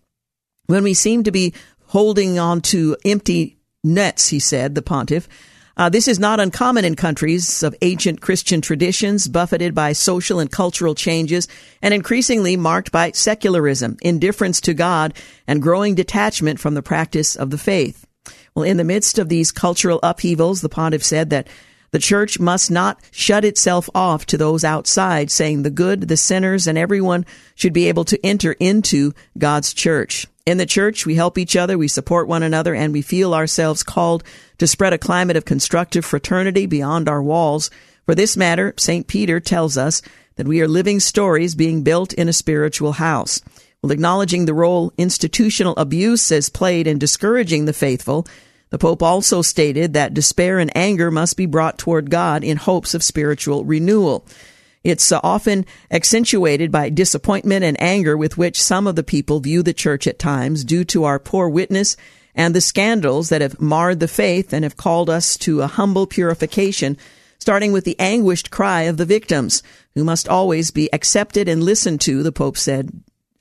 when 0.67 0.83
we 0.83 0.93
seem 0.93 1.25
to 1.25 1.31
be 1.31 1.53
holding 1.87 2.39
on 2.39 2.61
to 2.61 2.95
empty 3.03 3.57
nets, 3.83 4.29
he 4.29 4.39
said, 4.39 4.75
the 4.75 4.81
pontiff, 4.81 5.27
uh, 5.77 5.89
this 5.89 6.07
is 6.07 6.19
not 6.19 6.39
uncommon 6.39 6.83
in 6.83 6.95
countries 6.95 7.61
of 7.61 7.75
ancient 7.81 8.19
Christian 8.19 8.61
traditions, 8.61 9.27
buffeted 9.27 9.75
by 9.75 9.93
social 9.93 10.39
and 10.39 10.51
cultural 10.51 10.95
changes, 10.95 11.47
and 11.81 11.93
increasingly 11.93 12.57
marked 12.57 12.91
by 12.91 13.11
secularism, 13.11 13.95
indifference 14.01 14.59
to 14.61 14.73
God, 14.73 15.13
and 15.45 15.61
growing 15.61 15.93
detachment 15.93 16.59
from 16.59 16.73
the 16.73 16.81
practice 16.81 17.35
of 17.35 17.51
the 17.51 17.57
faith. 17.57 18.05
Well, 18.55 18.63
in 18.63 18.77
the 18.77 18.83
midst 18.83 19.19
of 19.19 19.29
these 19.29 19.51
cultural 19.51 19.99
upheavals, 20.01 20.61
the 20.61 20.69
pontiff 20.69 21.03
said 21.03 21.29
that 21.29 21.47
the 21.91 21.99
church 21.99 22.39
must 22.39 22.69
not 22.71 22.99
shut 23.11 23.45
itself 23.45 23.89
off 23.95 24.25
to 24.25 24.37
those 24.37 24.63
outside, 24.63 25.31
saying 25.31 25.61
the 25.61 25.69
good, 25.69 26.07
the 26.07 26.17
sinners, 26.17 26.67
and 26.67 26.77
everyone 26.77 27.25
should 27.55 27.73
be 27.73 27.87
able 27.87 28.03
to 28.05 28.25
enter 28.25 28.53
into 28.59 29.13
God's 29.37 29.73
church. 29.73 30.27
In 30.47 30.57
the 30.57 30.65
church, 30.65 31.05
we 31.05 31.15
help 31.15 31.37
each 31.37 31.57
other, 31.57 31.77
we 31.77 31.89
support 31.89 32.29
one 32.29 32.41
another, 32.41 32.73
and 32.73 32.93
we 32.93 33.01
feel 33.01 33.33
ourselves 33.33 33.83
called 33.83 34.23
to 34.59 34.65
spread 34.65 34.93
a 34.93 34.97
climate 34.97 35.35
of 35.35 35.43
constructive 35.43 36.05
fraternity 36.05 36.65
beyond 36.65 37.09
our 37.09 37.21
walls. 37.21 37.69
For 38.05 38.15
this 38.15 38.37
matter, 38.37 38.73
St. 38.77 39.07
Peter 39.07 39.41
tells 39.41 39.77
us 39.77 40.01
that 40.37 40.47
we 40.47 40.61
are 40.61 40.67
living 40.69 41.01
stories 41.01 41.53
being 41.53 41.83
built 41.83 42.13
in 42.13 42.29
a 42.29 42.33
spiritual 42.33 42.93
house. 42.93 43.41
While 43.81 43.91
acknowledging 43.91 44.45
the 44.45 44.53
role 44.53 44.93
institutional 44.97 45.75
abuse 45.75 46.29
has 46.29 46.47
played 46.47 46.87
in 46.87 46.97
discouraging 46.97 47.65
the 47.65 47.73
faithful, 47.73 48.25
the 48.69 48.77
Pope 48.77 49.03
also 49.03 49.41
stated 49.41 49.91
that 49.95 50.13
despair 50.13 50.59
and 50.59 50.71
anger 50.77 51.11
must 51.11 51.35
be 51.35 51.45
brought 51.45 51.77
toward 51.77 52.09
God 52.09 52.45
in 52.45 52.55
hopes 52.55 52.93
of 52.93 53.03
spiritual 53.03 53.65
renewal. 53.65 54.25
It's 54.83 55.11
uh, 55.11 55.19
often 55.23 55.65
accentuated 55.91 56.71
by 56.71 56.89
disappointment 56.89 57.63
and 57.63 57.81
anger 57.81 58.15
with 58.15 58.37
which 58.37 58.61
some 58.61 58.87
of 58.87 58.95
the 58.95 59.03
people 59.03 59.39
view 59.39 59.63
the 59.63 59.73
church 59.73 60.07
at 60.07 60.19
times 60.19 60.63
due 60.63 60.83
to 60.85 61.03
our 61.03 61.19
poor 61.19 61.49
witness 61.49 61.97
and 62.35 62.53
the 62.53 62.61
scandals 62.61 63.29
that 63.29 63.41
have 63.41 63.59
marred 63.59 63.99
the 63.99 64.07
faith 64.07 64.53
and 64.53 64.63
have 64.63 64.77
called 64.77 65.09
us 65.09 65.37
to 65.37 65.61
a 65.61 65.67
humble 65.67 66.05
purification, 66.05 66.95
starting 67.39 67.71
with 67.71 67.83
the 67.83 67.99
anguished 67.99 68.51
cry 68.51 68.83
of 68.83 68.97
the 68.97 69.05
victims, 69.05 69.63
who 69.95 70.03
must 70.03 70.29
always 70.29 70.69
be 70.69 70.93
accepted 70.93 71.49
and 71.49 71.63
listened 71.63 71.99
to, 72.01 72.21
the 72.21 72.31
Pope 72.31 72.55
said 72.55 72.91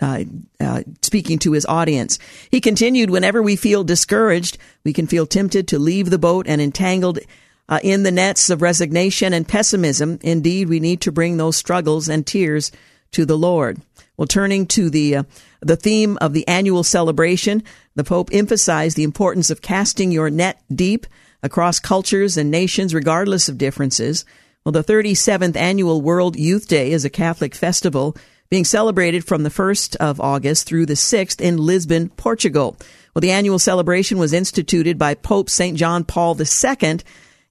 uh, 0.00 0.24
uh, 0.60 0.82
speaking 1.02 1.38
to 1.38 1.52
his 1.52 1.66
audience. 1.66 2.18
He 2.50 2.60
continued, 2.60 3.10
whenever 3.10 3.42
we 3.42 3.56
feel 3.56 3.84
discouraged, 3.84 4.58
we 4.84 4.92
can 4.92 5.06
feel 5.06 5.26
tempted 5.26 5.68
to 5.68 5.78
leave 5.78 6.10
the 6.10 6.18
boat 6.18 6.46
and 6.48 6.60
entangled 6.60 7.18
uh, 7.68 7.80
in 7.82 8.02
the 8.02 8.10
nets 8.10 8.50
of 8.50 8.62
resignation 8.62 9.32
and 9.32 9.48
pessimism. 9.48 10.18
Indeed, 10.22 10.68
we 10.68 10.80
need 10.80 11.00
to 11.02 11.12
bring 11.12 11.36
those 11.36 11.56
struggles 11.56 12.08
and 12.08 12.26
tears 12.26 12.72
to 13.12 13.24
the 13.24 13.38
Lord. 13.38 13.80
Well, 14.16 14.26
turning 14.26 14.66
to 14.68 14.88
the 14.88 15.16
uh, 15.16 15.22
the 15.60 15.76
theme 15.76 16.16
of 16.20 16.32
the 16.32 16.46
annual 16.46 16.84
celebration, 16.84 17.62
the 17.94 18.04
Pope 18.04 18.30
emphasized 18.32 18.96
the 18.96 19.02
importance 19.02 19.50
of 19.50 19.62
casting 19.62 20.12
your 20.12 20.30
net 20.30 20.62
deep 20.72 21.06
across 21.42 21.80
cultures 21.80 22.36
and 22.36 22.50
nations, 22.50 22.94
regardless 22.94 23.48
of 23.48 23.58
differences. 23.58 24.24
Well, 24.64 24.72
the 24.72 24.84
37th 24.84 25.56
annual 25.56 26.02
World 26.02 26.36
Youth 26.36 26.66
Day 26.68 26.92
is 26.92 27.04
a 27.04 27.10
Catholic 27.10 27.54
festival 27.54 28.16
being 28.48 28.64
celebrated 28.64 29.24
from 29.24 29.42
the 29.42 29.50
1st 29.50 29.96
of 29.96 30.20
August 30.20 30.66
through 30.66 30.86
the 30.86 30.94
6th 30.94 31.40
in 31.40 31.56
Lisbon, 31.56 32.08
Portugal. 32.10 32.76
Well, 33.14 33.20
the 33.20 33.30
annual 33.30 33.58
celebration 33.58 34.18
was 34.18 34.32
instituted 34.32 34.98
by 34.98 35.14
Pope 35.14 35.50
St. 35.50 35.76
John 35.76 36.04
Paul 36.04 36.36
II 36.40 36.98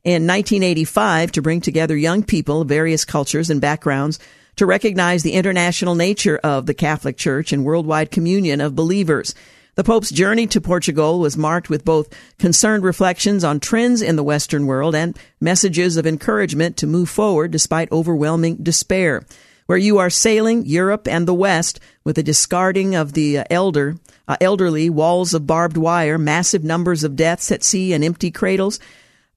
in 0.06 0.27
1985 0.27 1.32
to 1.34 1.41
bring 1.41 1.60
together 1.60 1.98
young 1.98 2.23
people 2.23 2.61
of 2.61 2.69
various 2.69 3.03
cultures 3.03 3.49
and 3.49 3.60
backgrounds 3.60 4.19
to 4.56 4.65
recognize 4.65 5.23
the 5.23 5.34
international 5.34 5.95
nature 5.95 6.40
of 6.44 6.68
the 6.68 6.76
Catholic 6.76 7.18
Church 7.18 7.52
and 7.52 7.65
worldwide 7.65 8.11
communion 8.11 8.61
of 8.61 8.76
believers. 8.76 9.34
The 9.73 9.84
Pope's 9.84 10.11
journey 10.11 10.48
to 10.48 10.61
Portugal 10.61 11.19
was 11.19 11.36
marked 11.36 11.69
with 11.69 11.84
both 11.84 12.14
concerned 12.38 12.84
reflections 12.84 13.44
on 13.44 13.60
trends 13.60 14.02
in 14.02 14.15
the 14.15 14.23
Western 14.23 14.68
world 14.68 14.95
and 14.95 15.18
messages 15.41 15.98
of 15.98 16.07
encouragement 16.07 16.77
to 16.77 16.88
move 16.88 17.10
forward 17.10 17.52
despite 17.52 17.91
overwhelming 17.91 18.57
despair. 18.57 19.26
Where 19.65 19.77
you 19.77 19.98
are 19.98 20.11
sailing 20.11 20.68
Europe 20.68 21.07
and 21.07 21.27
the 21.27 21.34
West 21.34 21.80
with 22.03 22.19
a 22.19 22.23
discarding 22.23 22.94
of 22.94 23.14
the 23.14 23.40
elder, 23.49 23.98
uh, 24.27 24.38
elderly 24.40 24.90
walls 24.91 25.34
of 25.34 25.48
barbed 25.48 25.76
wire, 25.76 26.19
massive 26.19 26.64
numbers 26.64 27.03
of 27.03 27.15
deaths 27.15 27.52
at 27.52 27.64
sea 27.64 27.91
and 27.91 28.03
empty 28.03 28.30
cradles, 28.30 28.80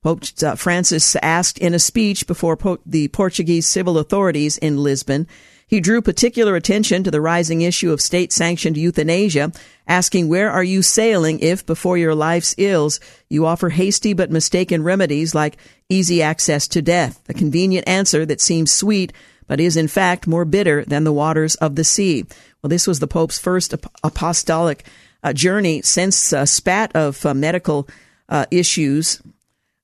Pope 0.03 0.23
uh, 0.43 0.55
Francis 0.55 1.17
asked 1.17 1.59
in 1.59 1.75
a 1.75 1.79
speech 1.79 2.27
before 2.27 2.59
the 2.87 3.09
Portuguese 3.09 3.67
civil 3.67 3.99
authorities 3.99 4.59
in 4.59 4.79
Lisbon. 4.79 5.27
He 5.67 5.81
drew 5.81 6.01
particular 6.01 6.57
attention 6.57 7.05
to 7.05 7.11
the 7.11 7.21
rising 7.21 7.61
issue 7.61 7.93
of 7.93 8.01
state 8.01 8.33
sanctioned 8.33 8.79
euthanasia, 8.79 9.53
asking, 9.87 10.29
Where 10.29 10.51
are 10.51 10.65
you 10.65 10.81
sailing 10.81 11.41
if, 11.41 11.67
before 11.67 11.99
your 11.99 12.15
life's 12.15 12.55
ills, 12.57 13.01
you 13.29 13.45
offer 13.45 13.69
hasty 13.69 14.15
but 14.15 14.31
mistaken 14.31 14.83
remedies 14.83 15.35
like 15.35 15.59
easy 15.91 16.23
access 16.23 16.69
to 16.69 16.81
death? 16.81 17.21
A 17.29 17.35
convenient 17.35 17.87
answer 17.87 18.25
that 18.25 18.41
seems 18.41 18.73
sweet, 18.73 19.13
but 19.47 19.61
is 19.61 19.77
in 19.77 19.89
fact 19.89 20.27
more 20.27 20.47
bitter 20.47 20.87
than 20.87 21.05
the 21.05 21.13
waters 21.13 21.55
of 21.57 21.77
the 21.77 21.85
sea. 21.85 22.25
Well, 22.63 22.69
this 22.69 22.87
was 22.87 23.01
the 23.01 23.07
Pope's 23.07 23.39
first 23.39 23.75
apostolic 24.03 24.87
uh, 25.23 25.35
journey 25.35 25.83
since 25.83 26.33
a 26.33 26.47
spat 26.47 26.97
of 26.97 27.27
uh, 27.27 27.35
medical 27.35 27.87
uh, 28.31 28.47
issues. 28.51 29.21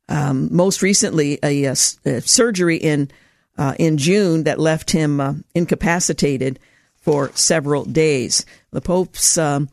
Um, 0.09 0.49
most 0.51 0.83
recently, 0.83 1.39
a, 1.43 1.65
a, 1.65 1.75
surgery 1.75 2.77
in 2.77 3.11
uh, 3.57 3.75
in 3.79 3.97
June 3.97 4.45
that 4.45 4.59
left 4.59 4.91
him 4.91 5.21
uh, 5.21 5.35
incapacitated 5.55 6.59
for 6.97 7.31
several 7.35 7.85
days. 7.85 8.45
The 8.73 8.81
Pope's 8.81 9.39
um, 9.39 9.69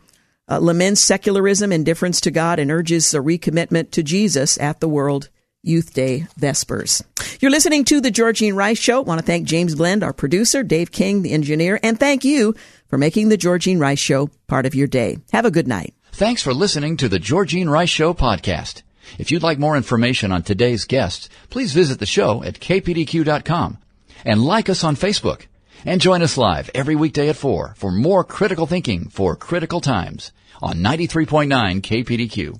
uh, 0.50 0.60
laments 0.60 1.02
secularism, 1.02 1.72
indifference 1.72 2.22
to 2.22 2.32
God, 2.32 2.60
and 2.60 2.72
urges 2.72 3.14
a 3.14 3.20
recommitment 3.20 3.92
to 3.92 4.04
Jesus 4.04 4.60
at 4.60 4.80
the 4.80 4.90
World 4.90 5.30
Youth 5.64 5.94
Day 5.94 6.28
Vespers. 6.38 7.04
You're 7.40 7.52
listening 7.52 7.86
to 7.86 8.02
the 8.02 8.12
Georgene 8.12 8.56
Rice 8.56 8.80
Show. 8.80 8.98
I 8.98 9.06
want 9.06 9.20
to 9.20 9.26
thank 9.26 9.48
James 9.48 9.76
Blend, 9.76 10.04
our 10.04 10.14
producer, 10.14 10.64
Dave 10.64 10.92
King, 10.92 11.22
the 11.22 11.32
engineer, 11.32 11.80
and 11.82 12.00
thank 12.00 12.24
you 12.24 12.56
for 12.88 12.98
making 12.98 13.30
the 13.30 13.38
Georgene 13.38 13.80
Rice 13.80 14.00
Show 14.00 14.30
part 14.48 14.66
of 14.66 14.76
your 14.76 14.88
day. 14.88 15.20
Have 15.32 15.46
a 15.46 15.52
good 15.52 15.68
night. 15.68 15.94
Thanks 16.12 16.44
for 16.44 16.54
listening 16.54 16.98
to 16.98 17.08
the 17.08 17.20
Georgene 17.20 17.70
Rice 17.70 17.90
Show 17.90 18.14
podcast. 18.14 18.82
If 19.18 19.32
you'd 19.32 19.44
like 19.44 19.60
more 19.60 19.78
information 19.78 20.32
on 20.32 20.44
today's 20.44 20.86
guests, 20.86 21.30
please 21.50 21.74
visit 21.74 22.00
the 22.00 22.06
show 22.06 22.44
at 22.44 22.60
kpdq.com 22.60 23.78
and 24.26 24.44
like 24.44 24.70
us 24.70 24.84
on 24.84 24.96
Facebook. 24.96 25.48
And 25.86 26.00
join 26.00 26.22
us 26.22 26.38
live 26.38 26.70
every 26.76 26.96
weekday 26.96 27.30
at 27.30 27.36
4 27.36 27.74
for 27.76 27.92
more 27.92 28.24
critical 28.24 28.68
thinking 28.68 29.10
for 29.10 29.36
critical 29.36 29.82
times 29.82 30.32
on 30.62 30.78
93.9 30.78 31.82
KPDQ. 31.82 32.60